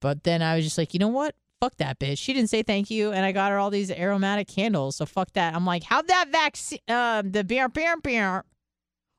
But 0.00 0.24
then 0.24 0.42
I 0.42 0.56
was 0.56 0.64
just 0.64 0.76
like, 0.78 0.92
you 0.92 1.00
know 1.00 1.08
what? 1.08 1.34
Fuck 1.60 1.76
that 1.78 1.98
bitch. 1.98 2.18
She 2.18 2.32
didn't 2.32 2.50
say 2.50 2.62
thank 2.62 2.88
you, 2.90 3.10
and 3.10 3.24
I 3.24 3.32
got 3.32 3.50
her 3.50 3.58
all 3.58 3.70
these 3.70 3.90
aromatic 3.90 4.46
candles. 4.46 4.96
So 4.96 5.06
fuck 5.06 5.32
that. 5.32 5.54
I'm 5.54 5.66
like, 5.66 5.82
how'd 5.82 6.06
that 6.06 6.28
vaccine, 6.30 6.78
um, 6.88 7.32
the 7.32 7.42
beer, 7.42 7.68
beer, 7.68 7.96
beer, 8.00 8.44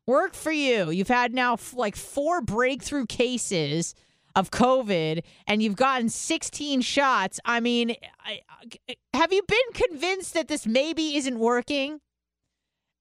work 0.08 0.34
for 0.34 0.52
you? 0.52 0.90
You've 0.90 1.10
had 1.10 1.34
now 1.34 1.54
f- 1.54 1.74
like 1.74 1.98
four 1.98 2.42
breakthrough 2.42 3.08
cases 3.08 3.94
of 4.36 4.52
COVID, 4.52 5.24
and 5.48 5.62
you've 5.62 5.76
gotten 5.76 6.10
16 6.10 6.82
shots. 6.82 7.40
I 7.46 7.60
mean, 7.60 7.96
I, 8.24 8.42
I, 8.88 8.96
have 9.14 9.34
you 9.34 9.42
been 9.48 9.74
convinced 9.74 10.34
that 10.34 10.48
this 10.48 10.66
maybe 10.66 11.16
isn't 11.16 11.40
working? 11.40 12.00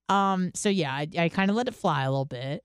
Um. 0.07 0.51
So 0.55 0.69
yeah, 0.69 0.93
I, 0.93 1.07
I 1.17 1.29
kind 1.29 1.49
of 1.49 1.55
let 1.55 1.67
it 1.67 1.75
fly 1.75 2.03
a 2.03 2.09
little 2.09 2.25
bit. 2.25 2.63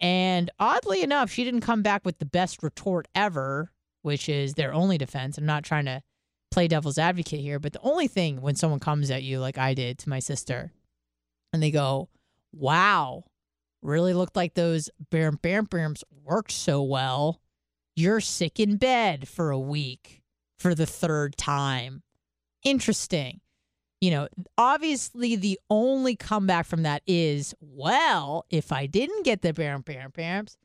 And 0.00 0.50
oddly 0.58 1.02
enough, 1.02 1.30
she 1.30 1.44
didn't 1.44 1.60
come 1.60 1.82
back 1.82 2.04
with 2.04 2.18
the 2.18 2.26
best 2.26 2.62
retort 2.62 3.06
ever, 3.14 3.70
which 4.02 4.28
is 4.28 4.54
their 4.54 4.74
only 4.74 4.98
defense. 4.98 5.38
I'm 5.38 5.46
not 5.46 5.62
trying 5.62 5.84
to 5.84 6.02
play 6.50 6.66
devil's 6.66 6.98
advocate 6.98 7.40
here, 7.40 7.60
but 7.60 7.72
the 7.72 7.80
only 7.82 8.08
thing 8.08 8.40
when 8.40 8.56
someone 8.56 8.80
comes 8.80 9.10
at 9.10 9.22
you 9.22 9.38
like 9.38 9.58
I 9.58 9.74
did 9.74 9.98
to 10.00 10.08
my 10.08 10.18
sister 10.18 10.72
and 11.52 11.62
they 11.62 11.70
go, 11.70 12.08
wow, 12.52 13.24
really 13.82 14.14
looked 14.14 14.36
like 14.36 14.54
those 14.54 14.90
bam 15.10 15.38
bam 15.40 15.66
bams 15.66 16.02
worked 16.24 16.52
so 16.52 16.82
well. 16.82 17.40
You're 17.94 18.20
sick 18.20 18.58
in 18.58 18.76
bed 18.76 19.28
for 19.28 19.50
a 19.50 19.58
week 19.58 20.22
for 20.58 20.74
the 20.74 20.86
third 20.86 21.36
time. 21.36 22.02
Interesting 22.64 23.40
you 24.02 24.10
know, 24.10 24.26
obviously 24.58 25.36
the 25.36 25.60
only 25.70 26.16
comeback 26.16 26.66
from 26.66 26.82
that 26.82 27.04
is, 27.06 27.54
well, 27.60 28.44
if 28.50 28.72
I 28.72 28.86
didn't 28.86 29.24
get 29.24 29.42
the 29.42 29.52
bam 29.52 29.82
bam 29.82 30.10
bams, 30.10 30.56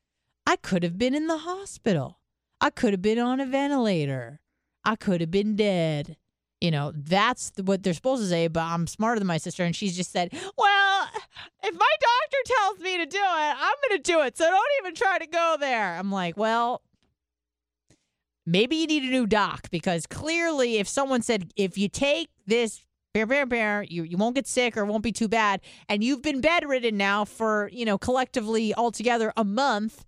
I 0.48 0.56
could 0.56 0.82
have 0.82 0.98
been 0.98 1.14
in 1.14 1.28
the 1.28 1.38
hospital. 1.38 2.20
I 2.60 2.72
could 2.72 2.94
have 2.94 3.02
been 3.04 3.20
on 3.20 3.40
a 3.40 3.46
ventilator. 3.46 4.40
I 4.84 4.96
could 4.96 5.22
have 5.22 5.30
been 5.30 5.56
dead. 5.56 6.18
You 6.60 6.72
know, 6.72 6.92
that's 6.96 7.52
what 7.64 7.84
they're 7.84 7.94
supposed 7.94 8.24
to 8.24 8.28
say, 8.28 8.48
but 8.48 8.64
I'm 8.64 8.88
smarter 8.88 9.20
than 9.20 9.28
my 9.28 9.38
sister. 9.38 9.64
And 9.64 9.76
she's 9.76 9.96
just 9.96 10.12
said, 10.12 10.34
well, 10.58 11.08
if 11.62 11.76
my 11.76 11.96
doctor 12.02 12.38
tells 12.46 12.80
me 12.80 12.98
to 12.98 13.06
do 13.06 13.20
it, 13.20 13.56
I'm 13.56 13.76
going 13.88 14.02
to 14.02 14.12
do 14.12 14.22
it. 14.22 14.36
So 14.36 14.50
don't 14.50 14.66
even 14.82 14.96
try 14.96 15.20
to 15.20 15.28
go 15.28 15.58
there. 15.60 15.94
I'm 15.96 16.12
like, 16.12 16.38
well, 16.38 16.82
maybe 18.48 18.78
you 18.78 18.88
need 18.88 19.04
a 19.04 19.12
new 19.12 19.28
doc 19.28 19.70
because 19.70 20.08
clearly 20.08 20.78
if 20.78 20.88
someone 20.88 21.22
said, 21.22 21.52
if 21.56 21.78
you 21.78 21.90
take 21.90 22.30
this 22.48 22.82
bear, 23.14 23.26
bear, 23.26 23.46
bear. 23.46 23.84
You 23.84 24.04
you 24.04 24.18
won't 24.18 24.36
get 24.36 24.48
sick 24.48 24.78
or 24.78 24.86
won't 24.86 25.04
be 25.04 25.12
too 25.12 25.28
bad. 25.28 25.62
And 25.90 26.04
you've 26.04 26.22
been 26.22 26.42
bedridden 26.42 26.98
now 26.98 27.26
for 27.26 27.70
you 27.74 27.86
know 27.86 27.98
collectively 27.98 28.74
altogether 28.76 29.34
a 29.36 29.44
month. 29.44 30.06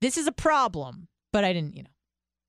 This 0.00 0.16
is 0.16 0.26
a 0.26 0.32
problem. 0.32 1.08
But 1.32 1.44
I 1.44 1.52
didn't, 1.52 1.76
you 1.76 1.84
know. 1.84 1.88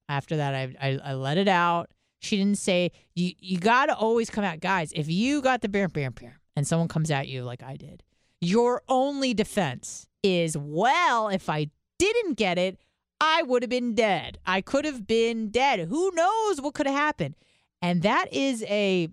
After 0.09 0.37
that, 0.37 0.53
I 0.53 0.75
I, 0.79 0.99
I 1.03 1.13
let 1.13 1.37
it 1.37 1.47
out. 1.47 1.91
She 2.21 2.37
didn't 2.37 2.57
say 2.57 2.91
you. 3.15 3.31
You 3.39 3.57
got 3.57 3.87
to 3.87 3.95
always 3.95 4.29
come 4.29 4.43
out, 4.43 4.59
guys. 4.59 4.91
If 4.93 5.09
you 5.09 5.41
got 5.41 5.61
the 5.61 5.69
bear, 5.69 5.87
bear, 5.87 6.11
bear, 6.11 6.39
and 6.55 6.67
someone 6.67 6.87
comes 6.87 7.09
at 7.09 7.27
you 7.27 7.43
like 7.43 7.63
I 7.63 7.75
did, 7.75 8.03
your 8.39 8.83
only 8.87 9.33
defense 9.33 10.07
is 10.21 10.57
well, 10.57 11.29
if 11.29 11.49
I 11.49 11.69
didn't 11.97 12.35
get 12.35 12.57
it, 12.57 12.77
I 13.25 13.41
would 13.41 13.63
have 13.63 13.69
been 13.69 13.95
dead. 13.95 14.37
I 14.45 14.59
could 14.59 14.83
have 14.83 15.07
been 15.07 15.49
dead. 15.49 15.79
Who 15.87 16.11
knows 16.13 16.59
what 16.59 16.73
could 16.73 16.87
have 16.87 16.95
happened? 16.95 17.35
And 17.81 18.01
that 18.01 18.31
is 18.33 18.63
a 18.63 19.07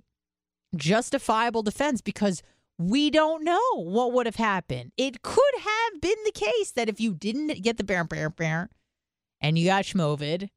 justifiable 0.74 1.62
defense 1.62 2.01
because 2.01 2.43
we 2.77 3.11
don't 3.11 3.45
know 3.45 3.61
what 3.77 4.12
would 4.12 4.27
have 4.27 4.35
happened. 4.35 4.91
It 4.97 5.23
could 5.23 5.55
have 5.61 6.01
been 6.01 6.16
the 6.24 6.32
case 6.32 6.73
that 6.73 6.89
if 6.89 7.01
you 7.01 7.15
didn't 7.15 7.62
get 7.62 7.77
the 7.77 7.85
bear, 7.85 8.03
bear, 8.03 8.31
bear, 8.31 8.69
and 9.41 9.57
you 9.57 9.66
got 9.66 9.85
schmovid, 9.85 10.49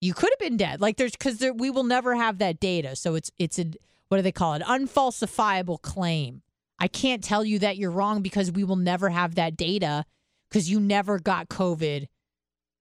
you 0.00 0.12
could 0.12 0.30
have 0.32 0.40
been 0.40 0.56
dead. 0.56 0.80
Like 0.80 0.96
there's 0.96 1.12
because 1.12 1.38
there, 1.38 1.52
we 1.52 1.70
will 1.70 1.84
never 1.84 2.16
have 2.16 2.38
that 2.38 2.58
data. 2.58 2.96
So 2.96 3.14
it's 3.14 3.30
it's 3.38 3.58
a 3.60 3.66
what 4.08 4.18
do 4.18 4.22
they 4.22 4.32
call 4.32 4.54
it? 4.54 4.62
Unfalsifiable 4.62 5.80
claim. 5.80 6.42
I 6.80 6.88
can't 6.88 7.22
tell 7.22 7.44
you 7.44 7.60
that 7.60 7.76
you're 7.76 7.90
wrong 7.92 8.20
because 8.20 8.50
we 8.50 8.64
will 8.64 8.76
never 8.76 9.10
have 9.10 9.36
that 9.36 9.56
data 9.56 10.04
because 10.50 10.68
you 10.68 10.80
never 10.80 11.20
got 11.20 11.48
COVID 11.48 12.08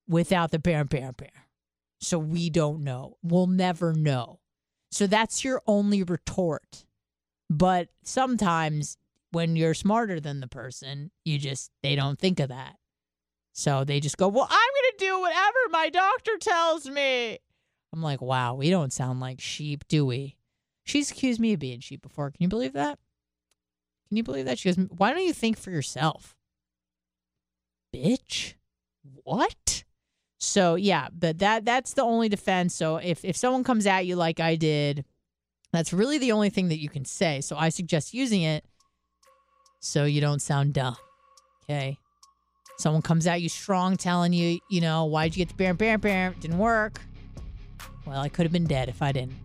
without 0.07 0.52
the 0.52 0.60
bear, 0.60 0.84
bear, 0.86 1.11
bear. 1.11 1.48
So 1.99 2.19
we 2.19 2.49
don't 2.49 2.84
know. 2.84 3.18
We'll 3.23 3.48
never 3.48 3.94
know. 3.94 4.40
So 4.91 5.07
that's 5.07 5.44
your 5.44 5.61
only 5.65 6.03
retort. 6.03 6.86
But 7.49 7.90
sometimes 8.03 8.98
when 9.32 9.56
you're 9.56 9.73
smarter 9.73 10.19
than 10.19 10.40
the 10.40 10.48
person, 10.48 11.11
you 11.23 11.38
just, 11.38 11.72
they 11.84 11.95
don't 11.95 12.19
think 12.19 12.40
of 12.40 12.49
that. 12.49 12.76
So 13.53 13.86
they 13.86 13.99
just 14.02 14.18
go, 14.18 14.27
Well, 14.27 14.48
I'm 14.49 14.49
going 14.49 14.91
to 14.98 15.06
do 15.06 15.19
whatever 15.22 15.57
my 15.72 15.90
doctor 15.90 16.38
tells 16.40 16.90
me. 16.90 17.40
I'm 17.94 18.02
like, 18.02 18.22
Wow, 18.22 18.56
we 18.56 18.69
don't 18.69 18.91
sound 18.91 19.22
like 19.22 19.40
sheep, 19.40 19.88
do 19.88 20.06
we? 20.06 20.36
She's 20.84 21.10
accused 21.10 21.40
me 21.40 21.53
of 21.53 21.60
being 21.60 21.80
sheep 21.80 22.02
before. 22.02 22.32
Can 22.32 22.44
you 22.44 22.49
believe 22.49 22.73
that? 22.73 22.99
Can 24.10 24.18
you 24.18 24.23
believe 24.23 24.45
that? 24.45 24.60
She 24.60 24.69
goes, 24.72 24.86
Why 24.90 25.11
don't 25.11 25.26
you 25.26 25.34
think 25.34 25.57
for 25.57 25.72
yourself? 25.72 26.36
Bitch. 27.95 28.56
What? 29.23 29.84
So 30.45 30.76
yeah, 30.76 31.07
but 31.17 31.39
that 31.39 31.65
that's 31.65 31.93
the 31.93 32.03
only 32.03 32.30
defense. 32.30 32.73
So 32.73 32.97
if 32.97 33.26
if 33.26 33.35
someone 33.35 33.63
comes 33.63 33.85
at 33.85 34.05
you 34.05 34.15
like 34.15 34.39
I 34.39 34.55
did, 34.55 35.05
that's 35.73 35.91
really 35.91 36.17
the 36.17 36.31
only 36.31 36.49
thing 36.49 36.69
that 36.69 36.80
you 36.80 36.89
can 36.89 37.05
say. 37.05 37.41
So 37.41 37.57
I 37.57 37.69
suggest 37.69 38.13
using 38.13 38.41
it 38.41 38.65
so 39.80 40.05
you 40.05 40.22
don't 40.22 40.41
sound 40.41 40.73
dumb. 40.73 40.97
Okay. 41.63 41.97
Someone 42.77 43.01
comes 43.01 43.26
at 43.26 43.41
you 43.41 43.49
strong 43.49 43.95
telling 43.95 44.34
you, 44.34 44.59
you 44.69 44.81
know, 44.81 45.05
why'd 45.05 45.35
you 45.35 45.45
get 45.45 45.57
the 45.57 45.73
bear 45.73 45.97
bear? 45.97 46.30
It 46.30 46.39
didn't 46.41 46.57
work. 46.57 46.99
Well, 48.05 48.19
I 48.19 48.30
could 48.30 48.45
have 48.45 48.51
been 48.51 48.67
dead 48.67 48.89
if 48.89 49.01
I 49.01 49.11
didn't. 49.11 49.35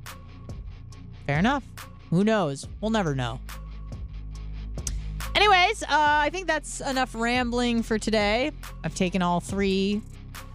Fair 1.26 1.38
enough. 1.38 1.64
Who 2.10 2.24
knows? 2.24 2.66
We'll 2.80 2.90
never 2.90 3.14
know. 3.14 3.40
Anyways, 5.34 5.82
uh, 5.84 5.86
I 5.88 6.28
think 6.30 6.46
that's 6.48 6.80
enough 6.80 7.14
rambling 7.14 7.82
for 7.82 7.98
today. 7.98 8.50
I've 8.82 8.94
taken 8.94 9.22
all 9.22 9.40
three, 9.40 10.02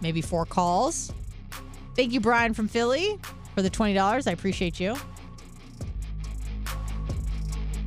maybe 0.00 0.20
four 0.20 0.46
calls. 0.46 1.12
Thank 1.94 2.12
you, 2.12 2.20
Brian 2.20 2.54
from 2.54 2.68
Philly, 2.68 3.18
for 3.54 3.62
the 3.62 3.70
$20. 3.70 4.26
I 4.26 4.30
appreciate 4.30 4.78
you. 4.78 4.96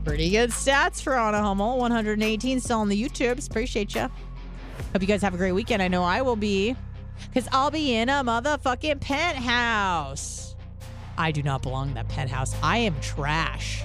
Pretty 0.03 0.31
good 0.31 0.49
stats 0.49 1.01
for 1.01 1.17
Anna 1.17 1.41
Hummel. 1.41 1.77
118 1.77 2.59
still 2.59 2.79
on 2.79 2.89
the 2.89 3.01
YouTubes. 3.01 3.47
Appreciate 3.47 3.93
you. 3.93 4.01
Hope 4.01 5.01
you 5.01 5.07
guys 5.07 5.21
have 5.21 5.35
a 5.35 5.37
great 5.37 5.51
weekend. 5.51 5.83
I 5.83 5.87
know 5.87 6.03
I 6.03 6.21
will 6.21 6.35
be, 6.35 6.75
because 7.27 7.47
I'll 7.51 7.69
be 7.69 7.95
in 7.95 8.09
a 8.09 8.23
motherfucking 8.23 9.01
penthouse. 9.01 10.55
I 11.17 11.31
do 11.31 11.43
not 11.43 11.61
belong 11.61 11.89
in 11.89 11.93
that 11.95 12.07
penthouse. 12.07 12.55
I 12.63 12.77
am 12.77 12.99
trash. 13.01 13.83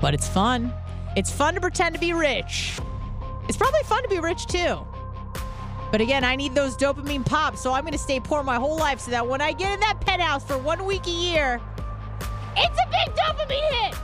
But 0.00 0.12
it's 0.12 0.28
fun. 0.28 0.74
It's 1.16 1.30
fun 1.30 1.54
to 1.54 1.60
pretend 1.60 1.94
to 1.94 2.00
be 2.00 2.12
rich. 2.12 2.78
It's 3.48 3.56
probably 3.56 3.82
fun 3.84 4.02
to 4.02 4.08
be 4.08 4.18
rich 4.18 4.44
too. 4.46 4.86
But 5.90 6.00
again, 6.00 6.24
I 6.24 6.36
need 6.36 6.54
those 6.54 6.76
dopamine 6.76 7.24
pops, 7.24 7.60
so 7.60 7.72
I'm 7.72 7.82
going 7.82 7.92
to 7.92 7.98
stay 7.98 8.20
poor 8.20 8.42
my 8.42 8.56
whole 8.56 8.76
life 8.76 9.00
so 9.00 9.10
that 9.12 9.26
when 9.26 9.40
I 9.40 9.52
get 9.52 9.72
in 9.72 9.80
that 9.80 10.00
penthouse 10.00 10.44
for 10.44 10.58
one 10.58 10.84
week 10.84 11.06
a 11.06 11.10
year, 11.10 11.60
it's 12.56 12.78
a 12.78 12.86
big 12.90 13.14
dopamine 13.16 13.70
hit. 13.72 13.94